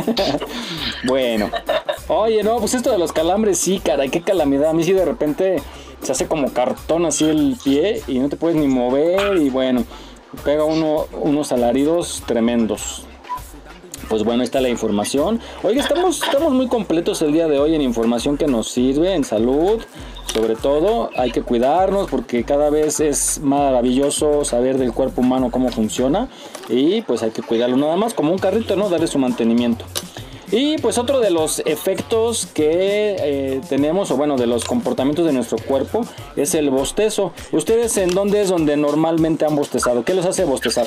bueno. 1.05 1.51
Oye, 2.09 2.43
no, 2.43 2.59
pues 2.59 2.75
esto 2.75 2.91
de 2.91 2.99
los 2.99 3.13
calambres, 3.13 3.59
sí, 3.59 3.81
caray, 3.81 4.09
qué 4.09 4.23
calamidad. 4.23 4.71
A 4.71 4.73
mí 4.73 4.85
sí 4.85 4.93
de 4.93 5.05
repente 5.05 5.63
se 6.03 6.13
hace 6.13 6.27
como 6.27 6.53
cartón 6.53 7.07
así 7.07 7.25
el 7.25 7.57
pie 7.63 8.03
y 8.07 8.19
no 8.19 8.29
te 8.29 8.37
puedes 8.37 8.57
ni 8.57 8.69
mover 8.69 9.37
y 9.37 9.51
bueno, 9.51 9.85
pega 10.45 10.65
uno 10.65 11.07
unos 11.21 11.53
alaridos 11.53 12.23
tremendos. 12.27 13.05
Pues 14.09 14.25
bueno, 14.25 14.41
ahí 14.41 14.47
está 14.47 14.61
la 14.61 14.71
información. 14.71 15.39
Oiga, 15.63 15.83
estamos, 15.83 16.23
estamos 16.23 16.53
muy 16.53 16.67
completos 16.67 17.21
el 17.21 17.33
día 17.33 17.47
de 17.47 17.59
hoy 17.59 17.75
en 17.75 17.83
información 17.83 18.39
que 18.39 18.47
nos 18.47 18.71
sirve, 18.71 19.15
en 19.15 19.25
salud. 19.25 19.83
Sobre 20.33 20.57
todo, 20.57 21.11
hay 21.17 21.33
que 21.33 21.43
cuidarnos 21.43 22.09
porque 22.09 22.45
cada 22.45 22.71
vez 22.71 23.01
es 23.01 23.41
maravilloso 23.41 24.45
saber 24.45 24.79
del 24.79 24.93
cuerpo 24.93 25.23
humano 25.23 25.51
cómo 25.51 25.71
funciona. 25.71 26.29
Y 26.69 27.03
pues 27.03 27.23
hay 27.23 27.31
que 27.31 27.43
cuidarlo 27.43 27.77
nada 27.77 27.97
más 27.97 28.15
como 28.15 28.33
un 28.33 28.39
carrito, 28.39 28.77
¿no? 28.77 28.89
Darle 28.89 29.07
su 29.07 29.19
mantenimiento. 29.19 29.85
Y 30.51 30.79
pues 30.79 30.97
otro 30.97 31.21
de 31.21 31.31
los 31.31 31.61
efectos 31.67 32.47
que 32.55 33.17
eh, 33.19 33.61
tenemos, 33.69 34.11
o 34.11 34.17
bueno, 34.17 34.37
de 34.37 34.47
los 34.47 34.65
comportamientos 34.65 35.27
de 35.27 35.33
nuestro 35.33 35.59
cuerpo, 35.59 36.07
es 36.37 36.55
el 36.55 36.71
bostezo. 36.71 37.33
¿Ustedes 37.53 37.97
en 37.99 38.11
dónde 38.11 38.43
es 38.43 38.49
donde 38.49 38.77
normalmente 38.77 39.45
han 39.45 39.57
bostezado? 39.57 40.05
¿Qué 40.05 40.15
los 40.15 40.25
hace 40.25 40.45
bostezar? 40.45 40.87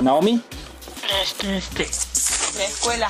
¿Naomi? 0.00 0.40
Este, 1.22 1.56
este. 1.56 1.88
La 2.58 2.64
escuela. 2.64 3.08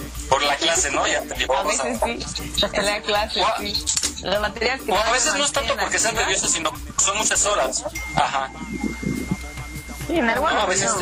Por 0.30 0.42
la 0.42 0.56
clase, 0.56 0.90
¿no? 0.92 1.06
Ya 1.06 1.20
te 1.22 1.34
digo. 1.34 1.54
A 1.56 1.62
veces 1.64 1.98
sí. 2.02 2.24
En 2.72 2.86
la 2.86 3.02
clase, 3.02 3.42
sí. 3.58 3.84
Las 4.22 4.40
materias 4.40 4.80
que 4.80 4.92
O 4.92 4.96
a 4.98 5.10
veces 5.12 5.34
no 5.34 5.44
es 5.44 5.52
tanto 5.52 5.76
porque 5.76 5.98
sean 5.98 6.14
nerviosos, 6.14 6.50
sino 6.50 6.72
son 6.98 7.18
muchas 7.18 7.44
horas. 7.46 7.84
Ajá. 8.14 8.48
Sí, 10.06 10.16
en 10.18 10.30
algo 10.30 10.48
No, 10.50 10.60
a 10.60 10.66
veces- 10.66 10.92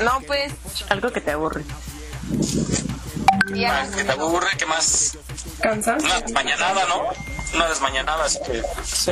No, 0.00 0.20
pues. 0.26 0.52
Algo 0.90 1.10
que 1.12 1.20
te 1.20 1.30
aburre. 1.30 1.64
Ya. 3.54 3.88
Que 3.94 4.04
te 4.04 4.12
aburre, 4.12 4.48
que 4.58 4.66
más. 4.66 5.16
¿Cansado? 5.60 5.98
Una 6.04 6.20
desmañanada, 6.20 6.84
¿no? 6.88 7.02
Una 7.54 7.68
desmañanada, 7.68 8.24
así 8.24 8.38
que 8.46 8.62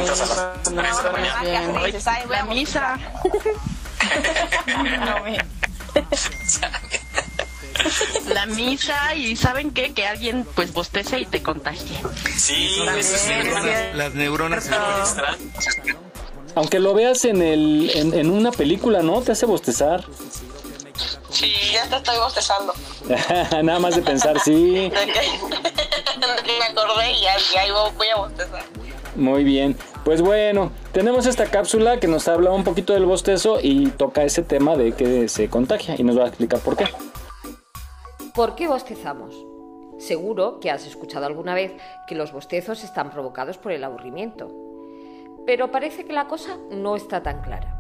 entras 0.01 0.21
a 0.21 0.27
las 0.27 0.63
3 0.63 0.75
de 0.97 1.03
la 1.05 1.13
mañana. 1.13 1.43
La 2.29 2.45
misa. 2.45 2.99
No, 5.01 5.23
me- 5.25 5.39
La 8.41 8.47
misa 8.47 9.15
y 9.15 9.37
¿saben 9.37 9.71
qué? 9.71 9.93
Que 9.93 10.07
alguien 10.07 10.47
pues 10.55 10.73
bostece 10.73 11.21
y 11.21 11.27
te 11.27 11.43
contagie. 11.43 12.01
Sí. 12.35 12.75
Las, 13.95 14.15
neuronas 14.15 14.65
se 14.65 14.71
registran. 14.71 15.37
Aunque 16.55 16.79
lo 16.79 16.95
veas 16.95 17.27
en, 17.27 17.43
el, 17.43 17.91
en, 17.95 18.15
en 18.15 18.31
una 18.31 18.51
película, 18.51 19.03
¿no? 19.03 19.21
Te 19.21 19.33
hace 19.33 19.45
bostezar. 19.45 20.07
Sí, 21.29 21.53
ya 21.71 21.87
te 21.91 21.97
estoy 21.97 22.17
bostezando. 22.17 22.73
Nada 23.63 23.79
más 23.79 23.97
de 23.97 24.01
pensar, 24.01 24.41
sí. 24.41 24.75
De 24.89 24.91
que, 24.91 26.59
me 26.59 26.65
acordé 26.65 27.13
y 27.13 27.21
ya, 27.21 27.37
voy 27.95 28.09
a 28.09 28.17
bostezar. 28.17 28.65
Muy 29.17 29.45
bien. 29.45 29.77
Pues 30.03 30.23
bueno, 30.23 30.73
tenemos 30.93 31.27
esta 31.27 31.45
cápsula 31.45 32.01
que 32.01 32.09
nos 32.09 32.27
habla 32.27 32.53
un 32.53 32.65
poquito 32.65 32.95
del 32.95 33.05
bostezo 33.05 33.59
y 33.61 33.89
toca 33.91 34.23
ese 34.23 34.43
tema 34.43 34.77
de 34.77 34.93
que 34.93 35.29
se 35.29 35.51
contagia 35.51 35.95
y 35.99 36.05
nos 36.05 36.19
va 36.19 36.25
a 36.25 36.29
explicar 36.29 36.61
por 36.61 36.79
qué. 36.79 36.87
¿Por 38.35 38.55
qué 38.55 38.69
bostezamos? 38.69 39.35
Seguro 39.99 40.61
que 40.61 40.71
has 40.71 40.87
escuchado 40.87 41.27
alguna 41.27 41.55
vez 41.55 41.75
que 42.07 42.15
los 42.15 42.33
bostezos 42.33 42.85
están 42.85 43.11
provocados 43.11 43.59
por 43.59 43.73
el 43.73 43.83
aburrimiento. 43.83 44.51
Pero 45.47 45.71
parece 45.71 46.05
que 46.05 46.13
la 46.13 46.29
cosa 46.29 46.57
no 46.71 46.95
está 46.95 47.23
tan 47.23 47.41
clara. 47.41 47.77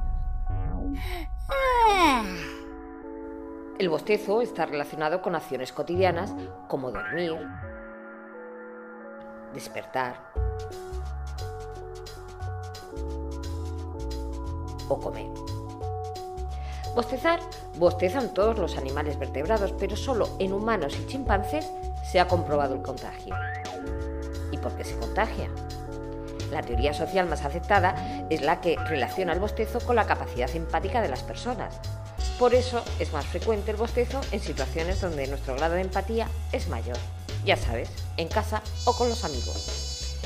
El 3.78 3.88
bostezo 3.88 4.42
está 4.42 4.66
relacionado 4.66 5.22
con 5.22 5.34
acciones 5.34 5.72
cotidianas 5.72 6.34
como 6.68 6.90
dormir, 6.90 7.32
despertar 9.54 10.32
o 14.88 14.98
comer. 14.98 15.49
Bostezar, 16.94 17.38
bostezan 17.78 18.34
todos 18.34 18.58
los 18.58 18.76
animales 18.76 19.18
vertebrados, 19.18 19.72
pero 19.78 19.96
solo 19.96 20.28
en 20.40 20.52
humanos 20.52 20.96
y 20.98 21.06
chimpancés 21.06 21.70
se 22.02 22.18
ha 22.18 22.26
comprobado 22.26 22.74
el 22.74 22.82
contagio. 22.82 23.36
¿Y 24.50 24.56
por 24.58 24.74
qué 24.76 24.84
se 24.84 24.98
contagia? 24.98 25.48
La 26.50 26.62
teoría 26.62 26.92
social 26.92 27.28
más 27.28 27.44
aceptada 27.44 28.26
es 28.28 28.42
la 28.42 28.60
que 28.60 28.76
relaciona 28.76 29.32
el 29.32 29.38
bostezo 29.38 29.78
con 29.80 29.94
la 29.94 30.06
capacidad 30.06 30.50
empática 30.54 31.00
de 31.00 31.08
las 31.08 31.22
personas. 31.22 31.78
Por 32.40 32.54
eso 32.54 32.82
es 32.98 33.12
más 33.12 33.24
frecuente 33.26 33.70
el 33.70 33.76
bostezo 33.76 34.20
en 34.32 34.40
situaciones 34.40 35.00
donde 35.00 35.28
nuestro 35.28 35.54
grado 35.54 35.74
de 35.74 35.82
empatía 35.82 36.26
es 36.50 36.68
mayor. 36.68 36.96
Ya 37.44 37.56
sabes, 37.56 37.88
en 38.16 38.26
casa 38.26 38.62
o 38.84 38.94
con 38.94 39.08
los 39.08 39.24
amigos. 39.24 40.16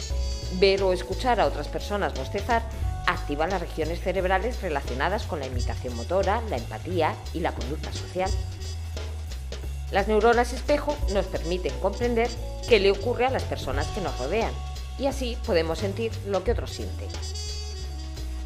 Ver 0.59 0.83
o 0.83 0.95
escuchar 0.95 1.41
a 1.41 1.47
otras 1.47 1.69
personas 1.69 2.15
bostezar 2.15 2.63
activa 3.07 3.47
las 3.47 3.61
regiones 3.61 4.01
cerebrales 4.01 4.61
relacionadas 4.63 5.25
con 5.25 5.41
la 5.41 5.47
imitación 5.47 5.95
motora, 5.97 6.43
la 6.49 6.57
empatía 6.57 7.15
y 7.33 7.41
la 7.41 7.53
conducta 7.53 7.93
social. 7.93 8.31
Las 9.91 10.09
neuronas 10.09 10.53
espejo 10.53 10.97
nos 11.13 11.27
permiten 11.27 11.73
comprender 11.81 12.29
qué 12.69 12.81
le 12.81 12.91
ocurre 12.91 13.27
a 13.27 13.31
las 13.31 13.45
personas 13.45 13.87
que 13.89 14.01
nos 14.01 14.19
rodean 14.19 14.53
y 14.99 15.07
así 15.07 15.37
podemos 15.47 15.79
sentir 15.79 16.13
lo 16.27 16.45
que 16.45 16.53
otros 16.53 16.71
sienten. 16.71 17.09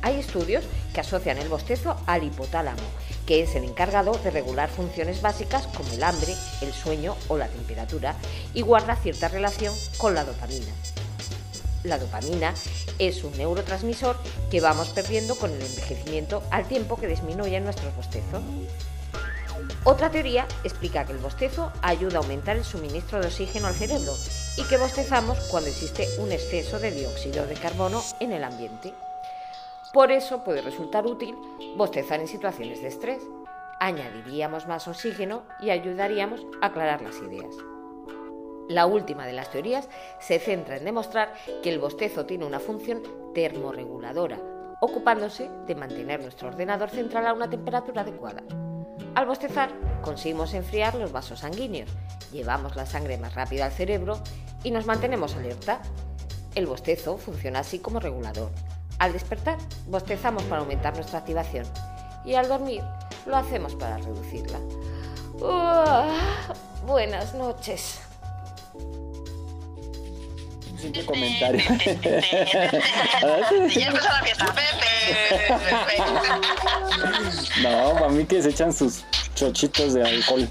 Hay 0.02 0.18
estudios 0.18 0.64
que 0.94 1.00
asocian 1.00 1.38
el 1.38 1.48
bostezo 1.48 1.96
al 2.06 2.22
hipotálamo, 2.22 2.82
que 3.26 3.42
es 3.42 3.54
el 3.56 3.64
encargado 3.64 4.12
de 4.12 4.30
regular 4.30 4.70
funciones 4.70 5.22
básicas 5.22 5.66
como 5.66 5.92
el 5.92 6.02
hambre, 6.02 6.34
el 6.60 6.72
sueño 6.72 7.16
o 7.28 7.36
la 7.36 7.48
temperatura, 7.48 8.14
y 8.54 8.62
guarda 8.62 8.96
cierta 8.96 9.28
relación 9.28 9.74
con 9.96 10.14
la 10.14 10.24
dopamina. 10.24 10.72
La 11.82 11.98
dopamina 11.98 12.54
es 12.98 13.24
un 13.24 13.36
neurotransmisor 13.36 14.16
que 14.50 14.60
vamos 14.60 14.88
perdiendo 14.90 15.36
con 15.36 15.50
el 15.50 15.62
envejecimiento 15.62 16.42
al 16.50 16.66
tiempo 16.66 16.96
que 16.96 17.06
disminuyen 17.06 17.64
nuestros 17.64 17.94
bostezos. 17.96 18.42
Otra 19.84 20.10
teoría 20.10 20.46
explica 20.64 21.04
que 21.04 21.12
el 21.12 21.18
bostezo 21.18 21.72
ayuda 21.82 22.18
a 22.18 22.22
aumentar 22.22 22.56
el 22.56 22.64
suministro 22.64 23.20
de 23.20 23.28
oxígeno 23.28 23.68
al 23.68 23.74
cerebro 23.74 24.12
y 24.56 24.64
que 24.64 24.76
bostezamos 24.76 25.38
cuando 25.50 25.70
existe 25.70 26.06
un 26.18 26.32
exceso 26.32 26.78
de 26.78 26.90
dióxido 26.90 27.46
de 27.46 27.54
carbono 27.54 28.02
en 28.20 28.32
el 28.32 28.44
ambiente. 28.44 28.92
Por 29.92 30.12
eso 30.12 30.44
puede 30.44 30.60
resultar 30.60 31.06
útil 31.06 31.34
bostezar 31.76 32.20
en 32.20 32.28
situaciones 32.28 32.82
de 32.82 32.88
estrés. 32.88 33.22
Añadiríamos 33.80 34.66
más 34.66 34.88
oxígeno 34.88 35.44
y 35.60 35.70
ayudaríamos 35.70 36.40
a 36.60 36.66
aclarar 36.66 37.00
las 37.00 37.16
ideas. 37.16 37.54
La 38.68 38.84
última 38.84 39.26
de 39.26 39.32
las 39.32 39.50
teorías 39.50 39.88
se 40.20 40.38
centra 40.38 40.76
en 40.76 40.84
demostrar 40.84 41.32
que 41.62 41.70
el 41.70 41.78
bostezo 41.78 42.26
tiene 42.26 42.44
una 42.44 42.60
función 42.60 43.02
termorreguladora, 43.34 44.38
ocupándose 44.80 45.50
de 45.66 45.74
mantener 45.74 46.20
nuestro 46.20 46.48
ordenador 46.48 46.90
central 46.90 47.26
a 47.26 47.32
una 47.32 47.48
temperatura 47.48 48.02
adecuada. 48.02 48.42
Al 49.14 49.26
bostezar 49.26 49.70
conseguimos 50.02 50.52
enfriar 50.52 50.94
los 50.96 51.12
vasos 51.12 51.40
sanguíneos, 51.40 51.90
llevamos 52.30 52.76
la 52.76 52.84
sangre 52.84 53.16
más 53.16 53.34
rápida 53.34 53.64
al 53.64 53.72
cerebro 53.72 54.18
y 54.62 54.70
nos 54.70 54.86
mantenemos 54.86 55.34
alerta. 55.34 55.80
El 56.54 56.66
bostezo 56.66 57.16
funciona 57.16 57.60
así 57.60 57.78
como 57.78 58.00
regulador. 58.00 58.50
Al 58.98 59.14
despertar, 59.14 59.56
bostezamos 59.86 60.42
para 60.44 60.60
aumentar 60.60 60.94
nuestra 60.94 61.20
activación 61.20 61.64
y 62.24 62.34
al 62.34 62.48
dormir 62.48 62.82
lo 63.26 63.36
hacemos 63.36 63.74
para 63.76 63.96
reducirla. 63.96 64.58
buenas 66.86 67.34
noches. 67.34 68.07
Simple 70.80 71.04
comentario. 71.04 71.60
ya 71.68 71.76
empezó 73.88 74.08
la 74.08 74.22
fiesta, 74.22 74.54
Pepe. 74.54 74.78
No, 77.62 77.94
para 77.94 78.08
mí 78.10 78.24
que 78.24 78.42
se 78.42 78.50
echan 78.50 78.72
sus 78.72 79.04
chochitos 79.34 79.94
de 79.94 80.02
alcohol. 80.02 80.48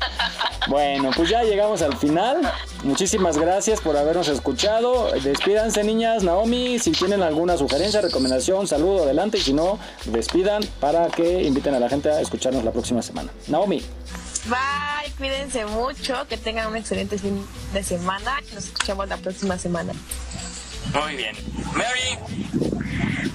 Bueno, 0.68 1.12
pues 1.16 1.30
ya 1.30 1.44
llegamos 1.44 1.82
al 1.82 1.96
final. 1.96 2.42
Muchísimas 2.84 3.38
gracias 3.38 3.80
por 3.80 3.96
habernos 3.96 4.28
escuchado. 4.28 5.12
Despídanse, 5.24 5.84
niñas. 5.84 6.24
Naomi, 6.24 6.80
si 6.80 6.92
tienen 6.92 7.22
alguna 7.22 7.56
sugerencia, 7.58 8.02
recomendación, 8.02 8.68
saludo, 8.68 9.04
adelante. 9.04 9.38
Y 9.38 9.42
si 9.42 9.54
no, 9.54 9.80
despidan 10.06 10.64
para 10.82 11.08
que 11.08 11.44
inviten 11.44 11.74
a 11.74 11.80
la 11.80 11.88
gente 11.88 12.10
a 12.10 12.20
escucharnos 12.20 12.66
la 12.66 12.72
próxima 12.72 13.02
semana. 13.02 13.32
Naomi. 13.48 13.82
Bye, 14.48 15.12
cuídense 15.18 15.66
mucho, 15.66 16.28
que 16.28 16.38
tengan 16.38 16.68
un 16.68 16.78
excelente 16.78 17.18
fin 17.18 17.46
de 17.74 17.84
semana. 17.84 18.40
Nos 18.54 18.66
escuchamos 18.66 19.08
la 19.10 19.18
próxima 19.18 19.58
semana. 19.58 19.94
Muy 20.94 21.16
bien. 21.18 21.36
Mary. 21.74 22.78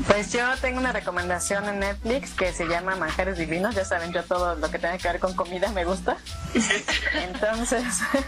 Pues 0.06 0.32
yo 0.32 0.42
tengo 0.60 0.78
una 0.78 0.92
recomendación 0.92 1.68
en 1.68 1.78
Netflix 1.78 2.32
que 2.32 2.52
se 2.52 2.66
llama 2.66 2.96
Manjares 2.96 3.38
Divinos. 3.38 3.74
Ya 3.74 3.84
saben, 3.84 4.12
yo 4.12 4.22
todo 4.24 4.56
lo 4.56 4.70
que 4.70 4.78
tenga 4.78 4.98
que 4.98 5.08
ver 5.08 5.20
con 5.20 5.34
comida 5.34 5.70
me 5.72 5.84
gusta. 5.84 6.16
Entonces, 7.14 7.84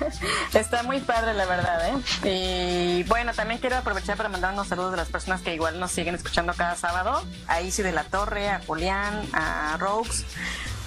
está 0.55 0.83
muy 0.83 1.01
padre 1.01 1.35
la 1.35 1.47
verdad, 1.47 1.89
¿eh? 1.89 3.01
Y 3.01 3.03
bueno, 3.05 3.33
también 3.35 3.61
quiero 3.61 3.77
aprovechar 3.77 4.17
para 4.17 4.29
mandar 4.29 4.53
unos 4.53 4.69
saludos 4.69 4.93
de 4.93 4.97
las 4.99 5.09
personas 5.09 5.41
que 5.43 5.55
igual 5.55 5.81
nos 5.81 5.91
siguen 5.91 6.15
escuchando 6.15 6.55
cada 6.55 6.77
sábado. 6.77 7.25
A 7.49 7.61
Isi 7.61 7.83
de 7.83 7.93
la 7.93 8.05
Torre, 8.05 8.49
a 8.49 8.61
Julián, 8.61 9.27
a 9.33 9.77
Rox, 9.79 10.25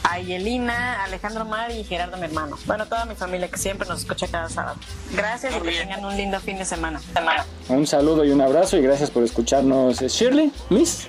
a 0.04 0.20
Yelina, 0.20 1.04
Alejandro 1.04 1.46
Mar 1.46 1.72
y 1.72 1.84
Gerardo, 1.84 2.18
mi 2.18 2.26
hermano. 2.26 2.58
Bueno, 2.66 2.86
toda 2.86 3.06
mi 3.06 3.16
familia 3.16 3.50
que 3.50 3.58
siempre 3.58 3.88
nos 3.88 4.00
escucha 4.00 4.28
cada 4.28 4.50
sábado. 4.50 4.78
Gracias 5.14 5.56
y 5.56 5.60
que 5.60 5.72
tengan 5.72 6.04
un 6.06 6.16
lindo 6.16 6.40
fin 6.40 6.58
de 6.58 6.66
semana. 6.66 7.00
semana. 7.14 7.46
Un 7.70 7.86
saludo 7.86 8.24
y 8.26 8.32
un 8.32 8.42
abrazo 8.42 8.78
y 8.78 8.82
gracias 8.82 9.12
por 9.12 9.24
escucharnos. 9.24 10.00
Shirley, 10.00 10.52
Miss. 10.70 11.08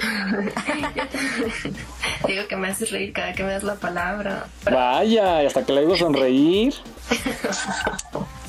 Digo 2.26 2.46
que 2.48 2.56
me 2.56 2.68
haces 2.68 2.90
reír 2.90 3.12
cada 3.12 3.32
que 3.32 3.42
me 3.42 3.52
das 3.52 3.62
la 3.62 3.74
palabra. 3.74 4.46
Vaya, 4.64 5.40
hasta 5.40 5.64
que 5.64 5.72
le 5.72 5.80
digo 5.82 5.96
sonreír. 5.96 6.74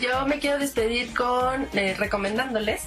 Yo 0.00 0.26
me 0.26 0.38
quiero 0.38 0.58
despedir 0.58 1.14
con 1.14 1.66
eh, 1.74 1.94
recomendándoles 1.98 2.82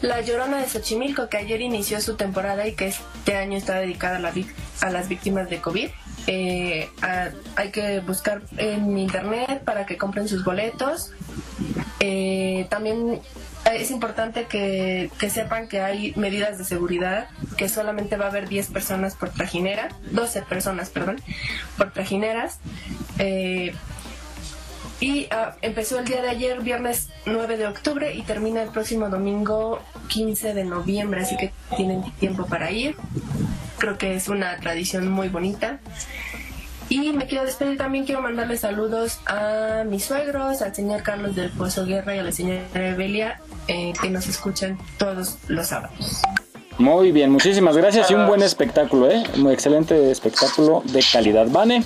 La 0.00 0.20
Llorona 0.20 0.58
de 0.58 0.68
Xochimilco, 0.68 1.28
que 1.28 1.36
ayer 1.38 1.60
inició 1.60 2.00
su 2.00 2.16
temporada 2.16 2.66
y 2.66 2.74
que 2.74 2.88
este 2.88 3.36
año 3.36 3.56
está 3.56 3.78
dedicada 3.78 4.16
a, 4.16 4.20
la 4.20 4.32
a 4.80 4.90
las 4.90 5.08
víctimas 5.08 5.48
de 5.48 5.58
COVID. 5.60 5.88
Eh, 6.26 6.88
a- 7.02 7.30
hay 7.56 7.70
que 7.70 8.00
buscar 8.00 8.42
en 8.56 8.98
internet 8.98 9.62
para 9.64 9.86
que 9.86 9.96
compren 9.96 10.28
sus 10.28 10.44
boletos. 10.44 11.12
Eh, 12.00 12.66
también 12.68 13.20
es 13.72 13.90
importante 13.90 14.44
que, 14.44 15.10
que 15.18 15.30
sepan 15.30 15.68
que 15.68 15.80
hay 15.80 16.12
medidas 16.16 16.58
de 16.58 16.64
seguridad, 16.64 17.28
que 17.56 17.68
solamente 17.68 18.16
va 18.16 18.26
a 18.26 18.28
haber 18.28 18.48
10 18.48 18.68
personas 18.68 19.14
por 19.14 19.30
trajinera, 19.30 19.88
12 20.10 20.42
personas, 20.42 20.90
perdón, 20.90 21.20
por 21.78 21.92
trajineras. 21.92 22.58
Eh, 23.18 23.72
y 25.00 25.26
ah, 25.30 25.54
empezó 25.62 25.98
el 25.98 26.06
día 26.06 26.22
de 26.22 26.30
ayer, 26.30 26.60
viernes 26.60 27.08
9 27.26 27.56
de 27.56 27.66
octubre, 27.66 28.14
y 28.14 28.22
termina 28.22 28.62
el 28.62 28.70
próximo 28.70 29.08
domingo 29.08 29.80
15 30.08 30.54
de 30.54 30.64
noviembre, 30.64 31.22
así 31.22 31.36
que 31.36 31.52
tienen 31.76 32.02
tiempo 32.12 32.46
para 32.46 32.70
ir. 32.70 32.96
Creo 33.78 33.98
que 33.98 34.14
es 34.14 34.28
una 34.28 34.56
tradición 34.58 35.08
muy 35.08 35.28
bonita. 35.28 35.80
Y 36.88 37.12
me 37.12 37.26
quiero 37.26 37.44
despedir 37.44 37.76
también, 37.76 38.04
quiero 38.04 38.22
mandarle 38.22 38.56
saludos 38.56 39.18
a 39.26 39.82
mis 39.84 40.04
suegros, 40.04 40.62
al 40.62 40.74
señor 40.74 41.02
Carlos 41.02 41.34
del 41.34 41.50
Pozo 41.50 41.84
Guerra 41.84 42.14
y 42.14 42.20
a 42.20 42.22
la 42.22 42.32
señora 42.32 42.62
Evelia, 42.74 43.40
eh, 43.66 43.92
que 44.00 44.08
nos 44.08 44.28
escuchan 44.28 44.78
todos 44.96 45.38
los 45.48 45.66
sábados. 45.66 46.22
Muy 46.78 47.10
bien, 47.10 47.30
muchísimas 47.32 47.76
gracias 47.76 48.10
y 48.10 48.14
un 48.14 48.26
buen 48.26 48.42
espectáculo, 48.42 49.10
¿eh? 49.10 49.24
Un 49.36 49.50
excelente 49.50 50.10
espectáculo 50.10 50.82
de 50.84 51.02
calidad. 51.10 51.46
Vane. 51.48 51.82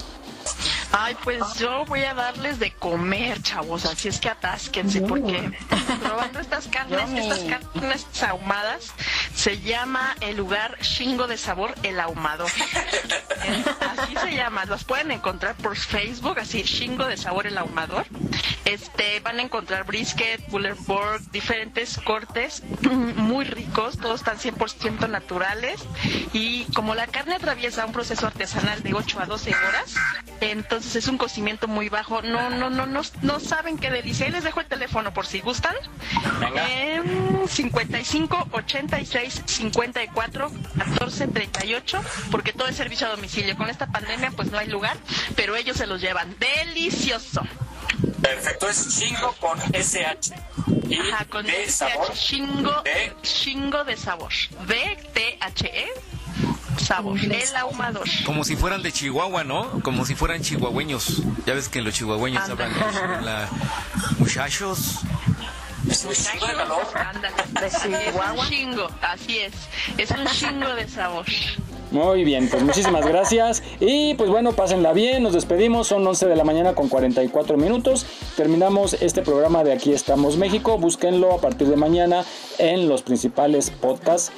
Ay, 0.93 1.17
pues 1.23 1.43
yo 1.59 1.85
voy 1.87 2.03
a 2.05 2.15
darles 2.15 2.59
de 2.59 2.73
comer, 2.73 3.43
chavos, 3.43 3.85
así 3.85 4.09
es 4.09 4.19
que 4.21 4.29
atásquense 4.29 5.01
porque 5.03 5.53
probando 6.03 6.41
estas 6.41 6.67
carnes, 6.69 7.11
estas 7.13 7.41
carnes 7.41 8.07
ahumadas, 8.23 8.93
se 9.35 9.61
llama 9.61 10.17
el 10.21 10.37
lugar 10.37 10.79
Shingo 10.83 11.27
de 11.27 11.37
Sabor 11.37 11.75
El 11.83 12.01
Ahumador. 12.01 12.51
Es- 13.45 13.67
Así 14.01 14.15
se 14.17 14.35
llama, 14.35 14.65
los 14.65 14.85
pueden 14.85 15.11
encontrar 15.11 15.55
por 15.57 15.77
Facebook, 15.77 16.39
así 16.39 16.63
Shingo 16.63 17.05
de 17.07 17.17
Sabor 17.17 17.47
El 17.47 17.59
Ahumador. 17.59 18.07
Este, 18.65 19.21
van 19.21 19.39
a 19.39 19.43
encontrar 19.43 19.85
brisket, 19.85 20.47
boulevard, 20.49 21.21
diferentes 21.33 21.99
cortes 22.05 22.63
muy 23.17 23.45
ricos, 23.45 23.99
todos 23.99 24.21
están 24.21 24.39
100% 24.39 25.09
naturales 25.09 25.81
y 26.33 26.65
como 26.75 26.95
la 26.95 27.07
carne 27.07 27.35
atraviesa 27.35 27.85
un 27.87 27.93
proceso 27.93 28.27
artesanal 28.27 28.83
de 28.83 28.95
8 28.95 29.21
a 29.21 29.27
12 29.27 29.55
horas, 29.55 29.95
entonces 30.41 30.97
es 30.97 31.09
un 31.09 31.19
cocimiento 31.19 31.69
muy 31.69 31.89
bajo, 31.89 32.23
no 32.23 32.51
no 32.51 32.71
no 32.71 32.87
no, 32.87 33.03
no 33.23 33.41
saben 33.41 33.79
qué 33.79 33.91
delicia. 33.91 34.27
Ahí 34.27 34.33
les 34.33 34.45
dejo 34.45 34.61
el 34.61 34.67
teléfono 34.67 35.13
por 35.13 35.27
si 35.27 35.41
gustan. 35.41 35.75
Em, 36.69 37.47
55 37.47 38.49
86 38.53 39.43
54 39.47 40.51
14 40.79 41.29
38 41.29 42.03
porque 42.31 42.53
todo 42.53 42.69
es 42.69 42.77
servicio 42.77 43.07
a 43.07 43.11
domicilio. 43.11 43.57
Con 43.57 43.69
esta 43.71 43.87
pandemia 43.87 44.31
pues 44.33 44.51
no 44.51 44.59
hay 44.59 44.69
lugar, 44.69 44.97
pero 45.37 45.57
ellos 45.57 45.77
se 45.77 45.87
los 45.87 46.01
llevan. 46.01 46.35
Delicioso. 46.39 47.43
Perfecto, 48.23 48.69
es 48.69 48.89
Shingo 48.99 49.33
con 49.41 49.59
SH. 49.75 50.33
Y 50.89 50.99
Ajá, 50.99 51.25
con 51.27 51.47
de 51.47 51.65
SH, 51.65 51.71
sabor. 51.73 52.15
Shingo, 52.15 52.83
de- 52.83 53.13
Shingo 53.23 53.85
de 53.85 53.97
sabor. 53.97 54.33
D 54.67 55.39
T 56.77 56.83
H 56.83 56.83
E 56.83 56.87
sabor. 56.87 57.19
El 57.19 57.57
ahumador. 57.57 58.09
Como 58.25 58.45
si 58.45 58.57
fueran 58.57 58.83
de 58.83 58.93
Chihuahua, 58.93 59.45
¿no? 59.45 59.81
Como 59.83 60.05
si 60.05 60.15
fueran 60.15 60.43
chihuahueños. 60.43 61.23
Ya 61.47 61.55
ves 61.55 61.69
que 61.69 61.81
los 61.81 61.95
chihuahueños 61.95 62.49
hablan 62.49 62.73
de 62.73 63.25
la... 63.25 63.49
muchachos. 64.19 65.01
Es 65.89 66.05
un 66.05 66.13
chingo 66.13 66.47
de 66.47 66.55
calor. 66.55 66.87
Ándale. 66.95 67.35
Es 67.67 67.75
un 67.85 68.49
chingo, 68.49 68.89
así 69.01 69.39
es. 69.39 69.53
Es 69.97 70.11
un 70.11 70.27
chingo 70.27 70.75
de 70.75 70.89
sabor. 70.89 71.25
Muy 71.91 72.23
bien, 72.23 72.49
pues 72.49 72.63
muchísimas 72.63 73.05
gracias. 73.05 73.65
Y 73.81 74.15
pues 74.15 74.31
bueno, 74.31 74.53
pásenla 74.53 74.93
bien, 74.93 75.25
nos 75.25 75.33
despedimos. 75.33 75.89
Son 75.89 76.07
11 76.07 76.27
de 76.27 76.37
la 76.37 76.45
mañana 76.45 76.75
con 76.75 76.89
44 76.89 77.57
minutos. 77.57 78.07
Terminamos 78.37 78.95
este 78.95 79.23
programa 79.23 79.65
de 79.65 79.73
Aquí 79.73 79.93
estamos 79.93 80.37
México. 80.37 80.79
Búsquenlo 80.79 81.35
a 81.35 81.41
partir 81.41 81.67
de 81.67 81.77
mañana 81.77 82.25
en 82.59 82.89
los 82.89 83.03
principales 83.03 83.71
podcasts 83.71 84.31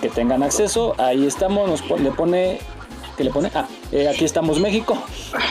que 0.00 0.08
tengan 0.08 0.42
acceso. 0.42 0.94
Ahí 0.98 1.26
estamos, 1.26 1.68
nos 1.68 2.00
le 2.00 2.10
pone... 2.10 2.58
¿Qué 3.16 3.24
le 3.24 3.30
pone? 3.30 3.50
Ah, 3.54 3.66
eh, 3.92 4.08
Aquí 4.08 4.24
estamos 4.24 4.58
México. 4.60 4.96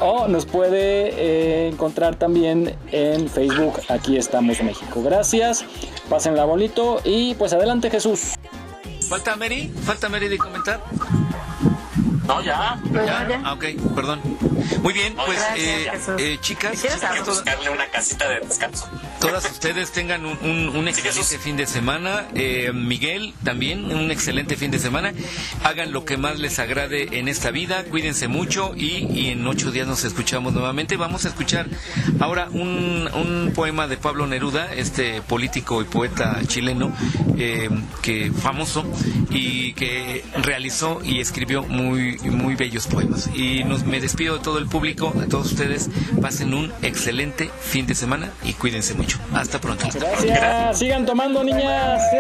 O 0.02 0.28
nos 0.28 0.46
puede 0.46 1.10
eh, 1.16 1.68
encontrar 1.68 2.16
también 2.16 2.76
en 2.92 3.30
Facebook 3.30 3.80
Aquí 3.90 4.18
estamos 4.18 4.64
México. 4.64 5.04
Gracias, 5.04 5.64
pásenla 6.10 6.46
bonito 6.46 7.00
y 7.04 7.36
pues 7.36 7.54
adelante 7.54 7.92
Jesús. 7.92 8.34
¿Falta 9.08 9.36
Mary? 9.36 9.72
¿Falta 9.86 10.10
Mary 10.10 10.28
de 10.30 10.38
comentar? 10.38 10.82
No, 12.28 12.42
ya. 12.42 12.80
¿Ya? 12.92 13.42
Ah, 13.44 13.54
ok, 13.54 13.66
perdón. 13.96 14.22
Muy 14.84 14.94
bien, 14.94 15.16
pues 15.16 15.40
eh, 15.58 15.92
eh, 16.20 16.38
chicas, 16.42 16.80
que 16.80 17.22
buscarle 17.22 17.70
una 17.72 17.88
casita 17.88 18.30
de 18.30 18.40
descanso. 18.42 18.88
Todas 19.20 19.52
ustedes 19.52 19.92
tengan 19.92 20.26
un, 20.26 20.88
excelente 20.88 21.38
fin 21.38 21.58
de 21.58 21.66
semana. 21.66 22.28
Eh, 22.36 22.72
Miguel, 22.74 23.34
también 23.44 23.86
un 23.86 24.12
excelente 24.12 24.56
fin 24.56 24.72
de 24.72 24.80
semana. 24.80 25.14
Hagan 25.64 25.92
lo 25.92 26.06
que 26.06 26.18
más 26.18 26.40
les 26.40 26.60
agrade 26.60 27.20
en 27.20 27.28
esta 27.28 27.52
vida. 27.52 27.84
Cuídense 27.84 28.28
mucho 28.28 28.74
y, 28.76 29.28
en 29.30 29.46
ocho 29.46 29.72
días 29.72 29.88
nos 29.88 30.04
escuchamos 30.06 30.54
nuevamente. 30.54 30.98
Vamos 30.98 31.26
a 31.26 31.30
escuchar 31.30 31.68
ahora 32.20 32.50
un, 32.52 33.10
un 33.14 33.52
poema 33.54 33.88
de 33.88 33.98
Pablo 33.98 34.26
Neruda, 34.28 34.74
este 34.74 35.22
político 35.22 35.82
y 35.82 35.86
poeta 35.86 36.40
chileno, 36.48 36.94
eh, 37.38 37.70
que 38.02 38.32
famoso 38.32 38.86
y 39.30 39.74
que 39.74 40.24
realizó 40.42 41.02
y 41.04 41.20
escribió 41.20 41.64
muy, 41.64 42.18
muy 42.20 42.56
bellos 42.56 42.88
poemas. 42.88 43.30
Y 43.36 43.64
nos, 43.64 43.86
me 43.86 44.00
despido 44.00 44.38
de 44.38 44.44
todo 44.44 44.58
el 44.60 44.68
público, 44.68 45.12
de 45.16 45.28
todos 45.28 45.52
ustedes. 45.52 45.90
Pasen 46.22 46.54
un 46.54 46.72
excelente 46.82 47.50
fin 47.62 47.86
de 47.86 47.96
semana 47.96 48.32
y 48.44 48.54
cuídense 48.54 48.94
mucho. 48.94 49.09
Hasta 49.34 49.60
pronto. 49.60 49.88
Gracias, 49.94 50.80
sigan 50.80 51.06
tomando 51.06 51.44
niñas. 51.44 52.02
Sí. 52.12 52.18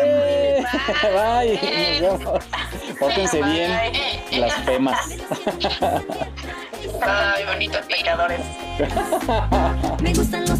Bye. 1.13 2.01
Nos 2.01 2.19
vemos. 2.19 2.43
Pórtense 2.99 3.41
bien 3.43 3.71
las 4.31 4.53
pemas. 4.61 5.09
Ay, 7.01 7.45
bonitos 7.45 7.85
pecadores. 7.85 8.41
Me 10.01 10.13
gustan 10.13 10.45
los 10.45 10.59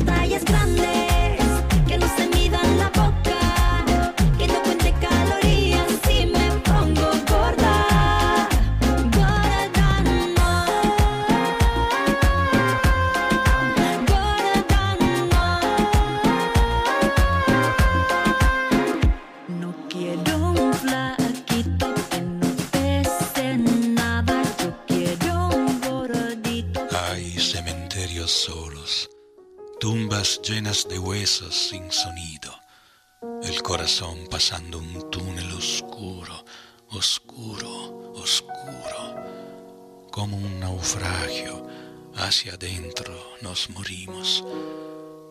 llenas 30.50 30.88
de 30.88 30.98
huesos 30.98 31.70
sin 31.70 31.92
sonido, 31.92 32.52
el 33.44 33.62
corazón 33.62 34.26
pasando 34.32 34.80
un 34.80 35.12
túnel 35.12 35.52
oscuro, 35.52 36.44
oscuro, 36.90 38.14
oscuro, 38.16 40.08
como 40.12 40.38
un 40.38 40.60
naufragio, 40.60 41.68
hacia 42.16 42.54
adentro 42.54 43.14
nos 43.44 43.70
morimos, 43.70 44.44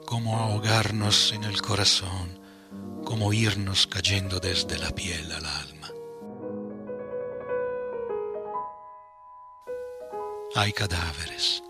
como 0.07 0.39
ahogarnos 0.39 1.33
en 1.33 1.43
el 1.43 1.61
corazón, 1.63 2.39
como 3.05 3.33
irnos 3.33 3.89
cayendo 3.89 4.39
desde 4.39 4.79
la 4.79 4.91
piel 4.93 5.33
al 5.33 5.47
alma. 5.47 5.91
Hay 10.55 10.73
cadáveres, 10.73 11.65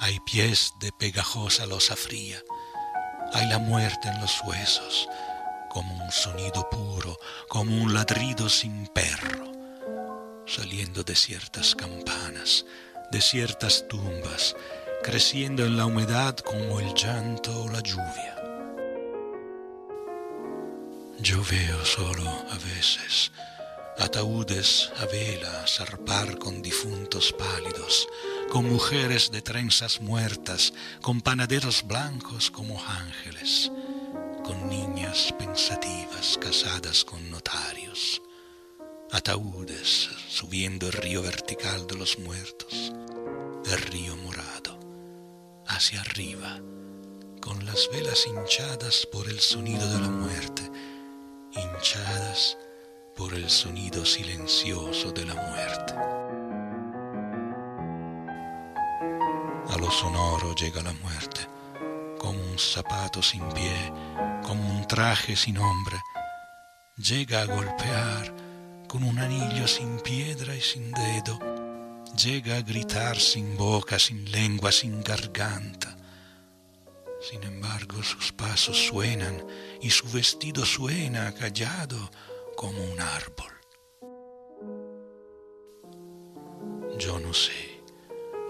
hay 0.00 0.20
pies 0.20 0.74
de 0.78 0.92
pegajosa 0.92 1.66
losa 1.66 1.96
fría, 1.96 2.40
hay 3.34 3.48
la 3.48 3.58
muerte 3.58 4.08
en 4.08 4.20
los 4.20 4.40
huesos, 4.44 5.08
como 5.68 5.92
un 6.04 6.12
sonido 6.12 6.70
puro, 6.70 7.18
como 7.48 7.82
un 7.82 7.92
ladrido 7.92 8.48
sin 8.48 8.86
perro, 8.86 9.50
saliendo 10.46 11.02
de 11.02 11.16
ciertas 11.16 11.74
campanas, 11.74 12.64
de 13.10 13.20
ciertas 13.20 13.86
tumbas, 13.88 14.54
creciendo 15.02 15.66
en 15.66 15.76
la 15.76 15.86
humedad 15.86 16.36
como 16.36 16.78
el 16.78 16.94
llanto 16.94 17.64
o 17.64 17.68
la 17.68 17.80
lluvia. 17.80 18.36
Yo 21.18 21.42
veo 21.50 21.84
solo 21.84 22.28
a 22.50 22.54
veces 22.54 23.32
ataúdes 23.98 24.90
a 25.00 25.06
vela 25.06 25.66
zarpar 25.66 26.38
con 26.38 26.62
difuntos 26.62 27.32
pálidos, 27.32 28.08
con 28.50 28.68
mujeres 28.68 29.30
de 29.30 29.42
trenzas 29.42 30.00
muertas, 30.00 30.72
con 31.00 31.20
panaderos 31.20 31.84
blancos 31.86 32.50
como 32.50 32.82
ángeles, 32.84 33.70
con 34.42 34.68
niñas 34.68 35.32
pensativas 35.38 36.38
casadas 36.40 37.04
con 37.04 37.30
notarios, 37.30 38.20
ataúdes 39.12 40.10
subiendo 40.28 40.86
el 40.86 40.92
río 40.92 41.22
vertical 41.22 41.86
de 41.86 41.96
los 41.96 42.18
muertos, 42.18 42.92
el 43.66 43.78
río 43.78 44.16
morado, 44.16 44.78
hacia 45.66 46.00
arriba, 46.00 46.60
con 47.40 47.64
las 47.64 47.88
velas 47.92 48.26
hinchadas 48.26 49.06
por 49.12 49.28
el 49.28 49.38
sonido 49.38 49.88
de 49.88 50.00
la 50.00 50.08
muerte, 50.08 50.62
hinchadas 51.52 52.56
por 53.16 53.32
el 53.32 53.48
sonido 53.48 54.04
silencioso 54.04 55.12
de 55.12 55.24
la 55.24 55.34
muerte. 55.34 55.94
A 59.68 59.78
lo 59.78 59.90
sonoro 59.90 60.54
llega 60.54 60.82
la 60.82 60.92
muerte, 60.94 61.40
como 62.18 62.40
un 62.40 62.58
zapato 62.58 63.22
sin 63.22 63.48
pie, 63.50 63.92
como 64.42 64.68
un 64.68 64.86
traje 64.86 65.36
sin 65.36 65.58
hombre. 65.58 65.96
Llega 66.96 67.42
a 67.42 67.46
golpear 67.46 68.34
con 68.88 69.04
un 69.04 69.18
anillo 69.18 69.68
sin 69.68 70.00
piedra 70.00 70.54
y 70.56 70.60
sin 70.60 70.90
dedo. 70.90 71.38
Llega 72.16 72.56
a 72.56 72.62
gritar 72.62 73.18
sin 73.18 73.56
boca, 73.56 73.98
sin 73.98 74.30
lengua, 74.30 74.72
sin 74.72 75.02
garganta. 75.02 75.96
Sin 77.20 77.42
embargo, 77.44 78.02
sus 78.02 78.32
pasos 78.32 78.76
suenan 78.76 79.46
y 79.80 79.90
su 79.90 80.08
vestido 80.10 80.64
suena 80.66 81.32
callado 81.32 82.10
como 82.56 82.82
un 82.82 83.00
árbol. 83.00 83.52
Yo 86.98 87.18
no 87.18 87.32
sé, 87.34 87.82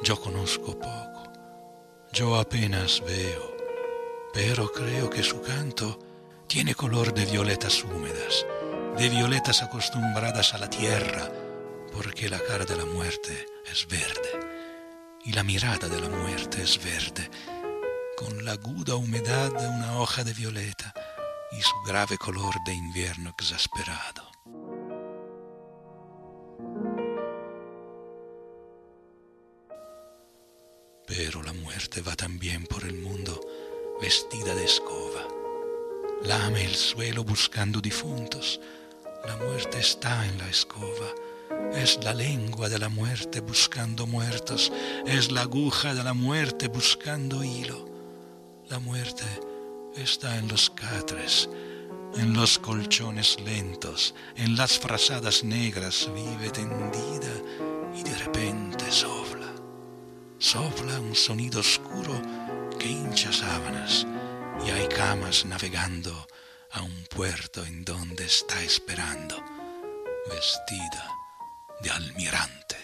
yo 0.03 0.21
conozco 0.21 0.79
poco, 0.79 1.23
yo 2.13 2.37
apenas 2.37 3.03
veo, 3.05 3.57
pero 4.33 4.71
creo 4.71 5.09
que 5.09 5.23
su 5.23 5.41
canto 5.41 5.99
tiene 6.47 6.75
color 6.75 7.15
de 7.15 7.25
violetas 7.25 7.83
húmedas, 7.85 8.47
de 8.99 9.09
violetas 9.09 9.63
acostumbradas 9.63 10.55
a 10.55 10.59
la 10.59 10.69
tierra, 10.69 11.31
porque 11.93 12.29
la 12.29 12.41
cara 12.41 12.65
de 12.65 12.77
la 12.77 12.85
muerte 12.85 13.47
es 13.71 13.87
verde 13.89 14.41
y 15.25 15.33
la 15.33 15.43
mirada 15.43 15.89
de 15.89 16.01
la 16.01 16.09
muerte 16.09 16.63
es 16.63 16.83
verde, 16.85 17.31
con 18.17 18.45
la 18.45 18.53
aguda 18.53 18.97
humedad 18.97 19.53
de 19.53 19.67
una 19.67 19.99
hoja 19.99 20.23
de 20.23 20.35
violeta 20.35 20.93
y 21.59 21.63
su 21.63 21.75
grave 21.87 22.19
color 22.19 22.55
de 22.65 22.75
invierno 22.75 23.31
exasperado. 23.31 24.35
Pero 31.07 31.43
la 31.43 31.53
muerte 31.53 32.01
va 32.01 32.17
también 32.17 32.67
por 32.67 32.85
el 32.85 32.95
mundo 32.95 33.41
vestida 34.01 34.55
de 34.55 34.65
escoba. 34.65 35.29
Lame 36.25 36.65
el 36.65 36.75
suelo 36.75 37.25
buscando 37.25 37.81
difuntos. 37.81 38.61
La 39.27 39.37
muerte 39.37 39.79
está 39.79 40.27
en 40.27 40.39
la 40.39 40.49
escoba. 40.49 41.11
Es 41.75 42.03
la 42.03 42.15
lengua 42.15 42.69
de 42.69 42.79
la 42.79 42.89
muerte 42.89 43.41
buscando 43.41 44.07
muertos. 44.07 44.73
Es 45.07 45.31
la 45.31 45.43
aguja 45.43 45.95
de 45.95 46.03
la 46.03 46.15
muerte 46.15 46.69
buscando 46.69 47.45
hilo. 47.45 47.89
La 48.69 48.79
muerte 48.79 49.25
está 49.97 50.37
en 50.39 50.49
los 50.49 50.71
catres, 50.71 51.49
en 52.17 52.35
los 52.35 52.59
colchones 52.59 53.41
lentos, 53.41 54.15
en 54.37 54.57
las 54.57 54.79
frazadas 54.79 55.45
negras, 55.45 56.09
vive 56.15 56.51
tendida 56.51 57.33
y 57.95 58.03
de 58.03 58.19
repente 58.19 58.91
sopla. 58.91 59.53
Sopla 60.39 61.01
un 61.01 61.15
sonido 61.15 61.61
oscuro 61.61 62.21
que 62.79 62.89
hincha 62.89 63.33
sábanas 63.33 64.07
y 64.67 64.71
hay 64.71 64.89
camas 64.89 65.45
navegando 65.45 66.27
a 66.73 66.83
un 66.83 67.05
puerto 67.09 67.65
en 67.65 67.85
donde 67.85 68.25
está 68.25 68.61
esperando, 68.63 69.37
vestida 70.29 71.09
de 71.81 71.91
almirante. 71.91 72.84